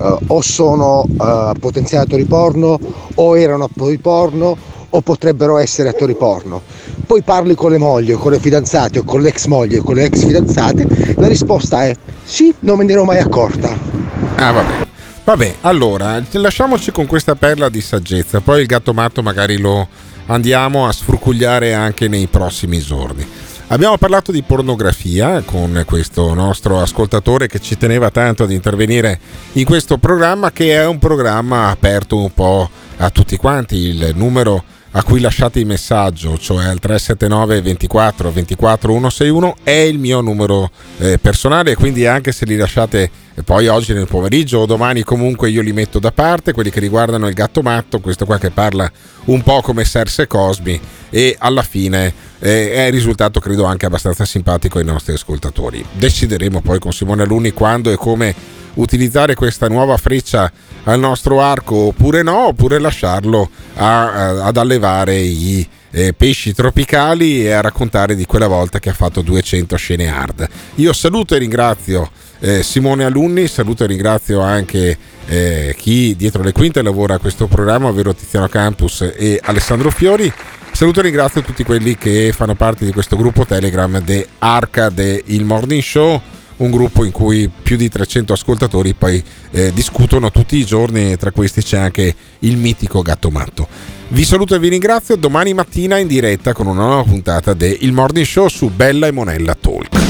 eh, 0.00 0.16
o 0.26 0.40
sono 0.40 1.04
eh, 1.06 1.52
potenziali 1.58 2.04
attori 2.04 2.24
porno 2.24 2.78
o 3.14 3.38
erano 3.38 3.64
attori 3.64 3.98
porno 3.98 4.56
o 4.92 5.00
potrebbero 5.02 5.58
essere 5.58 5.88
attori 5.90 6.14
porno 6.16 6.62
poi 7.06 7.22
parli 7.22 7.54
con 7.54 7.70
le 7.70 7.78
mogli 7.78 8.12
o 8.12 8.18
con 8.18 8.32
le 8.32 8.40
fidanzate 8.40 8.98
o 9.00 9.04
con 9.04 9.20
l'ex 9.20 9.46
moglie 9.46 9.78
o 9.78 9.82
con 9.82 9.94
le 9.94 10.04
ex 10.04 10.24
fidanzate 10.26 11.14
la 11.16 11.28
risposta 11.28 11.84
è 11.84 11.94
sì 12.24 12.52
non 12.60 12.78
me 12.78 12.84
ne 12.84 12.92
ero 12.92 13.04
mai 13.04 13.18
accorta 13.18 13.76
Ah, 14.36 14.52
vabbè. 14.52 14.88
Vabbè, 15.30 15.58
allora, 15.60 16.20
lasciamoci 16.32 16.90
con 16.90 17.06
questa 17.06 17.36
perla 17.36 17.68
di 17.68 17.80
saggezza, 17.80 18.40
poi 18.40 18.62
il 18.62 18.66
gatto 18.66 18.92
matto 18.92 19.22
magari 19.22 19.58
lo 19.58 19.86
andiamo 20.26 20.88
a 20.88 20.92
sfrucugliare 20.92 21.72
anche 21.72 22.08
nei 22.08 22.26
prossimi 22.26 22.80
giorni. 22.80 23.24
Abbiamo 23.68 23.96
parlato 23.96 24.32
di 24.32 24.42
pornografia 24.42 25.40
con 25.42 25.84
questo 25.86 26.34
nostro 26.34 26.80
ascoltatore 26.80 27.46
che 27.46 27.60
ci 27.60 27.76
teneva 27.76 28.10
tanto 28.10 28.42
ad 28.42 28.50
intervenire 28.50 29.20
in 29.52 29.64
questo 29.64 29.98
programma 29.98 30.50
che 30.50 30.72
è 30.72 30.84
un 30.84 30.98
programma 30.98 31.68
aperto 31.68 32.18
un 32.18 32.34
po' 32.34 32.68
a 32.96 33.08
tutti 33.10 33.36
quanti. 33.36 33.76
Il 33.76 34.10
numero 34.16 34.64
a 34.90 35.04
cui 35.04 35.20
lasciate 35.20 35.60
il 35.60 35.66
messaggio, 35.66 36.36
cioè 36.38 36.64
al 36.64 36.80
379 36.80 37.62
24 37.62 38.32
24 38.32 38.92
161, 38.94 39.56
è 39.62 39.70
il 39.70 40.00
mio 40.00 40.20
numero 40.20 40.72
eh, 40.98 41.18
personale, 41.18 41.76
quindi 41.76 42.04
anche 42.04 42.32
se 42.32 42.44
li 42.46 42.56
lasciate 42.56 43.28
eh, 43.40 43.42
poi 43.42 43.68
oggi 43.68 43.92
nel 43.92 44.06
pomeriggio 44.06 44.58
o 44.58 44.66
domani 44.66 45.02
comunque 45.02 45.50
io 45.50 45.62
li 45.62 45.72
metto 45.72 45.98
da 45.98 46.12
parte, 46.12 46.52
quelli 46.52 46.70
che 46.70 46.80
riguardano 46.80 47.26
il 47.26 47.34
gatto 47.34 47.62
matto, 47.62 48.00
questo 48.00 48.24
qua 48.26 48.38
che 48.38 48.50
parla 48.50 48.90
un 49.26 49.42
po' 49.42 49.60
come 49.60 49.84
Serse 49.84 50.26
Cosby 50.26 50.80
e 51.10 51.36
alla 51.38 51.62
fine 51.62 52.12
eh, 52.38 52.72
è 52.72 52.90
risultato 52.90 53.40
credo 53.40 53.64
anche 53.64 53.86
abbastanza 53.86 54.24
simpatico 54.24 54.78
ai 54.78 54.84
nostri 54.84 55.14
ascoltatori. 55.14 55.84
Decideremo 55.92 56.60
poi 56.60 56.78
con 56.78 56.92
Simone 56.92 57.22
Alunni 57.22 57.52
quando 57.52 57.90
e 57.90 57.96
come 57.96 58.34
utilizzare 58.74 59.34
questa 59.34 59.68
nuova 59.68 59.96
freccia 59.96 60.50
al 60.84 60.98
nostro 61.00 61.40
arco 61.40 61.74
oppure 61.74 62.22
no, 62.22 62.46
oppure 62.48 62.78
lasciarlo 62.78 63.50
a- 63.74 64.12
a- 64.12 64.44
ad 64.44 64.56
allevare 64.56 65.16
i 65.16 65.66
eh, 65.92 66.12
pesci 66.12 66.54
tropicali 66.54 67.44
e 67.44 67.50
a 67.50 67.60
raccontare 67.60 68.14
di 68.14 68.24
quella 68.24 68.46
volta 68.46 68.78
che 68.78 68.90
ha 68.90 68.94
fatto 68.94 69.22
200 69.22 69.76
scene 69.76 70.08
hard. 70.08 70.48
Io 70.76 70.92
saluto 70.92 71.34
e 71.34 71.38
ringrazio 71.38 72.08
eh, 72.40 72.62
Simone 72.62 73.04
Alunni, 73.04 73.46
saluto 73.46 73.84
e 73.84 73.86
ringrazio 73.86 74.40
anche 74.40 74.96
eh, 75.26 75.74
chi 75.78 76.16
dietro 76.16 76.42
le 76.42 76.52
quinte 76.52 76.82
lavora 76.82 77.14
a 77.14 77.18
questo 77.18 77.46
programma, 77.46 77.88
ovvero 77.88 78.14
Tiziano 78.14 78.48
Campus 78.48 79.12
e 79.16 79.38
Alessandro 79.42 79.90
Fiori. 79.90 80.32
Saluto 80.72 81.00
e 81.00 81.02
ringrazio 81.04 81.42
tutti 81.42 81.64
quelli 81.64 81.96
che 81.96 82.32
fanno 82.34 82.54
parte 82.54 82.84
di 82.84 82.92
questo 82.92 83.16
gruppo 83.16 83.44
Telegram 83.44 84.00
de 84.00 84.26
Arca 84.38 84.88
de 84.88 85.22
Il 85.26 85.44
Morning 85.44 85.82
Show 85.82 86.20
un 86.60 86.70
gruppo 86.70 87.04
in 87.04 87.10
cui 87.10 87.50
più 87.62 87.76
di 87.76 87.88
300 87.88 88.32
ascoltatori 88.32 88.94
poi 88.94 89.22
eh, 89.50 89.72
discutono 89.72 90.30
tutti 90.30 90.56
i 90.56 90.64
giorni 90.64 91.12
e 91.12 91.16
tra 91.16 91.30
questi 91.30 91.62
c'è 91.62 91.78
anche 91.78 92.14
il 92.40 92.56
mitico 92.56 93.02
Gatto 93.02 93.30
Matto. 93.30 93.66
Vi 94.08 94.24
saluto 94.24 94.54
e 94.54 94.58
vi 94.58 94.68
ringrazio 94.68 95.16
domani 95.16 95.54
mattina 95.54 95.98
in 95.98 96.06
diretta 96.06 96.52
con 96.52 96.66
una 96.66 96.84
nuova 96.84 97.02
puntata 97.04 97.54
de 97.54 97.76
Il 97.80 97.92
Morning 97.92 98.26
Show 98.26 98.48
su 98.48 98.70
Bella 98.70 99.06
e 99.06 99.12
Monella 99.12 99.56
Talk. 99.58 100.09